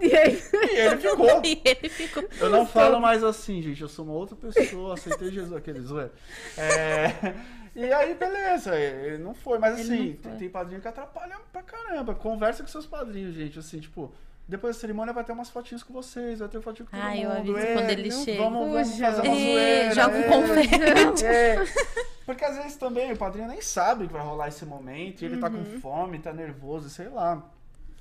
E 0.00 0.14
aí? 0.16 0.42
E 0.52 0.76
ele 0.80 0.96
ficou. 1.00 1.40
E 1.44 1.62
ele 1.64 1.88
ficou. 1.88 2.24
Eu 2.38 2.50
não 2.50 2.66
falo 2.66 3.00
mais 3.00 3.24
assim, 3.24 3.62
gente. 3.62 3.80
Eu 3.80 3.88
sou 3.88 4.04
uma 4.04 4.14
outra 4.14 4.36
pessoa, 4.36 4.92
aceitei 4.94 5.30
Jesus, 5.30 5.52
aquele 5.54 5.80
zoeiro. 5.80 6.12
É, 6.58 7.34
E 7.74 7.84
aí, 7.92 8.14
beleza, 8.14 8.76
ele 8.76 9.18
não 9.18 9.32
foi. 9.34 9.58
Mas 9.58 9.78
Ele 9.80 9.82
assim, 9.82 10.18
foi. 10.22 10.30
tem, 10.30 10.38
tem 10.38 10.48
padrinho 10.50 10.80
que 10.80 10.88
atrapalha 10.88 11.36
pra 11.52 11.62
caramba. 11.62 12.14
Conversa 12.14 12.62
com 12.62 12.68
seus 12.68 12.84
padrinhos, 12.86 13.34
gente. 13.34 13.58
Assim, 13.58 13.80
tipo, 13.80 14.12
depois 14.46 14.76
da 14.76 14.80
cerimônia 14.80 15.12
vai 15.14 15.24
ter 15.24 15.32
umas 15.32 15.48
fotinhas 15.48 15.82
com 15.82 15.92
vocês, 15.92 16.40
vai 16.40 16.48
ter 16.48 16.60
fotinho 16.60 16.86
com 16.86 16.96
todo 16.96 17.06
Ah, 17.06 17.16
eu 17.16 17.30
mundo. 17.30 17.38
aviso 17.52 17.58
é, 17.58 17.72
quando 17.74 17.90
ele 17.90 18.08
não, 18.10 18.24
chega. 18.24 18.42
Vamos, 18.42 18.70
vamos 18.72 18.98
fazer 18.98 19.20
uma 19.22 19.36
É, 19.36 19.90
zoeira. 19.90 19.94
joga 19.94 20.16
um 20.16 20.20
é. 20.20 20.28
confete. 20.28 21.24
É, 21.24 21.56
porque 22.26 22.44
às 22.44 22.56
vezes 22.56 22.76
também 22.76 23.10
o 23.12 23.16
padrinho 23.16 23.48
nem 23.48 23.60
sabe 23.62 24.06
que 24.06 24.12
vai 24.12 24.22
rolar 24.22 24.48
esse 24.48 24.64
momento, 24.66 25.22
e 25.22 25.24
ele 25.24 25.38
tá 25.38 25.48
Uhum. 25.48 25.64
com 25.64 25.80
fome, 25.80 26.18
tá 26.18 26.32
nervoso, 26.32 26.90
sei 26.90 27.08
lá. 27.08 27.42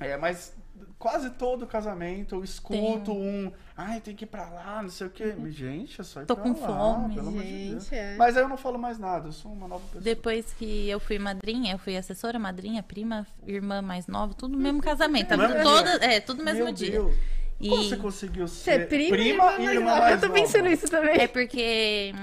É, 0.01 0.17
mas 0.17 0.53
quase 0.97 1.29
todo 1.31 1.65
casamento 1.65 2.35
eu 2.35 2.43
escuto 2.43 3.11
um, 3.11 3.51
ai, 3.75 3.99
tem 3.99 4.15
que 4.15 4.23
ir 4.23 4.27
pra 4.27 4.49
lá, 4.49 4.81
não 4.81 4.89
sei 4.89 5.07
o 5.07 5.09
quê. 5.09 5.33
Gente, 5.49 5.99
é 5.99 6.03
só 6.03 6.21
ir 6.21 6.25
Tô 6.25 6.35
pra 6.35 6.43
com 6.43 6.59
lá, 6.61 6.67
fome. 6.67 7.15
pelo 7.15 7.27
amor 7.29 7.43
de 7.43 7.69
Deus. 7.69 7.83
Gente, 7.85 7.95
é. 7.95 8.15
Mas 8.17 8.37
aí 8.37 8.43
eu 8.43 8.49
não 8.49 8.57
falo 8.57 8.77
mais 8.77 8.97
nada, 8.99 9.27
eu 9.29 9.31
sou 9.31 9.51
uma 9.51 9.67
nova 9.67 9.83
pessoa. 9.85 10.01
Depois 10.03 10.53
que 10.53 10.89
eu 10.89 10.99
fui 10.99 11.17
madrinha, 11.19 11.73
eu 11.73 11.77
fui 11.79 11.95
assessora, 11.97 12.37
madrinha, 12.39 12.83
prima, 12.83 13.25
irmã 13.45 13.81
mais 13.81 14.07
nova, 14.07 14.33
tudo 14.33 14.55
no 14.55 14.61
mesmo 14.61 14.81
casamento. 14.81 15.27
Tá 15.29 15.37
Mesmo 15.37 15.61
toda, 15.63 15.89
é, 16.05 16.19
tudo 16.19 16.39
no 16.39 16.45
mesmo 16.45 16.63
Meu 16.65 16.73
dia. 16.73 16.91
Deus. 16.91 17.15
E 17.59 17.69
Como 17.69 17.83
você 17.83 17.97
conseguiu 17.97 18.47
Você 18.47 18.63
ser 18.63 18.81
é 18.81 18.85
prima, 18.85 19.15
prima 19.17 19.23
e 19.23 19.29
irmã 19.29 19.43
irmã 19.51 19.51
mais 19.51 19.63
mais 19.63 19.83
nova. 20.01 20.11
Eu 20.13 20.19
tô 20.19 20.27
nova? 20.27 20.39
pensando 20.39 20.67
isso 20.67 20.87
também. 20.89 21.21
é 21.21 21.27
porque. 21.27 22.13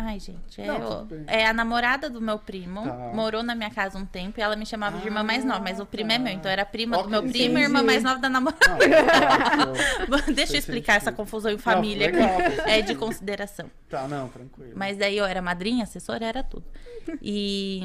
Ai, 0.00 0.20
gente, 0.20 0.60
é, 0.60 0.66
Não, 0.66 1.08
é 1.26 1.44
a 1.44 1.52
namorada 1.52 2.08
do 2.08 2.20
meu 2.20 2.38
primo, 2.38 2.84
Tá. 2.84 2.92
morou 3.12 3.42
na 3.42 3.52
minha 3.56 3.68
casa 3.68 3.98
um 3.98 4.06
tempo 4.06 4.38
e 4.38 4.42
ela 4.42 4.54
me 4.54 4.64
chamava 4.64 4.96
de 4.98 5.06
irmã 5.06 5.24
mais 5.24 5.44
nova, 5.44 5.58
mas 5.60 5.80
o 5.80 5.86
primo 5.86 6.12
é 6.12 6.18
meu, 6.18 6.32
então 6.32 6.48
era 6.48 6.64
prima 6.64 6.96
do 6.96 7.00
Ok, 7.00 7.10
meu 7.10 7.22
primo 7.22 7.58
e 7.58 7.62
irmã 7.62 7.80
entendi. 7.80 7.86
mais 7.86 8.02
nova 8.04 8.20
da 8.20 8.28
namorada. 8.28 8.78
Não, 8.86 9.72
tá, 9.72 10.22
show. 10.24 10.30
Deixa 10.34 10.52
eu 10.54 10.58
explicar 10.58 10.94
essa 10.98 11.10
confusão 11.10 11.50
em 11.50 11.58
família, 11.58 12.06
legal. 12.12 12.28
que 12.36 12.70
é 12.70 12.80
de 12.80 12.94
consideração. 12.94 13.68
Tá, 13.88 14.06
não, 14.06 14.28
tranquilo. 14.28 14.72
Mas 14.76 14.96
daí 14.96 15.16
eu 15.18 15.24
era 15.24 15.42
madrinha, 15.42 15.82
assessora, 15.82 16.24
era 16.24 16.44
tudo. 16.44 16.64
E 17.20 17.82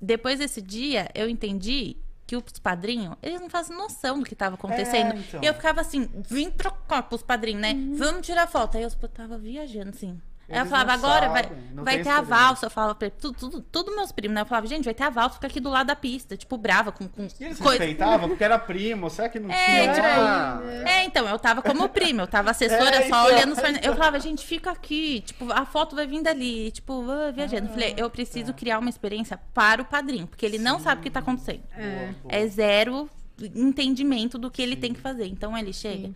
depois 0.00 0.38
desse 0.38 0.62
dia, 0.62 1.08
eu 1.14 1.28
entendi 1.28 1.96
que 2.26 2.36
os 2.36 2.42
padrinhos, 2.62 3.16
eles 3.22 3.40
não 3.40 3.50
fazem 3.50 3.76
noção 3.76 4.18
do 4.20 4.24
que 4.24 4.32
estava 4.34 4.54
acontecendo. 4.54 5.12
É, 5.14 5.16
então. 5.18 5.40
E 5.42 5.46
eu 5.46 5.52
ficava 5.52 5.80
assim, 5.80 6.08
vim 6.28 6.48
trocar 6.50 7.02
pros 7.02 7.22
padrinhos, 7.22 7.60
né? 7.60 7.74
Vamos 7.96 8.24
tirar 8.24 8.46
foto. 8.46 8.76
Aí 8.78 8.84
eu 8.84 8.90
tava 9.08 9.36
viajando, 9.36 9.90
assim. 9.90 10.18
Aí 10.50 10.56
eu 10.56 10.60
Eles 10.62 10.70
falava, 10.70 10.92
agora 10.94 11.28
vai, 11.28 11.42
sabem, 11.44 11.58
vai 11.76 11.94
tem 11.94 12.02
ter 12.04 12.10
a 12.10 12.20
valsa. 12.20 12.66
Eu 12.66 12.70
falava 12.70 12.94
pra 12.96 13.06
ele, 13.06 13.14
tudo, 13.20 13.38
tudo, 13.38 13.60
tudo 13.62 13.94
meus 13.94 14.10
primos, 14.10 14.34
né? 14.34 14.40
Eu 14.40 14.46
falava, 14.46 14.66
gente, 14.66 14.84
vai 14.84 14.92
ter 14.94 15.04
a 15.04 15.10
valsa, 15.10 15.34
fica 15.34 15.46
aqui 15.46 15.60
do 15.60 15.68
lado 15.70 15.86
da 15.86 15.94
pista. 15.96 16.36
Tipo, 16.36 16.56
brava, 16.58 16.90
com, 16.90 17.06
com 17.08 17.22
E 17.22 17.44
eles 17.44 17.58
coisa. 17.58 17.70
respeitavam 17.84 18.28
porque 18.28 18.42
era 18.42 18.58
primo, 18.58 19.08
será 19.08 19.28
que 19.28 19.38
não 19.38 19.50
É, 19.50 19.82
tinha? 19.82 19.94
tipo, 19.94 20.06
Ah, 20.06 20.60
É, 20.86 21.04
então, 21.04 21.26
eu 21.28 21.38
tava 21.38 21.62
como 21.62 21.88
prima, 21.88 22.22
eu 22.22 22.26
tava 22.26 22.50
assessora 22.50 22.96
É, 22.96 23.02
só 23.02 23.06
então. 23.06 23.24
olhando 23.26 23.52
os 23.52 23.60
forne- 23.60 23.80
Eu 23.82 23.94
falava, 23.94 24.18
gente, 24.18 24.44
fica 24.44 24.70
aqui, 24.72 25.20
tipo, 25.20 25.52
a 25.52 25.64
foto 25.64 25.94
vai 25.94 26.06
vir 26.06 26.22
dali, 26.22 26.70
tipo, 26.72 27.04
ah, 27.10 27.30
viajando. 27.30 27.66
Eu 27.68 27.72
falei, 27.72 27.94
eu 27.96 28.10
preciso 28.10 28.52
criar 28.52 28.78
uma 28.80 28.90
experiência 28.90 29.38
para 29.54 29.80
o 29.82 29.84
padrinho, 29.84 30.26
porque 30.26 30.44
ele 30.44 30.58
não 30.58 30.80
sabe 30.80 31.00
o 31.00 31.04
que 31.04 31.10
tá 31.10 31.20
acontecendo. 31.20 31.62
boa. 31.76 32.14
É 32.28 32.46
zero 32.48 33.08
entendimento 33.54 34.38
do 34.38 34.50
que 34.50 34.60
ele 34.60 34.76
tem 34.76 34.92
que 34.92 35.00
fazer. 35.00 35.26
Então 35.26 35.56
ele 35.56 35.72
chega, 35.72 36.10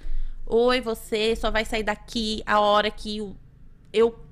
oi, 0.47 0.81
você 0.81 1.35
só 1.37 1.51
vai 1.51 1.65
sair 1.65 1.83
daqui 1.83 2.43
a 2.47 2.61
hora 2.61 2.91
que 2.91 3.21
o- 3.21 3.37
eu. 3.93 4.24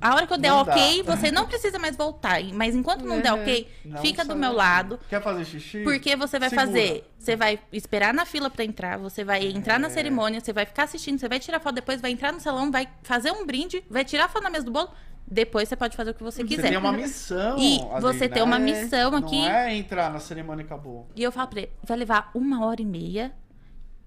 A 0.00 0.14
hora 0.14 0.26
que 0.26 0.32
eu 0.32 0.38
der 0.38 0.48
Não 0.50 0.64
dá. 0.64 0.72
ok, 0.72 1.02
você 1.02 1.30
não 1.30 1.46
precisa 1.46 1.78
mais 1.78 1.96
voltar. 1.96 2.42
Mas 2.54 2.74
enquanto 2.74 3.04
não 3.04 3.20
der 3.20 3.32
Uhum. 3.32 3.40
ok, 3.42 3.68
Não 3.84 4.00
fica 4.00 4.24
do 4.24 4.34
meu 4.34 4.52
lado. 4.52 4.98
Quer 5.08 5.22
fazer 5.22 5.44
xixi? 5.44 5.82
Porque 5.82 6.16
você 6.16 6.38
vai 6.38 6.48
Segura. 6.48 6.66
fazer, 6.66 7.10
você 7.18 7.36
vai 7.36 7.58
esperar 7.72 8.14
na 8.14 8.24
fila 8.24 8.48
pra 8.48 8.64
entrar, 8.64 8.98
você 8.98 9.22
vai 9.24 9.46
entrar 9.46 9.78
na 9.78 9.88
É. 9.88 9.90
cerimônia, 9.90 10.40
você 10.40 10.52
vai 10.52 10.64
ficar 10.64 10.84
assistindo, 10.84 11.18
você 11.18 11.28
vai 11.28 11.38
tirar 11.38 11.60
foto, 11.60 11.74
depois 11.74 12.00
vai 12.00 12.10
entrar 12.10 12.32
no 12.32 12.40
salão, 12.40 12.70
vai 12.70 12.88
fazer 13.02 13.30
um 13.30 13.44
brinde, 13.44 13.84
vai 13.90 14.04
tirar 14.04 14.28
foto 14.28 14.42
na 14.44 14.50
mesa 14.50 14.64
do 14.64 14.70
bolo, 14.70 14.90
depois 15.26 15.68
você 15.68 15.76
pode 15.76 15.96
fazer 15.96 16.10
o 16.10 16.14
que 16.14 16.22
você 16.22 16.42
Você 16.42 16.48
quiser. 16.48 16.70
tem 16.70 16.78
uma 16.78 16.92
missão. 16.92 17.58
E 17.58 17.80
ali, 17.92 18.00
você 18.00 18.26
né? 18.26 18.34
tem 18.34 18.42
uma 18.42 18.56
É. 18.56 18.58
missão 18.58 19.14
aqui. 19.14 19.40
Não 19.42 19.48
é 19.50 19.76
entrar 19.76 20.10
na 20.10 20.18
cerimônia 20.18 20.62
e 20.62 20.66
acabou. 20.66 21.08
E 21.14 21.22
eu 21.22 21.30
falo 21.30 21.48
pra 21.48 21.60
ele, 21.60 21.70
vai 21.84 21.96
levar 21.98 22.30
uma 22.34 22.64
hora 22.64 22.80
e 22.80 22.86
meia. 22.86 23.32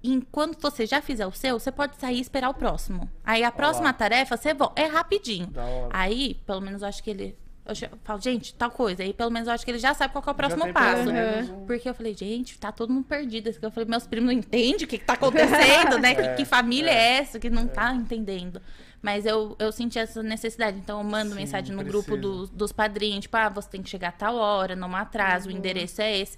E 0.04 0.12
enquanto 0.12 0.62
você 0.62 0.86
já 0.86 1.02
fizer 1.02 1.26
o 1.26 1.32
seu, 1.32 1.58
você 1.58 1.72
pode 1.72 1.96
sair 1.96 2.18
e 2.18 2.22
esperar 2.22 2.50
o 2.50 2.54
próximo. 2.54 3.10
Aí 3.24 3.42
a 3.44 3.52
próxima 3.52 3.88
lá. 3.88 3.94
tarefa, 3.94 4.36
você 4.36 4.54
volta. 4.54 4.82
É 4.82 4.86
rapidinho. 4.86 5.48
Da 5.48 5.64
hora. 5.64 5.90
Aí, 5.94 6.36
pelo 6.46 6.60
menos, 6.60 6.82
eu 6.82 6.90
acho 6.90 7.02
que 7.02 7.10
ele. 7.10 7.38
Eu 7.66 7.74
falo, 8.04 8.20
gente, 8.20 8.54
tal 8.56 8.70
coisa. 8.70 9.02
Aí, 9.04 9.14
pelo 9.14 9.32
menos, 9.32 9.48
eu 9.48 9.54
acho 9.54 9.64
que 9.64 9.72
ele 9.72 9.80
já 9.80 9.94
sabe 9.94 10.12
qual 10.12 10.22
que 10.22 10.28
é 10.28 10.32
o 10.34 10.36
próximo 10.36 10.74
passo. 10.74 11.04
pelo 11.04 11.14
menos 11.14 11.50
um- 11.50 11.66
Porque 11.66 11.88
eu 11.88 11.94
falei, 11.94 12.14
gente, 12.14 12.60
tá 12.60 12.74
todo 12.74 12.92
mundo 12.92 13.06
perdido. 13.06 13.50
Eu 13.62 13.72
falei, 13.72 13.88
meus 13.90 14.06
primos 14.06 14.26
não 14.26 14.34
entendem 14.38 14.84
o 14.84 14.88
que, 14.88 14.98
que 14.98 15.06
tá 15.06 15.14
acontecendo, 15.14 15.98
né? 15.98 16.14
Que, 16.14 16.36
que 16.36 16.46
família 16.46 16.92
é, 16.92 17.20
essa 17.20 17.40
que 17.40 17.50
não 17.50 17.66
tá 17.66 17.94
entendendo. 17.96 18.62
Mas 19.02 19.26
eu, 19.26 19.56
eu 19.58 19.72
senti 19.72 19.98
essa 19.98 20.22
necessidade. 20.22 20.78
Então, 20.78 20.98
eu 20.98 21.04
mando 21.06 21.30
Sim, 21.30 21.36
mensagem 21.38 21.74
no 21.74 21.82
precisa. 21.82 22.06
grupo 22.06 22.18
dos, 22.22 22.50
dos 22.50 22.74
padrinhos, 22.74 23.22
tipo, 23.22 23.38
ah, 23.38 23.48
você 23.48 23.70
tem 23.70 23.82
que 23.82 23.90
chegar 23.90 24.10
a 24.10 24.12
tal 24.12 24.36
hora, 24.36 24.76
não 24.76 24.94
atrasa, 24.94 25.48
o 25.48 25.52
endereço 25.52 26.02
é 26.02 26.18
esse. 26.20 26.38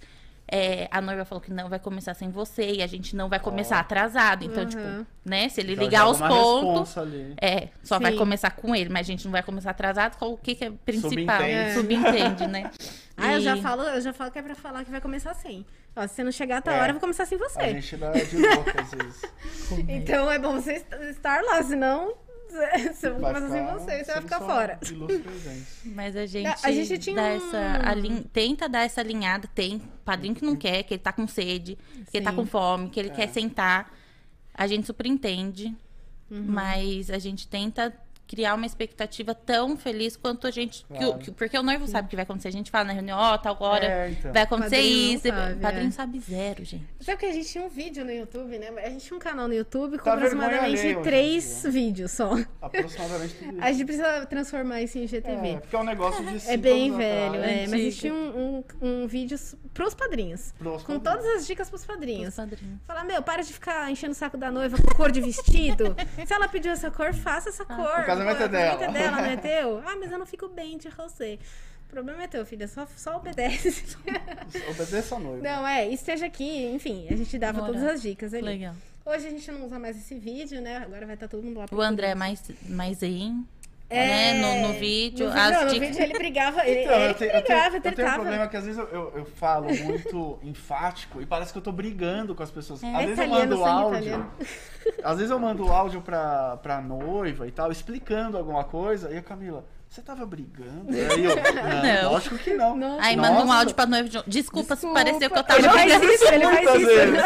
É, 0.51 0.87
a 0.91 1.01
noiva 1.01 1.25
falou 1.25 1.41
que 1.41 1.51
não 1.51 1.67
vai 1.69 1.79
começar 1.79 2.13
sem 2.13 2.29
você 2.29 2.73
e 2.73 2.83
a 2.83 2.87
gente 2.87 3.15
não 3.15 3.27
vai 3.27 3.39
começar 3.39 3.79
atrasado. 3.79 4.45
Então, 4.45 4.63
Uhum. 4.63 4.69
tipo, 4.69 5.05
né? 5.25 5.49
Se 5.49 5.59
ele 5.59 5.75
Já 5.75 5.81
ligar 5.81 6.07
os 6.07 6.19
pontos. 6.19 6.95
É, 7.41 7.69
só 7.83 7.97
vai 7.99 8.11
Sim. 8.11 8.17
começar 8.19 8.51
com 8.51 8.75
ele, 8.75 8.89
mas 8.89 9.07
a 9.07 9.11
gente 9.11 9.25
não 9.25 9.31
vai 9.31 9.41
começar 9.41 9.71
atrasado. 9.71 10.17
Qual- 10.17 10.33
O 10.33 10.37
que, 10.37 10.53
que 10.53 10.65
é 10.65 10.71
principal? 10.85 11.09
Subentende. 11.39 11.73
Subentende, 11.73 12.47
né? 12.47 12.69
Ah, 13.17 13.31
eu 13.35 13.39
já 13.39 13.55
E- 13.55 13.61
falo, 13.61 13.81
eu 13.83 14.01
já 14.01 14.11
falo 14.11 14.29
que 14.29 14.37
é 14.37 14.41
pra 14.41 14.55
falar 14.55 14.83
que 14.83 14.91
vai 14.91 14.99
começar 14.99 15.31
assim. 15.31 15.65
Ó, 15.95 16.01
se 16.05 16.15
você 16.15 16.21
não 16.25 16.33
chegar 16.33 16.57
até 16.57 16.69
a 16.71 16.73
É. 16.73 16.81
hora, 16.81 16.89
eu 16.89 16.93
vou 16.95 16.99
começar 16.99 17.25
sem 17.25 17.37
A 17.37 17.47
você. 17.47 17.61
gente 17.69 17.95
dá 17.95 18.11
de 18.11 18.35
louco 18.37 18.71
às 18.77 18.91
vezes. 18.91 19.21
Então 19.87 20.29
é 20.29 20.37
bom 20.37 20.59
você 20.59 20.73
est- 20.73 20.93
estar 21.11 21.41
lá, 21.41 21.63
senão 21.63 22.13
se 22.93 23.07
eu 23.07 23.15
ficar 23.15 23.39
você, 23.73 24.03
você 24.03 24.11
vai 24.13 24.21
ficar 24.21 24.39
fora. 24.39 24.79
Mas 25.85 26.15
a 26.15 26.25
gente, 26.25 26.47
A 26.65 26.71
gente 26.71 26.97
tinha 26.97 27.15
dá 27.15 27.23
um- 27.23 27.35
essa 27.35 27.89
alin- 27.89 28.23
tenta 28.31 28.69
dar 28.69 28.81
essa 28.85 29.01
alinhada. 29.01 29.47
Tem 29.53 29.79
padrinho 30.03 30.35
que 30.35 30.45
não 30.45 30.55
quer, 30.55 30.83
que 30.83 30.93
ele 30.93 31.01
tá 31.01 31.11
com 31.11 31.27
sede, 31.27 31.77
que 32.11 32.17
ele 32.17 32.23
tá 32.25 32.31
Sim. 32.31 32.37
com 32.37 32.45
fome, 32.45 32.89
que 32.89 32.99
ele 32.99 33.09
É. 33.09 33.13
quer 33.13 33.29
sentar. 33.29 33.91
A 34.53 34.67
gente 34.67 34.85
super 34.87 35.05
entende, 35.05 35.75
Uhum. 36.31 36.45
mas 36.47 37.09
a 37.09 37.19
gente 37.19 37.47
tenta 37.47 37.93
criar 38.27 38.55
uma 38.55 38.65
expectativa 38.65 39.33
tão 39.35 39.77
feliz 39.77 40.15
quanto 40.17 40.47
a 40.47 40.51
gente. 40.51 40.85
que 40.85 40.97
Claro. 40.97 41.17
que- 41.19 41.31
porque 41.31 41.57
o 41.57 41.63
noivo 41.63 41.87
sabe 41.87 42.07
o 42.07 42.09
que 42.09 42.15
vai 42.15 42.23
acontecer. 42.23 42.47
A 42.47 42.51
gente 42.51 42.71
fala 42.71 42.85
na 42.85 42.93
reunião, 42.93 43.17
ó, 43.19 43.37
tal 43.37 43.55
hora 43.59 43.85
É, 43.85 44.09
então. 44.09 44.33
vai 44.33 44.41
acontecer 44.43 44.75
Padrinho 44.77 45.13
isso. 45.15 45.27
sabe, 45.27 45.53
o 45.53 45.57
padrinho 45.59 45.87
é. 45.87 45.91
sabe 45.91 46.19
zero, 46.19 46.65
gente. 46.65 46.87
Sabe 47.01 47.17
que 47.19 47.25
a 47.25 47.31
gente 47.31 47.47
tinha 47.49 47.63
um 47.63 47.69
vídeo 47.69 48.03
no 48.03 48.11
YouTube, 48.11 48.57
né? 48.57 48.69
A 48.83 48.89
gente 48.89 49.05
tinha 49.05 49.15
um 49.15 49.19
canal 49.19 49.47
no 49.47 49.53
YouTube 49.53 49.97
com 49.97 50.03
Tá 50.05 50.13
aproximadamente 50.13 50.95
três 51.03 51.63
vídeos 51.69 52.11
só. 52.11 52.31
Aproximadamente 52.61 53.35
tudo. 53.35 53.61
A 53.61 53.71
gente 53.71 53.85
precisa 53.85 54.25
transformar 54.25 54.81
isso 54.81 54.97
em 54.97 55.03
É, 55.03 55.07
GTV. 55.07 55.57
porque 55.61 55.75
é 55.75 55.79
um 55.79 55.83
negócio 55.83 56.25
de 56.25 56.35
É, 56.35 56.39
cinco 56.39 56.57
bem 56.61 56.85
anos 56.87 56.97
velho, 56.97 57.27
atrás. 57.35 57.45
é. 57.51 57.61
Mas 57.63 57.73
a 57.73 57.77
gente 57.77 57.97
tinha 57.97 58.13
um, 58.13 58.63
um, 58.81 58.87
um 59.03 59.07
vídeo 59.07 59.37
pros 59.73 59.93
padrinhos. 59.93 60.51
Pros 60.57 60.83
com 60.83 60.99
padrinhos. 60.99 61.03
todas 61.25 61.41
as 61.41 61.47
dicas 61.47 61.69
pros 61.69 61.85
padrinhos. 61.85 62.29
Os 62.29 62.35
padrinhos. 62.35 62.79
Falar, 62.87 63.03
meu, 63.03 63.21
para 63.21 63.43
de 63.43 63.53
ficar 63.53 63.89
enchendo 63.91 64.11
o 64.13 64.15
saco 64.15 64.37
da 64.37 64.51
noiva 64.51 64.77
com 64.77 64.95
cor 64.95 65.11
de 65.11 65.21
vestido. 65.21 65.95
Se 66.25 66.33
ela 66.33 66.47
pediu 66.47 66.71
essa 66.71 66.89
cor, 66.89 67.13
faça 67.13 67.49
essa 67.49 67.65
cor. 67.65 68.03
O 68.15 68.25
casamento 68.25 68.41
é 68.41 68.45
o 68.45 68.49
casamento 68.49 68.51
dela. 68.51 68.83
é 68.83 68.91
dela, 68.91 69.17
não 69.21 69.25
é 69.29 69.37
teu? 69.37 69.77
Ah, 69.85 69.95
mas 69.99 70.11
eu 70.11 70.17
não 70.19 70.25
fico 70.25 70.47
bem 70.47 70.77
de 70.77 70.89
você. 70.89 71.39
O 71.87 71.89
problema 71.95 72.23
é 72.23 72.27
teu, 72.27 72.45
filha. 72.45 72.67
Só, 72.67 72.87
só 72.97 73.17
obedece. 73.17 73.95
Obedeça 74.69 75.15
a 75.15 75.19
noiva. 75.19 75.41
não, 75.43 75.67
é, 75.67 75.87
esteja 75.89 76.25
aqui. 76.25 76.65
Enfim, 76.65 77.07
a 77.09 77.15
gente 77.15 77.37
dava 77.37 77.61
Bora. 77.61 77.73
todas 77.73 77.87
as 77.87 78.01
dicas 78.01 78.33
ali. 78.33 78.43
Legal. 78.43 78.75
Hoje 79.05 79.27
a 79.27 79.29
gente 79.29 79.51
não 79.51 79.65
usa 79.65 79.77
mais 79.77 79.95
esse 79.95 80.15
vídeo, 80.15 80.59
né? 80.61 80.77
Agora 80.77 81.05
vai 81.05 81.13
estar 81.13 81.27
todo 81.27 81.43
mundo 81.43 81.59
lá. 81.59 81.65
O 81.71 81.79
André 81.81 82.07
é 82.09 82.15
mais, 82.15 82.41
mais 82.67 82.97
zen, 82.97 83.45
É, 83.95 84.33
né? 84.33 84.61
No, 84.61 84.67
no 84.67 84.73
vídeo. 84.79 85.27
No, 85.29 85.33
as 85.33 85.39
vídeo, 85.43 85.53
não, 85.59 85.63
no 85.65 85.69
dicas- 85.73 85.89
vídeo 85.89 86.03
ele 86.03 86.13
brigava. 86.13 86.65
Ele, 86.67 86.83
Então, 86.83 86.95
ele 86.95 87.09
eu 87.09 87.13
tenho, 87.13 87.31
eu 87.31 87.41
tenho, 87.41 87.43
brigava, 87.43 87.77
eu 87.77 87.81
tenho 87.93 88.07
um 88.09 88.13
problema 88.13 88.47
que 88.47 88.57
às 88.57 88.65
vezes 88.65 88.79
eu, 88.79 88.87
eu, 88.89 89.13
eu 89.17 89.25
falo 89.25 89.67
muito 89.83 90.39
enfático 90.43 91.21
e 91.21 91.25
parece 91.25 91.51
que 91.51 91.57
eu 91.57 91.63
tô 91.63 91.71
brigando 91.71 92.35
com 92.35 92.43
as 92.43 92.51
pessoas. 92.51 92.83
É. 92.83 92.87
Às 92.95 93.01
É 93.01 93.05
vezes 93.05 93.19
eu 93.19 93.27
mando 93.29 93.65
áudio. 93.65 93.89
italiano. 93.97 94.31
Às 95.03 95.15
vezes 95.17 95.31
eu 95.31 95.39
mando 95.39 95.71
áudio 95.71 96.01
pra, 96.01 96.57
pra 96.57 96.79
noiva 96.79 97.47
e 97.47 97.51
tal, 97.51 97.71
explicando 97.71 98.37
alguma 98.37 98.63
coisa, 98.63 99.11
e 99.11 99.17
a 99.17 99.21
Camila, 99.21 99.65
você 99.89 99.99
tava 99.99 100.23
brigando? 100.27 100.89
Aí 100.89 101.23
eu, 101.25 101.35
não, 101.53 102.03
Não. 102.03 102.11
lógico 102.11 102.37
que 102.37 102.53
não. 102.53 102.75
Não. 102.77 102.99
Aí 103.01 103.15
manda 103.17 103.43
um 103.43 103.51
áudio 103.51 103.73
pra 103.73 103.87
noiva 103.87 104.07
de 104.07 104.21
Desculpa, 104.27 104.75
se 104.75 104.81
Desculpa. 104.81 104.93
pareceu 105.03 105.29
que 105.31 105.39
eu 105.39 105.43
tava 105.43 105.59
Ele 105.59 105.69
faz 105.69 105.83
brigando. 105.97 106.13
isso, 106.13 106.25
ele 106.33 106.43
faz 106.45 106.75
isso. 106.75 106.85
vezes. 106.85 107.23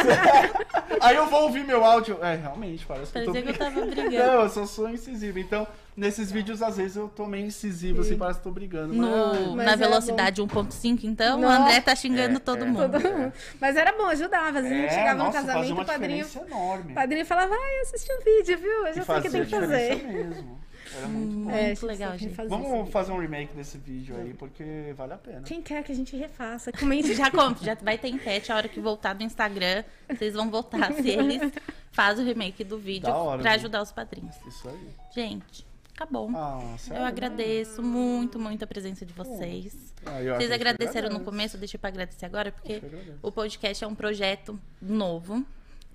Aí 1.01 1.15
eu 1.15 1.25
vou 1.27 1.43
ouvir 1.43 1.65
meu 1.65 1.83
áudio. 1.83 2.17
É, 2.21 2.35
realmente, 2.35 2.85
parece 2.85 3.11
que 3.11 3.17
eu 3.19 3.25
tô 3.25 3.31
Parecia 3.33 3.53
que 3.53 3.61
eu 3.61 3.65
brigando. 3.71 3.91
tava 3.95 4.07
brigando. 4.07 4.31
Não, 4.31 4.41
eu 4.43 4.49
só 4.49 4.65
sou 4.65 4.89
incisivo. 4.89 5.39
Então, 5.39 5.67
nesses 5.99 6.31
vídeos, 6.31 6.61
às 6.61 6.77
vezes, 6.77 6.95
eu 6.95 7.07
tô 7.09 7.25
meio 7.25 7.45
incisivo, 7.45 8.01
assim, 8.01 8.17
parece 8.17 8.39
que 8.39 8.43
tô 8.43 8.51
brigando. 8.51 8.93
No, 8.93 9.55
Mas 9.55 9.65
na 9.65 9.71
era 9.73 9.75
velocidade 9.77 10.41
1.5, 10.41 11.03
então, 11.03 11.37
o 11.37 11.41
Nossa. 11.41 11.61
André 11.61 11.81
tá 11.81 11.95
xingando 11.95 12.37
É, 12.37 12.39
todo 12.39 12.63
é. 12.63 12.67
mundo. 12.67 12.91
Todo 12.91 13.13
mundo. 13.17 13.33
Mas 13.59 13.75
era 13.75 13.91
bom, 13.91 14.05
ajudava. 14.05 14.59
Às 14.59 14.63
vezes 14.65 14.71
a 14.71 14.81
gente 14.81 14.85
É, 14.85 14.89
chegava 14.97 15.17
no 15.19 15.23
nossa, 15.25 15.37
fazia 15.41 15.53
casamento, 15.53 15.81
o 15.81 15.85
padrinho, 15.85 16.27
enorme. 16.47 16.91
o 16.91 16.95
padrinho 16.95 17.25
falava, 17.25 17.49
vai 17.49 17.79
assistir 17.81 18.11
um 18.13 18.23
vídeo, 18.23 18.57
viu? 18.57 18.87
Eu 18.87 18.93
já 18.93 19.03
sei 19.05 19.15
o 19.17 19.21
que 19.21 19.29
tem 19.29 19.43
que 19.45 19.49
fazer. 19.49 20.03
mesmo. 20.07 20.59
Era 20.97 21.07
muito 21.07 21.27
bom. 21.33 21.39
Muito 21.41 21.49
É, 21.51 21.65
a 21.65 21.67
gente 21.69 21.85
legal, 21.85 22.17
gente. 22.17 22.31
esse 22.33 22.47
Vamos 22.49 22.89
fazer 22.89 23.11
um 23.11 23.19
remake 23.19 23.53
desse 23.55 23.77
vídeo 23.77 24.15
aí, 24.17 24.33
porque 24.33 24.91
vale 24.97 25.13
a 25.13 25.17
pena. 25.17 25.41
Quem 25.43 25.61
quer 25.61 25.83
que 25.83 25.91
a 25.91 25.95
gente 25.95 26.15
refaça? 26.15 26.71
Comente 26.71 27.13
Já, 27.13 27.25
já 27.61 27.75
vai 27.75 27.97
ter 27.97 28.07
enquete 28.07 28.51
a 28.51 28.55
hora 28.55 28.67
que 28.67 28.79
voltar 28.79 29.13
do 29.13 29.23
Instagram. 29.23 29.83
Vocês 30.09 30.33
vão 30.33 30.49
votar 30.49 30.91
se 30.93 31.07
eles 31.09 31.51
fazem 31.91 32.25
o 32.25 32.27
remake 32.27 32.63
do 32.63 32.79
vídeo 32.79 33.05
Da 33.07 33.15
hora, 33.15 33.41
pra 33.41 33.51
ajudar 33.51 33.83
os 33.83 33.91
padrinhos. 33.91 34.35
Isso 34.47 34.67
aí. 34.67 34.89
Gente, 35.13 35.67
acabou. 35.99 36.29
Ah, 36.33 36.75
sério? 36.77 37.01
Eu 37.01 37.05
agradeço 37.05 37.83
muito, 37.83 38.39
muito 38.39 38.63
a 38.63 38.67
presença 38.67 39.05
de 39.05 39.13
vocês. 39.13 39.93
Ah, 40.05 40.21
eu 40.21 40.35
Vocês 40.35 40.51
agradeceram 40.51 41.09
no 41.09 41.19
começo, 41.19 41.57
deixa 41.57 41.77
pra 41.77 41.89
agradecer 41.89 42.25
agora, 42.25 42.51
porque 42.51 42.81
Eu 42.81 43.17
o 43.21 43.31
podcast 43.31 43.83
é 43.83 43.87
um 43.87 43.93
projeto 43.93 44.57
novo 44.81 45.45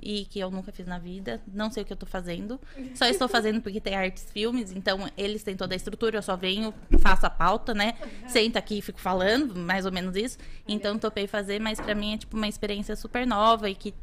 e 0.01 0.27
que 0.27 0.39
eu 0.39 0.51
nunca 0.51 0.71
fiz 0.71 0.87
na 0.87 0.99
vida. 0.99 1.41
Não 1.51 1.71
sei 1.71 1.83
o 1.83 1.87
que 1.87 1.93
eu 1.93 1.97
tô 1.97 2.05
fazendo. 2.05 2.61
Só 2.95 3.07
estou 3.07 3.27
fazendo 3.27 3.63
porque 3.63 3.81
tem 3.81 3.95
artes 3.95 4.27
filmes, 4.31 4.73
então 4.73 5.09
eles 5.17 5.43
têm 5.43 5.57
toda 5.57 5.75
a 5.75 5.77
estrutura, 5.77 6.19
eu 6.19 6.23
só 6.23 6.37
venho, 6.37 6.75
faço 6.99 7.25
a 7.25 7.31
pauta, 7.31 7.73
né? 7.73 7.95
Sento 8.29 8.59
aqui 8.59 8.79
e 8.79 8.83
fico 8.83 9.01
falando, 9.01 9.57
mais 9.57 9.87
ou 9.87 9.93
menos 9.93 10.15
isso. 10.15 10.37
Então 10.69 10.99
topei 10.99 11.27
fazer, 11.27 11.59
mas 11.59 11.81
pra 11.81 11.95
mim 11.95 12.15
é 12.15 12.19
tipo 12.19 12.37
uma 12.37 12.49
experiência 12.49 12.95
super 12.95 13.27
nova 13.27 13.71
e 13.71 13.75
que 13.75 13.95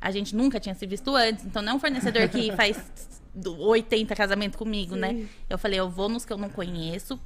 a 0.00 0.10
gente 0.10 0.34
nunca 0.34 0.58
tinha 0.58 0.74
se 0.74 0.86
visto 0.86 1.14
antes. 1.14 1.44
Então 1.44 1.60
não 1.60 1.72
é 1.72 1.76
um 1.76 1.80
fornecedor 1.80 2.26
que 2.30 2.50
faz 2.56 3.19
80 3.34 4.14
casamentos 4.14 4.56
comigo, 4.56 4.96
né? 4.96 5.26
Eu 5.48 5.58
falei, 5.58 5.78
eu 5.78 5.88
vou 5.88 6.08
nos 6.08 6.24
que 6.24 6.32
eu 6.32 6.38
não 6.38 6.48
conheço 6.48 7.18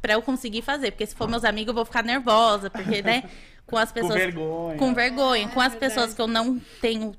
pra 0.00 0.14
eu 0.14 0.22
conseguir 0.22 0.62
fazer, 0.62 0.92
porque 0.92 1.06
se 1.06 1.14
for 1.14 1.28
meus 1.28 1.44
amigos 1.44 1.68
eu 1.68 1.74
vou 1.74 1.84
ficar 1.84 2.02
nervosa, 2.04 2.70
porque, 2.70 3.02
né, 3.02 3.24
com 3.66 3.76
as 3.76 3.92
pessoas 3.92 4.14
vergonha. 4.14 4.78
com 4.78 4.94
vergonha, 4.94 5.48
com 5.48 5.60
as 5.60 5.72
verdade. 5.72 5.94
pessoas 5.94 6.14
que 6.14 6.20
eu 6.20 6.26
não 6.26 6.60
tenho 6.80 7.14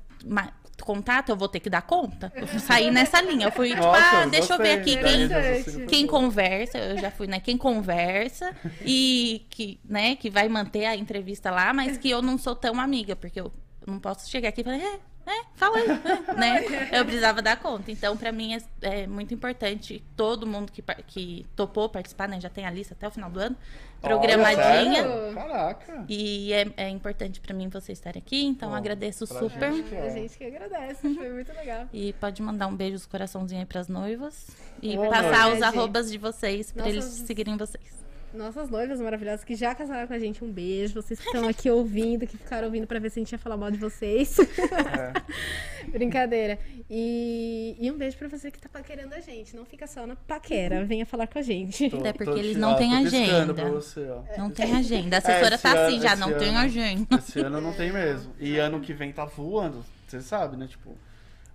contato, 0.82 1.28
eu 1.28 1.36
vou 1.36 1.48
ter 1.48 1.60
que 1.60 1.70
dar 1.70 1.82
conta. 1.82 2.32
Eu 2.34 2.46
saí 2.58 2.90
nessa 2.90 3.20
linha, 3.20 3.46
eu 3.46 3.52
fui 3.52 3.68
tipo, 3.70 3.82
Nossa, 3.82 4.22
ah, 4.22 4.26
deixa 4.26 4.54
eu 4.54 4.58
ver 4.58 4.80
aqui 4.80 4.96
da 4.96 5.02
quem 5.02 5.28
do 5.28 5.86
Quem 5.86 6.06
conversa, 6.06 6.78
eu 6.78 6.98
já 6.98 7.10
fui, 7.10 7.26
né? 7.26 7.38
Quem 7.38 7.56
conversa 7.56 8.54
e 8.84 9.46
que, 9.50 9.78
né, 9.84 10.16
que 10.16 10.30
vai 10.30 10.48
manter 10.48 10.86
a 10.86 10.96
entrevista 10.96 11.50
lá, 11.50 11.72
mas 11.72 11.96
que 11.96 12.10
eu 12.10 12.22
não 12.22 12.36
sou 12.38 12.56
tão 12.56 12.80
amiga, 12.80 13.14
porque 13.14 13.40
eu 13.40 13.52
não 13.86 13.98
posso 13.98 14.28
chegar 14.28 14.48
aqui 14.48 14.62
e 14.62 14.64
falar, 14.64 14.78
é, 14.78 14.98
é, 15.26 15.44
fala 15.54 15.76
aí, 15.76 15.86
é, 15.86 16.34
né? 16.34 16.88
Eu 16.92 17.04
precisava 17.04 17.40
dar 17.40 17.56
conta. 17.56 17.90
Então, 17.90 18.16
pra 18.16 18.32
mim, 18.32 18.54
é, 18.54 18.60
é 19.02 19.06
muito 19.06 19.32
importante 19.32 20.02
todo 20.16 20.46
mundo 20.46 20.72
que, 20.72 20.82
que 21.06 21.46
topou 21.54 21.88
participar, 21.88 22.28
né? 22.28 22.40
Já 22.40 22.48
tem 22.48 22.66
a 22.66 22.70
lista 22.70 22.94
até 22.94 23.06
o 23.06 23.10
final 23.10 23.30
do 23.30 23.38
ano, 23.38 23.56
programadinha. 24.00 25.08
Olha? 25.08 25.34
Caraca. 25.34 26.04
E 26.08 26.52
é, 26.52 26.66
é 26.76 26.88
importante 26.88 27.40
pra 27.40 27.54
mim 27.54 27.68
você 27.68 27.92
estar 27.92 28.16
aqui, 28.16 28.44
então 28.44 28.70
Bom, 28.70 28.76
agradeço 28.76 29.26
super. 29.26 29.72
gente 29.72 29.88
que 29.88 29.96
A 29.96 30.04
é. 30.04 30.10
gente 30.10 30.38
que 30.38 30.44
agradece, 30.44 31.14
foi 31.14 31.30
muito 31.30 31.52
legal. 31.52 31.86
E 31.92 32.12
pode 32.14 32.42
mandar 32.42 32.66
um 32.66 32.74
beijo, 32.74 32.96
os 32.96 33.06
coraçãozinhos 33.06 33.60
aí 33.60 33.66
pras 33.66 33.88
noivas. 33.88 34.48
E 34.82 34.96
passar 34.96 35.52
os 35.52 35.62
arrobas 35.62 36.10
de 36.10 36.18
vocês 36.18 36.72
pra 36.72 36.84
Nossa. 36.84 36.94
eles 36.94 37.04
seguirem 37.04 37.56
vocês. 37.56 38.00
Nossas 38.32 38.70
noivas 38.70 39.00
maravilhosas 39.00 39.42
que 39.44 39.56
já 39.56 39.74
casaram 39.74 40.06
com 40.06 40.12
a 40.14 40.18
gente, 40.18 40.44
um 40.44 40.50
beijo. 40.52 40.94
Vocês 40.94 41.18
que 41.18 41.26
estão 41.26 41.48
aqui 41.48 41.68
ouvindo, 41.68 42.26
que 42.26 42.36
ficaram 42.36 42.66
ouvindo 42.66 42.86
pra 42.86 42.98
ver 43.00 43.10
se 43.10 43.18
a 43.18 43.22
gente 43.22 43.32
ia 43.32 43.38
falar 43.38 43.56
mal 43.56 43.70
de 43.72 43.78
vocês. 43.78 44.38
É. 44.38 45.12
Brincadeira. 45.90 46.58
E, 46.88 47.76
e 47.80 47.90
um 47.90 47.96
beijo 47.98 48.16
pra 48.16 48.28
você 48.28 48.50
que 48.50 48.58
tá 48.60 48.68
paquerando 48.68 49.14
a 49.14 49.20
gente. 49.20 49.56
Não 49.56 49.64
fica 49.64 49.86
só 49.86 50.06
na 50.06 50.14
paquera, 50.14 50.84
venha 50.84 51.04
falar 51.04 51.26
com 51.26 51.38
a 51.38 51.42
gente. 51.42 51.90
Tô- 51.90 51.98
Até 51.98 52.12
porque 52.12 52.38
eles 52.38 52.56
não 52.56 52.72
ó, 52.72 52.74
têm 52.76 52.94
agenda. 52.94 53.52
pra 53.52 53.68
você, 53.68 54.06
ó. 54.08 54.22
Não 54.38 54.50
tem 54.50 54.76
agenda. 54.76 55.16
A 55.16 55.18
assessora 55.18 55.54
esse 55.56 55.62
tá 55.62 55.72
assim 55.72 55.94
ano- 55.94 56.02
já, 56.02 56.12
esse 56.12 56.20
não 56.20 56.38
tem 56.38 56.48
ano- 56.50 56.58
agenda. 56.58 57.16
Esse 57.16 57.40
ano 57.40 57.60
não 57.60 57.72
tem 57.72 57.92
mesmo. 57.92 58.32
E 58.38 58.58
ano 58.58 58.80
que 58.80 58.92
vem 58.92 59.12
tá 59.12 59.24
voando. 59.24 59.84
Você 60.06 60.20
sabe, 60.20 60.56
né? 60.56 60.66
Tipo, 60.68 60.96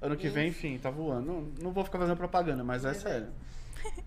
ano 0.02 0.18
que 0.18 0.28
vem, 0.28 0.50
enfim, 0.50 0.78
tá 0.78 0.90
voando. 0.90 1.26
Não, 1.26 1.48
não 1.62 1.72
vou 1.72 1.84
ficar 1.86 2.00
fazendo 2.00 2.18
propaganda, 2.18 2.64
mas 2.64 2.84
é 2.84 2.94
sério. 2.94 3.28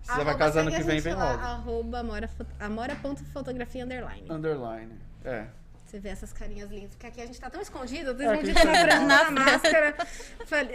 Se 0.01 0.11
você 0.15 0.23
vai 0.23 0.37
casar 0.37 0.61
ano 0.61 0.71
que 0.71 0.83
vem, 0.83 0.99
vem 0.99 1.13
logo. 1.13 1.25
Arroba 1.25 1.99
amora, 1.99 2.29
amora.fotografia 2.59 3.83
underline. 3.85 4.25
Underline. 4.29 4.91
É. 5.23 5.45
Você 5.85 5.99
vê 5.99 6.09
essas 6.09 6.31
carinhas 6.31 6.69
lindas. 6.69 6.89
Porque 6.91 7.07
aqui 7.07 7.19
a 7.21 7.25
gente 7.25 7.39
tá 7.39 7.49
tão 7.49 7.59
escondido, 7.61 8.13
tô 8.13 8.21
É, 8.21 8.27
aqui 8.35 8.49
escondido 8.51 9.05
na 9.07 9.25
tá- 9.25 9.31
máscara. 9.31 9.95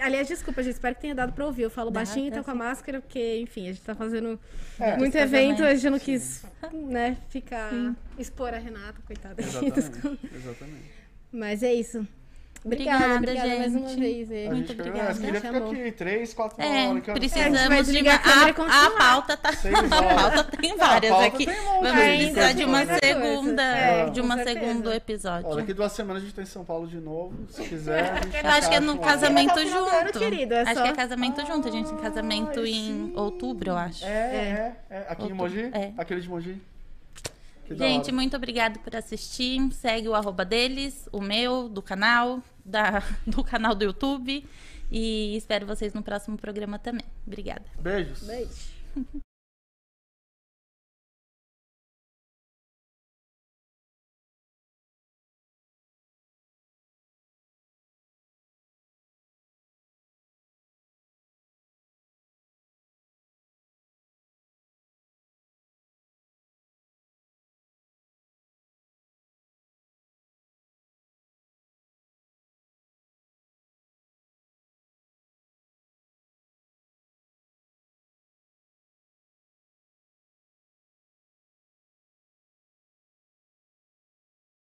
Aliás, 0.03 0.27
desculpa, 0.27 0.61
gente. 0.63 0.73
Espero 0.75 0.95
que 0.97 1.01
tenha 1.03 1.15
dado 1.15 1.33
pra 1.33 1.47
ouvir. 1.47 1.63
Eu 1.63 1.71
falo 1.71 1.89
Dá, 1.91 2.01
baixinho 2.01 2.27
e 2.27 2.31
tá 2.31 2.39
tá 2.39 2.43
com 2.45 2.51
a 2.51 2.55
sim. 2.55 2.59
máscara, 2.59 3.01
porque, 3.01 3.39
enfim, 3.41 3.69
a 3.69 3.73
gente 3.73 3.83
tá 3.83 3.95
fazendo 3.95 4.41
É, 4.81 4.97
muito 4.97 5.17
evento. 5.17 5.63
A 5.63 5.73
gente 5.75 5.89
não 5.91 5.99
quis, 6.01 6.45
né, 6.73 7.17
ficar. 7.29 7.71
expor 8.19 8.53
a 8.53 8.59
Renata, 8.59 9.01
coitada. 9.07 9.41
Exatamente. 9.41 9.79
Exatamente. 10.35 10.91
Mas 11.31 11.63
é 11.63 11.73
isso. 11.73 12.07
Obrigada, 12.65 13.17
Obrigada, 13.17 13.17
obrigada 13.19 13.59
mais 13.59 13.75
uma 13.75 13.89
gente. 13.91 14.01
vez. 14.01 14.31
é. 14.31 14.47
Muito 14.49 14.69
gente 14.69 14.81
obrigada. 14.81 15.15
ficar 15.15 15.41
Chamou. 15.53 15.71
aqui 15.71 15.93
três, 15.93 16.33
quatro 16.33 16.63
É, 16.63 16.89
horas. 16.89 17.03
que 17.05 17.11
É, 17.11 17.15
precisamos 17.15 17.59
gente 17.59 17.69
vai 17.69 17.83
de 17.83 17.91
uma. 18.59 18.65
a 18.73 18.87
A, 18.87 18.91
pauta 18.91 19.37
tá. 19.37 19.53
Seis 19.53 19.75
A 19.93 20.03
pauta 20.15 20.45
tem 20.45 20.77
várias 20.77 21.13
pauta 21.13 21.27
aqui. 21.27 21.45
tem 21.47 21.55
Vamos 21.55 21.93
precisar 21.93 22.53
de 22.55 22.65
uma 22.65 22.87
segunda, 22.87 23.63
É, 23.63 24.11
de 24.11 24.21
uma 24.23 24.37
Ó, 24.91 24.97
episódio. 24.97 25.57
daqui 25.57 25.75
duas 25.75 25.93
semanas 25.93 26.23
a 26.23 26.25
gente 26.25 26.35
tá 26.35 26.41
em 26.43 26.47
São 26.47 26.65
Paulo 26.65 26.87
de 26.87 26.97
novo. 26.97 27.35
Se 27.51 27.63
quiser, 27.69 28.13
a 28.13 28.15
gente 28.23 28.37
Eu 28.43 28.51
acho 28.51 28.69
que 28.71 28.75
é 28.77 28.81
no 28.81 28.93
encaixa 28.95 28.99
uma- 28.99 29.13
casamento 29.13 29.59
ano, 29.59 30.07
junto. 30.07 30.19
querido, 30.19 30.55
é 30.55 30.61
acho 30.63 30.75
só- 30.75 30.83
que 30.83 30.89
é 30.89 30.93
casamento 30.95 31.47
junto. 31.47 31.69
A 31.69 31.71
gente 31.71 31.89
tem 31.91 31.99
casamento 31.99 32.61
em 32.65 33.13
outubro, 33.15 33.71
eu 33.73 33.77
acho. 33.77 34.05
É, 34.07 34.09
é, 34.09 34.77
é. 34.89 35.07
Aqui 35.11 35.27
em 35.27 35.33
Mogi? 35.35 35.71
é. 35.71 35.93
Aquele 35.99 36.23
de 36.23 36.29
Mogi? 36.31 36.63
Que 37.67 37.75
Gente, 37.75 38.13
muito 38.13 38.37
obrigado 38.37 38.79
por 38.81 38.95
assistir. 38.95 39.61
Segue 39.73 40.07
o 40.09 40.15
arroba 40.15 40.45
deles, 40.45 41.09
o 41.11 41.21
meu, 41.21 41.67
do 41.69 41.81
canal, 41.81 42.41
da, 42.65 43.03
do 43.27 43.43
canal 43.45 43.75
do 43.75 43.85
YouTube. 43.85 44.47
E 44.91 45.37
espero 45.37 45.67
vocês 45.67 45.93
no 45.93 46.03
próximo 46.03 46.37
programa 46.37 46.79
também. 46.79 47.07
Obrigada. 47.27 47.65
Beijos. 47.81 48.23
Beijo. 48.23 48.75